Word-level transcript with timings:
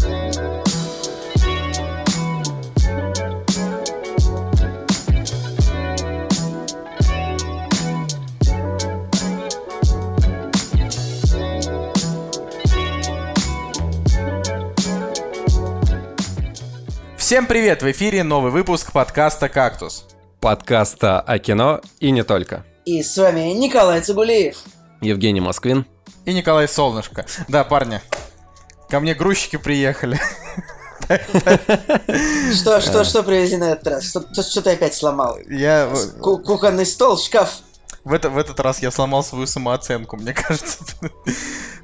Всем 0.00 0.08
привет! 17.46 17.82
В 17.82 17.90
эфире 17.90 18.24
новый 18.24 18.50
выпуск 18.50 18.92
подкаста 18.92 19.50
«Кактус». 19.50 20.06
Подкаста 20.40 21.20
о 21.20 21.38
кино 21.38 21.82
и 21.98 22.10
не 22.10 22.24
только. 22.24 22.64
И 22.86 23.02
с 23.02 23.18
вами 23.18 23.52
Николай 23.52 24.00
Цигулиев. 24.00 24.56
Евгений 25.02 25.42
Москвин. 25.42 25.84
И 26.24 26.32
Николай 26.32 26.66
Солнышко. 26.66 27.26
Да, 27.48 27.64
парни, 27.64 28.00
ко 28.90 29.00
мне 29.00 29.14
грузчики 29.14 29.56
приехали. 29.56 30.20
Что, 32.54 32.80
что, 32.80 33.04
что 33.04 33.22
привезли 33.22 33.56
на 33.56 33.72
этот 33.72 33.86
раз? 33.86 34.04
Что, 34.04 34.62
ты 34.62 34.70
опять 34.70 34.94
сломал? 34.94 35.38
Я... 35.48 35.90
Ку- 36.20 36.38
Кухонный 36.38 36.86
стол, 36.86 37.18
шкаф. 37.18 37.50
В, 38.04 38.12
это, 38.12 38.30
в 38.30 38.38
этот 38.38 38.60
раз 38.60 38.80
я 38.80 38.90
сломал 38.90 39.22
свою 39.24 39.46
самооценку, 39.46 40.16
мне 40.16 40.32
кажется. 40.34 40.78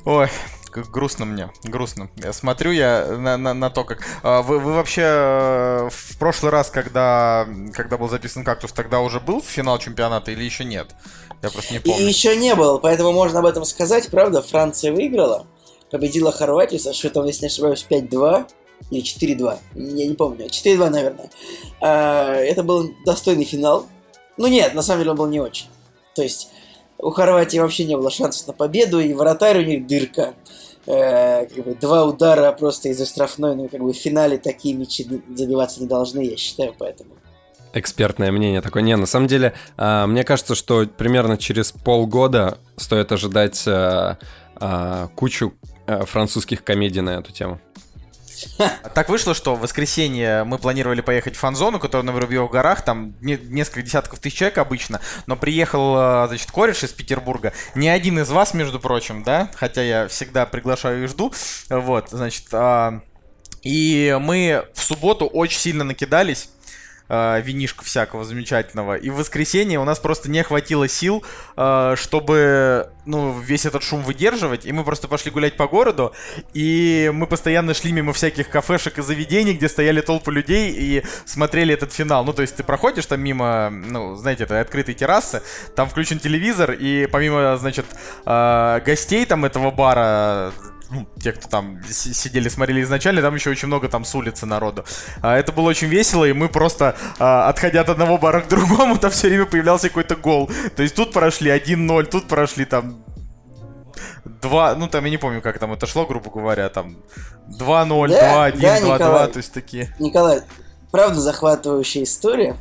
Ой, 0.05 0.29
как 0.71 0.87
грустно 0.91 1.25
мне, 1.25 1.51
грустно. 1.65 2.09
Я 2.17 2.33
смотрю 2.33 2.71
я 2.71 3.05
на, 3.19 3.37
на, 3.37 3.53
на 3.55 3.71
то, 3.71 3.85
как... 3.85 3.99
А, 4.23 4.43
Вы, 4.43 4.59
вы 4.61 4.73
вообще 4.75 5.03
э, 5.05 5.89
в 5.91 6.19
прошлый 6.19 6.53
раз, 6.53 6.71
когда, 6.71 7.47
когда 7.75 7.99
был 7.99 8.09
записан 8.09 8.45
«Кактус», 8.45 8.73
тогда 8.73 9.01
уже 9.01 9.19
был 9.21 9.43
финал 9.43 9.79
чемпионата 9.79 10.31
или 10.31 10.45
еще 10.45 10.65
нет? 10.65 10.95
Я 11.43 11.51
просто 11.51 11.73
не 11.75 11.81
И 11.81 11.83
помню. 11.83 12.07
еще 12.07 12.37
не 12.37 12.55
был, 12.55 12.79
поэтому 12.79 13.13
можно 13.13 13.41
об 13.41 13.47
этом 13.47 13.65
сказать. 13.65 14.09
Правда, 14.11 14.41
Франция 14.41 14.93
выиграла, 14.93 15.47
победила 15.91 16.33
Хорватию 16.33 16.81
со 16.81 16.93
счетом, 16.93 17.27
если 17.27 17.43
не 17.43 17.47
ошибаюсь, 17.49 17.87
5-2 17.89 18.47
или 18.91 19.03
4-2. 19.03 19.59
Я 19.75 20.07
не 20.07 20.15
помню. 20.15 20.47
4-2, 20.47 20.91
наверное. 20.91 21.31
А, 21.81 22.35
Это 22.35 22.63
был 22.63 22.91
достойный 23.05 23.45
финал. 23.45 23.87
Ну 24.37 24.47
нет, 24.49 24.75
на 24.75 24.83
самом 24.83 25.01
деле 25.01 25.13
он 25.13 25.17
был 25.17 25.27
не 25.29 25.41
очень. 25.41 25.67
То 26.15 26.23
есть 26.23 26.51
у 26.99 27.11
Хорватии 27.11 27.59
вообще 27.59 27.85
не 27.85 27.97
было 27.97 28.11
шансов 28.11 28.47
на 28.49 28.53
победу, 28.53 29.01
и 29.01 29.13
вратарь 29.15 29.59
у 29.59 29.67
них 29.67 29.87
дырка. 29.87 30.35
Э, 30.87 31.47
как 31.47 31.65
бы 31.65 31.75
два 31.75 32.05
удара 32.05 32.53
просто 32.53 32.91
из-за 32.91 33.07
штрафной, 33.07 33.57
ну 33.57 33.69
как 33.69 33.81
бы 33.81 33.93
в 33.93 33.97
финале 33.97 34.39
такие 34.39 34.75
мячи 34.77 35.05
забиваться 35.35 35.81
не 35.81 35.89
должны, 35.89 36.21
я 36.21 36.37
считаю, 36.37 36.75
поэтому. 36.79 37.11
Экспертное 37.73 38.31
мнение 38.31 38.63
такое. 38.63 38.83
Не, 38.83 38.97
на 38.97 39.07
самом 39.07 39.27
деле, 39.27 39.53
а, 39.77 40.07
мне 40.07 40.25
кажется, 40.25 40.55
что 40.55 40.87
примерно 40.87 41.37
через 41.37 41.73
полгода 41.73 42.59
стоит 42.77 43.13
ожидать 43.13 43.65
а, 43.67 44.17
а, 44.55 45.09
кучу 45.15 45.53
французских 46.07 46.65
комедий 46.65 47.01
на 47.01 47.19
эту 47.19 47.33
тему. 47.33 47.61
Так 48.95 49.09
вышло, 49.09 49.35
что 49.35 49.55
в 49.55 49.61
воскресенье 49.61 50.45
мы 50.45 50.59
планировали 50.59 51.01
поехать 51.01 51.37
в 51.37 51.39
фан-зону, 51.39 51.79
которая 51.79 52.05
на 52.05 52.13
Воробьевых 52.13 52.51
горах, 52.51 52.83
там 52.83 53.15
не- 53.21 53.39
несколько 53.39 53.83
десятков 53.83 54.19
тысяч 54.19 54.39
человек 54.39 54.59
обычно, 54.59 55.01
но 55.27 55.37
приехал, 55.37 55.97
э, 55.97 56.27
значит, 56.29 56.51
кореш 56.51 56.83
из 56.83 56.93
Петербурга. 56.93 57.53
Не 57.75 57.89
один 57.89 58.19
из 58.19 58.31
вас, 58.31 58.55
между 58.55 58.81
прочим, 58.81 59.23
да, 59.23 59.51
хотя 59.55 59.83
я 59.83 60.09
всегда 60.09 60.47
приглашаю 60.47 61.05
и 61.05 61.07
жду, 61.07 61.33
вот, 61.69 62.11
значит, 62.11 62.47
а, 62.53 63.01
и 63.63 64.17
мы 64.21 64.67
в 64.75 64.83
субботу 64.83 65.27
очень 65.27 65.59
сильно 65.59 65.85
накидались, 65.85 66.51
э, 67.09 67.41
винишка 67.43 67.85
всякого 67.85 68.25
замечательного. 68.25 68.97
И 68.97 69.11
в 69.11 69.17
воскресенье 69.17 69.79
у 69.79 69.85
нас 69.85 69.99
просто 69.99 70.31
не 70.31 70.43
хватило 70.43 70.89
сил, 70.89 71.25
э, 71.57 71.95
чтобы 71.97 72.91
ну, 73.07 73.39
весь 73.39 73.65
этот 73.65 73.83
шум 73.83 74.03
выдерживать. 74.03 74.67
И 74.67 74.73
мы 74.73 74.85
просто 74.85 75.09
пошли 75.09 75.31
гулять 75.31 75.57
по 75.57 75.67
городу. 75.69 76.13
И 76.55 77.11
мы 77.15 77.27
постоянно 77.27 77.75
шли 77.75 77.93
мимо 77.93 78.13
всяких 78.13 78.49
кафешек 78.49 78.99
и 78.99 79.03
заведений, 79.03 79.55
где 79.55 79.69
стояли 79.69 80.01
толпы 80.01 80.33
людей 80.33 80.73
и 80.73 81.05
смотрели 81.25 81.73
этот 81.73 81.93
финал. 81.93 82.25
Ну, 82.25 82.33
то 82.33 82.43
есть 82.43 82.57
ты 82.57 82.65
проходишь 82.65 83.07
там 83.07 83.21
мимо, 83.21 83.71
ну, 83.71 84.17
знаете, 84.17 84.45
это 84.45 84.61
открытой 84.61 84.95
террасы, 84.95 85.43
там 85.75 85.89
включен 85.89 86.19
телевизор, 86.19 86.73
и 86.73 87.07
помимо, 87.07 87.57
значит, 87.57 87.87
э, 88.25 88.81
гостей 88.85 89.25
там 89.25 89.45
этого 89.45 89.71
бара, 89.71 90.53
ну, 90.91 91.07
те, 91.21 91.33
кто 91.33 91.49
там 91.49 91.81
си- 91.89 92.15
сидели, 92.15 92.49
смотрели 92.49 92.83
изначально, 92.83 93.21
там 93.23 93.35
еще 93.35 93.51
очень 93.51 93.69
много 93.69 93.89
там 93.89 94.05
с 94.05 94.15
улицы 94.15 94.47
народу. 94.47 94.85
А, 95.23 95.37
это 95.37 95.53
было 95.53 95.69
очень 95.69 95.89
весело, 95.89 96.25
и 96.25 96.33
мы 96.33 96.49
просто, 96.49 96.97
а, 97.19 97.49
отходя 97.49 97.81
от 97.81 97.89
одного 97.89 98.19
бара 98.19 98.41
к 98.41 98.49
другому, 98.49 98.97
там 98.99 99.11
все 99.11 99.29
время 99.29 99.47
появлялся 99.47 99.89
какой-то 99.89 100.17
гол. 100.17 100.51
То 100.77 100.83
есть 100.83 100.95
тут 100.95 101.13
прошли 101.13 101.51
1-0, 101.51 102.05
тут 102.07 102.29
прошли 102.29 102.65
там 102.65 103.05
2, 104.25 104.75
ну 104.77 104.89
там 104.89 105.05
я 105.05 105.11
не 105.11 105.17
помню, 105.19 105.41
как 105.41 105.59
там 105.59 105.73
это 105.73 105.87
шло, 105.87 106.07
грубо 106.07 106.31
говоря, 106.31 106.69
там 106.69 106.97
2-0, 107.49 108.09
Да, 108.09 108.49
2-1, 108.51 108.61
да, 108.61 108.81
2-2, 108.81 108.95
Николай. 108.95 109.29
то 109.29 109.37
есть 109.39 109.53
такие. 109.53 109.95
Николай, 109.99 110.43
правда 110.91 111.21
захватывающая 111.21 112.03
история. 112.03 112.57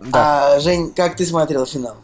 Да. 0.00 0.54
А, 0.56 0.60
Жень, 0.60 0.92
как 0.94 1.16
ты 1.16 1.24
смотрел 1.24 1.66
финал? 1.66 1.96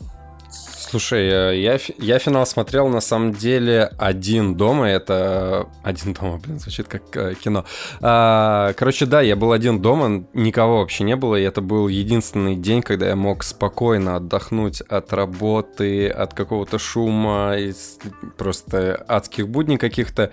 Слушай, 0.91 1.29
э, 1.29 1.61
я, 1.61 1.79
я 1.99 2.19
финал 2.19 2.45
смотрел 2.45 2.89
на 2.89 3.01
самом 3.01 3.33
деле 3.33 3.93
один 3.97 4.57
дома. 4.57 4.89
Это 4.89 5.69
один 5.85 6.15
дома, 6.15 6.39
блин, 6.39 6.59
звучит 6.59 6.89
как 6.89 7.03
э, 7.17 7.35
кино. 7.35 7.65
А, 8.01 8.73
короче, 8.73 9.07
да, 9.07 9.21
я 9.21 9.37
был 9.37 9.53
один 9.53 9.81
дома, 9.81 10.25
никого 10.35 10.79
вообще 10.79 11.05
не 11.05 11.15
было, 11.15 11.37
и 11.37 11.45
это 11.45 11.61
был 11.61 11.87
единственный 11.87 12.57
день, 12.57 12.83
когда 12.83 13.07
я 13.07 13.15
мог 13.15 13.45
спокойно 13.45 14.17
отдохнуть 14.17 14.81
от 14.81 15.13
работы, 15.13 16.09
от 16.09 16.35
какого-то 16.35 16.81
шума, 16.81 17.55
из 17.57 18.01
просто 18.37 18.97
адских 19.07 19.49
будней 19.49 19.79
каких-то. 19.79 20.33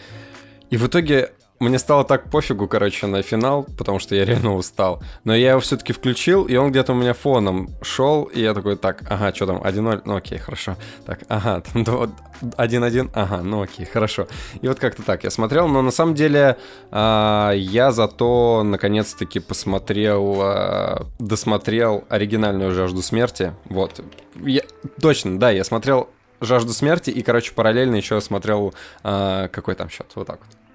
И 0.71 0.77
в 0.77 0.87
итоге 0.87 1.33
мне 1.59 1.79
стало 1.79 2.03
так 2.03 2.29
пофигу, 2.29 2.67
короче, 2.67 3.07
на 3.07 3.21
финал, 3.23 3.65
потому 3.77 3.99
что 3.99 4.15
я 4.15 4.25
реально 4.25 4.55
устал. 4.55 5.01
Но 5.23 5.35
я 5.35 5.51
его 5.51 5.59
все-таки 5.59 5.91
включил, 5.91 6.45
и 6.45 6.55
он 6.55 6.69
где-то 6.71 6.93
у 6.93 6.95
меня 6.95 7.13
фоном 7.13 7.69
шел, 7.81 8.23
и 8.25 8.41
я 8.41 8.53
такой, 8.53 8.75
так, 8.77 9.03
ага, 9.09 9.33
что 9.33 9.47
там, 9.47 9.57
1-0, 9.57 10.01
ну 10.05 10.15
окей, 10.15 10.37
хорошо. 10.37 10.75
Так, 11.05 11.19
ага, 11.29 11.61
там 11.61 11.83
два- 11.83 12.09
1-1, 12.57 13.09
ага, 13.13 13.41
ну 13.41 13.63
окей, 13.63 13.85
хорошо. 13.85 14.27
И 14.61 14.67
вот 14.67 14.79
как-то 14.79 15.01
так 15.01 15.23
я 15.23 15.31
смотрел, 15.31 15.67
но 15.67 15.81
на 15.81 15.91
самом 15.91 16.13
деле 16.13 16.57
а, 16.91 17.51
я 17.53 17.91
зато 17.91 18.61
наконец-таки 18.63 19.39
посмотрел, 19.39 20.37
а, 20.41 21.07
досмотрел 21.17 22.03
оригинальную 22.09 22.71
«Жажду 22.71 23.01
смерти». 23.01 23.53
Вот, 23.65 23.99
я, 24.35 24.61
точно, 25.01 25.39
да, 25.39 25.49
я 25.49 25.63
смотрел 25.63 26.09
«Жажду 26.39 26.73
смерти» 26.73 27.09
и, 27.09 27.23
короче, 27.23 27.51
параллельно 27.53 27.95
еще 27.95 28.21
смотрел, 28.21 28.75
а, 29.03 29.47
какой 29.47 29.73
там 29.73 29.89
счет, 29.89 30.05
вот 30.13 30.27
так 30.27 30.39
вот. 30.45 30.66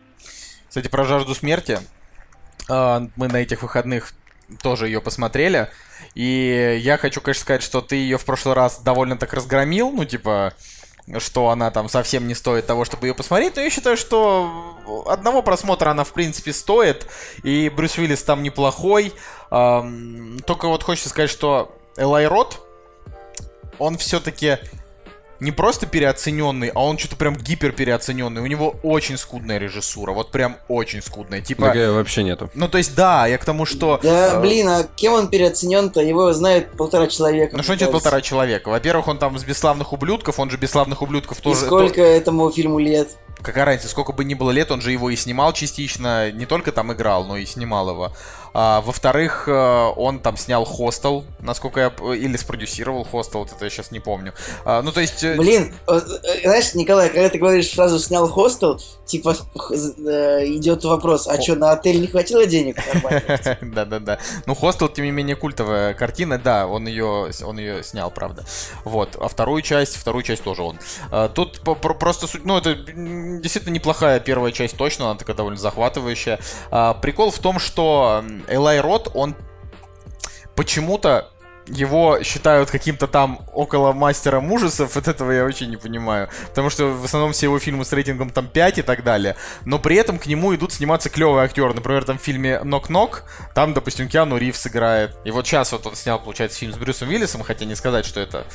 Кстати, 0.72 0.88
про 0.88 1.04
жажду 1.04 1.34
смерти. 1.34 1.80
А, 2.66 3.06
Мы 3.16 3.28
на 3.28 3.36
этих 3.36 3.60
выходных 3.60 4.14
тоже 4.62 4.86
ее 4.86 5.02
посмотрели. 5.02 5.68
И 6.14 6.80
я 6.80 6.96
хочу, 6.96 7.20
конечно, 7.20 7.42
сказать, 7.42 7.62
что 7.62 7.82
ты 7.82 7.96
ее 7.96 8.16
в 8.16 8.24
прошлый 8.24 8.54
раз 8.54 8.78
довольно 8.78 9.18
так 9.18 9.34
разгромил. 9.34 9.90
Ну, 9.90 10.06
типа, 10.06 10.54
что 11.18 11.50
она 11.50 11.70
там 11.70 11.90
совсем 11.90 12.26
не 12.26 12.34
стоит 12.34 12.66
того, 12.66 12.86
чтобы 12.86 13.06
ее 13.06 13.14
посмотреть. 13.14 13.56
Но 13.56 13.60
я 13.60 13.68
считаю, 13.68 13.98
что 13.98 15.04
одного 15.06 15.42
просмотра 15.42 15.90
она, 15.90 16.04
в 16.04 16.14
принципе, 16.14 16.54
стоит. 16.54 17.06
И 17.42 17.68
Брюс 17.68 17.98
Уиллис 17.98 18.22
там 18.22 18.42
неплохой. 18.42 19.12
Только 19.50 20.68
вот 20.68 20.82
хочется 20.84 21.10
сказать, 21.10 21.28
что 21.28 21.78
Элай 21.98 22.26
Рот, 22.26 22.66
он 23.78 23.98
все-таки 23.98 24.56
не 25.42 25.50
просто 25.50 25.86
переоцененный, 25.86 26.68
а 26.68 26.84
он 26.84 26.98
что-то 26.98 27.16
прям 27.16 27.34
гипер 27.34 27.72
переоцененный. 27.72 28.40
У 28.40 28.46
него 28.46 28.76
очень 28.84 29.18
скудная 29.18 29.58
режиссура, 29.58 30.12
вот 30.12 30.30
прям 30.30 30.56
очень 30.68 31.02
скудная. 31.02 31.40
Типа, 31.40 31.66
Такая 31.66 31.90
вообще 31.90 32.22
нету. 32.22 32.48
ну 32.54 32.68
то 32.68 32.78
есть 32.78 32.94
да, 32.94 33.26
я 33.26 33.38
к 33.38 33.44
тому, 33.44 33.66
что... 33.66 33.98
Да, 34.02 34.34
э, 34.34 34.40
блин, 34.40 34.68
а 34.68 34.84
кем 34.94 35.14
он 35.14 35.28
переоценен-то? 35.28 36.00
Его 36.00 36.32
знает 36.32 36.70
полтора 36.72 37.08
человека. 37.08 37.56
Ну 37.56 37.64
что 37.64 37.72
значит 37.74 37.90
полтора 37.90 38.20
человека? 38.20 38.68
Во-первых, 38.68 39.08
он 39.08 39.18
там 39.18 39.36
с 39.36 39.42
бесславных 39.42 39.92
ублюдков, 39.92 40.38
он 40.38 40.48
же 40.48 40.56
бесславных 40.56 41.02
ублюдков 41.02 41.40
И 41.40 41.42
тоже... 41.42 41.66
сколько 41.66 42.00
этому 42.00 42.48
фильму 42.50 42.78
лет? 42.78 43.08
какая 43.42 43.64
разница, 43.64 43.88
сколько 43.88 44.12
бы 44.12 44.24
ни 44.24 44.34
было 44.34 44.50
лет, 44.50 44.70
он 44.70 44.80
же 44.80 44.92
его 44.92 45.10
и 45.10 45.16
снимал 45.16 45.52
частично, 45.52 46.30
не 46.30 46.46
только 46.46 46.72
там 46.72 46.92
играл, 46.92 47.24
но 47.24 47.36
и 47.36 47.44
снимал 47.44 47.90
его. 47.90 48.12
А, 48.54 48.80
во-вторых, 48.82 49.44
э, 49.48 49.52
он 49.96 50.20
там 50.20 50.36
снял 50.36 50.64
Хостел, 50.64 51.24
насколько 51.40 51.80
я... 51.80 52.14
Или 52.14 52.36
спродюсировал 52.36 53.04
Хостел, 53.04 53.40
вот 53.40 53.52
это 53.52 53.64
я 53.64 53.70
сейчас 53.70 53.90
не 53.90 54.00
помню. 54.00 54.34
А, 54.64 54.82
ну 54.82 54.92
то 54.92 55.00
есть... 55.00 55.24
э, 55.24 55.36
Блин, 55.36 55.74
э, 55.88 56.00
знаешь, 56.44 56.74
Николай, 56.74 57.08
когда 57.08 57.28
ты 57.28 57.38
говоришь 57.38 57.72
фразу 57.72 57.98
«снял 57.98 58.28
хостел», 58.28 58.80
типа 59.06 59.34
идет 59.56 60.84
вопрос, 60.84 61.26
а 61.26 61.36
Хо- 61.36 61.42
что, 61.42 61.54
на 61.56 61.72
отель 61.72 62.00
не 62.00 62.06
хватило 62.06 62.46
денег? 62.46 62.76
Да-да-да. 63.62 64.18
Ну, 64.46 64.54
Хостел, 64.54 64.88
тем 64.88 65.04
не 65.04 65.10
менее, 65.10 65.36
культовая 65.36 65.94
картина, 65.94 66.38
да, 66.38 66.66
он 66.66 66.86
ее, 66.86 67.30
он 67.44 67.58
ее 67.58 67.82
снял, 67.82 68.10
правда. 68.10 68.44
Вот. 68.84 69.16
А 69.20 69.28
вторую 69.28 69.62
часть, 69.62 69.96
вторую 69.96 70.22
часть 70.22 70.42
тоже 70.42 70.62
он. 70.62 70.78
А, 71.10 71.28
Тут 71.28 71.60
просто 71.60 72.26
суть, 72.26 72.44
ну, 72.44 72.58
это 72.58 72.74
действительно 72.74 73.72
неплохая 73.72 74.20
первая 74.20 74.52
часть, 74.52 74.76
точно, 74.76 75.06
она 75.10 75.18
такая 75.18 75.36
довольно 75.36 75.58
захватывающая. 75.58 76.38
А, 76.70 76.94
Прикол 76.94 77.30
в 77.30 77.38
том, 77.38 77.58
что 77.58 78.22
Элай 78.48 78.80
Рот, 78.80 79.10
он 79.14 79.34
почему-то 80.54 81.32
его 81.66 82.22
считают 82.22 82.70
каким-то 82.70 83.06
там 83.06 83.40
около 83.52 83.92
мастером 83.92 84.50
ужасов, 84.50 84.94
вот 84.94 85.08
этого 85.08 85.30
я 85.30 85.44
очень 85.44 85.70
не 85.70 85.76
понимаю. 85.76 86.28
Потому 86.48 86.70
что 86.70 86.86
в 86.86 87.04
основном 87.04 87.32
все 87.32 87.46
его 87.46 87.58
фильмы 87.58 87.84
с 87.84 87.92
рейтингом 87.92 88.30
там 88.30 88.48
5 88.48 88.78
и 88.78 88.82
так 88.82 89.04
далее. 89.04 89.36
Но 89.64 89.78
при 89.78 89.96
этом 89.96 90.18
к 90.18 90.26
нему 90.26 90.54
идут 90.54 90.72
сниматься 90.72 91.08
клевые 91.08 91.44
актеры. 91.44 91.74
Например, 91.74 92.04
там 92.04 92.18
в 92.18 92.22
фильме 92.22 92.60
«Нок-Нок», 92.62 93.24
там, 93.54 93.74
допустим, 93.74 94.08
Киану 94.08 94.36
Ривз 94.36 94.66
играет. 94.66 95.16
И 95.24 95.30
вот 95.30 95.46
сейчас 95.46 95.72
вот 95.72 95.86
он 95.86 95.96
снял, 95.96 96.18
получается, 96.18 96.58
фильм 96.58 96.72
с 96.72 96.76
Брюсом 96.76 97.08
Уиллисом, 97.08 97.42
хотя 97.42 97.64
не 97.64 97.74
сказать, 97.74 98.04
что 98.04 98.20
это 98.20 98.46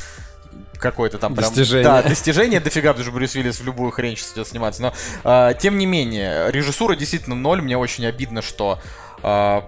какое-то 0.79 1.17
там 1.17 1.35
прям... 1.35 1.49
Достижение. 1.49 1.83
Да, 1.83 2.03
достижение 2.03 2.59
дофига, 2.59 2.89
потому 2.89 3.03
что 3.03 3.13
Брюс 3.13 3.35
Уиллис 3.35 3.59
в 3.59 3.65
любую 3.65 3.91
хрень 3.91 4.15
сейчас 4.15 4.33
идет 4.33 4.47
сниматься. 4.47 4.81
Но, 4.81 4.93
э, 5.23 5.53
тем 5.59 5.77
не 5.77 5.85
менее, 5.85 6.51
режиссура 6.51 6.95
действительно 6.95 7.35
ноль. 7.35 7.61
Мне 7.61 7.77
очень 7.77 8.05
обидно, 8.05 8.41
что 8.41 8.79
э, 9.23 9.61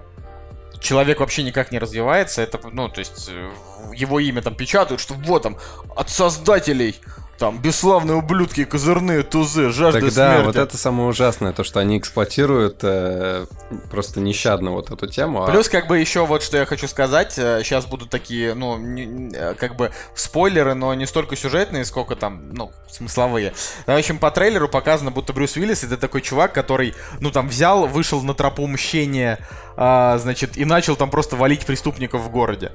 человек 0.80 1.20
вообще 1.20 1.42
никак 1.42 1.72
не 1.72 1.78
развивается. 1.78 2.42
Это, 2.42 2.60
ну, 2.70 2.88
то 2.88 3.00
есть, 3.00 3.28
э, 3.30 3.50
его 3.94 4.20
имя 4.20 4.42
там 4.42 4.54
печатают, 4.54 5.00
что 5.00 5.14
вот 5.14 5.42
там, 5.42 5.56
от 5.96 6.10
создателей 6.10 7.00
там, 7.40 7.58
бесславные 7.58 8.16
ублюдки, 8.18 8.64
козырные 8.64 9.22
тузы, 9.22 9.70
жажда 9.70 10.00
Тогда 10.00 10.30
смерти. 10.34 10.46
вот 10.46 10.56
это 10.56 10.76
самое 10.76 11.08
ужасное, 11.08 11.54
то, 11.54 11.64
что 11.64 11.80
они 11.80 11.96
эксплуатируют 11.96 12.80
э, 12.82 13.46
просто 13.90 14.20
нещадно 14.20 14.72
вот 14.72 14.90
эту 14.90 15.06
тему. 15.06 15.42
а- 15.42 15.50
Плюс, 15.50 15.70
как 15.70 15.88
бы, 15.88 15.98
еще 15.98 16.26
вот 16.26 16.42
что 16.42 16.58
я 16.58 16.66
хочу 16.66 16.86
сказать, 16.86 17.32
сейчас 17.32 17.86
будут 17.86 18.10
такие, 18.10 18.52
ну, 18.52 18.76
не- 18.76 19.06
не- 19.06 19.34
э, 19.34 19.54
как 19.54 19.74
бы, 19.76 19.90
спойлеры, 20.14 20.74
но 20.74 20.92
не 20.92 21.06
столько 21.06 21.34
сюжетные, 21.34 21.86
сколько 21.86 22.14
там, 22.14 22.52
ну, 22.52 22.72
смысловые. 22.90 23.54
В 23.86 23.90
общем, 23.96 24.18
по 24.18 24.30
трейлеру 24.30 24.68
показано, 24.68 25.10
будто 25.10 25.32
Брюс 25.32 25.56
Уиллис 25.56 25.82
это 25.82 25.96
такой 25.96 26.20
чувак, 26.20 26.52
который, 26.52 26.94
ну, 27.20 27.30
там, 27.30 27.48
взял, 27.48 27.86
вышел 27.86 28.20
на 28.20 28.34
тропу 28.34 28.66
мщения, 28.66 29.38
а, 29.78 30.18
значит, 30.18 30.58
и 30.58 30.66
начал 30.66 30.94
там 30.94 31.08
просто 31.08 31.36
валить 31.36 31.64
преступников 31.64 32.20
в 32.20 32.28
городе. 32.30 32.72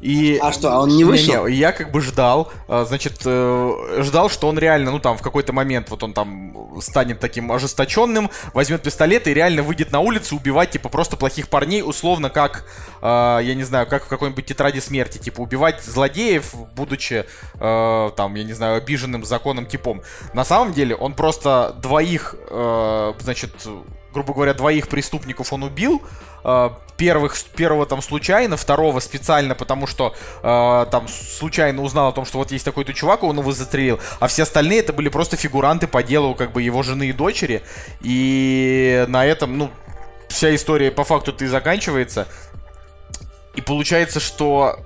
И... 0.00 0.38
А 0.40 0.50
что, 0.50 0.72
а 0.72 0.80
он 0.80 0.88
не 0.88 1.04
вышел? 1.04 1.46
Не, 1.46 1.54
я 1.54 1.72
как 1.72 1.92
бы 1.92 2.00
ждал, 2.00 2.50
а, 2.68 2.86
значит, 2.86 3.20
э, 3.26 3.98
ждал, 4.02 4.28
что 4.28 4.48
он 4.48 4.58
реально, 4.58 4.90
ну 4.90 4.98
там, 4.98 5.16
в 5.16 5.22
какой-то 5.22 5.52
момент 5.52 5.90
вот 5.90 6.02
он 6.02 6.12
там 6.12 6.80
станет 6.80 7.20
таким 7.20 7.50
ожесточенным, 7.52 8.30
возьмет 8.54 8.82
пистолет 8.82 9.26
и 9.26 9.34
реально 9.34 9.62
выйдет 9.62 9.92
на 9.92 10.00
улицу 10.00 10.36
убивать, 10.36 10.70
типа, 10.70 10.88
просто 10.88 11.16
плохих 11.16 11.48
парней, 11.48 11.82
условно, 11.82 12.30
как, 12.30 12.64
э, 13.02 13.40
я 13.42 13.54
не 13.54 13.64
знаю, 13.64 13.86
как 13.86 14.04
в 14.04 14.08
какой-нибудь 14.08 14.46
тетради 14.46 14.80
смерти, 14.80 15.18
типа, 15.18 15.40
убивать 15.40 15.82
злодеев, 15.82 16.54
будучи, 16.74 17.24
э, 17.54 18.10
там, 18.16 18.34
я 18.34 18.44
не 18.44 18.52
знаю, 18.52 18.76
обиженным 18.76 19.24
законным 19.24 19.66
типом. 19.66 20.02
На 20.32 20.44
самом 20.44 20.72
деле, 20.72 20.94
он 20.94 21.14
просто 21.14 21.76
двоих, 21.80 22.34
э, 22.48 23.12
значит, 23.18 23.52
грубо 24.12 24.34
говоря, 24.34 24.54
двоих 24.54 24.88
преступников 24.88 25.52
он 25.52 25.62
убил, 25.62 26.02
э, 26.44 26.70
первых, 26.96 27.38
первого 27.56 27.86
там 27.86 28.02
случайно, 28.02 28.56
второго 28.56 29.00
специально, 29.00 29.54
потому 29.54 29.86
что 29.86 30.14
э, 30.42 30.86
там 30.90 31.08
случайно 31.08 31.82
узнал 31.82 32.08
о 32.08 32.12
том, 32.12 32.24
что 32.26 32.38
вот 32.38 32.52
есть 32.52 32.64
такой-то 32.64 32.92
чувак, 32.92 33.22
он 33.22 33.38
его 33.38 33.52
застрелил, 33.52 34.00
а 34.18 34.26
все 34.26 34.42
остальные 34.42 34.80
это 34.80 34.92
были 34.92 35.08
просто 35.08 35.36
фигуранты 35.36 35.86
по 35.86 36.02
делу 36.02 36.34
как 36.34 36.52
бы 36.52 36.62
его 36.62 36.82
жены 36.82 37.08
и 37.08 37.12
дочери, 37.12 37.62
и 38.00 39.04
на 39.08 39.24
этом, 39.24 39.56
ну, 39.56 39.70
вся 40.28 40.54
история 40.54 40.90
по 40.90 41.04
факту-то 41.04 41.44
и 41.44 41.48
заканчивается. 41.48 42.28
И 43.54 43.62
получается, 43.62 44.20
что, 44.20 44.80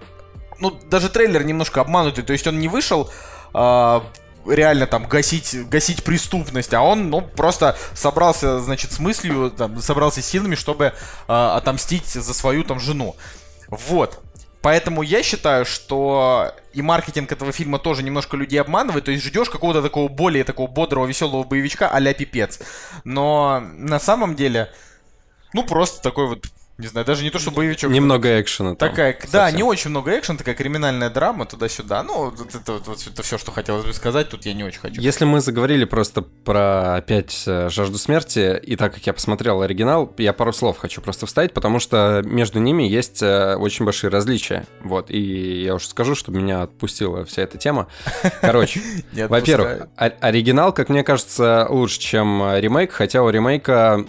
ну, 0.58 0.70
даже 0.70 1.08
трейлер 1.08 1.44
немножко 1.44 1.80
обманутый, 1.80 2.24
то 2.24 2.32
есть 2.32 2.46
он 2.46 2.58
не 2.58 2.68
вышел 2.68 3.10
э, 3.52 4.00
реально 4.46 4.86
там 4.86 5.08
гасить, 5.08 5.68
гасить 5.68 6.04
преступность, 6.04 6.74
а 6.74 6.82
он, 6.82 7.10
ну, 7.10 7.22
просто 7.22 7.76
собрался, 7.94 8.60
значит, 8.60 8.92
с 8.92 8.98
мыслью, 8.98 9.50
там, 9.50 9.80
собрался 9.80 10.22
силами, 10.22 10.54
чтобы 10.54 10.86
э, 10.86 10.92
отомстить 11.32 12.06
за 12.06 12.34
свою 12.34 12.64
там 12.64 12.80
жену. 12.80 13.16
Вот. 13.68 14.20
Поэтому 14.64 15.02
я 15.02 15.22
считаю, 15.22 15.66
что 15.66 16.54
и 16.72 16.80
маркетинг 16.80 17.30
этого 17.30 17.52
фильма 17.52 17.78
тоже 17.78 18.02
немножко 18.02 18.34
людей 18.38 18.58
обманывает, 18.58 19.04
то 19.04 19.10
есть 19.10 19.22
ждешь 19.22 19.50
какого-то 19.50 19.82
такого 19.82 20.08
более 20.08 20.42
такого 20.42 20.68
бодрого, 20.68 21.04
веселого 21.04 21.44
боевичка 21.44 21.88
а-ля 21.90 22.14
пипец. 22.14 22.60
Но 23.04 23.62
на 23.76 24.00
самом 24.00 24.34
деле, 24.34 24.72
ну 25.52 25.64
просто 25.64 26.02
такой 26.02 26.28
вот, 26.28 26.46
не 26.76 26.88
знаю, 26.88 27.06
даже 27.06 27.22
не 27.22 27.30
то, 27.30 27.38
что 27.38 27.52
боевичок. 27.52 27.90
Немного 27.90 28.40
экшена 28.40 28.74
там. 28.74 28.90
Такая, 28.90 29.16
да, 29.30 29.42
совсем. 29.44 29.56
не 29.56 29.62
очень 29.62 29.90
много 29.90 30.18
экшена, 30.18 30.38
такая 30.38 30.56
криминальная 30.56 31.08
драма 31.08 31.46
туда-сюда. 31.46 32.02
Ну, 32.02 32.30
вот 32.30 32.52
это, 32.52 32.72
вот, 32.72 32.88
вот 32.88 33.06
это 33.06 33.22
все, 33.22 33.38
что 33.38 33.52
хотелось 33.52 33.84
бы 33.84 33.92
сказать, 33.92 34.28
тут 34.28 34.44
я 34.44 34.54
не 34.54 34.64
очень 34.64 34.80
хочу. 34.80 35.00
Если 35.00 35.24
мы 35.24 35.40
заговорили 35.40 35.84
просто 35.84 36.22
про 36.22 36.96
опять 36.96 37.44
э, 37.46 37.68
жажду 37.70 37.96
смерти, 37.98 38.58
и 38.60 38.74
так 38.74 38.92
как 38.92 39.06
я 39.06 39.12
посмотрел 39.12 39.62
оригинал, 39.62 40.12
я 40.18 40.32
пару 40.32 40.52
слов 40.52 40.78
хочу 40.78 41.00
просто 41.00 41.26
вставить, 41.26 41.52
потому 41.52 41.78
что 41.78 42.22
между 42.24 42.58
ними 42.58 42.82
есть 42.82 43.22
э, 43.22 43.54
очень 43.54 43.84
большие 43.84 44.10
различия. 44.10 44.66
Вот, 44.80 45.12
и 45.12 45.62
я 45.62 45.76
уже 45.76 45.86
скажу, 45.86 46.16
чтобы 46.16 46.40
меня 46.40 46.62
отпустила 46.62 47.24
вся 47.24 47.42
эта 47.42 47.56
тема. 47.56 47.86
Короче, 48.40 48.80
во-первых, 49.12 49.86
оригинал, 49.96 50.72
как 50.72 50.88
мне 50.88 51.04
кажется, 51.04 51.68
лучше, 51.70 52.00
чем 52.00 52.42
э, 52.42 52.60
ремейк, 52.60 52.90
хотя 52.90 53.22
у 53.22 53.30
ремейка 53.30 54.04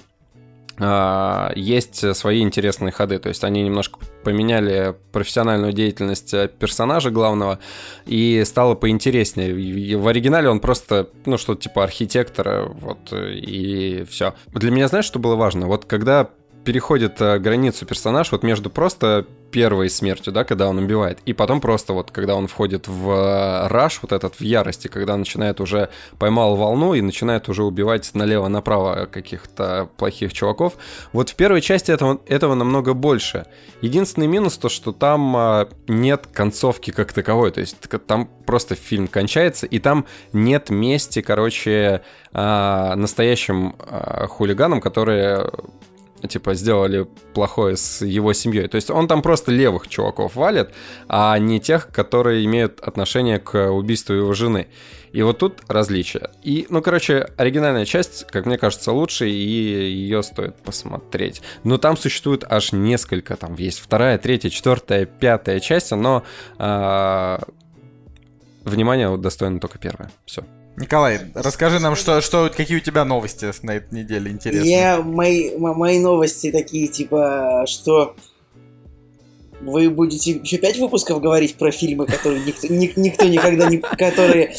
есть 1.55 2.15
свои 2.15 2.41
интересные 2.41 2.91
ходы. 2.91 3.17
То 3.19 3.29
есть 3.29 3.43
они 3.43 3.63
немножко 3.63 3.99
поменяли 4.23 4.95
профессиональную 5.13 5.71
деятельность 5.71 6.33
э, 6.33 6.49
персонажа 6.49 7.11
главного 7.11 7.59
и 8.05 8.43
стало 8.45 8.75
поинтереснее. 8.75 9.97
В 9.97 10.07
оригинале 10.07 10.49
он 10.49 10.59
просто, 10.59 11.09
ну, 11.25 11.37
что-то 11.37 11.61
типа 11.61 11.83
архитектора, 11.83 12.65
вот, 12.65 13.13
и 13.13 14.05
все. 14.09 14.33
Для 14.47 14.71
меня, 14.71 14.87
знаешь, 14.89 15.05
что 15.05 15.19
было 15.19 15.35
важно? 15.35 15.67
Вот 15.67 15.85
когда 15.85 16.29
переходит 16.65 17.21
э, 17.21 17.39
границу 17.39 17.85
персонаж 17.85 18.31
вот 18.31 18.43
между 18.43 18.69
просто 18.69 19.25
первой 19.55 19.89
смертью, 19.89 20.33
да, 20.33 20.43
когда 20.43 20.67
он 20.67 20.79
убивает, 20.79 21.19
и 21.25 21.31
потом 21.31 21.61
просто 21.61 21.93
вот, 21.93 22.11
когда 22.11 22.35
он 22.35 22.47
входит 22.47 22.89
в 22.89 23.09
э, 23.09 23.67
раш, 23.67 23.99
вот 24.01 24.11
этот, 24.11 24.35
в 24.35 24.41
ярости, 24.41 24.89
когда 24.89 25.15
начинает 25.15 25.61
уже, 25.61 25.87
поймал 26.19 26.57
волну 26.57 26.93
и 26.93 26.99
начинает 26.99 27.47
уже 27.47 27.63
убивать 27.63 28.13
налево-направо 28.13 29.05
каких-то 29.05 29.87
плохих 29.95 30.33
чуваков. 30.33 30.73
Вот 31.13 31.29
в 31.29 31.35
первой 31.35 31.61
части 31.61 31.89
этого, 31.89 32.19
этого 32.27 32.53
намного 32.53 32.93
больше. 32.93 33.45
Единственный 33.79 34.27
минус 34.27 34.57
то, 34.57 34.67
что 34.67 34.91
там 34.91 35.33
а, 35.37 35.69
нет 35.87 36.27
концовки 36.33 36.91
как 36.91 37.13
таковой, 37.13 37.51
то 37.51 37.61
есть 37.61 37.77
там 38.07 38.27
просто 38.45 38.75
фильм 38.75 39.07
кончается, 39.07 39.67
и 39.67 39.79
там 39.79 40.05
нет 40.33 40.69
мести, 40.69 41.21
короче, 41.21 42.01
а, 42.33 42.93
настоящим 42.97 43.77
хулиганам, 44.27 44.81
которые 44.81 45.49
типа, 46.27 46.53
сделали 46.55 47.07
плохое 47.33 47.77
с 47.77 48.03
его 48.03 48.33
семьей. 48.33 48.67
То 48.67 48.75
есть 48.75 48.89
он 48.89 49.07
там 49.07 49.21
просто 49.21 49.51
левых 49.51 49.87
чуваков 49.87 50.35
валит, 50.35 50.69
а 51.07 51.37
не 51.37 51.59
тех, 51.59 51.89
которые 51.91 52.45
имеют 52.45 52.79
отношение 52.79 53.39
к 53.39 53.69
убийству 53.71 54.13
его 54.13 54.33
жены. 54.33 54.67
И 55.15 55.21
вот 55.21 55.37
тут 55.37 55.61
различия. 55.69 56.29
И, 56.43 56.67
ну, 56.69 56.81
короче, 56.81 57.29
оригинальная 57.37 57.85
часть, 57.85 58.25
как 58.27 58.45
мне 58.45 58.57
кажется, 58.57 58.91
лучше, 58.91 59.29
и 59.29 59.33
ее 59.33 60.21
стоит 60.23 60.57
посмотреть. 60.57 61.41
Но 61.63 61.77
там 61.77 61.95
существует 61.95 62.43
аж 62.43 62.73
несколько, 62.73 63.37
там 63.37 63.55
есть 63.55 63.79
вторая, 63.79 64.17
третья, 64.17 64.49
четвертая, 64.49 65.05
пятая 65.05 65.61
часть, 65.61 65.91
но 65.91 66.23
а, 66.57 67.39
внимание 68.65 69.07
вот 69.07 69.21
достойно 69.21 69.61
только 69.61 69.77
первая. 69.77 70.11
Все. 70.25 70.43
Николай, 70.77 71.21
расскажи 71.33 71.79
нам, 71.79 71.95
что, 71.95 72.19
что, 72.21 72.51
какие 72.55 72.77
у 72.77 72.81
тебя 72.81 73.05
новости 73.05 73.49
на 73.63 73.71
этой 73.77 73.93
неделе 73.99 74.29
интересные. 74.31 74.69
Я, 74.77 75.01
мои, 75.01 75.55
мои 75.57 75.99
новости 75.99 76.51
такие, 76.51 76.87
типа, 76.87 77.63
что 77.67 78.15
вы 79.61 79.89
будете 79.89 80.31
еще 80.31 80.57
пять 80.57 80.77
выпусков 80.77 81.21
говорить 81.21 81.55
про 81.55 81.71
фильмы, 81.71 82.05
которые 82.05 82.43
никто, 82.43 82.67
ни- 82.67 82.91
никто 82.97 83.25
никогда 83.25 83.69
не... 83.69 83.77
Которые 83.77 84.55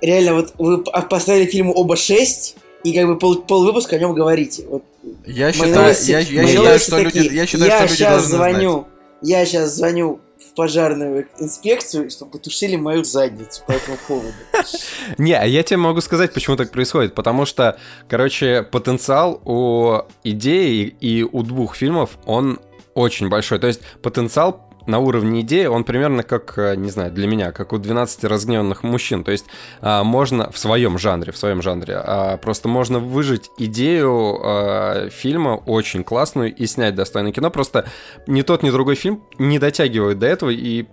реально, 0.00 0.34
вот 0.34 0.54
вы 0.58 0.82
п- 0.82 0.90
поставили 1.08 1.46
фильму 1.46 1.72
оба 1.72 1.96
6, 1.96 2.56
и 2.82 2.92
как 2.92 3.06
бы 3.06 3.16
пол, 3.18 3.36
пол 3.42 3.64
выпуска 3.64 3.96
о 3.96 3.98
нем 3.98 4.12
говорите. 4.14 4.64
Вот 4.68 4.82
Я 5.24 5.52
считаю, 5.52 5.74
новости- 5.74 6.10
я, 6.10 6.18
я 6.18 6.46
считаю, 6.48 6.78
что 6.80 6.98
люди, 6.98 7.12
такие. 7.20 7.34
я 7.34 7.46
считаю, 7.46 7.70
что 7.70 7.92
люди 7.92 8.04
должны 8.04 8.28
звоню, 8.36 8.70
знать. 8.72 8.86
я 9.22 9.46
сейчас 9.46 9.76
звоню 9.76 10.20
в 10.40 10.54
пожарную 10.54 11.28
инспекцию, 11.38 12.10
чтобы 12.10 12.32
потушили 12.32 12.76
мою 12.76 13.04
задницу 13.04 13.62
по 13.66 13.72
этому 13.72 13.96
поводу. 14.08 14.34
Не, 15.18 15.34
а 15.34 15.44
я 15.44 15.62
тебе 15.62 15.76
могу 15.76 16.00
сказать, 16.00 16.32
почему 16.32 16.56
так 16.56 16.70
происходит. 16.70 17.14
Потому 17.14 17.46
что, 17.46 17.78
короче, 18.08 18.62
потенциал 18.62 19.40
у 19.44 20.02
идеи 20.24 20.94
и 21.00 21.22
у 21.22 21.42
двух 21.42 21.76
фильмов, 21.76 22.18
он 22.24 22.58
очень 22.94 23.28
большой. 23.28 23.58
То 23.58 23.66
есть 23.66 23.80
потенциал 24.02 24.69
на 24.86 24.98
уровне 24.98 25.40
идеи, 25.42 25.66
он 25.66 25.84
примерно 25.84 26.22
как, 26.22 26.58
э, 26.58 26.74
не 26.76 26.90
знаю, 26.90 27.12
для 27.12 27.26
меня, 27.26 27.52
как 27.52 27.72
у 27.72 27.78
12 27.78 28.24
разгневанных 28.24 28.82
мужчин. 28.82 29.24
То 29.24 29.32
есть 29.32 29.46
а, 29.80 30.04
можно 30.04 30.50
в 30.50 30.58
своем 30.58 30.98
жанре, 30.98 31.32
в 31.32 31.36
своем 31.36 31.62
жанре, 31.62 31.96
а, 31.96 32.36
просто 32.36 32.68
можно 32.68 32.98
выжить 32.98 33.50
идею 33.58 34.38
а, 34.42 35.08
фильма 35.10 35.56
очень 35.66 36.04
классную 36.04 36.54
и 36.54 36.66
снять 36.66 36.94
достойное 36.94 37.32
кино. 37.32 37.50
Просто 37.50 37.86
ни 38.26 38.42
тот, 38.42 38.62
ни 38.62 38.70
другой 38.70 38.94
фильм 38.94 39.22
не 39.38 39.58
дотягивают 39.58 40.18
до 40.18 40.26
этого 40.26 40.50
и 40.50 40.86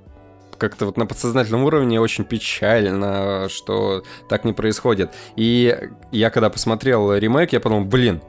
как-то 0.57 0.87
вот 0.87 0.97
на 0.97 1.05
подсознательном 1.05 1.63
уровне 1.63 2.01
очень 2.01 2.23
печально, 2.23 3.47
что 3.49 4.03
так 4.27 4.43
не 4.43 4.53
происходит. 4.53 5.11
И 5.35 5.77
я 6.11 6.29
когда 6.29 6.49
посмотрел 6.49 7.13
ремейк, 7.13 7.53
я 7.53 7.59
подумал, 7.59 7.85
блин, 7.85 8.21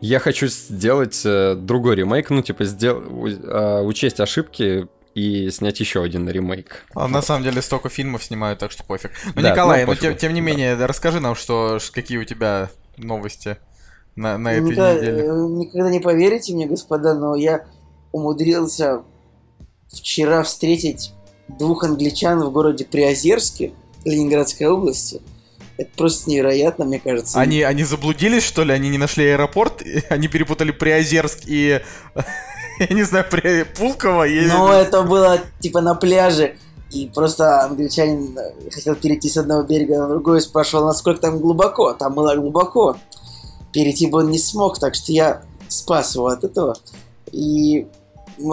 я 0.00 0.18
хочу 0.18 0.46
сделать 0.48 1.20
э, 1.24 1.54
другой 1.54 1.96
ремейк, 1.96 2.30
ну, 2.30 2.42
типа, 2.42 2.64
сдел... 2.64 2.98
у- 2.98 3.28
э, 3.28 3.82
учесть 3.82 4.20
ошибки 4.20 4.88
и 5.14 5.50
снять 5.50 5.80
еще 5.80 6.02
один 6.02 6.28
ремейк. 6.28 6.84
А 6.94 7.08
на 7.08 7.20
самом 7.22 7.42
деле 7.44 7.60
столько 7.62 7.88
фильмов 7.88 8.22
снимают, 8.24 8.58
так 8.60 8.70
что 8.70 8.84
пофиг. 8.84 9.10
Ну, 9.34 9.42
Да, 9.42 9.50
Николай, 9.50 9.84
ну, 9.84 9.92
ну, 9.92 9.96
тем, 9.96 10.16
тем 10.16 10.32
не 10.34 10.40
менее, 10.40 10.76
да, 10.76 10.86
расскажи 10.86 11.20
нам, 11.20 11.34
что, 11.34 11.78
какие 11.92 12.18
у 12.18 12.24
тебя 12.24 12.70
новости 12.96 13.56
на, 14.16 14.38
на 14.38 14.52
этой 14.52 14.62
Никогда, 14.64 14.94
неделе. 14.94 15.22
э, 15.24 15.46
никогда 15.48 15.90
не 15.90 16.00
поверите 16.00 16.54
мне, 16.54 16.66
господа, 16.66 17.14
но 17.14 17.34
я 17.34 17.66
умудрился 18.12 19.02
вчера 19.92 20.42
встретить 20.42 21.12
двух 21.48 21.84
англичан 21.84 22.40
в 22.44 22.50
городе 22.52 22.84
Приозерске, 22.84 23.72
Ленинградской 24.04 24.66
области. 24.68 25.20
Это 25.80 25.90
просто 25.96 26.28
невероятно, 26.28 26.84
мне 26.84 27.00
кажется. 27.00 27.40
Они, 27.40 27.62
они 27.62 27.84
заблудились, 27.84 28.42
что 28.42 28.64
ли? 28.64 28.72
Они 28.74 28.90
не 28.90 28.98
нашли 28.98 29.30
аэропорт? 29.30 29.82
Они 30.10 30.28
перепутали 30.28 30.72
Приозерск 30.72 31.38
и... 31.46 31.80
Я 32.78 32.94
не 32.94 33.02
знаю, 33.02 33.24
при... 33.30 33.64
Пулково? 33.64 34.26
и- 34.28 34.46
Но 34.46 34.70
это 34.74 35.00
было 35.02 35.38
типа 35.60 35.80
на 35.80 35.94
пляже. 35.94 36.56
И 36.90 37.10
просто 37.14 37.62
англичанин 37.62 38.36
э, 38.38 38.70
хотел 38.70 38.94
перейти 38.94 39.30
с 39.30 39.38
одного 39.38 39.62
берега 39.62 40.00
на 40.00 40.08
другой 40.08 40.38
и 40.38 40.42
спрашивал, 40.42 40.84
насколько 40.84 41.22
там 41.22 41.38
глубоко. 41.38 41.94
Там 41.94 42.12
было 42.14 42.34
глубоко. 42.36 42.98
Перейти 43.72 44.06
бы 44.06 44.18
он 44.18 44.30
не 44.30 44.38
смог, 44.38 44.78
так 44.78 44.94
что 44.94 45.12
я 45.12 45.42
спас 45.68 46.14
его 46.14 46.26
от 46.26 46.44
этого. 46.44 46.76
И 47.32 47.86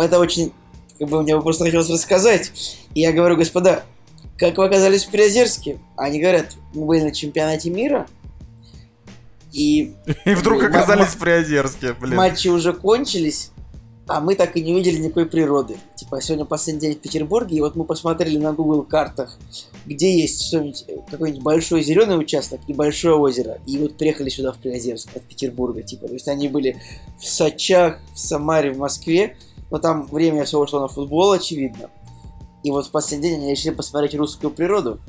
это 0.01 0.17
очень... 0.19 0.53
Как 0.97 1.09
бы 1.09 1.21
мне 1.23 1.37
просто 1.41 1.65
хотелось 1.65 1.89
рассказать. 1.89 2.51
И 2.93 3.01
я 3.01 3.11
говорю, 3.11 3.35
господа, 3.35 3.83
как 4.37 4.57
вы 4.57 4.65
оказались 4.65 5.05
в 5.05 5.09
Приозерске? 5.09 5.79
Они 5.95 6.19
говорят, 6.19 6.53
мы 6.73 6.85
были 6.85 7.01
на 7.01 7.11
чемпионате 7.11 7.69
мира. 7.69 8.07
И 9.51 9.93
И 10.25 10.35
вдруг 10.35 10.63
оказались 10.63 11.09
в 11.09 11.17
Приозерске, 11.17 11.93
блин. 11.93 12.15
матчи 12.15 12.47
уже 12.47 12.73
кончились, 12.73 13.51
а 14.07 14.21
мы 14.21 14.35
так 14.35 14.55
и 14.55 14.61
не 14.61 14.73
увидели 14.73 14.97
никакой 14.97 15.25
природы. 15.25 15.77
Типа, 15.95 16.21
сегодня 16.21 16.45
последний 16.45 16.81
день 16.81 16.95
в 16.95 16.99
Петербурге, 16.99 17.57
и 17.57 17.61
вот 17.61 17.75
мы 17.75 17.83
посмотрели 17.83 18.37
на 18.37 18.53
Google 18.53 18.83
картах, 18.83 19.37
где 19.85 20.19
есть 20.19 20.53
э, 20.53 20.71
какой-нибудь 21.09 21.43
большой 21.43 21.81
зеленый 21.81 22.19
участок 22.19 22.61
и 22.67 22.73
большое 22.73 23.15
озеро. 23.15 23.57
И 23.65 23.77
вот 23.77 23.97
приехали 23.97 24.29
сюда, 24.29 24.51
в 24.51 24.59
Приозерск, 24.59 25.09
от 25.15 25.23
Петербурга, 25.23 25.81
типа. 25.81 26.07
То 26.07 26.13
есть 26.13 26.27
они 26.27 26.47
были 26.47 26.79
в 27.19 27.25
Сочах, 27.25 27.99
в 28.13 28.19
Самаре, 28.19 28.71
в 28.71 28.77
Москве, 28.77 29.35
но 29.71 29.79
там 29.79 30.05
время 30.07 30.45
все 30.45 30.59
ушло 30.59 30.79
на 30.79 30.87
футбол, 30.87 31.31
очевидно. 31.31 31.89
И 32.67 32.71
вот 32.71 32.87
в 32.87 32.91
последний 32.91 33.29
день 33.29 33.39
они 33.39 33.51
решили 33.51 33.73
посмотреть 33.73 34.13
русскую 34.15 34.51
природу. 34.51 34.99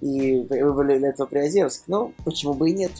И 0.00 0.38
выбрали 0.48 0.96
для 0.96 1.10
этого 1.10 1.26
Приозерск. 1.26 1.82
Ну, 1.86 2.14
почему 2.24 2.54
бы 2.54 2.70
и 2.70 2.72
нет. 2.72 2.92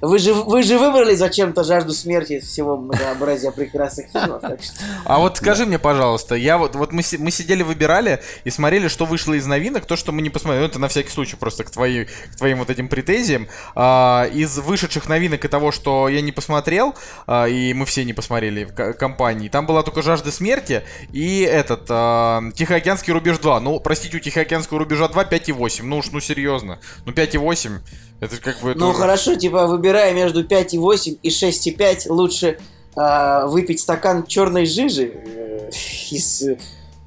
Вы 0.00 0.18
же, 0.18 0.34
вы 0.34 0.62
же 0.62 0.78
выбрали 0.78 1.14
зачем-то 1.14 1.64
жажду 1.64 1.92
смерти 1.92 2.40
всего 2.40 2.76
многообразия 2.76 3.50
прекрасных 3.50 4.10
фильмов. 4.10 4.42
А 5.04 5.18
вот 5.18 5.36
скажи 5.38 5.66
мне, 5.66 5.78
пожалуйста, 5.78 6.34
я 6.34 6.58
вот, 6.58 6.74
вот 6.76 6.92
мы, 6.92 7.02
си- 7.02 7.18
мы 7.18 7.30
сидели, 7.30 7.62
выбирали 7.62 8.20
и 8.44 8.50
смотрели, 8.50 8.88
что 8.88 9.04
вышло 9.06 9.34
из 9.34 9.46
новинок, 9.46 9.86
то, 9.86 9.96
что 9.96 10.12
мы 10.12 10.22
не 10.22 10.30
посмотрели. 10.30 10.62
Ну, 10.64 10.68
это 10.68 10.78
на 10.78 10.88
всякий 10.88 11.10
случай 11.10 11.36
просто 11.36 11.64
к, 11.64 11.70
твоей, 11.70 12.04
к 12.06 12.36
твоим 12.36 12.58
вот 12.58 12.70
этим 12.70 12.88
претензиям. 12.88 13.48
А, 13.74 14.24
из 14.32 14.58
вышедших 14.58 15.08
новинок 15.08 15.44
и 15.44 15.48
того, 15.48 15.72
что 15.72 16.08
я 16.08 16.20
не 16.20 16.32
посмотрел, 16.32 16.94
а, 17.26 17.46
и 17.46 17.72
мы 17.74 17.86
все 17.86 18.04
не 18.04 18.12
посмотрели 18.12 18.64
в 18.64 18.74
ко- 18.74 18.92
компании, 18.92 19.48
там 19.48 19.66
была 19.66 19.82
только 19.82 20.02
«Жажда 20.02 20.30
смерти» 20.32 20.82
и 21.12 21.40
этот, 21.40 21.86
а, 21.88 22.42
«Тихоокеанский 22.54 23.12
рубеж 23.12 23.38
2». 23.38 23.60
Ну, 23.60 23.80
простите, 23.80 24.16
у 24.16 24.20
«Тихоокеанского 24.20 24.78
рубежа 24.78 25.06
2» 25.06 25.24
5,8. 25.30 25.82
Ну 25.84 25.98
уж, 25.98 26.10
ну 26.12 26.20
серьезно. 26.20 26.78
Ну 27.04 27.12
5,8, 27.12 27.78
это 28.22 28.36
как 28.40 28.60
бы... 28.60 28.74
Ну 28.76 28.90
уже- 28.90 28.98
хорошо, 28.98 29.34
типа 29.34 29.66
выбирая 29.66 30.14
между 30.14 30.44
5,8 30.44 31.18
и 31.22 31.28
6,5, 31.28 32.08
лучше 32.08 32.58
а, 32.94 33.46
выпить 33.48 33.80
стакан 33.80 34.24
черной 34.26 34.64
жижи 34.64 35.12
э, 35.12 35.70
из... 36.10 36.42
э, 36.42 36.56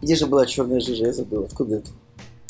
Где 0.02 0.16
же 0.16 0.26
была 0.28 0.46
черная 0.46 0.82
жижа? 0.82 1.06
Я 1.06 1.14
забыл, 1.14 1.44
откуда 1.46 1.78
это? 1.78 1.90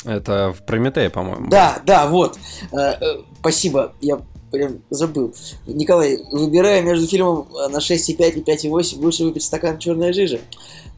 Это 0.03 0.53
в 0.53 0.65
Прометее, 0.65 1.11
по-моему. 1.11 1.47
Да, 1.49 1.79
да, 1.85 2.07
вот. 2.07 2.39
Э, 2.71 2.77
э, 2.99 3.21
Спасибо, 3.39 3.93
я 4.01 4.19
прям 4.51 4.79
забыл. 4.89 5.35
Николай, 5.67 6.17
выбирая 6.31 6.81
между 6.81 7.05
фильмом 7.05 7.47
э, 7.53 7.67
на 7.67 7.77
6,5 7.77 8.31
и 8.31 8.41
5,8, 8.41 8.97
лучше 8.99 9.25
выпить 9.25 9.43
стакан 9.43 9.77
черной 9.77 10.11
жижи. 10.11 10.41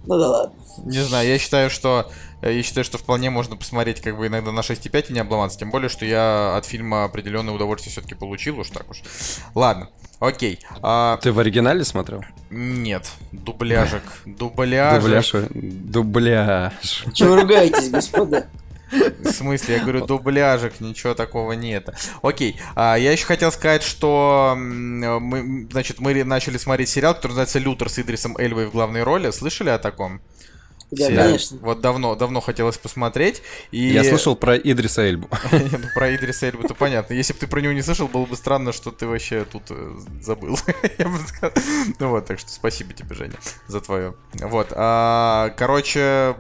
Ну 0.05 0.17
да 0.17 0.29
ладно. 0.29 0.53
Не 0.85 1.03
знаю, 1.03 1.27
я 1.27 1.37
считаю, 1.37 1.69
что 1.69 2.05
э, 2.09 2.13
я 2.41 2.63
считаю, 2.63 2.83
что 2.85 2.97
вполне 2.97 3.29
можно 3.29 3.55
посмотреть 3.55 4.01
как 4.01 4.17
бы 4.17 4.27
иногда 4.27 4.51
на 4.51 4.59
6,5 4.59 5.05
и 5.09 5.13
не 5.13 5.19
обломаться. 5.19 5.57
Тем 5.59 5.71
более, 5.71 5.89
что 5.89 6.05
я 6.05 6.55
от 6.55 6.65
фильма 6.65 7.05
определенное 7.05 7.53
удовольствие 7.53 7.91
все-таки 7.91 8.15
получил, 8.15 8.59
уж 8.59 8.69
так 8.69 8.89
уж. 8.89 9.01
Ладно, 9.55 9.89
окей. 10.19 10.59
А, 10.81 11.17
Ты 11.17 11.31
в 11.31 11.39
оригинале 11.39 11.83
смотрел? 11.83 12.23
нет, 12.49 13.09
дубляжик. 13.31 14.03
Дубляжик. 14.25 15.01
Дубляж. 15.01 15.31
Дубляж. 15.51 17.05
Чего 17.13 17.35
ругаетесь, 17.35 17.89
господа? 17.89 18.47
В 18.89 19.31
смысле, 19.31 19.75
я 19.75 19.81
говорю, 19.81 20.05
дубляжик, 20.05 20.79
ничего 20.79 21.13
такого 21.13 21.51
нет. 21.51 21.89
Окей, 22.21 22.57
а, 22.73 22.95
я 22.95 23.11
еще 23.11 23.25
хотел 23.25 23.51
сказать, 23.51 23.83
что 23.83 24.55
мы, 24.57 25.67
значит, 25.69 25.99
мы 25.99 26.23
начали 26.23 26.57
смотреть 26.57 26.87
сериал, 26.87 27.13
который 27.13 27.31
называется 27.31 27.59
«Лютер» 27.59 27.89
с 27.89 27.99
Идрисом 27.99 28.37
Эльвой 28.37 28.67
в 28.67 28.71
главной 28.71 29.03
роли. 29.03 29.31
Слышали 29.31 29.69
о 29.69 29.77
таком? 29.77 30.21
Да, 30.91 31.07
конечно. 31.07 31.57
Вот 31.61 31.81
давно, 31.81 32.15
давно 32.15 32.39
хотелось 32.39 32.77
посмотреть. 32.77 33.41
И... 33.71 33.87
Я 33.87 34.03
слышал 34.03 34.35
про 34.35 34.57
Идриса 34.57 35.07
Эльбу. 35.07 35.27
Про 35.93 36.15
Идриса 36.15 36.47
Эльбу 36.47 36.67
то 36.67 36.73
понятно. 36.73 37.13
Если 37.13 37.33
бы 37.33 37.39
ты 37.39 37.47
про 37.47 37.59
него 37.59 37.73
не 37.73 37.81
слышал, 37.81 38.07
было 38.07 38.25
бы 38.25 38.35
странно, 38.35 38.71
что 38.71 38.91
ты 38.91 39.05
вообще 39.05 39.45
тут 39.45 39.63
э, 39.69 39.91
забыл. 40.21 40.57
Ну 41.99 42.09
вот, 42.09 42.25
так 42.25 42.39
что 42.39 42.49
спасибо 42.49 42.93
тебе, 42.93 43.15
Женя, 43.15 43.35
за 43.67 43.81
твое. 43.81 44.15
Вот. 44.33 44.67
а, 44.71 45.49
Короче, 45.57 46.35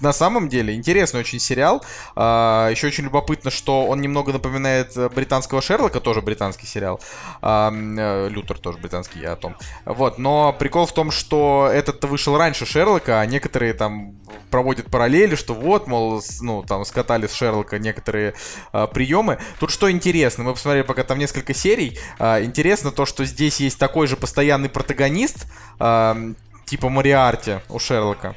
на 0.00 0.12
самом 0.12 0.48
деле, 0.48 0.74
интересный 0.74 1.20
очень 1.20 1.38
сериал. 1.38 1.84
А, 2.16 2.68
еще 2.70 2.86
очень 2.86 3.04
любопытно, 3.04 3.50
что 3.50 3.86
он 3.86 4.00
немного 4.00 4.32
напоминает 4.32 4.96
э, 4.96 5.08
британского 5.08 5.60
Шерлока, 5.60 6.00
тоже 6.00 6.22
британский 6.22 6.66
сериал. 6.66 7.00
А, 7.42 7.70
э, 7.70 8.28
Лютер 8.28 8.58
тоже 8.58 8.78
британский, 8.78 9.20
я 9.20 9.32
о 9.32 9.36
том. 9.36 9.56
Вот, 9.84 10.18
но 10.18 10.54
прикол 10.58 10.86
в 10.86 10.94
том, 10.94 11.10
что 11.10 11.70
этот 11.72 12.02
вышел 12.04 12.36
раньше 12.38 12.64
Шерлока, 12.66 13.20
а 13.20 13.26
некоторые 13.26 13.74
там 13.74 14.14
проводят 14.50 14.86
параллели, 14.86 15.34
что 15.34 15.54
вот, 15.54 15.86
мол, 15.86 16.22
ну, 16.40 16.62
там 16.62 16.84
скатали 16.84 17.26
с 17.26 17.32
Шерлока 17.32 17.78
некоторые 17.78 18.34
а, 18.72 18.86
приемы. 18.86 19.38
Тут 19.58 19.70
что 19.70 19.90
интересно, 19.90 20.44
мы 20.44 20.54
посмотрели 20.54 20.82
пока 20.84 21.04
там 21.04 21.18
несколько 21.18 21.54
серий. 21.54 21.98
Интересно 22.18 22.90
то, 22.90 23.06
что 23.06 23.24
здесь 23.24 23.60
есть 23.60 23.78
такой 23.78 24.06
же 24.06 24.16
постоянный 24.16 24.68
протагонист, 24.68 25.46
типа 25.78 26.88
Мариарти 26.88 27.58
у 27.68 27.78
Шерлока. 27.78 28.34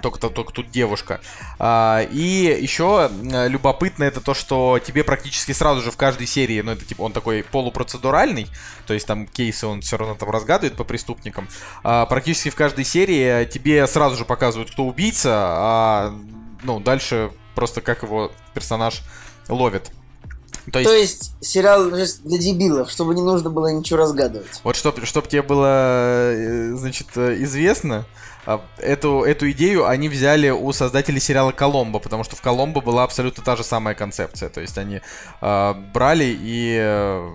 Только, 0.00 0.18
то- 0.18 0.30
только 0.30 0.52
тут 0.52 0.70
девушка. 0.70 1.20
А, 1.58 2.00
и 2.10 2.58
еще 2.60 3.10
любопытно 3.20 4.04
это 4.04 4.20
то, 4.20 4.32
что 4.34 4.78
тебе 4.84 5.04
практически 5.04 5.52
сразу 5.52 5.82
же 5.82 5.90
в 5.90 5.96
каждой 5.96 6.26
серии, 6.26 6.60
ну 6.62 6.72
это 6.72 6.84
типа 6.84 7.02
он 7.02 7.12
такой 7.12 7.42
полупроцедуральный, 7.42 8.46
то 8.86 8.94
есть 8.94 9.06
там 9.06 9.26
кейсы 9.26 9.66
он 9.66 9.82
все 9.82 9.96
равно 9.98 10.14
там 10.14 10.30
разгадывает 10.30 10.76
по 10.76 10.84
преступникам. 10.84 11.48
А, 11.82 12.06
практически 12.06 12.48
в 12.48 12.54
каждой 12.54 12.84
серии 12.84 13.44
тебе 13.44 13.86
сразу 13.86 14.16
же 14.16 14.24
показывают, 14.24 14.70
кто 14.70 14.84
убийца, 14.84 15.30
а 15.34 16.14
ну 16.62 16.80
дальше 16.80 17.30
просто 17.54 17.80
как 17.80 18.02
его 18.02 18.32
персонаж 18.54 19.02
ловит. 19.48 19.90
То 20.70 20.78
есть, 20.78 20.90
То 20.90 20.96
есть 20.96 21.34
сериал 21.40 21.90
для 21.90 22.38
дебилов, 22.38 22.88
чтобы 22.90 23.14
не 23.14 23.22
нужно 23.22 23.50
было 23.50 23.72
ничего 23.72 23.98
разгадывать. 23.98 24.60
Вот 24.62 24.76
чтоб, 24.76 25.04
чтоб 25.04 25.26
тебе 25.26 25.42
было, 25.42 26.32
э, 26.32 26.74
значит, 26.76 27.08
э, 27.16 27.42
известно, 27.42 28.06
эту, 28.78 29.22
эту 29.22 29.50
идею 29.52 29.86
они 29.86 30.08
взяли 30.08 30.50
у 30.50 30.72
создателей 30.72 31.20
сериала 31.20 31.52
«Коломбо», 31.52 31.98
потому 31.98 32.24
что 32.24 32.36
в 32.36 32.40
«Коломбо» 32.40 32.80
была 32.80 33.04
абсолютно 33.04 33.42
та 33.42 33.56
же 33.56 33.64
самая 33.64 33.94
концепция. 33.94 34.48
То 34.48 34.60
есть 34.60 34.78
они 34.78 35.00
э, 35.40 35.74
брали 35.92 36.36
и 36.38 36.76
э, 36.80 37.30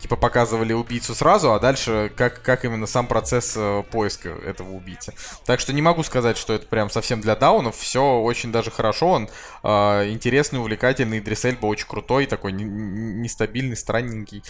типа 0.00 0.16
показывали 0.16 0.72
убийцу 0.72 1.14
сразу, 1.14 1.52
а 1.52 1.60
дальше 1.60 2.10
как, 2.16 2.42
как 2.42 2.64
именно 2.64 2.86
сам 2.86 3.06
процесс 3.06 3.54
э, 3.56 3.82
поиска 3.90 4.30
этого 4.30 4.70
убийцы. 4.72 5.12
Так 5.44 5.60
что 5.60 5.72
не 5.72 5.82
могу 5.82 6.02
сказать, 6.02 6.38
что 6.38 6.54
это 6.54 6.66
прям 6.66 6.88
совсем 6.90 7.20
для 7.20 7.36
даунов. 7.36 7.76
Все 7.76 8.18
очень 8.20 8.50
даже 8.50 8.70
хорошо. 8.70 9.08
Он 9.08 9.28
э, 9.62 10.10
интересный, 10.10 10.58
увлекательный. 10.58 11.18
Идрис 11.18 11.44
Эльба 11.44 11.66
очень 11.66 11.86
крутой, 11.86 12.26
такой 12.26 12.52
не- 12.52 12.64
не- 12.64 13.14
нестабильный, 13.22 13.76
странненький. 13.76 14.42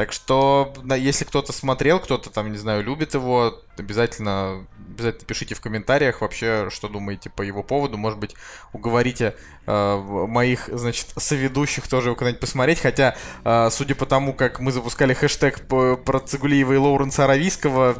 Так 0.00 0.12
что, 0.12 0.72
если 0.96 1.26
кто-то 1.26 1.52
смотрел, 1.52 2.00
кто-то 2.00 2.30
там, 2.30 2.50
не 2.50 2.56
знаю, 2.56 2.82
любит 2.82 3.12
его, 3.12 3.60
обязательно, 3.76 4.66
обязательно 4.94 5.26
пишите 5.26 5.54
в 5.54 5.60
комментариях 5.60 6.22
вообще, 6.22 6.68
что 6.70 6.88
думаете 6.88 7.28
по 7.28 7.42
его 7.42 7.62
поводу. 7.62 7.98
Может 7.98 8.18
быть, 8.18 8.34
уговорите 8.72 9.36
э, 9.66 9.96
моих, 10.26 10.70
значит, 10.72 11.08
соведущих 11.18 11.86
тоже 11.86 12.08
его 12.08 12.16
когда-нибудь 12.16 12.40
посмотреть. 12.40 12.80
Хотя, 12.80 13.14
э, 13.44 13.68
судя 13.70 13.94
по 13.94 14.06
тому, 14.06 14.32
как 14.32 14.58
мы 14.58 14.72
запускали 14.72 15.12
хэштег 15.12 15.66
по- 15.66 15.98
про 15.98 16.18
Цигулиева 16.18 16.72
и 16.72 16.78
Лоуренса 16.78 17.24
Аравийского, 17.24 17.94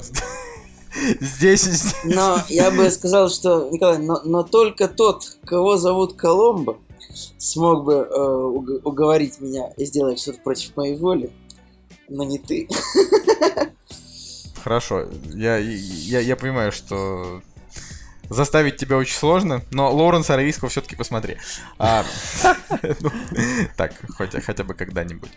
здесь... 1.21 1.97
Но 2.04 2.38
я 2.49 2.71
бы 2.71 2.90
сказал, 2.90 3.28
что, 3.28 3.69
Николай, 3.69 3.99
но, 3.99 4.23
но 4.25 4.42
только 4.42 4.88
тот, 4.88 5.37
кого 5.45 5.76
зовут 5.76 6.14
Коломбо, 6.14 6.78
смог 7.37 7.85
бы 7.85 7.92
э, 7.92 8.19
уг- 8.19 8.80
уговорить 8.85 9.38
меня 9.42 9.71
сделать 9.76 10.19
что-то 10.19 10.40
против 10.40 10.75
моей 10.78 10.97
воли, 10.97 11.30
но 12.11 12.25
не 12.25 12.38
ты. 12.38 12.69
Хорошо, 14.62 15.09
я, 15.33 15.57
я, 15.57 16.21
я 16.21 16.37
понимаю, 16.37 16.71
что 16.71 17.40
заставить 18.29 18.76
тебя 18.76 18.97
очень 18.97 19.17
сложно, 19.17 19.62
но 19.71 19.93
Лоуренса 19.95 20.35
Аравийского 20.35 20.69
все-таки 20.69 20.97
посмотри. 20.97 21.38
А, 21.79 22.05
ну, 23.00 23.11
так, 23.76 23.95
хотя, 24.40 24.64
бы 24.64 24.75
когда-нибудь. 24.75 25.31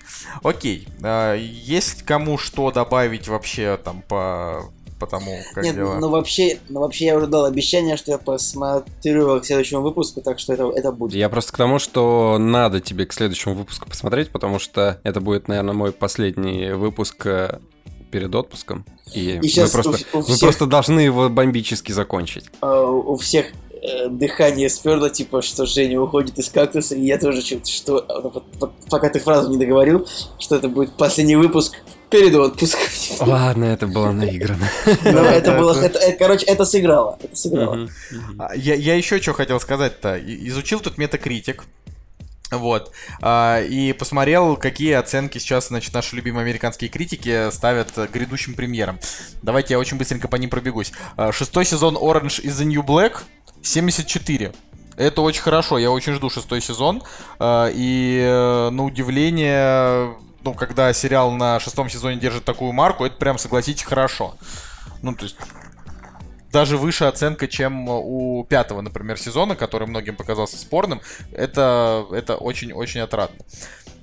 Окей, 0.43 0.87
а, 1.01 1.35
есть 1.35 2.03
кому 2.03 2.37
что 2.37 2.71
добавить 2.71 3.27
вообще 3.27 3.79
там 3.83 4.01
по 4.01 4.71
по 5.05 5.07
тому, 5.09 5.37
как 5.53 5.63
Нет, 5.63 5.75
дела? 5.75 5.95
ну 5.99 6.09
вообще, 6.09 6.59
ну 6.69 6.79
вообще 6.79 7.05
я 7.05 7.17
уже 7.17 7.27
дал 7.27 7.45
обещание, 7.45 7.97
что 7.97 8.11
я 8.11 8.17
посмотрю 8.17 9.39
к 9.41 9.45
следующему 9.45 9.81
выпуску, 9.81 10.21
так 10.21 10.39
что 10.39 10.53
это, 10.53 10.71
это 10.75 10.91
будет. 10.91 11.13
Я 11.15 11.29
просто 11.29 11.51
к 11.53 11.57
тому, 11.57 11.79
что 11.79 12.37
надо 12.39 12.79
тебе 12.79 13.05
к 13.05 13.13
следующему 13.13 13.55
выпуску 13.55 13.89
посмотреть, 13.89 14.29
потому 14.31 14.59
что 14.59 14.99
это 15.03 15.19
будет, 15.21 15.47
наверное, 15.47 15.73
мой 15.73 15.91
последний 15.91 16.71
выпуск 16.71 17.25
э, 17.25 17.59
перед 18.11 18.33
отпуском. 18.33 18.85
И, 19.13 19.39
И 19.41 19.59
мы, 19.61 19.67
просто, 19.69 19.89
у- 19.89 20.17
у 20.17 20.21
мы 20.21 20.23
всех- 20.23 20.39
просто 20.39 20.65
должны 20.65 20.99
его 21.01 21.29
бомбически 21.29 21.91
закончить. 21.91 22.45
А, 22.61 22.83
у 22.83 23.15
всех 23.17 23.47
э, 23.81 24.07
дыхание 24.07 24.69
сперло, 24.69 25.09
типа, 25.09 25.41
что 25.41 25.65
Женя 25.65 25.99
уходит 25.99 26.39
из 26.39 26.47
кактуса, 26.49 26.95
и 26.95 27.03
я 27.05 27.17
тоже 27.17 27.41
что-то, 27.41 27.65
что, 27.69 27.97
а, 27.97 28.67
пока 28.89 29.09
ты 29.09 29.19
фразу 29.19 29.49
не 29.51 29.57
договорил, 29.57 30.07
что 30.39 30.55
это 30.55 30.69
будет 30.69 30.93
последний 30.95 31.35
выпуск 31.35 31.75
перед 32.13 32.35
отпуском. 32.35 33.27
Ладно, 33.27 33.65
это 33.65 33.87
было 33.87 34.11
наиграно. 34.11 34.69
Но 35.03 35.21
это 35.21 35.57
было, 35.57 35.73
э, 35.73 36.11
короче, 36.13 36.45
это 36.45 36.63
сыграло, 36.63 37.17
это 37.23 37.35
сыграло. 37.35 37.89
А, 38.37 38.55
Я, 38.55 38.75
я 38.75 38.95
еще 38.95 39.19
что 39.19 39.33
хотел 39.33 39.59
сказать-то. 39.59 40.19
Изучил 40.19 40.79
тут 40.79 40.99
метакритик. 40.99 41.63
Вот. 42.51 42.91
А, 43.19 43.61
И 43.63 43.93
посмотрел, 43.93 44.57
какие 44.57 44.93
оценки 44.93 45.39
сейчас, 45.39 45.69
значит, 45.69 45.91
наши 45.95 46.15
любимые 46.15 46.43
американские 46.43 46.91
критики 46.91 47.49
ставят 47.49 47.91
грядущим 48.11 48.53
премьерам. 48.53 48.99
Давайте 49.41 49.73
я 49.73 49.79
очень 49.79 49.97
быстренько 49.97 50.27
по 50.27 50.35
ним 50.35 50.51
пробегусь. 50.51 50.91
А, 51.17 51.31
Шестой 51.31 51.65
сезон 51.65 51.97
Orange 51.97 52.43
is 52.43 52.61
the 52.61 52.65
New 52.65 52.83
Black 52.85 53.21
74. 53.63 54.53
Это 54.97 55.21
очень 55.21 55.41
хорошо, 55.41 55.79
я 55.79 55.89
очень 55.89 56.13
жду 56.13 56.29
шестой 56.29 56.61
сезон. 56.61 57.01
И 57.41 58.19
э, 58.23 58.69
на 58.69 58.85
удивление, 58.85 60.13
ну, 60.43 60.53
когда 60.53 60.91
сериал 60.93 61.31
на 61.31 61.59
шестом 61.59 61.89
сезоне 61.89 62.17
держит 62.17 62.45
такую 62.45 62.73
марку, 62.73 63.05
это 63.05 63.15
прям, 63.15 63.37
согласитесь, 63.37 63.83
хорошо. 63.83 64.35
Ну, 65.01 65.13
то 65.15 65.23
есть 65.23 65.35
даже 66.51 66.77
выше 66.77 67.05
оценка, 67.05 67.47
чем 67.47 67.89
у 67.89 68.45
пятого, 68.47 68.81
например, 68.81 69.17
сезона, 69.17 69.55
который 69.55 69.87
многим 69.87 70.15
показался 70.15 70.57
спорным. 70.57 71.01
Это, 71.31 72.05
это 72.11 72.35
очень-очень 72.35 73.01
отрадно. 73.01 73.37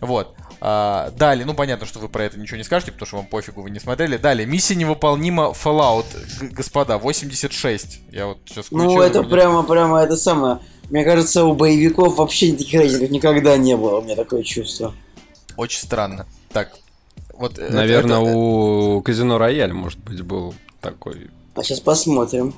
Вот. 0.00 0.34
А, 0.60 1.10
далее, 1.16 1.46
ну 1.46 1.54
понятно, 1.54 1.86
что 1.86 2.00
вы 2.00 2.08
про 2.08 2.24
это 2.24 2.38
ничего 2.38 2.58
не 2.58 2.64
скажете, 2.64 2.92
потому 2.92 3.06
что 3.06 3.16
вам 3.16 3.26
пофигу, 3.26 3.62
вы 3.62 3.70
не 3.70 3.78
смотрели. 3.78 4.16
Далее, 4.16 4.46
миссия 4.46 4.74
невыполнима 4.74 5.52
Fallout, 5.52 6.06
господа, 6.52 6.98
86. 6.98 8.00
Я 8.10 8.26
вот 8.26 8.38
сейчас 8.46 8.66
Ну, 8.70 9.00
это 9.00 9.22
прямо, 9.22 9.62
прямо 9.62 10.00
это 10.00 10.16
самое. 10.16 10.58
Мне 10.90 11.04
кажется, 11.04 11.44
у 11.44 11.54
боевиков 11.54 12.16
вообще 12.16 12.52
таких 12.52 12.80
рейтингов 12.80 13.10
никогда 13.10 13.56
не 13.56 13.76
было, 13.76 13.98
у 13.98 14.02
меня 14.02 14.16
такое 14.16 14.42
чувство. 14.42 14.92
Очень 15.60 15.82
странно. 15.82 16.26
Так, 16.54 16.72
вот... 17.34 17.58
э, 17.58 17.68
Наверное, 17.68 18.22
это- 18.22 18.30
у 18.34 19.02
Казино 19.02 19.36
Рояль, 19.36 19.74
может 19.74 19.98
быть, 19.98 20.22
был 20.22 20.54
такой. 20.80 21.28
А 21.54 21.62
сейчас 21.62 21.80
посмотрим. 21.80 22.54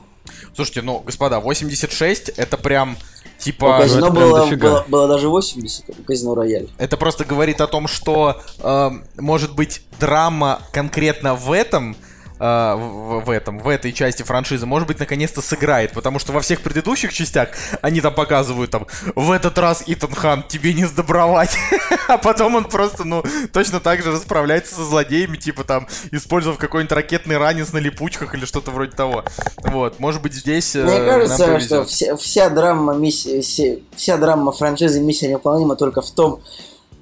Слушайте, 0.55 0.83
ну, 0.83 1.01
господа, 1.01 1.41
86 1.41 2.29
это 2.29 2.57
прям 2.57 2.97
у 2.97 3.43
типа... 3.43 3.79
казино 3.81 4.07
это 4.07 4.15
прям 4.15 4.29
было, 4.29 4.39
дофига. 4.45 4.69
было, 4.69 4.85
было 4.87 5.09
даже 5.09 5.29
80, 5.29 5.99
у 5.99 6.03
казино 6.05 6.37
Рояль. 6.37 6.69
Это 6.79 6.97
просто 6.97 7.25
говорит 7.25 7.61
о 7.61 7.67
том, 7.67 7.89
что 7.89 8.41
э, 8.61 8.91
может 9.19 9.53
быть 9.57 9.83
драма 9.99 10.63
конкретно 10.71 11.35
в 11.35 11.51
этом 11.51 11.97
э, 12.43 12.75
в, 12.75 13.25
в 13.25 13.31
этом, 13.31 13.59
в 13.59 13.69
этой 13.69 13.93
части 13.93 14.23
франшизы, 14.23 14.67
может 14.67 14.89
быть, 14.89 14.99
наконец-то 14.99 15.41
сыграет, 15.41 15.93
потому 15.93 16.19
что 16.19 16.33
во 16.33 16.41
всех 16.41 16.61
предыдущих 16.61 17.13
частях 17.13 17.51
они 17.81 18.01
там 18.01 18.15
показывают 18.15 18.71
там, 18.71 18.87
в 19.15 19.31
этот 19.31 19.57
раз 19.59 19.85
Итан 19.87 20.13
Хан 20.13 20.43
тебе 20.43 20.75
не 20.75 20.85
сдобровать, 20.85 21.57
а 22.09 22.19
потом 22.19 22.57
он 22.57 22.65
просто, 22.65 23.05
ну, 23.05 23.23
точно 23.53 23.81
так 23.81 24.03
же 24.03 24.11
расправляется 24.11 24.75
со 24.75 24.85
злодеями, 24.85 25.37
типа 25.37 25.65
там, 25.65 25.87
использовав 26.11 26.59
какой-нибудь 26.59 26.93
ракетный 26.93 27.39
ранец 27.39 27.73
на 27.73 27.79
липучках 27.79 28.35
или 28.35 28.45
что-то 28.45 28.73
вроде 28.73 28.93
того. 28.93 29.25
Вот, 29.65 30.01
может 30.01 30.21
быть, 30.21 30.35
здесь 30.35 30.75
э, 30.75 30.83
Мне 30.83 30.99
нам 30.99 31.07
кажется, 31.07 31.61
что 31.61 31.85
вся, 31.85 32.17
вся 32.17 32.51
драма 32.51 32.95
миссии, 32.95 33.83
вся 33.95 34.17
драма 34.17 34.53
франшизы 34.53 35.01
Миссия 35.01 35.29
невыполнима 35.29 35.77
только 35.77 36.03
в 36.03 36.11
том, 36.11 36.43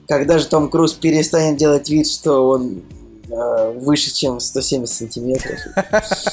когда 0.06 0.38
же 0.38 0.46
Том 0.46 0.68
Круз 0.68 0.92
перестанет 0.92 1.56
делать 1.56 1.88
вид, 1.88 2.08
что 2.10 2.48
он 2.48 2.82
э, 2.90 2.99
выше, 3.30 4.12
чем 4.14 4.40
170 4.40 4.94
сантиметров. 4.94 5.58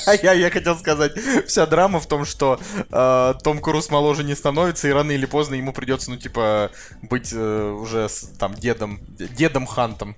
Я, 0.24 0.34
я 0.34 0.50
хотел 0.50 0.76
сказать, 0.78 1.14
вся 1.48 1.66
драма 1.66 2.00
в 2.00 2.08
том, 2.08 2.26
что 2.26 2.60
э, 2.90 3.34
Том 3.44 3.60
Круз 3.60 3.90
моложе 3.90 4.24
не 4.24 4.36
становится, 4.36 4.88
и 4.88 4.92
рано 4.92 5.12
или 5.12 5.26
поздно 5.26 5.56
ему 5.56 5.74
придется, 5.74 6.12
ну, 6.12 6.18
типа, 6.18 6.72
быть 7.02 7.32
э, 7.34 7.70
уже 7.72 8.10
с, 8.10 8.30
там 8.40 8.54
дедом, 8.54 9.00
дедом 9.18 9.66
Хантом. 9.66 10.16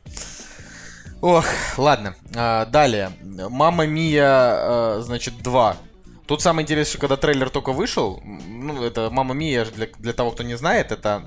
Ох, 1.22 1.46
ладно. 1.78 2.16
А, 2.36 2.66
далее. 2.66 3.12
Мама 3.22 3.86
Мия, 3.86 4.54
э, 4.56 5.02
значит, 5.02 5.42
2. 5.42 5.78
Тут 6.28 6.42
самое 6.42 6.64
интересное, 6.64 6.92
что 6.92 7.00
когда 7.00 7.18
трейлер 7.18 7.50
только 7.50 7.74
вышел, 7.74 8.22
ну, 8.24 8.84
это 8.84 9.10
Мама 9.10 9.34
Мия, 9.34 9.66
для, 9.66 9.88
для 9.98 10.14
того, 10.14 10.32
кто 10.32 10.44
не 10.44 10.56
знает, 10.56 10.92
это 10.92 11.24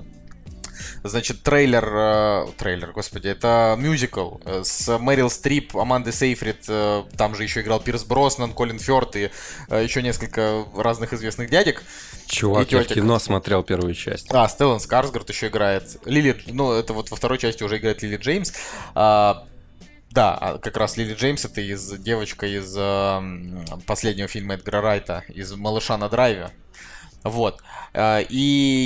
Значит, 1.03 1.43
трейлер, 1.43 1.85
э, 1.85 2.47
трейлер, 2.57 2.91
господи, 2.91 3.27
это 3.27 3.75
мюзикл 3.77 4.37
э, 4.45 4.63
с 4.63 4.97
Мэрил 4.97 5.29
Стрип, 5.29 5.75
Амандой 5.75 6.13
Сейфрид, 6.13 6.65
э, 6.67 7.03
там 7.17 7.35
же 7.35 7.43
еще 7.43 7.61
играл 7.61 7.79
Пирс 7.79 8.03
Броснан, 8.03 8.53
Колин 8.53 8.79
Фёрд 8.79 9.15
и 9.15 9.31
э, 9.69 9.83
еще 9.83 10.01
несколько 10.01 10.65
разных 10.75 11.13
известных 11.13 11.49
дядек. 11.49 11.83
Чувак, 12.27 12.71
я 12.71 12.83
в 12.83 12.87
кино 12.87 13.19
смотрел 13.19 13.63
первую 13.63 13.93
часть. 13.93 14.27
А, 14.31 14.47
Стеллан 14.47 14.79
Скарсгард 14.79 15.29
еще 15.29 15.47
играет. 15.47 15.97
Лили, 16.05 16.41
ну, 16.47 16.71
это 16.73 16.93
вот 16.93 17.11
во 17.11 17.17
второй 17.17 17.37
части 17.37 17.63
уже 17.63 17.77
играет 17.77 18.01
Лили 18.01 18.17
Джеймс. 18.17 18.53
А, 18.95 19.45
да, 20.13 20.35
а 20.35 20.57
как 20.59 20.77
раз 20.77 20.97
Лили 20.97 21.15
Джеймс 21.15 21.43
это 21.45 21.61
из 21.61 21.91
девочка 21.99 22.45
из 22.45 22.75
э, 22.77 23.21
последнего 23.87 24.27
фильма 24.27 24.53
Эдгара 24.53 24.81
Райта, 24.81 25.23
из 25.27 25.53
«Малыша 25.53 25.97
на 25.97 26.07
драйве». 26.07 26.51
Вот. 27.23 27.61
А, 27.93 28.19
И 28.19 28.37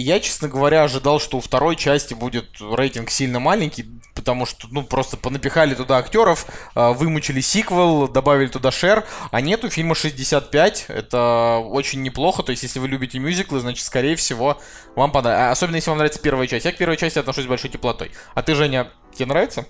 я, 0.06 0.20
честно 0.20 0.48
говоря, 0.48 0.84
ожидал, 0.84 1.20
что 1.20 1.38
у 1.38 1.42
второй 1.42 1.76
части 1.76 2.14
будет 2.14 2.50
рейтинг 2.60 3.10
сильно 3.10 3.40
маленький, 3.40 3.86
потому 4.16 4.46
что, 4.46 4.68
ну, 4.72 4.84
просто 4.84 5.18
понапихали 5.18 5.76
туда 5.76 5.98
актеров, 5.98 6.46
а, 6.76 6.94
вымучили 6.94 7.42
сиквел, 7.42 8.08
добавили 8.08 8.48
туда 8.48 8.72
шер, 8.72 9.06
а 9.32 9.42
нету 9.42 9.70
фильма 9.70 9.96
65, 9.96 10.86
это 10.90 11.62
очень 11.64 12.02
неплохо, 12.02 12.44
то 12.44 12.52
есть 12.52 12.64
если 12.64 12.80
вы 12.80 12.88
любите 12.88 13.20
мюзиклы, 13.20 13.60
значит, 13.60 13.86
скорее 13.86 14.16
всего, 14.16 14.60
вам 14.96 15.12
понравится. 15.12 15.52
Особенно, 15.52 15.76
если 15.76 15.90
вам 15.90 15.98
нравится 16.00 16.22
первая 16.22 16.48
часть. 16.48 16.66
Я 16.66 16.72
к 16.72 16.78
первой 16.78 16.98
части 16.98 17.20
отношусь 17.20 17.46
с 17.46 17.48
большой 17.48 17.70
теплотой. 17.70 18.12
А 18.34 18.42
ты, 18.44 18.56
Женя, 18.56 18.92
тебе 19.14 19.28
нравится? 19.28 19.66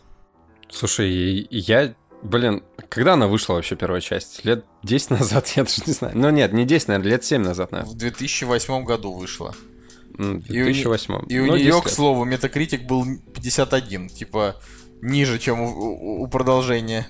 Слушай, 0.70 1.48
я, 1.50 1.94
блин, 2.24 2.64
когда 2.90 3.14
она 3.14 3.28
вышла 3.28 3.54
вообще 3.56 3.76
первая 3.76 4.02
часть? 4.02 4.44
Лет 4.46 4.66
10 4.84 5.10
назад, 5.20 5.48
я 5.56 5.64
даже 5.64 5.82
не 5.86 5.94
знаю. 5.94 6.18
Ну 6.18 6.30
нет, 6.30 6.54
не 6.54 6.66
10, 6.66 6.88
наверное, 6.90 7.10
лет 7.12 7.24
7 7.24 7.42
назад, 7.42 7.72
наверное. 7.72 7.94
В 7.94 7.98
2008 7.98 8.84
году 8.84 9.14
вышла. 9.14 9.54
М, 10.18 10.42
В 10.42 10.50
И 10.50 10.62
у 10.62 10.66
2008. 10.66 11.26
И 11.30 11.40
у 11.40 11.46
Ну, 11.46 11.56
нее, 11.56 11.66
10 11.66 11.84
к 11.84 11.90
слову, 11.90 12.26
метакритик 12.26 12.86
был 12.88 13.06
51, 13.36 14.10
типа 14.10 14.56
ниже, 15.02 15.38
чем 15.40 15.62
у- 15.62 16.24
у 16.24 16.28
продолжения. 16.28 17.08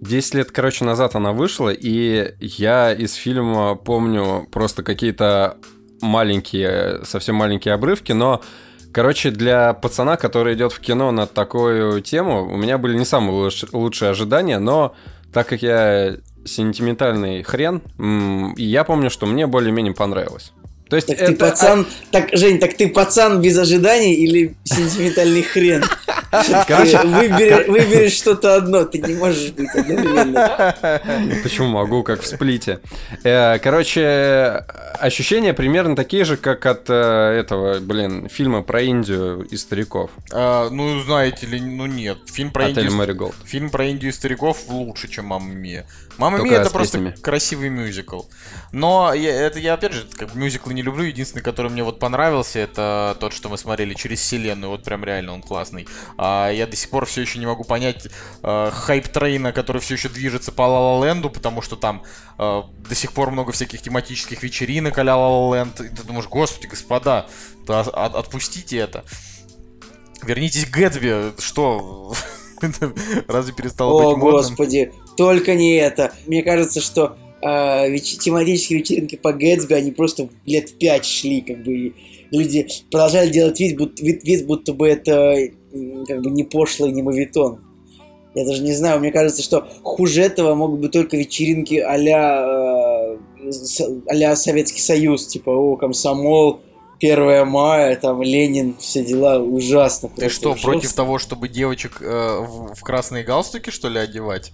10 0.00 0.34
лет, 0.34 0.50
короче, 0.50 0.84
назад 0.84 1.14
она 1.14 1.32
вышла, 1.32 1.68
и 1.70 2.34
я 2.40 2.92
из 2.92 3.14
фильма 3.14 3.76
помню 3.76 4.48
просто 4.50 4.82
какие-то 4.82 5.58
маленькие, 6.00 7.04
совсем 7.04 7.36
маленькие 7.36 7.74
обрывки, 7.74 8.12
но, 8.12 8.42
короче, 8.92 9.30
для 9.30 9.72
пацана, 9.74 10.16
который 10.16 10.54
идет 10.54 10.72
в 10.72 10.80
кино 10.80 11.10
на 11.12 11.26
такую 11.26 12.00
тему, 12.00 12.44
у 12.52 12.56
меня 12.56 12.78
были 12.78 12.96
не 12.96 13.04
самые 13.04 13.32
луч- 13.32 13.64
лучшие 13.72 14.10
ожидания, 14.10 14.58
но 14.58 14.94
так 15.32 15.48
как 15.48 15.62
я 15.62 16.16
сентиментальный 16.44 17.42
хрен, 17.42 17.82
я 18.56 18.84
помню, 18.84 19.10
что 19.10 19.26
мне 19.26 19.46
более-менее 19.46 19.94
понравилось. 19.94 20.52
То 20.92 20.96
есть 20.96 21.08
Так 21.08 21.16
это... 21.20 21.32
ты 21.32 21.38
пацан, 21.38 21.86
так, 22.10 22.28
Жень, 22.34 22.58
так 22.58 22.76
ты 22.76 22.86
пацан 22.86 23.40
без 23.40 23.56
ожиданий 23.56 24.12
или 24.12 24.54
сентиментальный 24.64 25.40
хрен? 25.40 25.82
Короче, 26.68 26.98
выбери- 26.98 27.66
выберешь 27.66 28.12
что-то 28.12 28.56
одно, 28.56 28.84
ты 28.84 28.98
не 28.98 29.14
можешь 29.14 29.52
быть 29.52 29.70
одновременно. 29.74 30.74
Почему 31.42 31.68
могу, 31.68 32.02
как 32.02 32.20
в 32.20 32.26
сплите? 32.26 32.80
Э, 33.24 33.58
Короче, 33.58 34.66
ощущения 34.98 35.54
примерно 35.54 35.96
такие 35.96 36.24
же, 36.26 36.36
как 36.36 36.66
от 36.66 36.84
э, 36.88 37.38
этого, 37.40 37.80
блин, 37.80 38.28
фильма 38.28 38.62
про 38.62 38.82
Индию 38.82 39.46
и 39.50 39.56
стариков. 39.56 40.10
А, 40.30 40.68
ну, 40.68 41.00
знаете 41.00 41.46
ли, 41.46 41.58
ну 41.58 41.86
нет. 41.86 42.18
Фильм 42.26 42.50
про 42.50 42.64
Отель 42.66 42.80
Индию... 42.80 42.96
Мэриголд. 42.98 43.34
Фильм 43.46 43.70
про 43.70 43.86
Индию 43.86 44.10
и 44.10 44.14
стариков 44.14 44.58
лучше, 44.68 45.08
чем 45.08 45.24
«Мамма 45.26 45.54
Мия». 45.54 45.86
«Мамма 46.18 46.42
Мия» 46.42 46.60
это 46.60 46.70
просто 46.70 46.98
песнями. 46.98 47.16
красивый 47.22 47.70
мюзикл. 47.70 48.22
Но 48.72 49.12
я, 49.14 49.32
это 49.46 49.58
я, 49.58 49.74
опять 49.74 49.92
же, 49.94 50.06
как 50.16 50.34
мюзиклы 50.34 50.74
не 50.74 50.81
люблю. 50.82 51.04
Единственный, 51.04 51.42
который 51.42 51.70
мне 51.70 51.82
вот 51.82 51.98
понравился, 51.98 52.58
это 52.58 53.16
тот, 53.20 53.32
что 53.32 53.48
мы 53.48 53.58
смотрели 53.58 53.94
через 53.94 54.20
вселенную. 54.20 54.70
Вот 54.70 54.84
прям 54.84 55.04
реально 55.04 55.34
он 55.34 55.42
классный. 55.42 55.86
А 56.18 56.50
я 56.50 56.66
до 56.66 56.76
сих 56.76 56.90
пор 56.90 57.06
все 57.06 57.22
еще 57.22 57.38
не 57.38 57.46
могу 57.46 57.64
понять 57.64 58.08
э, 58.42 58.70
hype 58.72 59.01
train 59.01 59.38
а, 59.38 59.52
который 59.52 59.80
все 59.80 59.94
еще 59.94 60.08
движется 60.08 60.52
по 60.52 60.62
Ла-Ла 60.62 61.04
Ленду 61.06 61.30
потому 61.30 61.62
что 61.62 61.76
там 61.76 62.02
э, 62.38 62.62
до 62.88 62.94
сих 62.94 63.12
пор 63.12 63.30
много 63.30 63.52
всяких 63.52 63.82
тематических 63.82 64.42
вечеринок 64.42 64.98
а-ля 64.98 65.16
Ла-Ла 65.16 65.56
Ленд 65.56 65.80
И 65.80 65.88
ты 65.88 66.02
думаешь, 66.02 66.28
господи, 66.28 66.66
господа, 66.66 67.26
да, 67.66 67.80
от, 67.80 68.14
отпустите 68.14 68.76
это. 68.78 69.04
Вернитесь 70.22 70.66
к 70.66 70.70
Гэтсби, 70.70 71.32
что? 71.40 72.14
Разве 73.28 73.52
перестало 73.52 73.92
О, 73.92 74.08
быть 74.10 74.18
модным? 74.18 74.30
господи, 74.32 74.92
только 75.16 75.54
не 75.54 75.76
это. 75.76 76.12
Мне 76.26 76.42
кажется, 76.42 76.80
что 76.80 77.16
э, 77.42 77.90
веч- 77.90 78.18
тематические 78.18 78.78
вечеринки 78.78 79.16
по 79.16 79.32
Гэтсби, 79.32 79.74
они 79.74 79.90
просто 79.90 80.28
лет 80.46 80.78
пять 80.78 81.04
шли, 81.04 81.40
как 81.40 81.62
бы, 81.64 81.72
и 81.72 81.92
люди 82.30 82.66
продолжали 82.90 83.30
делать 83.30 83.60
вид, 83.60 83.76
будто, 83.76 84.04
вид, 84.04 84.24
вид, 84.24 84.46
будто 84.46 84.72
бы 84.72 84.88
это 84.88 85.36
как 86.06 86.22
бы 86.22 86.30
не 86.30 86.44
пошлый, 86.44 86.92
не 86.92 87.02
мовитон. 87.02 87.60
Я 88.34 88.46
даже 88.46 88.62
не 88.62 88.72
знаю, 88.72 89.00
мне 89.00 89.12
кажется, 89.12 89.42
что 89.42 89.68
хуже 89.82 90.22
этого 90.22 90.54
могут 90.54 90.80
быть 90.80 90.92
только 90.92 91.16
вечеринки 91.16 91.74
а-ля, 91.74 93.18
а-ля 94.08 94.36
Советский 94.36 94.80
Союз, 94.80 95.26
типа, 95.26 95.50
о, 95.50 95.76
комсомол, 95.76 96.60
1 96.98 97.46
мая, 97.46 97.96
там, 97.96 98.22
Ленин, 98.22 98.76
все 98.78 99.04
дела, 99.04 99.38
ужасно. 99.38 100.08
Ты 100.08 100.28
что, 100.28 100.52
ужасно. 100.52 100.70
против 100.70 100.92
того, 100.92 101.18
чтобы 101.18 101.48
девочек 101.48 101.98
э, 102.00 102.38
в, 102.38 102.74
в 102.74 102.80
красные 102.82 103.24
галстуки, 103.24 103.70
что 103.70 103.88
ли, 103.88 103.98
одевать? 103.98 104.52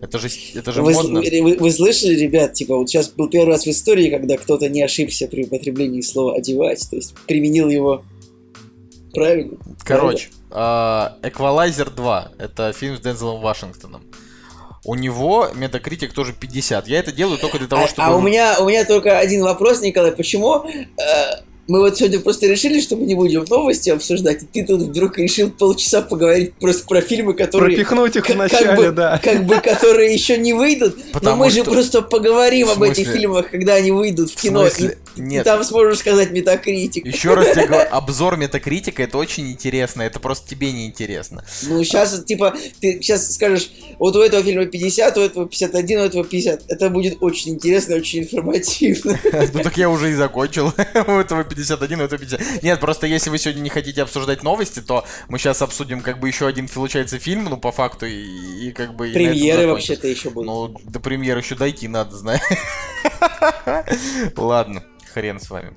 Это 0.00 0.18
же, 0.18 0.28
это 0.54 0.72
же 0.72 0.82
Вы, 0.82 0.92
модно. 0.94 1.20
вы- 1.20 1.56
вы 1.58 1.70
слышали, 1.70 2.14
ребят, 2.14 2.54
типа, 2.54 2.76
вот 2.76 2.88
сейчас 2.88 3.10
был 3.10 3.28
первый 3.28 3.50
раз 3.50 3.64
в 3.64 3.68
истории, 3.68 4.08
когда 4.10 4.36
кто-то 4.38 4.68
не 4.68 4.82
ошибся 4.82 5.28
при 5.28 5.44
употреблении 5.44 6.00
слова 6.00 6.36
«одевать», 6.36 6.86
то 6.88 6.96
есть 6.96 7.14
применил 7.26 7.68
его 7.68 8.02
правильно. 9.12 9.58
Короче, 9.84 10.30
а, 10.50 11.18
Эквалайзер 11.22 11.90
2. 11.90 12.32
Это 12.38 12.72
фильм 12.72 12.96
с 12.96 13.00
Дензелом 13.00 13.40
Вашингтоном. 13.42 14.02
У 14.84 14.94
него 14.94 15.48
метакритик 15.54 16.14
тоже 16.14 16.32
50. 16.32 16.88
Я 16.88 17.00
это 17.00 17.12
делаю 17.12 17.38
только 17.38 17.58
для 17.58 17.68
того, 17.68 17.84
а, 17.84 17.88
чтобы... 17.88 18.02
а 18.08 18.16
у 18.16 18.20
меня 18.22 18.56
у 18.60 18.68
меня 18.68 18.86
только 18.86 19.18
один 19.18 19.42
вопрос, 19.42 19.82
Николай, 19.82 20.12
почему 20.12 20.64
э, 20.64 21.42
мы 21.70 21.78
вот 21.80 21.96
сегодня 21.96 22.18
просто 22.18 22.46
решили, 22.48 22.80
что 22.80 22.96
мы 22.96 23.06
не 23.06 23.14
будем 23.14 23.44
новости 23.48 23.90
обсуждать, 23.90 24.42
и 24.42 24.46
ты 24.46 24.66
тут 24.66 24.80
вдруг 24.82 25.16
решил 25.18 25.50
полчаса 25.52 26.02
поговорить 26.02 26.52
просто 26.54 26.84
про 26.86 27.00
фильмы, 27.00 27.32
которые 27.34 27.76
Пропихнуть 27.76 28.16
их 28.16 28.26
как- 28.26 28.36
как 28.36 28.50
вначале, 28.50 28.76
бы- 28.76 28.90
да. 28.90 29.20
как 29.22 29.44
бы 29.46 29.54
которые 29.60 30.12
еще 30.12 30.36
не 30.36 30.52
выйдут, 30.52 30.96
но 30.96 31.02
Потому 31.12 31.44
мы 31.44 31.50
же 31.50 31.62
что- 31.62 31.70
просто 31.70 32.02
поговорим 32.02 32.68
об 32.70 32.82
этих 32.82 33.04
смысле? 33.04 33.12
фильмах, 33.20 33.50
когда 33.50 33.74
они 33.74 33.92
выйдут 33.92 34.30
в 34.30 34.36
В 34.36 34.40
кино, 34.40 34.68
смысле? 35.14 35.24
и 35.24 35.28
Нет. 35.28 35.44
там 35.44 35.62
сможешь 35.64 35.98
сказать 35.98 36.30
метакритик. 36.30 37.06
Еще 37.06 37.34
раз 37.34 37.52
тебе 37.52 37.66
говорю, 37.66 37.88
обзор 37.90 38.36
метакритика 38.36 39.02
это 39.02 39.18
очень 39.18 39.50
интересно, 39.50 40.02
это 40.02 40.20
просто 40.20 40.48
тебе 40.48 40.72
не 40.72 40.86
интересно. 40.86 41.44
Ну, 41.62 41.82
сейчас, 41.84 42.24
типа, 42.24 42.54
ты 42.80 43.00
сейчас 43.00 43.34
скажешь, 43.34 43.70
вот 43.98 44.16
у 44.16 44.20
этого 44.20 44.42
фильма 44.42 44.66
50, 44.66 45.18
у 45.18 45.20
этого 45.20 45.48
51, 45.48 46.00
у 46.00 46.02
этого 46.04 46.24
50. 46.24 46.64
Это 46.68 46.90
будет 46.90 47.18
очень 47.20 47.52
интересно, 47.52 47.96
очень 47.96 48.20
информативно. 48.20 49.18
Ну 49.52 49.62
так 49.62 49.76
я 49.76 49.90
уже 49.90 50.10
и 50.10 50.14
закончил. 50.14 50.68
У 51.06 51.12
этого 51.12 51.44
51, 51.44 52.00
у 52.00 52.04
этого 52.04 52.18
50. 52.18 52.62
Нет, 52.62 52.78
просто 52.78 53.06
если 53.06 53.30
вы 53.30 53.38
сегодня 53.38 53.60
не 53.60 53.68
хотите 53.68 54.02
обсуждать 54.02 54.42
новости, 54.42 54.80
то 54.80 55.04
мы 55.28 55.38
сейчас 55.38 55.62
обсудим 55.62 56.02
как 56.02 56.20
бы 56.20 56.28
еще 56.28 56.46
один, 56.46 56.68
получается, 56.68 57.18
фильм, 57.18 57.44
ну 57.44 57.56
по 57.56 57.72
факту, 57.72 58.06
и, 58.06 58.68
и 58.68 58.72
как 58.72 58.94
бы... 58.94 59.10
Премьеры 59.12 59.66
вообще-то 59.66 60.06
еще 60.06 60.30
будут. 60.30 60.46
Ну, 60.46 60.90
до 60.90 61.00
премьеры 61.00 61.40
еще 61.40 61.54
дойти 61.54 61.88
надо, 61.88 62.16
знаешь. 62.16 62.42
Ладно, 64.36 64.84
хрен 65.10 65.40
с 65.40 65.50
вами. 65.50 65.74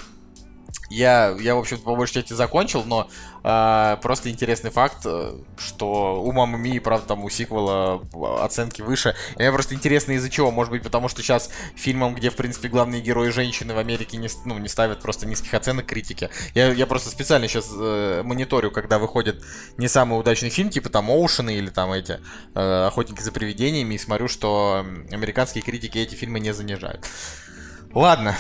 Я, 0.94 1.36
я 1.40 1.56
в 1.56 1.60
общем-то, 1.60 1.84
по 1.84 1.96
большей 1.96 2.16
части 2.16 2.34
закончил, 2.34 2.84
но 2.84 3.10
а, 3.44 3.96
просто 3.98 4.30
интересный 4.30 4.70
факт, 4.70 5.00
э, 5.06 5.34
что 5.58 6.22
у 6.22 6.32
Мамы 6.32 6.60
Мии, 6.60 6.78
правда, 6.78 7.08
там 7.08 7.24
у 7.24 7.30
сиквела 7.30 8.02
а, 8.14 8.46
оценки 8.46 8.82
выше. 8.82 9.16
И 9.36 9.40
мне 9.40 9.52
просто 9.52 9.74
интересно 9.74 10.12
из-за 10.12 10.30
чего. 10.30 10.52
Может 10.52 10.72
быть, 10.72 10.84
потому 10.84 11.08
что 11.08 11.24
сейчас 11.24 11.50
фильмам, 11.76 12.14
где, 12.14 12.30
в 12.30 12.36
принципе, 12.36 12.68
главные 12.68 13.02
герои 13.02 13.30
женщины 13.30 13.74
в 13.74 13.80
Америке 13.80 14.18
не, 14.18 14.30
ну, 14.46 14.60
не 14.60 14.68
ставят 14.68 15.02
просто 15.02 15.26
низких 15.26 15.56
оценок 15.56 15.88
критики. 15.88 16.30
Я, 16.54 16.72
я 16.72 16.86
просто 16.86 17.10
специально 17.10 17.48
сейчас 17.48 17.72
мониторю, 17.72 18.70
когда 18.70 19.00
выходит 19.00 19.44
не 19.78 19.88
самый 19.88 20.20
удачный 20.20 20.50
фильм, 20.50 20.70
типа 20.70 20.90
там 20.90 21.10
Оушены 21.10 21.56
или 21.56 21.70
там 21.70 21.92
эти 21.92 22.20
э, 22.54 22.86
Охотники 22.86 23.22
за 23.22 23.32
привидениями, 23.32 23.96
и 23.96 23.98
смотрю, 23.98 24.28
что 24.28 24.86
американские 25.12 25.64
критики 25.64 25.98
эти 25.98 26.14
фильмы 26.14 26.40
не 26.40 26.54
занижают. 26.54 27.08
Ладно. 27.94 28.36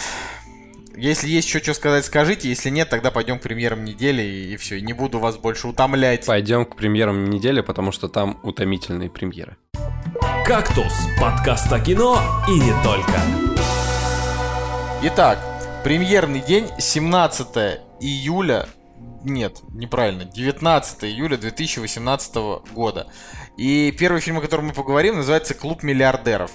Если 0.95 1.27
есть 1.27 1.47
еще 1.47 1.60
что 1.60 1.73
сказать, 1.73 2.06
скажите. 2.06 2.49
Если 2.49 2.69
нет, 2.69 2.89
тогда 2.89 3.10
пойдем 3.10 3.39
к 3.39 3.41
премьерам 3.41 3.84
недели 3.84 4.21
и, 4.21 4.58
все. 4.58 4.79
Не 4.79 4.93
буду 4.93 5.19
вас 5.19 5.38
больше 5.38 5.67
утомлять. 5.67 6.25
Пойдем 6.25 6.65
к 6.65 6.75
премьерам 6.75 7.29
недели, 7.29 7.62
потому 7.62 7.91
что 7.91 8.08
там 8.08 8.39
утомительные 8.43 9.10
премьеры. 9.10 9.58
«Кактус»— 10.45 10.93
подкаст 11.19 11.71
о 11.71 11.79
кино 11.79 12.21
и 12.47 12.60
не 12.60 12.73
только. 12.84 13.19
Итак, 15.03 15.39
премьерный 15.84 16.41
день 16.41 16.67
17 16.77 17.79
июля. 17.99 18.67
Нет, 19.23 19.62
неправильно. 19.73 20.25
19 20.25 21.06
июля 21.06 21.38
2018 21.38 22.36
года. 22.73 23.08
И 23.58 23.91
первый 23.97 24.21
фильм, 24.21 24.38
о 24.38 24.41
котором 24.41 24.67
мы 24.67 24.73
поговорим, 24.73 25.15
называется 25.15 25.53
«Клуб 25.53 25.82
миллиардеров». 25.82 26.51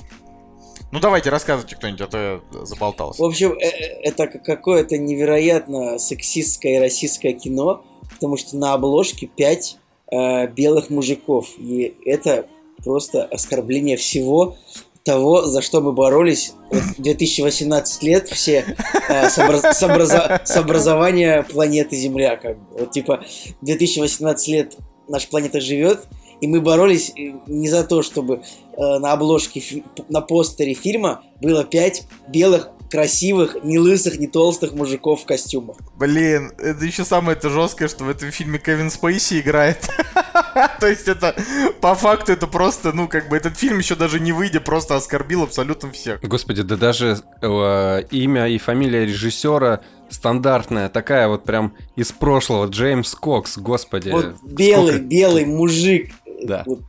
Ну 0.91 1.01
давайте, 1.01 1.29
рассказывайте 1.31 1.77
кто-нибудь, 1.77 2.01
а 2.01 2.07
то 2.07 2.19
я 2.53 2.65
заболтался. 2.65 3.23
В 3.23 3.27
общем, 3.27 3.53
э, 3.53 3.67
э, 3.67 4.01
это 4.03 4.27
какое-то 4.27 4.97
невероятно 4.97 5.99
сексистское 5.99 6.77
и 6.77 6.79
расистское 6.79 7.35
кино, 7.35 7.85
потому 8.11 8.37
что 8.39 8.57
на 8.57 8.73
обложке 8.73 9.27
пять 9.27 9.77
э, 10.11 10.47
белых 10.47 10.89
мужиков. 10.89 11.51
И 11.59 11.95
это 12.07 12.47
просто 12.85 13.25
оскорбление 13.25 13.97
всего 13.99 14.57
того, 15.05 15.43
за 15.43 15.61
что 15.63 15.81
мы 15.81 15.93
боролись 15.93 16.53
вот 16.71 16.83
2018 16.99 18.03
лет 18.03 18.29
все 18.29 18.65
э, 19.09 19.29
с, 19.29 19.39
образ- 19.39 19.77
с 19.77 19.83
образа- 19.83 20.41
с 20.45 20.57
образования 20.57 21.43
планеты 21.51 21.97
Земля. 21.97 22.37
Как 22.37 22.59
бы. 22.59 22.81
Вот 22.81 22.93
типа 22.93 23.25
2018 23.61 24.49
лет 24.49 24.77
наша 25.07 25.29
планета 25.29 25.61
живет, 25.61 26.07
и 26.41 26.47
мы 26.47 26.61
боролись 26.61 27.13
э, 27.17 27.33
не 27.47 27.69
за 27.69 27.85
то, 27.85 28.03
чтобы 28.03 28.43
э, 28.77 28.99
на 28.99 29.13
обложке, 29.13 29.83
на 30.09 30.21
постере 30.21 30.75
фильма 30.75 31.23
было 31.41 31.65
пять 31.65 32.05
белых, 32.29 32.71
красивых, 32.91 33.63
не 33.65 33.79
лысых, 33.79 34.19
не 34.19 34.27
толстых 34.27 34.73
мужиков 34.73 35.23
в 35.23 35.27
костюмах. 35.27 35.77
Блин, 35.99 36.53
это 36.59 36.85
еще 36.85 37.05
самое 37.05 37.37
это 37.37 37.51
жесткое, 37.51 37.89
что 37.89 38.05
в 38.05 38.09
этом 38.09 38.31
фильме 38.31 38.59
Кевин 38.59 38.91
Спейси 38.91 39.41
играет. 39.41 39.89
То 40.81 40.87
есть 40.87 41.07
это, 41.07 41.35
по 41.81 41.95
факту, 41.95 42.33
это 42.33 42.47
просто, 42.47 42.93
ну, 42.93 43.07
как 43.09 43.29
бы 43.29 43.37
этот 43.37 43.57
фильм 43.57 43.79
еще 43.79 43.95
даже 43.95 44.21
не 44.21 44.33
выйдя, 44.33 44.61
просто 44.61 44.97
оскорбил 44.97 45.43
абсолютно 45.43 45.91
всех. 45.93 46.21
Господи, 46.23 46.63
да 46.63 46.77
даже 46.77 47.19
э, 47.43 48.03
имя 48.11 48.49
и 48.49 48.59
фамилия 48.59 49.05
режиссера 49.05 49.81
стандартная, 50.09 50.89
такая 50.89 51.29
вот 51.29 51.45
прям 51.45 51.75
из 51.97 52.13
прошлого, 52.13 52.67
Джеймс 52.67 53.15
Кокс, 53.15 53.59
господи. 53.59 54.09
вот 54.09 54.37
белый, 54.43 54.93
сколько- 54.95 55.05
белый 55.05 55.45
мужик. 55.45 56.11
Да. 56.49 56.65
Вот 56.67 56.81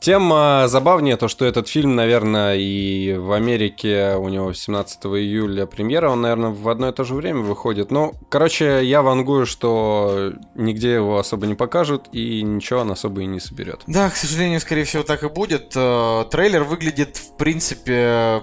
Тем 0.00 0.32
а, 0.32 0.68
забавнее 0.68 1.16
то, 1.16 1.26
что 1.26 1.44
этот 1.44 1.68
фильм, 1.68 1.96
наверное, 1.96 2.56
и 2.56 3.14
в 3.14 3.32
Америке 3.32 4.14
у 4.14 4.28
него 4.28 4.52
17 4.52 5.04
июля 5.06 5.66
премьера, 5.66 6.08
он, 6.10 6.22
наверное, 6.22 6.50
в 6.50 6.68
одно 6.68 6.88
и 6.88 6.92
то 6.92 7.02
же 7.02 7.14
время 7.14 7.40
выходит. 7.40 7.90
Ну, 7.90 8.14
короче, 8.28 8.84
я 8.84 9.02
вангую, 9.02 9.44
что 9.44 10.32
нигде 10.54 10.94
его 10.94 11.18
особо 11.18 11.46
не 11.46 11.56
покажут 11.56 12.08
и 12.12 12.42
ничего 12.42 12.80
он 12.80 12.92
особо 12.92 13.22
и 13.22 13.26
не 13.26 13.40
соберет. 13.40 13.82
Да, 13.88 14.08
к 14.08 14.16
сожалению, 14.16 14.60
скорее 14.60 14.84
всего, 14.84 15.02
так 15.02 15.24
и 15.24 15.28
будет. 15.28 15.72
Э, 15.74 16.24
Трейлер 16.30 16.62
выглядит, 16.62 17.16
в 17.16 17.36
принципе, 17.36 18.42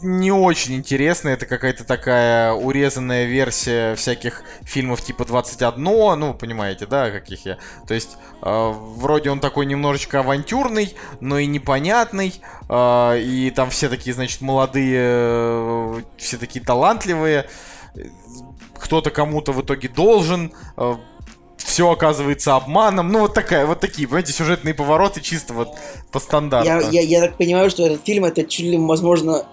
не 0.00 0.30
очень 0.30 0.74
интересно. 0.74 1.28
Это 1.28 1.46
какая-то 1.46 1.84
такая 1.84 2.52
урезанная 2.52 3.24
версия 3.24 3.94
всяких 3.94 4.42
фильмов 4.62 5.02
типа 5.02 5.24
21, 5.24 5.74
ну, 5.82 6.34
понимаете, 6.34 6.86
да, 6.86 7.10
каких 7.10 7.46
я. 7.46 7.58
То 7.86 7.94
есть, 7.94 8.16
э, 8.42 8.72
вроде 8.74 9.30
он 9.30 9.40
такой 9.40 9.66
немножечко 9.66 10.20
авантюрный, 10.20 10.94
но 11.20 11.38
и 11.38 11.46
непонятный. 11.46 12.34
э, 12.68 13.20
и 13.20 13.50
там 13.50 13.70
все 13.70 13.88
такие, 13.88 14.14
значит, 14.14 14.40
молодые, 14.40 15.00
э, 15.00 16.02
все 16.16 16.36
такие 16.36 16.64
талантливые. 16.64 17.48
Кто-то 18.78 19.10
кому-то 19.10 19.52
в 19.52 19.62
итоге 19.62 19.88
должен. 19.88 20.52
э, 20.76 20.94
все 21.56 21.90
оказывается 21.90 22.56
обманом. 22.56 23.12
Ну, 23.12 23.20
вот 23.20 23.34
такая, 23.34 23.66
вот 23.66 23.78
такие, 23.78 24.08
понимаете, 24.08 24.32
сюжетные 24.32 24.74
повороты 24.74 25.20
чисто 25.20 25.52
вот 25.52 25.76
по 26.10 26.18
стандарту. 26.18 26.66
Я, 26.68 26.80
я, 26.80 27.00
я 27.02 27.20
так 27.20 27.36
понимаю, 27.36 27.68
что 27.68 27.86
этот 27.86 28.04
фильм 28.04 28.24
это 28.24 28.42
чуть 28.44 28.66
ли, 28.66 28.78
возможно, 28.78 29.44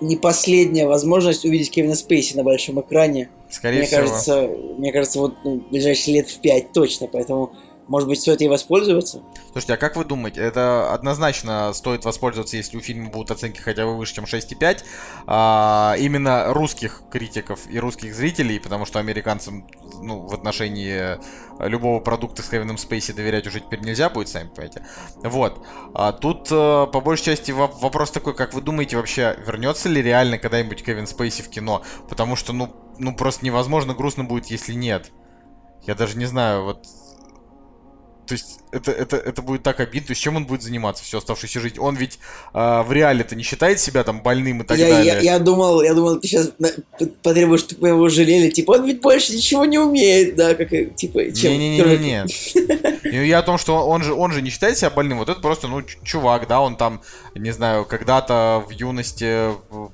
не 0.00 0.16
последняя 0.16 0.86
возможность 0.86 1.44
увидеть 1.44 1.70
Кевина 1.70 1.94
Спейси 1.94 2.36
на 2.36 2.42
большом 2.42 2.80
экране. 2.80 3.30
Скорее 3.48 3.78
мне 3.78 3.86
всего. 3.86 4.00
кажется, 4.00 4.50
мне 4.78 4.92
кажется, 4.92 5.18
вот 5.20 5.34
ну, 5.44 5.62
ближайшие 5.70 6.16
лет 6.16 6.28
в 6.28 6.38
пять 6.40 6.72
точно, 6.72 7.06
поэтому 7.06 7.52
Может 7.88 8.08
быть, 8.08 8.20
стоит 8.20 8.40
ей 8.40 8.48
воспользоваться? 8.48 9.22
Слушайте, 9.52 9.74
а 9.74 9.76
как 9.76 9.96
вы 9.96 10.04
думаете, 10.04 10.40
это 10.40 10.92
однозначно 10.92 11.72
стоит 11.72 12.04
воспользоваться, 12.04 12.56
если 12.56 12.76
у 12.76 12.80
фильма 12.80 13.10
будут 13.10 13.30
оценки 13.30 13.60
хотя 13.60 13.84
бы 13.84 13.96
выше, 13.96 14.14
чем 14.14 14.24
6,5, 14.24 14.82
а, 15.26 15.94
именно 15.98 16.52
русских 16.52 17.02
критиков 17.10 17.60
и 17.70 17.78
русских 17.78 18.14
зрителей, 18.14 18.58
потому 18.58 18.86
что 18.86 18.98
американцам 18.98 19.66
ну, 20.02 20.26
в 20.26 20.34
отношении 20.34 21.18
любого 21.60 22.00
продукта 22.00 22.42
с 22.42 22.48
Кевином 22.48 22.76
Спейси 22.76 23.12
доверять 23.12 23.46
уже 23.46 23.60
теперь 23.60 23.80
нельзя 23.80 24.10
будет, 24.10 24.28
сами 24.28 24.48
понимаете. 24.48 24.84
Вот. 25.22 25.64
А 25.94 26.12
тут, 26.12 26.48
э, 26.50 26.86
по 26.92 27.00
большей 27.00 27.24
части, 27.26 27.52
вопрос 27.52 28.10
такой, 28.10 28.34
как 28.34 28.52
вы 28.52 28.60
думаете 28.60 28.96
вообще, 28.96 29.38
вернется 29.46 29.88
ли 29.88 30.02
реально 30.02 30.38
когда-нибудь 30.38 30.84
Кевин 30.84 31.06
Спейси 31.06 31.42
в 31.42 31.48
кино? 31.48 31.82
Потому 32.08 32.36
что, 32.36 32.52
ну, 32.52 32.74
ну 32.98 33.14
просто 33.14 33.44
невозможно 33.44 33.94
грустно 33.94 34.24
будет, 34.24 34.46
если 34.46 34.74
нет. 34.74 35.12
Я 35.86 35.94
даже 35.94 36.18
не 36.18 36.26
знаю, 36.26 36.64
вот 36.64 36.86
то 38.26 38.32
есть 38.32 38.60
это, 38.72 38.90
это, 38.90 39.16
это 39.16 39.42
будет 39.42 39.62
так 39.62 39.80
обидно. 39.80 40.08
То 40.08 40.10
есть 40.12 40.20
чем 40.20 40.36
он 40.36 40.46
будет 40.46 40.62
заниматься 40.62 41.04
всю 41.04 41.18
оставшуюся 41.18 41.60
жизнь? 41.60 41.78
Он 41.78 41.94
ведь 41.94 42.18
э, 42.52 42.82
в 42.82 42.92
реале-то 42.92 43.36
не 43.36 43.42
считает 43.42 43.78
себя 43.78 44.02
там 44.02 44.20
больным 44.20 44.62
и 44.62 44.64
так 44.64 44.78
я, 44.78 44.88
далее. 44.88 45.14
Я, 45.14 45.20
я 45.20 45.38
думал, 45.38 45.82
я 45.82 45.94
думал, 45.94 46.18
ты 46.18 46.26
сейчас 46.26 46.52
потребуешь, 47.22 47.60
чтобы 47.60 47.82
мы 47.82 47.88
его 47.88 48.08
жалели. 48.08 48.50
Типа, 48.50 48.72
он 48.72 48.84
ведь 48.84 49.00
больше 49.00 49.32
ничего 49.32 49.64
не 49.64 49.78
умеет, 49.78 50.34
да, 50.34 50.54
как 50.54 50.70
типа, 50.96 51.32
чем... 51.32 51.52
Не-не-не-не. 51.52 52.26
Я 53.26 53.38
о 53.38 53.42
том, 53.42 53.58
что 53.58 53.86
он 53.86 54.02
же, 54.02 54.12
он 54.12 54.32
же 54.32 54.42
не 54.42 54.50
считает 54.50 54.76
себя 54.76 54.90
больным. 54.90 55.18
Вот 55.18 55.28
это 55.28 55.40
просто, 55.40 55.68
ну, 55.68 55.82
чувак, 56.02 56.48
да, 56.48 56.60
он 56.60 56.76
там, 56.76 57.02
не 57.34 57.52
знаю, 57.52 57.84
когда-то 57.84 58.64
в 58.66 58.70
юности 58.70 59.50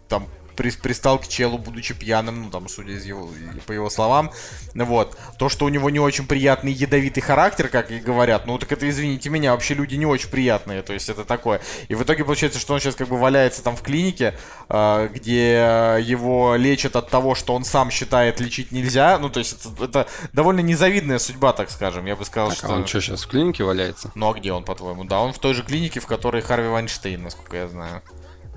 там 0.08 0.26
пристал 0.54 1.18
к 1.18 1.28
челу, 1.28 1.58
будучи 1.58 1.94
пьяным, 1.94 2.42
ну, 2.42 2.50
там, 2.50 2.68
судя 2.68 2.92
из 2.92 3.04
его, 3.04 3.30
по 3.66 3.72
его 3.72 3.90
словам. 3.90 4.30
Вот. 4.74 5.16
То, 5.38 5.48
что 5.48 5.64
у 5.64 5.68
него 5.68 5.90
не 5.90 5.98
очень 5.98 6.26
приятный 6.26 6.72
ядовитый 6.72 7.22
характер, 7.22 7.68
как 7.68 7.90
и 7.90 7.98
говорят, 7.98 8.46
ну, 8.46 8.58
так 8.58 8.72
это, 8.72 8.88
извините 8.88 9.30
меня, 9.30 9.52
вообще 9.52 9.74
люди 9.74 9.94
не 9.96 10.06
очень 10.06 10.28
приятные, 10.28 10.82
то 10.82 10.92
есть 10.92 11.08
это 11.08 11.24
такое. 11.24 11.60
И 11.88 11.94
в 11.94 12.02
итоге 12.02 12.24
получается, 12.24 12.58
что 12.58 12.74
он 12.74 12.80
сейчас 12.80 12.94
как 12.94 13.08
бы 13.08 13.18
валяется 13.18 13.62
там 13.62 13.76
в 13.76 13.82
клинике, 13.82 14.34
э, 14.68 15.08
где 15.12 16.02
его 16.02 16.56
лечат 16.56 16.96
от 16.96 17.10
того, 17.10 17.34
что 17.34 17.54
он 17.54 17.64
сам 17.64 17.90
считает 17.90 18.40
лечить 18.40 18.72
нельзя, 18.72 19.18
ну, 19.18 19.30
то 19.30 19.38
есть 19.38 19.54
это, 19.64 19.84
это 19.84 20.08
довольно 20.32 20.60
незавидная 20.60 21.18
судьба, 21.18 21.52
так 21.52 21.70
скажем, 21.70 22.06
я 22.06 22.16
бы 22.16 22.24
сказал, 22.24 22.50
так, 22.50 22.58
что... 22.58 22.68
А 22.68 22.76
он 22.76 22.86
что, 22.86 23.00
сейчас 23.00 23.24
в 23.24 23.28
клинике 23.28 23.64
валяется? 23.64 24.10
Ну, 24.14 24.30
а 24.30 24.34
где 24.34 24.52
он, 24.52 24.64
по-твоему? 24.64 25.04
Да, 25.04 25.20
он 25.20 25.32
в 25.32 25.38
той 25.38 25.54
же 25.54 25.62
клинике, 25.62 26.00
в 26.00 26.06
которой 26.06 26.42
Харви 26.42 26.68
Вайнштейн, 26.68 27.22
насколько 27.22 27.56
я 27.56 27.68
знаю. 27.68 28.02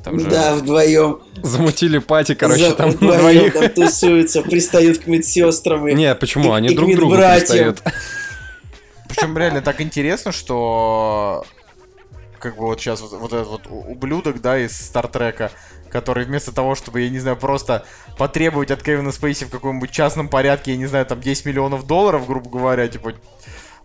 Там 0.05 0.19
же... 0.19 0.27
Да, 0.27 0.53
вдвоем. 0.53 1.19
Замутили 1.41 1.97
пати, 1.97 2.35
короче, 2.35 2.69
За... 2.69 2.75
там 2.75 2.91
на 3.01 3.17
двоих. 3.17 3.53
там 3.53 3.69
тусуются, 3.69 4.43
пристают 4.43 4.99
к 4.99 5.07
медсестрам. 5.07 5.87
И... 5.87 5.95
Не, 5.95 6.13
почему? 6.13 6.53
Они 6.53 6.69
и 6.69 6.75
друг 6.75 6.91
к 6.91 6.95
другу 6.95 7.15
пристают. 7.15 7.81
Причем 9.09 9.35
реально 9.35 9.61
так 9.61 9.81
интересно, 9.81 10.31
что 10.31 11.43
как 12.37 12.55
бы 12.55 12.65
вот 12.67 12.79
сейчас 12.79 13.01
вот, 13.01 13.13
вот 13.13 13.33
этот 13.33 13.47
вот 13.47 13.61
ублюдок, 13.67 14.41
да, 14.41 14.59
из 14.59 14.79
Стартрека, 14.79 15.51
который 15.89 16.25
вместо 16.25 16.51
того, 16.51 16.75
чтобы, 16.75 17.01
я 17.01 17.09
не 17.09 17.17
знаю, 17.17 17.37
просто 17.37 17.83
потребовать 18.19 18.69
от 18.69 18.83
Кевина 18.83 19.11
Спейси 19.11 19.45
в 19.45 19.49
каком-нибудь 19.49 19.89
частном 19.89 20.29
порядке, 20.29 20.71
я 20.71 20.77
не 20.77 20.85
знаю, 20.85 21.07
там 21.07 21.19
10 21.19 21.45
миллионов 21.45 21.87
долларов, 21.87 22.27
грубо 22.27 22.47
говоря, 22.47 22.87
типа, 22.87 23.13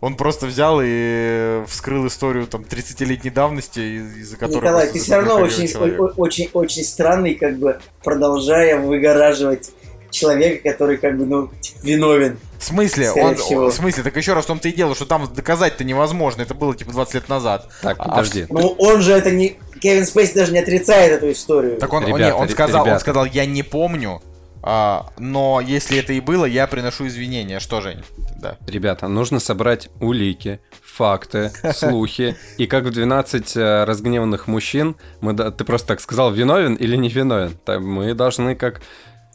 он 0.00 0.16
просто 0.16 0.46
взял 0.46 0.80
и 0.82 1.62
вскрыл 1.66 2.06
историю 2.06 2.46
там 2.46 2.62
30-летней 2.62 3.30
давности, 3.30 3.80
из-за 4.20 4.36
которой... 4.36 4.64
Николай, 4.64 4.88
ты 4.88 4.98
все 4.98 5.16
равно 5.16 5.36
очень, 5.36 5.70
очень, 6.16 6.48
очень 6.52 6.84
странный, 6.84 7.34
как 7.34 7.58
бы 7.58 7.80
продолжая 8.02 8.80
выгораживать 8.80 9.70
человека, 10.10 10.70
который 10.70 10.96
как 10.96 11.18
бы, 11.18 11.26
ну, 11.26 11.50
типа, 11.60 11.78
виновен. 11.82 12.38
В 12.58 12.64
смысле? 12.64 13.10
Он, 13.12 13.34
в 13.34 13.72
смысле? 13.72 14.02
Так 14.02 14.16
еще 14.16 14.32
раз 14.32 14.44
в 14.44 14.48
том-то 14.48 14.68
и 14.68 14.72
дело, 14.72 14.94
что 14.94 15.06
там 15.06 15.28
доказать-то 15.32 15.84
невозможно. 15.84 16.42
Это 16.42 16.54
было 16.54 16.74
типа 16.74 16.92
20 16.92 17.14
лет 17.14 17.28
назад. 17.28 17.68
Так, 17.82 17.96
а 17.98 18.08
подожди. 18.08 18.42
А, 18.42 18.52
ну, 18.52 18.74
он 18.78 19.02
же 19.02 19.12
это 19.12 19.30
не... 19.30 19.56
Кевин 19.80 20.04
Спейси 20.04 20.34
даже 20.34 20.52
не 20.52 20.58
отрицает 20.58 21.12
эту 21.12 21.30
историю. 21.30 21.78
Так 21.78 21.92
он, 21.92 22.06
ребята, 22.06 22.36
он, 22.36 22.42
он 22.42 22.48
сказал, 22.48 22.82
ребята. 22.84 22.94
он 22.96 23.00
сказал, 23.00 23.24
я 23.24 23.46
не 23.46 23.62
помню, 23.62 24.20
а, 24.62 25.06
но 25.18 25.60
если 25.60 25.98
это 25.98 26.12
и 26.12 26.20
было, 26.20 26.44
я 26.44 26.66
приношу 26.66 27.06
извинения. 27.06 27.60
Что, 27.60 27.80
Жень? 27.80 28.02
Да. 28.36 28.56
Ребята, 28.66 29.08
нужно 29.08 29.40
собрать 29.40 29.88
улики, 30.00 30.60
факты, 30.82 31.50
слухи. 31.74 32.36
И 32.58 32.66
как 32.66 32.84
в 32.84 32.90
12 32.90 33.56
э, 33.56 33.84
разгневанных 33.84 34.46
мужчин, 34.46 34.96
мы, 35.20 35.34
ты 35.34 35.64
просто 35.64 35.88
так 35.88 36.00
сказал, 36.00 36.32
виновен 36.32 36.74
или 36.74 36.96
не 36.96 37.08
виновен. 37.08 37.58
Мы 37.66 38.14
должны 38.14 38.54
как 38.54 38.80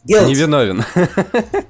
Guilty. 0.06 0.26
Невиновен. 0.28 0.78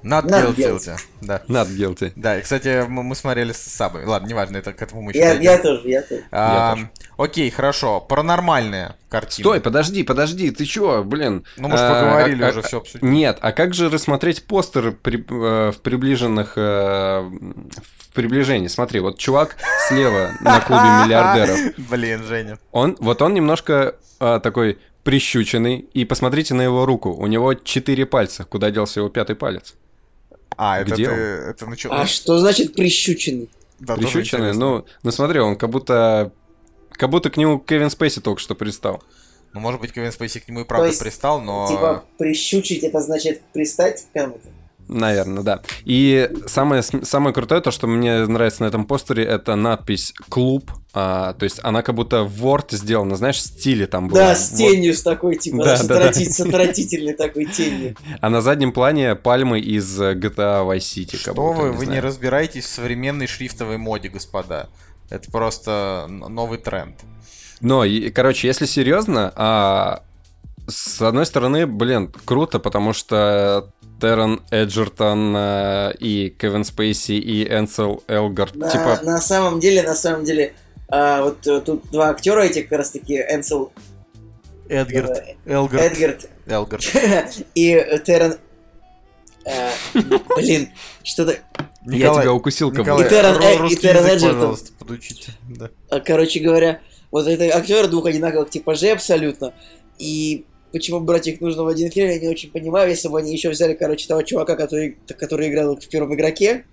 Not, 0.03 0.25
Not 0.25 0.55
guilty. 0.55 0.57
guilty. 0.57 1.01
Да. 1.22 1.42
Not 1.49 1.68
guilty. 1.68 2.12
Да, 2.16 2.38
и, 2.38 2.42
кстати, 2.42 2.87
мы, 2.87 3.03
мы 3.03 3.14
смотрели 3.14 3.53
с 3.53 3.59
Сабой. 3.59 4.05
Ладно, 4.05 4.27
неважно, 4.27 4.59
это 4.59 4.72
к 4.72 4.83
этому 4.83 5.03
мы 5.03 5.12
еще 5.12 5.20
я, 5.20 5.33
я 5.33 5.59
тоже, 5.59 5.88
я 5.88 6.03
тоже. 6.03 6.25
А, 6.31 6.68
я 6.68 6.75
тоже. 6.75 6.90
Окей, 7.16 7.51
хорошо. 7.51 8.01
Паранормальные 8.01 8.94
картины. 9.09 9.44
Стой, 9.44 9.61
подожди, 9.61 10.03
подожди, 10.03 10.51
ты 10.51 10.66
чё, 10.66 11.03
блин? 11.03 11.44
Ну, 11.57 11.68
мы 11.68 11.79
же 11.79 11.88
поговорили 11.88 12.44
а, 12.44 12.51
уже, 12.51 12.61
а, 12.61 12.62
все 12.62 12.79
обсудили. 12.79 13.11
Нет, 13.11 13.38
а 13.40 13.53
как 13.53 13.72
же 13.72 13.88
рассмотреть 13.88 14.44
постер 14.44 14.92
при, 14.92 15.18
э, 15.18 15.72
в 15.72 15.81
приближенных... 15.81 16.53
Э, 16.57 17.22
в 17.22 18.14
приближении. 18.14 18.68
Смотри, 18.68 19.01
вот 19.01 19.18
чувак 19.18 19.57
слева 19.88 20.33
на 20.40 20.61
клубе 20.61 20.83
миллиардеров. 21.05 21.59
Блин, 21.77 22.22
Женя. 22.25 22.59
Он, 22.72 22.96
вот 22.99 23.22
он 23.22 23.35
немножко 23.35 23.96
э, 24.20 24.40
такой 24.42 24.79
прищученный, 25.07 25.88
и 25.95 26.05
посмотрите 26.05 26.53
на 26.53 26.62
его 26.62 26.85
руку. 26.85 27.12
У 27.12 27.29
него 27.29 27.55
четыре 27.55 28.07
пальца. 28.07 28.45
Куда 28.45 28.73
делся 28.73 28.99
его 28.99 29.09
пятый 29.09 29.37
палец? 29.37 29.75
А, 30.57 30.81
это 30.81 30.95
Где 30.95 31.05
ты, 31.05 31.12
он? 31.12 31.19
это 31.19 31.66
начало... 31.66 32.01
А 32.01 32.07
что 32.07 32.38
значит 32.40 32.75
прищученный? 32.75 33.49
Да, 33.79 33.95
прищученный? 33.95 34.53
Ну, 34.53 34.85
ну 35.05 35.11
смотри, 35.12 35.38
он 35.38 35.57
как 35.57 35.71
будто... 35.71 36.33
Как 36.90 37.09
будто 37.11 37.31
к 37.31 37.37
нему 37.37 37.61
Кевин 37.61 37.88
Спейси 37.88 38.21
только 38.21 38.40
что 38.40 38.57
пристал. 38.57 39.01
Ну, 39.53 39.61
может 39.61 39.81
быть, 39.81 39.92
Кевин 39.92 40.11
Спейси 40.11 40.40
к 40.40 40.49
нему 40.49 40.62
и 40.62 40.64
правда 40.64 40.88
есть, 40.88 40.99
пристал, 40.99 41.40
но... 41.40 41.69
Типа, 41.69 42.05
прищучить 42.19 42.83
это 42.83 43.01
значит 43.01 43.42
пристать 43.53 44.07
к 44.11 44.19
кому-то? 44.19 44.49
Наверное, 44.88 45.42
да. 45.42 45.62
И 45.85 46.31
самое, 46.46 46.83
самое 46.83 47.35
крутое, 47.35 47.61
то, 47.61 47.70
что 47.70 47.87
мне 47.87 48.27
нравится 48.27 48.62
на 48.62 48.68
этом 48.68 48.87
постере, 48.87 49.25
это 49.25 49.57
надпись 49.57 50.14
«Клуб». 50.29 50.70
А, 50.92 51.35
то 51.35 51.44
есть 51.44 51.61
она 51.62 51.83
как 51.83 51.94
будто 51.94 52.22
в 52.22 52.46
Word 52.46 52.75
сделана, 52.75 53.16
знаешь, 53.16 53.37
в 53.37 53.40
стиле 53.40 53.87
там 53.87 54.09
была. 54.09 54.20
Да, 54.20 54.35
с 54.35 54.51
тенью 54.51 54.92
вот. 54.92 54.99
с 54.99 55.03
такой, 55.03 55.37
типа, 55.37 55.64
да, 55.64 55.83
да, 55.83 55.99
да. 55.99 56.12
с 56.12 56.40
отвратительной 56.40 57.12
такой 57.12 57.44
тенью. 57.46 57.96
А 58.20 58.31
на 58.31 58.40
заднем 58.40 58.72
плане 58.72 59.14
пальмы 59.14 59.61
из 59.61 60.01
GTA 60.01 60.64
Vice 60.66 60.79
City. 60.79 61.16
Что 61.16 61.35
будто, 61.35 61.61
вы, 61.61 61.64
не 61.64 61.70
вы 61.77 61.85
знаю. 61.85 61.90
не 61.90 62.01
разбираетесь 62.01 62.64
в 62.64 62.68
современной 62.68 63.27
шрифтовой 63.27 63.77
моде, 63.77 64.09
господа. 64.09 64.68
Это 65.11 65.31
просто 65.31 66.07
новый 66.09 66.59
тренд. 66.59 66.96
Но, 67.61 67.85
и, 67.85 68.11
короче, 68.11 68.46
если 68.46 68.66
серьезно, 68.66 69.33
а, 69.37 70.03
с 70.68 71.01
одной 71.01 71.27
стороны, 71.27 71.66
блин, 71.66 72.12
круто, 72.25 72.59
потому 72.59 72.92
что 72.92 73.70
Террен 74.00 74.42
Эджертон 74.50 75.35
э, 75.37 75.92
и 75.98 76.30
Кевин 76.30 76.64
Спейси 76.64 77.12
и 77.12 77.44
Энсел 77.44 78.02
Элгард. 78.09 78.54
На, 78.54 78.68
типа... 78.68 79.00
на 79.02 79.20
самом 79.20 79.61
деле, 79.61 79.82
на 79.82 79.94
самом 79.94 80.24
деле, 80.24 80.54
а, 80.88 81.22
вот 81.22 81.46
э, 81.46 81.61
тут 81.61 81.90
два 81.90 82.11
актера 82.11 82.42
этих 82.42 82.68
как 82.68 82.78
раз 82.78 82.90
таки 82.90 83.16
Энсел 83.16 83.72
Эдгард. 84.68 85.24
Элгард. 85.46 85.82
Эдгард. 85.82 86.30
Элгард. 86.46 86.85
и 87.54 88.00
Террен... 88.04 88.37
Блин, 90.37 90.70
что-то... 91.02 91.38
Я 91.87 92.12
тебя 92.12 92.32
укусил, 92.32 92.72
как 92.72 92.87
И 92.87 93.09
Террен, 93.09 93.40
э, 93.40 93.68
и 93.72 93.76
Террен 93.76 94.04
Эджертон. 94.04 94.56
подучите. 94.78 95.32
Да. 95.48 95.70
А, 95.88 96.00
короче 96.00 96.40
говоря, 96.40 96.80
вот 97.11 97.26
это 97.26 97.56
актеры 97.56 97.88
двух 97.88 98.06
одинаковых 98.06 98.50
типажей 98.50 98.92
абсолютно. 98.92 99.54
И 99.98 100.44
почему 100.76 101.00
брать 101.00 101.26
их 101.26 101.40
нужно 101.40 101.64
в 101.64 101.68
один 101.68 101.90
фильм, 101.90 102.10
я 102.10 102.18
не 102.18 102.28
очень 102.28 102.50
понимаю. 102.50 102.90
Если 102.90 103.08
бы 103.08 103.18
они 103.18 103.32
еще 103.32 103.48
взяли, 103.48 103.72
короче, 103.72 104.06
того 104.06 104.22
чувака, 104.22 104.56
который, 104.56 104.98
который 105.18 105.48
играл 105.48 105.76
в 105.76 105.88
первом 105.88 106.14
игроке, 106.14 106.66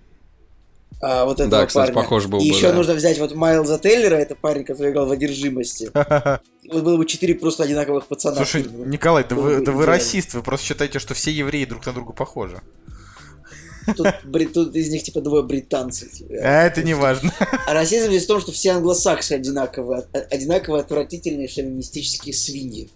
а, 1.02 1.24
вот 1.24 1.40
этого 1.40 1.50
да, 1.50 1.66
кстати, 1.66 1.88
парня. 1.88 2.02
похож 2.02 2.28
был 2.28 2.40
И 2.40 2.50
бы, 2.50 2.56
еще 2.56 2.70
да. 2.70 2.76
нужно 2.76 2.94
взять 2.96 3.18
вот 3.20 3.34
Майлза 3.34 3.80
Тейлера, 3.80 4.16
это 4.16 4.36
парень, 4.36 4.66
который 4.66 4.92
играл 4.92 5.06
в 5.06 5.12
«Одержимости». 5.12 5.90
Вот 6.72 6.82
было 6.82 6.96
бы 6.96 7.06
четыре 7.06 7.36
просто 7.36 7.64
одинаковых 7.64 8.08
пацана. 8.08 8.38
Слушай, 8.38 8.66
Николай, 8.86 9.26
да 9.28 9.36
вы, 9.36 9.60
да 9.60 9.74
вы 9.74 9.86
расист, 9.86 10.34
вы 10.34 10.42
просто 10.42 10.66
считаете, 10.68 10.98
что 11.00 11.14
все 11.14 11.30
евреи 11.30 11.66
друг 11.66 11.86
на 11.86 11.92
друга 11.92 12.14
похожи. 12.14 12.62
Тут, 13.98 14.08
тут 14.54 14.76
из 14.76 14.90
них 14.90 15.04
типа 15.04 15.22
двое 15.22 15.44
британцев. 15.44 16.12
Типа. 16.12 16.34
А 16.42 16.64
это 16.64 16.84
не 16.84 16.94
важно. 16.94 17.34
А 17.68 17.74
расизм 17.74 18.08
здесь 18.08 18.24
в 18.24 18.28
том, 18.28 18.40
что 18.40 18.52
все 18.52 18.72
англосаксы 18.72 19.34
одинаковые, 19.34 20.06
одинаковые 20.32 20.82
отвратительные 20.82 21.48
шовинистические 21.48 22.34
свиньи. 22.34 22.90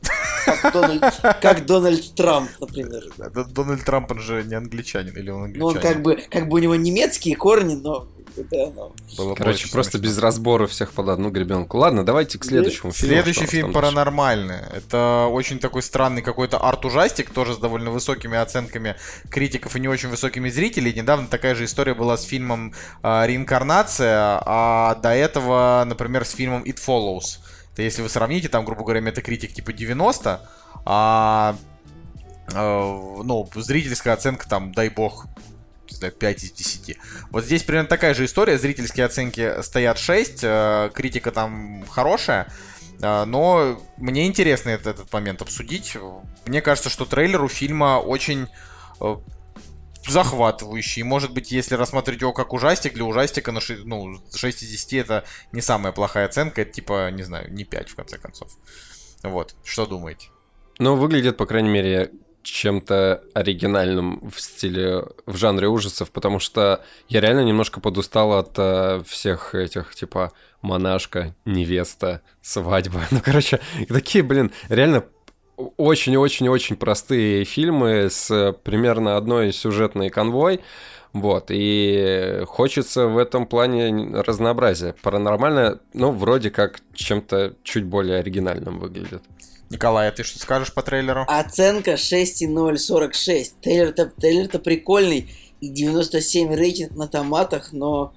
Как 0.48 0.74
Дональд, 0.74 1.04
как 1.42 1.66
Дональд 1.66 2.16
Трамп, 2.16 2.50
например. 2.60 3.04
Дональд 3.18 3.84
Трамп, 3.84 4.12
он 4.12 4.20
же 4.20 4.44
не 4.44 4.56
англичанин, 4.56 5.14
или 5.16 5.30
он 5.30 5.44
англичанин? 5.44 5.60
Ну, 5.60 5.68
он 5.68 5.80
как 5.80 6.02
бы, 6.02 6.24
как 6.30 6.48
бы 6.48 6.56
у 6.56 6.60
него 6.60 6.76
немецкие 6.76 7.36
корни, 7.36 7.76
но 7.76 8.08
да, 8.44 8.72
но... 8.76 8.94
Было 9.18 9.30
бы 9.32 9.36
Короче, 9.36 9.70
просто 9.70 9.98
смешно. 9.98 10.10
без 10.10 10.18
разбора 10.20 10.68
всех 10.68 10.94
под 10.94 11.10
одну 11.10 11.30
гребенку. 11.30 11.78
Ладно, 11.78 12.06
давайте 12.06 12.38
к 12.38 12.46
следующему 12.46 12.92
фильму. 12.92 13.14
Следующий 13.14 13.46
фильм 13.46 13.68
дальше? 13.68 13.74
паранормальный. 13.74 14.60
Это 14.74 15.28
очень 15.32 15.60
такой 15.60 15.82
странный 15.82 16.22
какой-то 16.22 16.58
арт-ужастик, 16.58 17.32
тоже 17.32 17.54
с 17.54 17.58
довольно 17.58 17.92
высокими 17.92 18.38
оценками 18.38 18.96
критиков 19.30 19.76
и 19.76 19.80
не 19.80 19.88
очень 19.88 20.10
высокими 20.10 20.50
зрителей. 20.50 20.94
Недавно 20.94 21.28
такая 21.28 21.56
же 21.56 21.66
история 21.66 21.94
была 21.94 22.18
с 22.18 22.24
фильмом 22.24 22.74
а, 23.02 23.26
«Реинкарнация», 23.26 24.42
а 24.46 24.96
до 24.96 25.10
этого, 25.10 25.84
например, 25.88 26.26
с 26.26 26.32
фильмом 26.32 26.64
«It 26.64 26.78
Follows». 26.86 27.40
Это 27.78 27.84
если 27.84 28.02
вы 28.02 28.10
сравните, 28.10 28.50
там, 28.50 28.66
грубо 28.66 28.82
говоря, 28.82 29.02
метакритик 29.02 29.54
типа 29.54 29.72
90, 29.72 30.42
а 30.86 31.56
э, 32.52 32.56
ну, 32.56 33.48
зрительская 33.54 34.16
оценка 34.16 34.50
там, 34.50 34.72
дай 34.72 34.90
бог, 34.90 35.28
не 35.88 35.96
знаю, 35.96 36.12
5 36.12 36.44
из 36.44 36.52
10. 36.54 36.98
Вот 37.30 37.46
здесь 37.46 37.62
примерно 37.62 37.88
такая 37.88 38.16
же 38.16 38.26
история. 38.26 38.58
Зрительские 38.58 39.06
оценки 39.06 39.62
стоят 39.62 40.00
6, 40.00 40.40
э, 40.42 40.90
критика 40.92 41.32
там 41.32 41.86
хорошая. 41.88 42.48
э, 43.00 43.26
Но 43.26 43.80
мне 43.98 44.26
интересно 44.26 44.72
этот, 44.72 44.88
этот 44.88 45.14
момент 45.14 45.44
обсудить. 45.44 45.96
Мне 46.48 46.64
кажется, 46.64 46.90
что 46.90 47.06
трейлер 47.06 47.44
у 47.44 47.48
фильма 47.48 48.00
очень 48.00 48.48
захватывающий. 50.08 51.04
Может 51.04 51.34
быть, 51.34 51.52
если 51.52 51.76
рассматривать 51.76 52.22
его 52.22 52.34
как 52.34 52.54
ужастик, 52.54 52.94
для 52.94 53.06
ужастика 53.06 53.52
на 53.52 53.62
ши- 53.62 53.82
ну, 53.84 54.22
6 54.36 54.64
из 54.64 54.70
10 54.70 54.94
это 54.94 55.24
не 55.52 55.62
самая 55.62 55.92
плохая 55.94 56.26
оценка. 56.26 56.62
Это 56.62 56.72
типа, 56.72 57.12
не 57.12 57.24
знаю, 57.24 57.52
не 57.54 57.64
5 57.64 57.90
в 57.90 57.96
конце 57.96 58.18
концов. 58.18 58.52
Вот, 59.24 59.56
что 59.64 59.86
думаете? 59.86 60.28
Ну, 60.80 60.96
выглядит, 60.96 61.38
по 61.38 61.46
крайней 61.46 61.70
мере, 61.70 62.12
чем-то 62.44 63.24
оригинальным 63.34 64.30
в 64.30 64.40
стиле, 64.40 65.04
в 65.26 65.36
жанре 65.36 65.68
ужасов, 65.68 66.12
потому 66.12 66.40
что 66.40 66.84
я 67.10 67.20
реально 67.20 67.44
немножко 67.44 67.82
подустал 67.82 68.34
от 68.34 68.54
э, 68.58 69.04
всех 69.06 69.54
этих, 69.54 69.94
типа, 69.96 70.32
монашка, 70.62 71.36
невеста, 71.46 72.22
свадьба. 72.42 73.02
Ну, 73.12 73.20
короче, 73.24 73.60
такие, 73.90 74.24
блин, 74.24 74.52
реально 74.70 75.04
очень-очень-очень 75.58 76.76
простые 76.76 77.44
фильмы 77.44 78.10
с 78.10 78.30
э, 78.32 78.54
примерно 78.54 79.18
одной 79.18 79.52
сюжетной 79.52 80.10
конвой. 80.10 80.62
Вот, 81.14 81.46
и 81.50 82.44
хочется 82.46 83.08
в 83.08 83.18
этом 83.18 83.48
плане 83.48 84.22
разнообразия. 84.22 84.94
Паранормально, 85.02 85.80
ну, 85.94 86.12
вроде 86.12 86.52
как 86.52 86.80
чем-то 86.94 87.56
чуть 87.64 87.86
более 87.86 88.20
оригинальным 88.20 88.80
выглядит. 88.80 89.24
Николай, 89.70 90.08
а 90.08 90.12
ты 90.12 90.24
что 90.24 90.40
скажешь 90.40 90.74
по 90.74 90.82
трейлеру? 90.82 91.26
Оценка 91.28 91.98
6,046. 91.98 93.60
Трейлер-то, 93.62 94.06
трейлер-то 94.06 94.60
прикольный. 94.60 95.32
И 95.60 95.70
97 95.70 96.54
рейтинг 96.54 96.92
на 96.92 97.08
томатах, 97.08 97.74
но... 97.74 98.14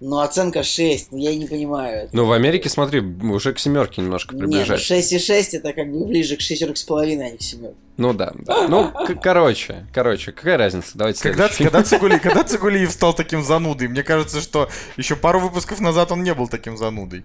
Но 0.00 0.20
оценка 0.20 0.62
6. 0.62 1.12
Ну, 1.12 1.18
я 1.18 1.34
не 1.34 1.46
понимаю. 1.46 2.08
Ну, 2.12 2.24
в 2.24 2.32
Америке, 2.32 2.68
смотри, 2.68 3.00
уже 3.00 3.52
к 3.52 3.58
семерке 3.58 4.00
немножко 4.00 4.34
Не, 4.34 4.42
ну 4.42 4.48
приближается. 4.48 4.94
6,6 4.94 5.48
это 5.58 5.72
как 5.72 5.90
бы 5.90 6.04
ближе 6.06 6.36
к 6.36 6.40
6,5, 6.40 7.20
а 7.20 7.30
не 7.30 7.36
к 7.36 7.42
7. 7.42 7.72
Ну 7.96 8.12
да, 8.12 8.32
да. 8.46 8.68
Ну, 8.68 8.92
короче, 9.20 9.86
короче, 9.92 10.30
какая 10.30 10.56
разница? 10.56 10.92
Давайте 10.94 11.20
Когда, 11.22 11.48
когда, 11.48 11.82
Цигули, 11.84 12.18
когда 12.18 12.44
Цигулиев 12.44 12.92
стал 12.92 13.12
таким 13.12 13.42
занудой? 13.42 13.88
Мне 13.88 14.04
кажется, 14.04 14.40
что 14.40 14.68
еще 14.96 15.16
пару 15.16 15.40
выпусков 15.40 15.80
назад 15.80 16.12
он 16.12 16.22
не 16.22 16.32
был 16.32 16.46
таким 16.46 16.76
занудой. 16.76 17.24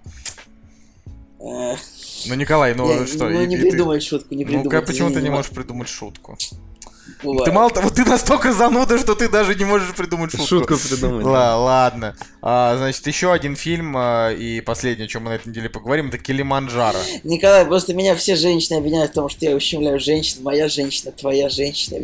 Ну, 1.39 2.35
Николай, 2.35 2.73
ну 2.73 2.89
я- 2.89 3.05
что? 3.05 3.29
ну, 3.29 3.41
и- 3.41 3.47
не 3.47 3.55
и 3.55 3.59
ты- 3.59 3.69
придумать 3.69 4.01
шутку, 4.01 4.33
не 4.33 4.45
придумать. 4.45 4.65
Ну-ка, 4.65 4.81
почему 4.81 5.11
ты 5.11 5.21
не 5.21 5.29
можешь 5.29 5.51
придумать 5.51 5.89
шутку? 5.89 6.37
Бывает. 7.23 7.45
Ты 7.45 7.51
мало 7.51 7.69
того, 7.69 7.89
ты 7.89 8.05
настолько 8.05 8.53
зануда, 8.53 8.97
что 8.97 9.15
ты 9.15 9.29
даже 9.29 9.55
не 9.55 9.65
можешь 9.65 9.93
придумать 9.95 10.31
шутку. 10.31 10.47
Шутку 10.47 10.77
придумать. 10.77 11.25
Ла- 11.25 11.57
ладно. 11.57 12.15
А, 12.41 12.75
значит, 12.77 13.05
еще 13.07 13.31
один 13.31 13.55
фильм, 13.55 13.93
а, 13.95 14.31
и 14.31 14.59
последнее, 14.61 15.05
о 15.05 15.07
чем 15.07 15.23
мы 15.23 15.29
на 15.31 15.35
этой 15.35 15.47
неделе 15.49 15.69
поговорим, 15.69 16.09
это 16.09 16.17
Килиманджаро. 16.17 16.99
Николай, 17.23 17.65
просто 17.65 17.93
меня 17.93 18.15
все 18.15 18.35
женщины 18.35 18.77
обвиняют 18.77 19.11
в 19.11 19.13
том, 19.15 19.29
что 19.29 19.45
я 19.45 19.55
ущемляю 19.55 19.99
женщин. 19.99 20.43
Моя 20.43 20.67
женщина, 20.67 21.11
твоя 21.11 21.49
женщина. 21.49 21.97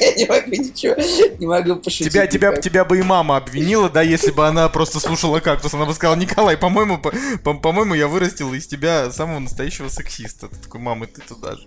Я 0.00 0.14
не 0.14 0.26
могу 0.26 0.50
ничего, 0.50 0.94
не 1.38 1.46
могу 1.46 1.76
пошутить. 1.76 2.12
Тебя, 2.12 2.26
тебя, 2.26 2.52
тебя 2.56 2.84
бы 2.84 2.98
и 2.98 3.02
мама 3.02 3.36
обвинила, 3.36 3.88
да, 3.88 4.02
если 4.02 4.32
бы 4.32 4.46
она 4.46 4.68
просто 4.68 4.98
слушала 5.00 5.38
кактус. 5.40 5.74
Она 5.74 5.84
бы 5.86 5.94
сказала, 5.94 6.16
Николай, 6.16 6.56
по-моему, 6.56 6.98
по- 6.98 7.12
по- 7.44 7.54
по-моему, 7.54 7.94
я 7.94 8.08
вырастила 8.08 8.52
из 8.54 8.66
тебя 8.66 9.10
самого 9.12 9.38
настоящего 9.38 9.88
сексиста. 9.88 10.48
Ты 10.48 10.56
такой, 10.56 10.80
мам, 10.80 11.04
и 11.04 11.06
ты 11.06 11.20
туда 11.22 11.52
же. 11.56 11.66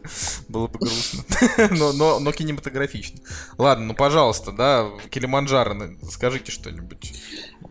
Было 0.49 0.67
бы 0.67 0.79
грустно. 0.79 1.23
Но, 1.71 1.93
но, 1.99 2.19
но 2.19 2.31
кинематографично. 2.31 3.19
Ладно, 3.57 3.85
ну, 3.87 3.93
пожалуйста, 3.93 4.51
да, 4.51 4.87
Килиманджаро, 5.11 5.75
скажите 6.09 6.51
что-нибудь. 6.51 7.13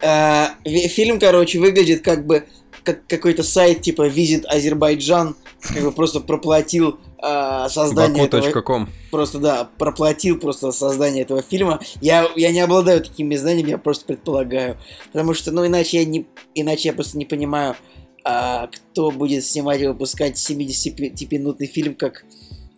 А, 0.03 0.51
ви- 0.64 0.87
Фильм, 0.88 1.19
короче, 1.19 1.59
выглядит 1.59 2.03
как 2.05 2.27
бы 2.27 2.47
как 2.85 3.07
какой-то 3.07 3.43
сайт 3.43 3.83
типа 3.83 4.09
Visit 4.09 4.45
Азербайджан, 4.47 5.35
как 5.61 5.83
бы 5.83 5.93
просто 5.93 6.21
проплатил 6.21 6.99
а, 7.21 7.69
создание 7.69 8.25
этого, 8.27 8.49
Baku.com. 8.49 8.88
просто 9.11 9.38
да, 9.38 9.69
проплатил 9.77 10.38
просто 10.38 10.71
создание 10.73 11.23
этого 11.23 11.43
фильма. 11.43 11.81
Я, 12.01 12.29
я 12.37 12.53
не 12.53 12.61
обладаю 12.61 13.03
такими 13.03 13.35
знаниями, 13.37 13.71
я 13.71 13.79
просто 13.79 14.07
предполагаю. 14.07 14.79
Потому 15.12 15.35
что, 15.35 15.51
ну, 15.51 15.67
иначе 15.67 15.99
я 15.99 16.05
не, 16.05 16.27
иначе 16.55 16.88
я 16.88 16.95
просто 16.95 17.19
не 17.19 17.25
понимаю, 17.25 17.77
а, 18.25 18.69
кто 18.69 19.11
будет 19.11 19.45
снимать 19.45 19.81
и 19.81 19.87
выпускать 19.87 20.37
70-минутный 20.37 21.67
фильм, 21.67 21.95
как, 21.95 22.25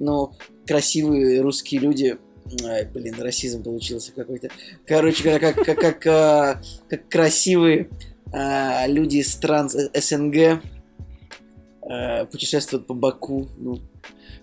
ну, 0.00 0.32
красивые 0.66 1.40
русские 1.40 1.80
люди. 1.80 2.18
Ай, 2.64 2.84
блин, 2.86 3.14
расизм 3.20 3.62
получился 3.62 4.12
какой-то. 4.12 4.48
Короче, 4.86 5.22
как, 5.38 5.54
как, 5.54 5.64
как, 5.78 6.00
как, 6.00 6.62
как 6.88 7.08
красивые 7.08 7.88
а, 8.32 8.86
люди 8.88 9.18
из 9.18 9.32
стран 9.32 9.68
С- 9.68 9.90
СНГ 9.94 10.60
а, 11.82 12.24
путешествуют 12.24 12.86
по 12.86 12.94
Баку. 12.94 13.48
Ну, 13.58 13.78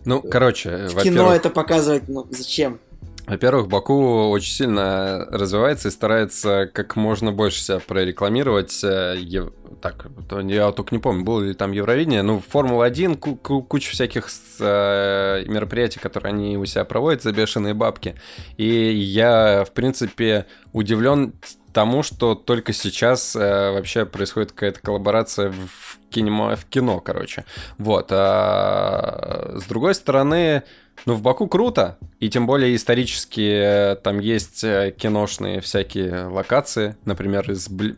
Ну, 0.06 0.22
короче, 0.22 0.88
в 0.88 1.02
кино 1.02 1.34
это 1.34 1.50
показывать, 1.50 2.08
ну, 2.08 2.26
зачем? 2.30 2.80
Во-первых, 3.28 3.68
Баку 3.68 4.30
очень 4.30 4.52
сильно 4.54 5.26
развивается 5.30 5.90
и 5.90 5.92
старается 5.92 6.70
как 6.74 6.96
можно 6.96 7.32
больше 7.32 7.62
себя 7.62 7.80
прорекламировать. 7.80 8.80
э, 8.84 9.16
ев- 9.20 9.52
Так, 9.82 10.08
я 10.46 10.72
только 10.72 10.96
не 10.96 11.00
помню, 11.00 11.24
было 11.24 11.42
ли 11.42 11.54
там 11.54 11.72
Евровидение, 11.72 12.24
ну, 12.24 12.42
Формула-1, 12.52 13.18
ку- 13.18 13.36
ку- 13.36 13.62
куча 13.62 13.92
всяких 13.92 14.28
э, 14.60 15.44
мероприятий, 15.48 16.00
которые 16.00 16.32
они 16.32 16.58
у 16.58 16.66
себя 16.66 16.84
проводят 16.86 17.22
за 17.22 17.32
бешеные 17.32 17.74
бабки. 17.74 18.16
И 18.58 18.66
я, 18.66 19.64
в 19.66 19.72
принципе, 19.74 20.46
удивлен 20.74 21.34
тому, 21.74 22.02
что 22.02 22.34
только 22.34 22.74
сейчас 22.74 23.36
э, 23.36 23.72
вообще 23.72 24.06
происходит 24.06 24.52
какая-то 24.54 24.80
коллаборация 24.82 25.52
в 25.52 26.00
кино, 26.10 26.56
в 26.56 26.66
кино, 26.66 27.00
короче. 27.02 27.46
Вот. 27.78 28.08
А, 28.12 29.54
с 29.60 29.66
другой 29.66 29.94
стороны, 29.94 30.64
ну, 31.06 31.14
в 31.14 31.22
Баку 31.22 31.48
круто, 31.48 31.98
и 32.20 32.30
тем 32.30 32.48
более 32.48 32.76
исторически 32.76 33.94
э, 33.94 33.96
там 33.96 34.20
есть 34.20 34.64
э, 34.64 34.94
киношные 34.98 35.62
всякие 35.62 36.26
локации, 36.26 36.98
например, 37.06 37.50
из 37.52 37.70
бри- 37.70 37.98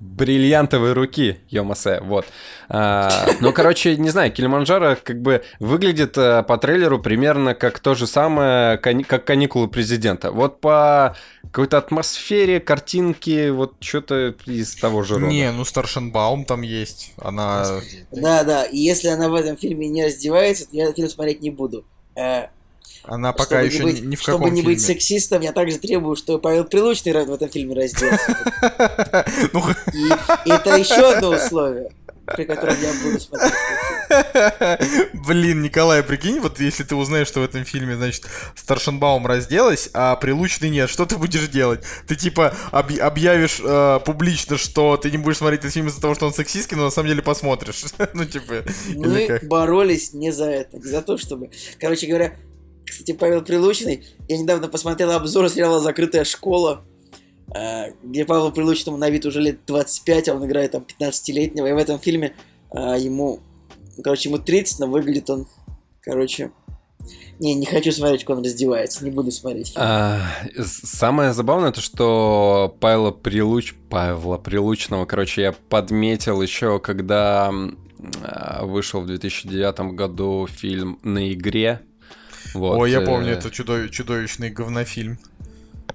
бриллиантовой 0.00 0.92
руки, 0.92 1.40
Йомасе, 1.48 2.00
вот. 2.00 2.26
А, 2.68 3.26
ну, 3.40 3.52
короче, 3.52 3.96
не 3.96 4.10
знаю, 4.10 4.32
Килиманджаро 4.32 4.96
как 5.02 5.20
бы 5.20 5.42
выглядит 5.60 6.18
э, 6.18 6.42
по 6.42 6.58
трейлеру 6.58 6.98
примерно 6.98 7.54
как 7.54 7.78
то 7.78 7.94
же 7.94 8.06
самое, 8.06 8.78
как 8.78 9.24
каникулы 9.24 9.68
президента. 9.68 10.30
Вот 10.32 10.60
по 10.60 11.16
какой-то 11.42 11.78
атмосфере, 11.78 12.60
картинке, 12.60 13.50
вот 13.50 13.74
что-то 13.80 14.34
из 14.46 14.74
того 14.76 15.02
же 15.02 15.14
рода. 15.14 15.26
Не, 15.26 15.50
ну 15.52 15.64
Старшенбаум 15.64 16.44
там 16.44 16.62
есть. 16.62 17.12
Она... 17.16 17.80
Да, 18.12 18.44
да. 18.44 18.64
И 18.64 18.78
если 18.78 19.08
она 19.08 19.28
в 19.28 19.34
этом 19.34 19.56
фильме 19.56 19.88
не 19.88 20.04
раздевается, 20.06 20.66
то 20.66 20.76
я 20.76 20.84
этот 20.84 20.96
фильм 20.96 21.08
смотреть 21.08 21.40
не 21.40 21.50
буду. 21.50 21.84
Э, 22.14 22.48
Она 23.04 23.32
пока 23.32 23.62
чтобы 23.62 23.66
еще 23.66 23.78
не 23.78 23.84
быть, 23.84 24.02
ни, 24.04 24.16
в 24.16 24.20
чтобы 24.20 24.38
каком 24.38 24.54
не 24.54 24.60
фильме. 24.60 24.74
быть 24.74 24.84
сексистом, 24.84 25.40
я 25.42 25.52
также 25.52 25.78
требую, 25.78 26.16
что 26.16 26.38
Павел 26.38 26.64
Прилучный 26.64 27.12
в 27.24 27.32
этом 27.32 27.48
фильме 27.48 27.74
разделся. 27.74 28.36
Ну, 29.52 29.62
и 29.94 30.50
это 30.50 30.76
еще 30.76 31.14
одно 31.14 31.30
условие, 31.30 31.90
при 32.34 32.44
котором 32.44 32.76
я 32.80 32.92
буду 33.02 33.20
смотреть. 33.20 33.52
Блин, 35.26 35.62
Николай, 35.62 36.02
прикинь, 36.02 36.40
вот 36.40 36.60
если 36.60 36.84
ты 36.84 36.94
узнаешь, 36.94 37.28
что 37.28 37.40
в 37.40 37.44
этом 37.44 37.64
фильме, 37.64 37.96
значит, 37.96 38.26
Старшенбаум 38.54 39.26
разделась, 39.26 39.90
а 39.94 40.16
Прилучный 40.16 40.70
нет, 40.70 40.90
что 40.90 41.06
ты 41.06 41.16
будешь 41.16 41.48
делать? 41.48 41.84
Ты 42.06 42.16
типа 42.16 42.54
объ- 42.72 42.98
объявишь 42.98 43.60
э, 43.62 44.00
публично, 44.04 44.56
что 44.58 44.96
ты 44.96 45.10
не 45.10 45.18
будешь 45.18 45.38
смотреть 45.38 45.60
этот 45.60 45.72
фильм 45.72 45.88
из-за 45.88 46.00
того, 46.00 46.14
что 46.14 46.26
он 46.26 46.32
сексистский, 46.32 46.76
но 46.76 46.84
на 46.84 46.90
самом 46.90 47.08
деле 47.08 47.22
посмотришь. 47.22 47.84
ну, 48.14 48.24
типа, 48.24 48.64
Мы 48.94 49.40
боролись 49.42 50.12
не 50.12 50.32
за 50.32 50.50
это, 50.50 50.78
не 50.78 50.84
за 50.84 51.02
то, 51.02 51.16
чтобы... 51.18 51.50
Короче 51.78 52.06
говоря, 52.06 52.34
кстати, 52.84 53.12
Павел 53.12 53.42
Прилучный, 53.42 54.04
я 54.28 54.38
недавно 54.38 54.68
посмотрел 54.68 55.12
обзор 55.12 55.48
сериала 55.48 55.80
«Закрытая 55.80 56.24
школа», 56.24 56.84
где 58.02 58.24
Павлу 58.24 58.52
Прилучному 58.52 58.96
на 58.96 59.10
вид 59.10 59.26
уже 59.26 59.40
лет 59.40 59.60
25, 59.66 60.28
а 60.28 60.34
он 60.34 60.46
играет 60.46 60.72
там 60.72 60.84
15-летнего, 60.84 61.66
и 61.66 61.72
в 61.72 61.76
этом 61.76 61.98
фильме 61.98 62.34
э, 62.72 62.96
ему, 62.98 63.40
ну, 63.96 64.02
короче, 64.02 64.28
ему 64.28 64.38
30, 64.38 64.80
но 64.80 64.86
выглядит 64.86 65.28
он, 65.30 65.46
короче, 66.02 66.52
Не, 67.40 67.54
не 67.54 67.66
хочу 67.66 67.90
смотреть, 67.90 68.24
как 68.24 68.36
он 68.36 68.44
раздевается, 68.44 69.04
не 69.04 69.10
буду 69.10 69.32
смотреть. 69.32 69.72
А, 69.74 70.20
самое 70.62 71.32
забавное 71.32 71.72
то, 71.72 71.80
что 71.80 72.76
Павла 72.80 73.10
Прилуч... 73.10 73.74
Павла 73.88 74.36
Прилучного, 74.36 75.06
короче, 75.06 75.42
я 75.42 75.52
подметил 75.52 76.42
еще, 76.42 76.78
когда 76.78 77.50
а, 78.22 78.64
вышел 78.64 79.00
в 79.00 79.06
2009 79.06 79.94
году 79.94 80.46
фильм 80.46 80.98
«На 81.02 81.32
игре». 81.32 81.80
Вот, 82.54 82.78
Ой, 82.78 82.90
я 82.90 83.00
э, 83.00 83.06
помню, 83.06 83.32
это 83.32 83.48
чудови- 83.48 83.88
чудовищный 83.88 84.50
говнофильм. 84.50 85.18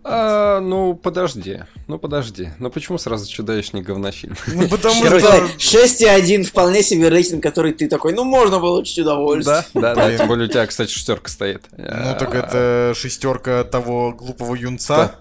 А, 0.04 0.60
ну, 0.60 0.96
подожди, 0.96 1.64
ну 1.88 1.98
подожди. 1.98 2.50
Ну 2.60 2.70
почему 2.70 2.98
сразу 2.98 3.30
чудовищный 3.32 3.82
говнофильм? 3.82 4.36
Ну, 4.48 4.68
потому 4.68 4.96
что... 4.96 5.48
6,1 5.58 6.43
вполне 6.43 6.84
себе 6.84 7.10
рейтинг, 7.10 7.43
который 7.43 7.74
ты 7.74 7.88
такой, 7.88 8.14
ну 8.14 8.24
можно 8.24 8.60
получить 8.60 9.00
удовольствие. 9.00 9.64
Да, 9.74 9.96
да, 9.96 10.18
тем 10.18 10.28
более 10.28 10.48
у 10.48 10.52
тебя, 10.52 10.66
кстати, 10.66 10.91
шестерка 10.91 11.30
стоит. 11.30 11.64
Ну, 11.78 12.16
так 12.20 12.34
это 12.34 12.93
шестерка 12.96 13.64
того 13.64 14.12
глупого 14.12 14.56
юнца. 14.56 15.16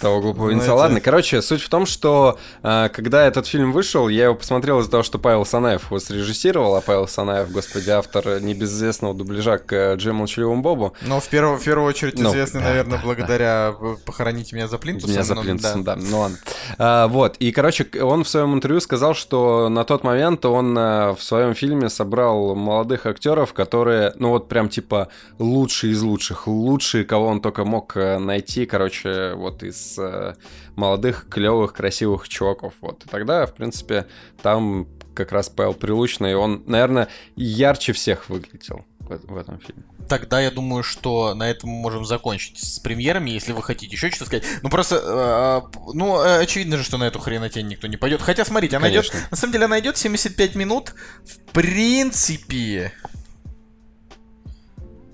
Того 0.00 0.20
глупого 0.20 0.46
Знаете- 0.46 0.60
винца. 0.66 0.74
Ладно, 0.74 1.00
короче, 1.00 1.42
суть 1.42 1.62
в 1.62 1.68
том, 1.68 1.86
что 1.86 2.38
а, 2.62 2.88
когда 2.88 3.26
этот 3.26 3.46
фильм 3.46 3.72
вышел, 3.72 4.08
я 4.08 4.24
его 4.24 4.34
посмотрел 4.34 4.80
из-за 4.80 4.90
того, 4.90 5.02
что 5.02 5.18
Павел 5.18 5.44
Санаев 5.44 5.86
его 5.86 5.98
срежиссировал, 5.98 6.76
а 6.76 6.80
Павел 6.80 7.06
Санаев, 7.06 7.50
господи, 7.50 7.90
автор 7.90 8.40
небезызвестного 8.40 9.14
дубляжа 9.14 9.58
к 9.58 9.72
э, 9.72 9.96
Джейму 9.96 10.20
Молчаливому 10.20 10.62
Бобу. 10.62 10.94
Но 11.02 11.20
в 11.20 11.28
первую, 11.28 11.58
в 11.58 11.64
первую 11.64 11.88
очередь 11.88 12.18
Ну, 12.18 12.30
известный, 12.30 12.60
да, 12.60 12.68
наверное, 12.68 12.98
да, 12.98 13.04
благодаря 13.04 13.74
э, 13.78 13.96
«Похороните 14.04 14.56
меня 14.56 14.68
за 14.68 14.78
плинтусом». 14.78 15.10
Меня 15.10 15.22
за 15.22 15.34
ну, 15.34 15.42
Плинтусом, 15.42 15.84
да. 15.84 15.96
да. 15.96 16.02
Ну 16.02 16.18
ладно. 16.20 16.38
А, 16.78 17.08
вот. 17.08 17.36
И, 17.38 17.52
короче, 17.52 17.86
он 18.00 18.24
в 18.24 18.28
своем 18.28 18.54
интервью 18.54 18.80
сказал, 18.80 19.14
что 19.14 19.68
на 19.68 19.84
тот 19.84 20.04
момент 20.04 20.44
он 20.44 20.76
а, 20.78 21.14
в 21.14 21.22
своем 21.22 21.54
фильме 21.54 21.88
собрал 21.88 22.54
молодых 22.54 23.06
актеров, 23.06 23.52
которые, 23.52 24.12
ну 24.16 24.30
вот 24.30 24.48
прям 24.48 24.68
типа 24.68 25.08
лучшие 25.38 25.92
из 25.92 26.02
лучших, 26.02 26.46
лучшие, 26.46 27.04
кого 27.04 27.26
он 27.26 27.40
только 27.40 27.64
мог 27.64 27.96
э, 27.96 28.18
найти, 28.18 28.66
короче, 28.66 29.34
вот 29.34 29.62
из 29.62 29.89
э, 29.98 30.34
молодых, 30.76 31.26
клевых, 31.28 31.72
красивых 31.72 32.28
чуваков. 32.28 32.74
Вот. 32.80 33.04
И 33.04 33.08
тогда, 33.08 33.46
в 33.46 33.54
принципе, 33.54 34.06
там 34.42 34.86
как 35.14 35.32
раз 35.32 35.48
Павел 35.48 35.74
Прилучный, 35.74 36.34
он, 36.34 36.62
наверное, 36.66 37.08
ярче 37.36 37.92
всех 37.92 38.28
выглядел 38.28 38.84
в, 39.00 39.36
этом 39.36 39.58
фильме. 39.58 39.82
Тогда 40.08 40.40
я 40.40 40.50
думаю, 40.50 40.82
что 40.82 41.34
на 41.34 41.50
этом 41.50 41.70
мы 41.70 41.80
можем 41.80 42.04
закончить 42.04 42.58
с 42.58 42.78
премьерами, 42.78 43.30
если 43.30 43.52
вы 43.52 43.62
хотите 43.62 43.94
еще 43.94 44.10
что-то 44.10 44.26
сказать. 44.26 44.44
Ну 44.62 44.70
просто, 44.70 45.00
э, 45.02 45.78
ну 45.94 46.22
э, 46.22 46.40
очевидно 46.40 46.76
же, 46.78 46.84
что 46.84 46.96
на 46.96 47.04
эту 47.04 47.18
хренотень 47.18 47.68
никто 47.68 47.86
не 47.86 47.96
пойдет. 47.96 48.22
Хотя, 48.22 48.44
смотрите, 48.44 48.76
она 48.76 48.90
идет, 48.90 49.12
на 49.30 49.36
самом 49.36 49.52
деле, 49.52 49.64
она 49.66 49.80
идет 49.80 49.96
75 49.96 50.54
минут. 50.54 50.94
В 51.24 51.52
принципе, 51.52 52.92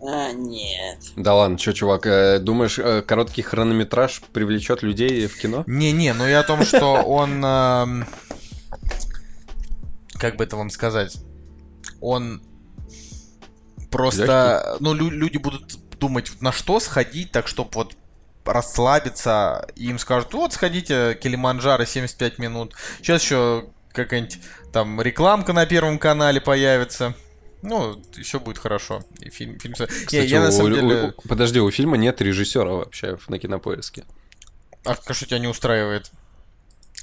А, 0.02 0.32
нет. 0.32 0.98
Да 1.16 1.34
ладно, 1.34 1.58
что, 1.58 1.72
чувак, 1.72 2.06
э, 2.06 2.38
думаешь, 2.38 2.78
э, 2.78 3.02
короткий 3.02 3.42
хронометраж 3.42 4.20
привлечет 4.32 4.82
людей 4.82 5.26
в 5.26 5.38
кино? 5.40 5.64
Не-не, 5.66 6.12
но 6.12 6.26
я 6.28 6.40
о 6.40 6.44
том, 6.44 6.64
что 6.64 7.02
он... 7.02 7.44
эм, 7.44 8.06
Как 10.18 10.36
бы 10.36 10.44
это 10.44 10.56
вам 10.56 10.70
сказать? 10.70 11.16
Он 12.00 12.42
просто... 13.90 14.76
Ну, 14.80 14.92
лю- 14.94 15.10
люди 15.10 15.38
будут 15.38 15.78
думать, 15.98 16.30
на 16.40 16.52
что 16.52 16.78
сходить, 16.80 17.32
так 17.32 17.48
чтобы 17.48 17.70
вот 17.74 17.94
расслабиться, 18.44 19.66
и 19.74 19.86
им 19.88 19.98
скажут, 19.98 20.32
вот, 20.34 20.52
сходите, 20.52 21.18
Килиманджаро 21.20 21.84
75 21.84 22.38
минут. 22.38 22.74
Сейчас 22.98 23.22
еще 23.22 23.66
какая-нибудь 23.92 24.38
там 24.72 25.00
рекламка 25.00 25.52
на 25.52 25.66
Первом 25.66 25.98
канале 25.98 26.40
появится. 26.40 27.14
Ну, 27.66 28.00
еще 28.16 28.38
будет 28.38 28.58
хорошо. 28.58 29.02
И 29.20 29.30
фильм, 29.30 29.58
фильм... 29.58 29.74
Кстати, 29.74 30.16
я 30.26 30.40
на 30.40 30.48
у- 30.48 30.52
самом 30.52 30.72
у- 30.72 30.74
деле... 30.74 31.14
у- 31.16 31.28
подожди, 31.28 31.60
у 31.60 31.70
фильма 31.70 31.96
нет 31.96 32.20
режиссера 32.22 32.70
вообще 32.72 33.18
на 33.28 33.38
кинопоиске. 33.38 34.04
А 34.84 34.94
что 35.12 35.26
тебя 35.26 35.38
не 35.38 35.48
устраивает? 35.48 36.10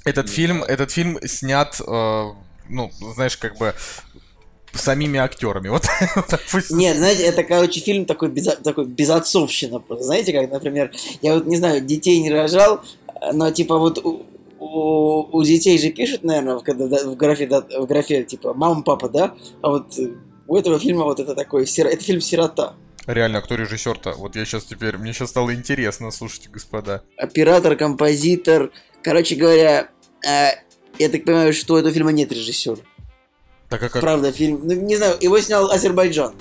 Этот 0.04 0.28
фильм, 0.28 0.62
этот 0.64 0.90
фильм 0.90 1.18
снят, 1.26 1.80
э, 1.86 2.24
ну, 2.68 2.90
знаешь, 3.14 3.36
как 3.36 3.56
бы 3.58 3.74
самими 4.72 5.18
актерами. 5.18 5.68
Вот, 5.74 5.86
вот 6.16 6.26
так 6.26 6.40
пусть- 6.50 6.70
Нет, 6.70 6.96
знаете, 6.96 7.22
это, 7.24 7.44
короче, 7.44 7.80
фильм 7.80 8.06
такой, 8.06 8.28
безо- 8.30 8.60
такой 8.62 8.86
безотцовщина. 8.86 9.80
просто. 9.80 10.04
Знаете, 10.04 10.32
как, 10.32 10.50
например, 10.50 10.90
я 11.22 11.34
вот 11.34 11.46
не 11.46 11.56
знаю, 11.56 11.80
детей 11.80 12.20
не 12.22 12.30
рожал, 12.30 12.80
но 13.32 13.50
типа 13.50 13.78
вот 13.78 13.98
у, 14.04 14.26
у, 14.58 15.28
у 15.38 15.42
детей 15.44 15.78
же 15.78 15.90
пишут, 15.90 16.24
наверное, 16.24 16.56
в, 16.56 16.62
когда, 16.62 16.86
да, 16.86 17.04
в 17.08 17.16
графе, 17.16 17.46
в 17.46 17.86
графе 17.86 18.24
типа 18.24 18.54
мама, 18.54 18.82
папа, 18.82 19.08
да? 19.08 19.34
А 19.62 19.68
вот 19.70 19.98
э, 19.98 20.10
у 20.46 20.56
этого 20.56 20.78
фильма 20.78 21.04
вот 21.04 21.20
это 21.20 21.34
такой, 21.34 21.64
это 21.64 22.02
фильм 22.04 22.20
«Сирота». 22.20 22.74
Реально, 23.06 23.38
а 23.38 23.42
кто 23.42 23.54
режиссер-то? 23.54 24.12
Вот 24.12 24.34
я 24.34 24.44
сейчас 24.46 24.64
теперь, 24.64 24.96
мне 24.96 25.12
сейчас 25.12 25.28
стало 25.30 25.54
интересно, 25.54 26.10
слушайте, 26.10 26.48
господа. 26.50 27.02
Оператор, 27.18 27.76
композитор. 27.76 28.70
Короче 29.02 29.34
говоря, 29.34 29.88
э, 30.26 30.48
я 30.98 31.08
так 31.10 31.24
понимаю, 31.24 31.52
что 31.52 31.74
у 31.74 31.76
этого 31.76 31.92
фильма 31.92 32.12
нет 32.12 32.32
режиссера. 32.32 32.78
Так 33.68 33.82
а 33.82 33.88
как, 33.90 34.00
Правда, 34.00 34.32
фильм, 34.32 34.60
ну 34.64 34.72
не 34.74 34.96
знаю, 34.96 35.16
его 35.20 35.38
снял 35.40 35.70
Азербайджан. 35.70 36.34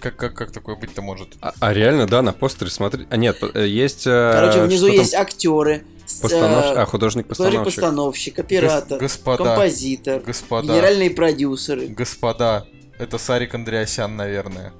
как, 0.00 0.16
как, 0.16 0.34
как 0.34 0.52
такое 0.52 0.76
быть-то 0.76 1.02
может? 1.02 1.34
А, 1.42 1.52
а 1.60 1.74
реально, 1.74 2.06
да, 2.06 2.22
на 2.22 2.32
постере 2.32 2.70
смотри. 2.70 3.06
А 3.10 3.16
нет, 3.18 3.36
э, 3.54 3.66
есть. 3.66 4.06
э, 4.06 4.32
Короче, 4.32 4.62
внизу 4.62 4.86
что 4.86 4.94
там? 4.94 5.02
есть 5.02 5.14
актеры. 5.14 5.84
э, 6.22 6.28
А, 6.32 6.86
художник-постановщик. 6.86 7.58
Художник-постановщик, 7.58 8.38
оператор, 8.38 8.98
Гос- 8.98 9.02
господа, 9.02 9.44
композитор, 9.44 10.20
господа, 10.20 10.72
генеральные 10.72 11.10
продюсеры. 11.10 11.88
господа, 11.88 12.66
это 12.98 13.18
Сарик 13.18 13.54
Андреасян, 13.54 14.16
наверное. 14.16 14.72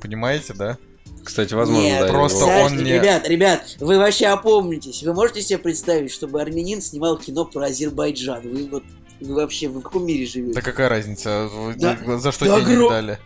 Понимаете, 0.00 0.52
да? 0.54 0.78
Кстати, 1.24 1.54
возможно, 1.54 1.82
Нет, 1.82 2.06
да. 2.06 2.12
просто 2.12 2.38
Саш, 2.44 2.70
он 2.72 2.78
не- 2.78 2.92
Ребят, 2.92 3.28
ребят, 3.28 3.76
вы 3.80 3.98
вообще 3.98 4.26
опомнитесь. 4.26 5.02
Вы 5.02 5.12
можете 5.12 5.42
себе 5.42 5.58
представить, 5.58 6.12
чтобы 6.12 6.40
армянин 6.40 6.80
снимал 6.80 7.18
кино 7.18 7.44
про 7.44 7.66
Азербайджан? 7.66 8.42
Вы 8.48 8.68
вот 8.68 8.84
вы 9.20 9.34
вообще 9.34 9.66
вы 9.68 9.80
в 9.80 9.82
каком 9.82 10.06
мире 10.06 10.26
живете? 10.26 10.54
Да 10.54 10.60
какая 10.60 10.88
разница? 10.88 11.48
Вы- 11.52 11.74
Да- 11.74 11.96
За 12.18 12.30
что 12.30 12.44
да 12.44 12.60
денег 12.60 12.78
гро- 12.78 12.88
дали? 12.90 13.18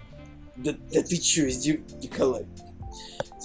Да, 0.56 0.72
да 0.92 1.02
ты 1.02 1.16
чё, 1.18 1.46
Николай? 1.46 2.46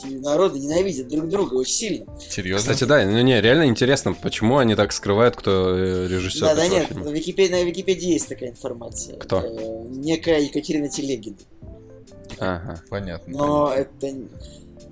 Народы 0.03 0.59
ненавидят 0.59 1.07
друг 1.07 1.29
друга 1.29 1.55
очень 1.55 1.73
сильно. 1.73 2.19
Серьезно? 2.19 2.73
Кстати, 2.73 2.87
да, 2.87 3.05
ну 3.05 3.21
не, 3.21 3.39
реально 3.41 3.67
интересно, 3.67 4.13
почему 4.13 4.57
они 4.57 4.75
так 4.75 4.91
скрывают, 4.91 5.35
кто 5.35 5.77
э, 5.77 6.07
режиссер 6.07 6.41
да, 6.41 6.55
да 6.55 6.67
нет, 6.67 6.87
фильма. 6.87 7.05
на 7.05 7.09
Википедии, 7.09 7.51
на 7.51 7.63
Википедии 7.63 8.13
есть 8.13 8.27
такая 8.27 8.49
информация. 8.49 9.17
Кто? 9.17 9.41
Э, 9.41 9.87
некая 9.89 10.39
Екатерина 10.39 10.89
Телегина. 10.89 11.37
Ага. 12.39 12.81
Понятно. 12.89 13.37
Но 13.37 13.73
это... 13.73 14.13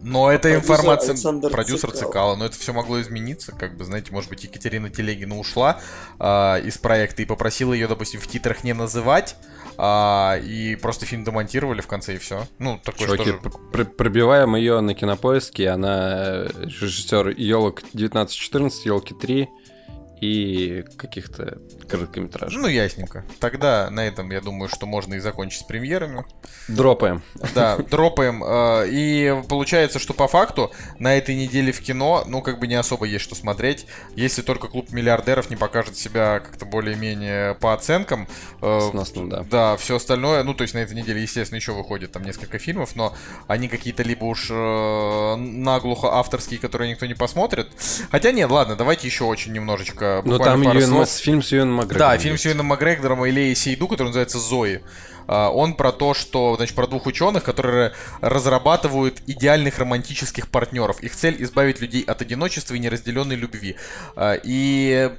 Но 0.06 0.30
эта 0.30 0.50
Продюсер 0.50 0.76
информация... 0.76 1.12
Александр 1.12 1.50
продюсер 1.50 1.92
Цикало. 1.92 2.08
Цикало. 2.08 2.36
Но 2.36 2.46
это 2.46 2.60
все 2.60 2.74
могло 2.74 3.02
измениться. 3.02 3.54
Как 3.54 3.78
бы, 3.78 3.86
знаете, 3.86 4.12
может 4.12 4.30
быть, 4.30 4.44
Екатерина 4.44 4.90
Телегина 4.90 5.40
ушла 5.40 5.80
а, 6.20 6.58
из 6.58 6.78
проекта 6.78 7.22
и 7.22 7.26
попросила 7.26 7.72
ее, 7.72 7.88
допустим, 7.88 8.20
в 8.20 8.28
титрах 8.28 8.66
не 8.66 8.74
называть. 8.74 9.38
А, 9.78 10.38
и 10.38 10.76
просто 10.76 11.06
фильм 11.06 11.24
демонтировали 11.24 11.82
в 11.82 11.88
конце 11.88 12.16
и 12.16 12.18
все. 12.18 12.46
Ну, 12.60 12.80
такое 12.84 13.08
Чуваки, 13.08 13.24
что 13.24 13.32
же... 13.34 13.40
пр- 13.40 13.52
пр- 13.72 13.86
пробиваем 13.86 14.56
ее 14.56 14.80
на 14.82 14.94
кинопоиске. 14.94 15.70
Она 15.70 16.46
режиссер 16.46 17.30
елок 17.30 17.80
1914, 17.80 18.86
елки 18.86 19.14
3 19.14 19.50
и 20.24 20.84
каких-то 20.98 21.58
короткометражек. 21.90 22.62
Ну, 22.62 22.68
ясненько. 22.68 23.26
Тогда 23.40 23.90
на 23.90 24.06
этом, 24.08 24.32
я 24.32 24.40
думаю, 24.40 24.70
что 24.70 24.86
можно 24.86 25.16
и 25.16 25.20
закончить 25.20 25.62
с 25.62 25.64
премьерами. 25.64 26.24
Дропаем. 26.70 27.22
Да, 27.54 27.78
дропаем. 27.78 28.42
э, 28.44 28.88
И 28.90 29.36
получается, 29.50 30.00
что 30.00 30.14
по 30.14 30.28
факту 30.30 30.72
на 31.00 31.18
этой 31.18 31.36
неделе 31.36 31.72
в 31.74 31.82
кино, 31.82 32.24
ну, 32.26 32.42
как 32.42 32.60
бы 32.60 32.68
не 32.68 32.76
особо 32.76 33.06
есть 33.06 33.24
что 33.26 33.36
смотреть. 33.36 33.86
Если 34.16 34.42
только 34.42 34.68
клуб 34.70 34.92
миллиардеров 34.92 35.50
не 35.50 35.58
покажет 35.58 35.98
себя 35.98 36.40
как-то 36.40 36.66
более-менее 36.66 37.56
по 37.56 37.74
оценкам. 37.74 38.28
э, 38.62 38.80
Сносно, 38.92 39.30
да. 39.30 39.46
Да, 39.52 39.78
все 39.78 39.98
остальное, 39.98 40.44
ну, 40.44 40.54
то 40.54 40.62
есть 40.62 40.74
на 40.74 40.80
этой 40.80 40.96
неделе, 40.96 41.22
естественно, 41.22 41.58
еще 41.58 41.74
выходит 41.74 42.12
там 42.14 42.24
несколько 42.24 42.60
фильмов, 42.60 42.96
но 42.96 43.14
они 43.48 43.68
какие-то 43.68 44.04
либо 44.04 44.24
уж 44.24 44.48
э, 44.50 45.36
наглухо 45.36 46.14
авторские, 46.14 46.60
которые 46.60 46.92
никто 46.92 47.06
не 47.08 47.14
посмотрит. 47.14 47.68
Хотя 48.10 48.32
нет, 48.32 48.50
ладно, 48.50 48.76
давайте 48.76 49.08
еще 49.08 49.26
очень 49.26 49.52
немножечко. 49.52 50.13
Ну 50.24 50.38
буквально 50.38 50.64
там 50.66 50.74
Юэн 50.78 50.90
слов. 50.90 51.10
Фильм 51.10 51.42
с 51.42 51.52
Юэн 51.52 51.72
Макгрегором. 51.72 52.12
Да, 52.12 52.18
фильм 52.18 52.38
с 52.38 52.46
Юэном 52.46 52.68
Макгрегором 52.68 53.26
и 53.26 53.32
Леей 53.32 53.56
Сейду, 53.56 53.88
который 53.88 54.08
называется 54.08 54.40
«Зои». 54.40 54.82
А, 55.28 55.50
Он 55.50 55.76
про 55.76 55.92
то, 55.92 56.14
что, 56.14 56.56
значит, 56.58 56.76
про 56.76 56.88
двух 56.88 57.06
ученых, 57.06 57.44
которые 57.44 57.94
разрабатывают 58.22 59.22
идеальных 59.26 59.80
романтических 59.80 60.50
партнеров. 60.50 61.02
Их 61.02 61.16
цель 61.16 61.42
избавить 61.44 61.80
людей 61.80 62.04
от 62.04 62.22
одиночества 62.22 62.76
и 62.76 62.80
неразделенной 62.80 63.36
любви. 63.36 63.76
А, 64.16 64.34
И 64.44 65.12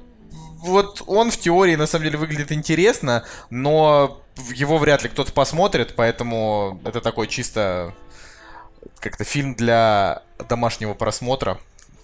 вот 0.59 1.03
он 1.07 1.31
в 1.31 1.37
теории 1.39 1.77
на 1.77 1.87
самом 1.87 2.05
деле 2.05 2.19
выглядит 2.19 2.53
интересно, 2.53 3.25
но 3.51 4.21
его 4.55 4.79
вряд 4.79 5.03
ли 5.03 5.09
кто-то 5.09 5.33
посмотрит, 5.33 5.95
поэтому 5.95 6.81
это 6.85 7.01
такой 7.01 7.27
чисто 7.29 7.95
как-то 8.99 9.25
фильм 9.25 9.55
для 9.55 10.23
домашнего 10.49 10.95
просмотра, 10.95 11.59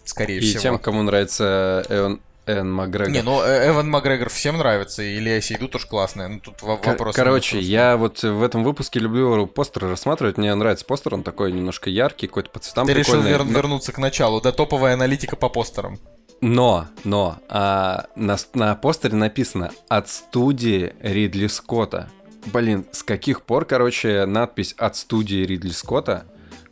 скорее 0.05 0.38
И 0.38 0.41
всего. 0.41 0.61
тем, 0.62 0.78
кому 0.78 1.03
нравится 1.03 1.84
Эон 1.88 2.20
Эван 2.55 2.72
Макгрегор. 2.72 3.12
Не, 3.12 3.22
ну 3.22 3.42
э, 3.42 3.70
Эван 3.70 3.88
Макгрегор 3.90 4.28
всем 4.28 4.59
нравится, 4.59 5.03
и 5.03 5.16
Илья 5.16 5.40
Сейду 5.40 5.68
тоже 5.68 5.86
классная. 5.86 6.28
Ну 6.28 6.40
тут 6.40 6.62
вопрос. 6.62 7.14
Короче, 7.14 7.59
я 7.59 7.96
вот 7.96 8.22
в 8.22 8.42
этом 8.42 8.64
выпуске 8.64 8.98
люблю 9.01 9.46
постеры 9.46 9.88
рассматривать. 9.88 10.36
Мне 10.36 10.55
нравится 10.55 10.84
постер, 10.84 11.14
он 11.14 11.22
такой 11.22 11.53
немножко 11.53 11.90
яркий, 11.90 12.26
какой-то 12.26 12.51
по 12.51 12.59
цветам 12.59 12.86
Ты 12.86 12.94
решил 12.94 13.22
вер- 13.22 13.44
Но- 13.44 13.53
вернуться 13.53 13.92
к 13.92 13.98
началу, 13.98 14.40
да, 14.40 14.53
топовая 14.53 14.94
аналитика 14.94 15.36
по 15.36 15.48
постерам. 15.48 15.98
Но, 16.40 16.86
но, 17.05 17.38
а, 17.48 18.07
на, 18.16 18.36
на 18.55 18.74
постере 18.74 19.14
написано 19.14 19.72
«От 19.88 20.09
студии 20.09 20.94
Ридли 21.01 21.48
Скотта». 21.48 22.09
Блин, 22.46 22.86
с 22.92 23.03
каких 23.03 23.42
пор, 23.42 23.66
короче, 23.66 24.24
надпись 24.24 24.74
«От 24.78 24.96
студии 24.96 25.44
Ридли 25.44 25.68
Скотта» 25.70 26.24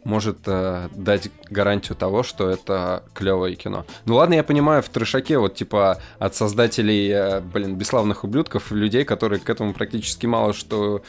может 0.05 0.39
э, 0.47 0.89
дать 0.95 1.31
гарантию 1.51 1.97
того, 1.97 2.23
что 2.23 2.49
это 2.49 3.03
клевое 3.15 3.57
кино. 3.57 3.85
Ну 4.07 4.17
ладно, 4.17 4.35
я 4.35 4.45
понимаю, 4.45 4.83
в 4.83 4.89
трешаке 4.89 5.39
вот 5.39 5.55
типа 5.55 6.01
от 6.19 6.35
создателей, 6.35 7.11
э, 7.11 7.41
блин, 7.41 7.77
бесславных 7.77 8.25
ублюдков, 8.25 8.71
людей, 8.71 9.05
которые 9.05 9.41
к 9.41 9.49
этому 9.51 9.75
практически 9.75 10.27
мало 10.27 10.53
что, 10.53 11.03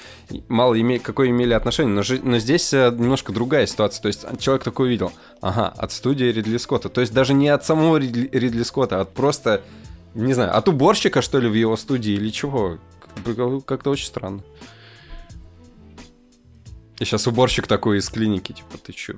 мало 0.47 0.75
име, 0.75 0.99
какое 0.99 1.29
имели 1.29 1.53
отношение, 1.53 1.93
но, 1.93 2.01
но 2.23 2.37
здесь 2.39 2.73
э, 2.73 2.91
немножко 2.91 3.31
другая 3.31 3.65
ситуация, 3.67 4.01
то 4.01 4.07
есть 4.07 4.25
человек 4.39 4.63
такой 4.63 4.87
увидел, 4.87 5.11
ага, 5.41 5.73
от 5.77 5.91
студии 5.91 6.25
Ридли 6.25 6.57
Скотта, 6.57 6.89
то 6.89 7.01
есть 7.01 7.13
даже 7.13 7.33
не 7.33 7.49
от 7.49 7.63
самого 7.63 7.97
Ридли, 7.97 8.29
Ридли 8.31 8.63
Скотта, 8.63 8.99
а 8.99 9.01
от 9.01 9.13
просто, 9.13 9.61
не 10.13 10.33
знаю, 10.33 10.55
от 10.55 10.67
уборщика, 10.67 11.21
что 11.21 11.39
ли, 11.39 11.47
в 11.47 11.53
его 11.53 11.77
студии 11.77 12.13
или 12.13 12.29
чего, 12.29 12.79
как-то 13.65 13.91
очень 13.91 14.07
странно. 14.07 14.41
И 16.99 17.05
сейчас 17.05 17.27
уборщик 17.27 17.65
такой 17.65 17.99
из 17.99 18.09
клиники, 18.09 18.51
типа, 18.51 18.77
ты 18.77 18.91
чё? 18.91 19.13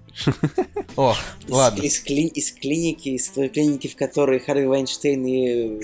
О, 0.96 1.16
Из, 1.48 1.50
ладно. 1.50 1.82
Из, 1.82 2.04
кли- 2.06 2.28
из 2.28 2.52
клиники, 2.52 3.10
из 3.10 3.28
той 3.30 3.50
клиники, 3.50 3.88
в 3.88 3.96
которой 3.96 4.40
Харви 4.40 4.68
Вайнштейн 4.68 5.26
и 5.26 5.80
э, 5.80 5.82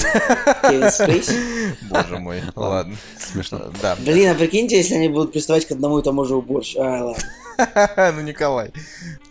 Кевин 0.70 0.92
Спейси. 0.92 1.76
Боже 1.90 2.20
мой, 2.20 2.44
ладно. 2.56 2.96
Смешно. 3.20 3.72
Да. 3.82 3.96
Блин, 4.06 4.30
а 4.30 4.36
прикиньте, 4.36 4.78
если 4.78 4.94
они 4.96 5.10
будут 5.10 5.32
приставать 5.34 5.66
к 5.66 5.72
одному 5.72 5.98
и 6.00 6.04
тому 6.04 6.24
же 6.26 6.36
уборщику. 6.36 6.84
А, 6.84 7.04
ладно. 7.06 7.24
Ну, 8.16 8.22
Николай, 8.22 8.72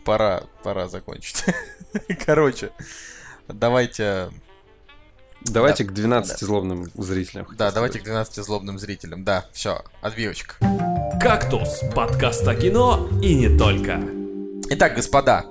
пора, 0.05 0.43
пора 0.65 0.89
закончить. 0.89 1.45
Короче, 2.25 2.71
давайте, 3.47 4.31
Давайте 5.49 5.85
к 5.85 5.93
12 5.93 6.41
злобным 6.41 6.91
зрителям. 6.95 7.47
да, 7.57 7.71
давайте 7.71 7.99
к 8.01 8.05
12 8.05 8.45
злобным 8.45 8.79
зрителям. 8.79 9.25
Да, 9.25 9.47
все, 9.53 9.83
отбивочка. 10.03 10.55
«Кактус»— 11.21 11.81
подкаст 11.95 12.47
о 12.47 12.55
кино 12.55 13.09
и 13.23 13.35
не 13.35 13.57
только. 13.57 14.01
Итак, 14.71 14.95
господа, 14.95 15.45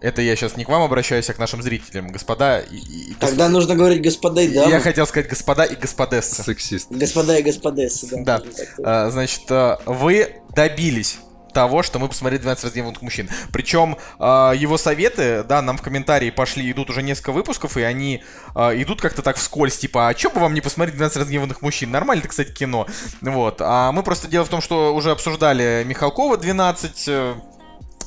это 0.00 0.22
я 0.22 0.34
сейчас 0.36 0.56
не 0.56 0.64
к 0.64 0.68
вам 0.68 0.82
обращаюсь, 0.82 1.28
а 1.30 1.34
к 1.34 1.38
нашим 1.38 1.62
зрителям. 1.62 2.08
Господа 2.08 2.60
и, 2.60 2.76
и- 2.76 3.14
Тогда 3.20 3.48
нужно 3.48 3.74
говорить 3.74 4.02
господа 4.02 4.40
и 4.42 4.48
дамы. 4.52 4.70
Я 4.70 4.80
хотел 4.80 5.06
сказать 5.06 5.28
господа 5.28 5.64
и 5.64 5.76
господессы. 5.76 6.42
Сексист. 6.42 6.90
Господа 6.90 7.38
и 7.38 7.42
господессы, 7.42 8.08
да. 8.24 8.38
Да. 8.38 8.38
сказать. 8.40 8.68
А, 8.82 9.10
Значит, 9.10 9.42
а, 9.50 9.80
вы 9.86 10.36
добились 10.54 11.18
того, 11.56 11.82
что 11.82 11.98
мы 11.98 12.08
посмотрели 12.08 12.42
12 12.42 12.64
разгневанных 12.64 13.00
мужчин. 13.00 13.30
Причем 13.50 13.96
а, 14.18 14.52
его 14.52 14.76
советы, 14.76 15.42
да, 15.42 15.62
нам 15.62 15.78
в 15.78 15.82
комментарии 15.82 16.28
пошли, 16.28 16.70
идут 16.70 16.90
уже 16.90 17.02
несколько 17.02 17.32
выпусков, 17.32 17.78
и 17.78 17.82
они 17.82 18.22
а, 18.54 18.72
идут 18.74 19.00
как-то 19.00 19.22
так 19.22 19.36
вскользь, 19.36 19.78
типа, 19.78 20.08
а 20.08 20.12
чё 20.14 20.28
бы 20.28 20.38
вам 20.38 20.52
не 20.52 20.60
посмотреть 20.60 20.96
12 20.96 21.16
разгневанных 21.16 21.62
мужчин? 21.62 21.90
Нормально, 21.90 22.20
это, 22.20 22.28
кстати, 22.28 22.52
кино. 22.52 22.86
Вот. 23.22 23.62
А 23.62 23.90
мы 23.90 24.02
просто 24.02 24.28
дело 24.28 24.44
в 24.44 24.50
том, 24.50 24.60
что 24.60 24.94
уже 24.94 25.10
обсуждали 25.10 25.82
Михалкова 25.86 26.36
12 26.36 27.04
э, 27.08 27.34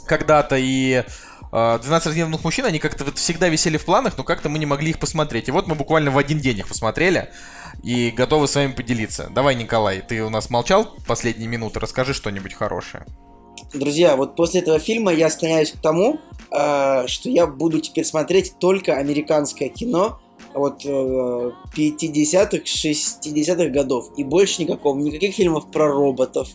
когда-то, 0.06 0.56
и 0.56 1.04
э, 1.52 1.80
12 1.82 2.06
разгневанных 2.06 2.44
мужчин, 2.44 2.68
они 2.68 2.78
как-то 2.78 3.04
вот 3.04 3.18
всегда 3.18 3.50
висели 3.50 3.78
в 3.78 3.86
планах, 3.86 4.16
но 4.16 4.24
как-то 4.24 4.50
мы 4.50 4.60
не 4.60 4.68
могли 4.68 4.92
их 4.92 5.00
посмотреть. 5.00 5.48
И 5.48 5.52
вот 5.52 5.66
мы 5.66 5.74
буквально 5.74 6.12
в 6.12 6.20
один 6.20 6.38
день 6.38 6.60
их 6.60 6.68
посмотрели 6.68 7.32
и 7.82 8.12
готовы 8.12 8.48
с 8.48 8.54
вами 8.54 8.74
поделиться. 8.74 9.28
Давай, 9.32 9.56
Николай, 9.56 10.02
ты 10.02 10.22
у 10.22 10.30
нас 10.30 10.52
молчал 10.52 10.86
последние 11.08 11.48
минуты, 11.48 11.80
расскажи 11.80 12.14
что-нибудь 12.14 12.54
хорошее. 12.54 13.06
Друзья, 13.74 14.16
вот 14.16 14.36
после 14.36 14.62
этого 14.62 14.80
фильма 14.80 15.14
я 15.14 15.30
склоняюсь 15.30 15.72
к 15.72 15.78
тому, 15.82 16.20
э, 16.52 17.08
что 17.08 17.30
я 17.30 17.48
буду 17.48 17.80
теперь 17.80 18.06
смотреть 18.06 18.56
только 18.60 18.96
американское 18.96 19.70
кино 19.70 20.20
от 20.54 20.86
э, 20.86 20.90
50-х, 21.76 22.64
60-х 22.64 23.70
годов. 23.70 24.10
И 24.18 24.24
больше 24.24 24.62
никакого. 24.64 24.98
Никаких 24.98 25.36
фильмов 25.36 25.70
про 25.72 25.88
роботов, 25.88 26.50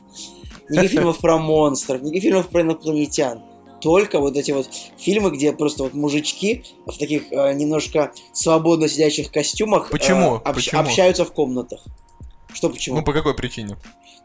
никаких 0.69 0.91
фильмов 0.99 1.19
про 1.19 1.39
монстров, 1.39 2.03
никаких 2.03 2.23
фильмов 2.23 2.49
про 2.49 2.63
инопланетян. 2.63 3.43
Только 3.81 4.19
вот 4.19 4.37
эти 4.37 4.51
вот 4.51 4.69
фильмы, 4.97 5.31
где 5.31 5.53
просто 5.53 5.83
вот 5.83 5.93
мужички 5.93 6.65
в 6.87 6.97
таких 6.97 7.31
э, 7.31 7.53
немножко 7.53 8.13
свободно 8.33 8.89
сидящих 8.89 9.31
костюмах 9.31 9.89
э, 9.89 9.93
Почему? 9.93 10.37
общ- 10.37 10.55
Почему? 10.55 10.81
общаются 10.81 11.25
в 11.25 11.33
комнатах. 11.33 11.85
Что 12.53 12.71
почему? 12.71 12.97
Ну, 12.97 13.03
по 13.05 13.13
какой 13.13 13.35
причине? 13.35 13.77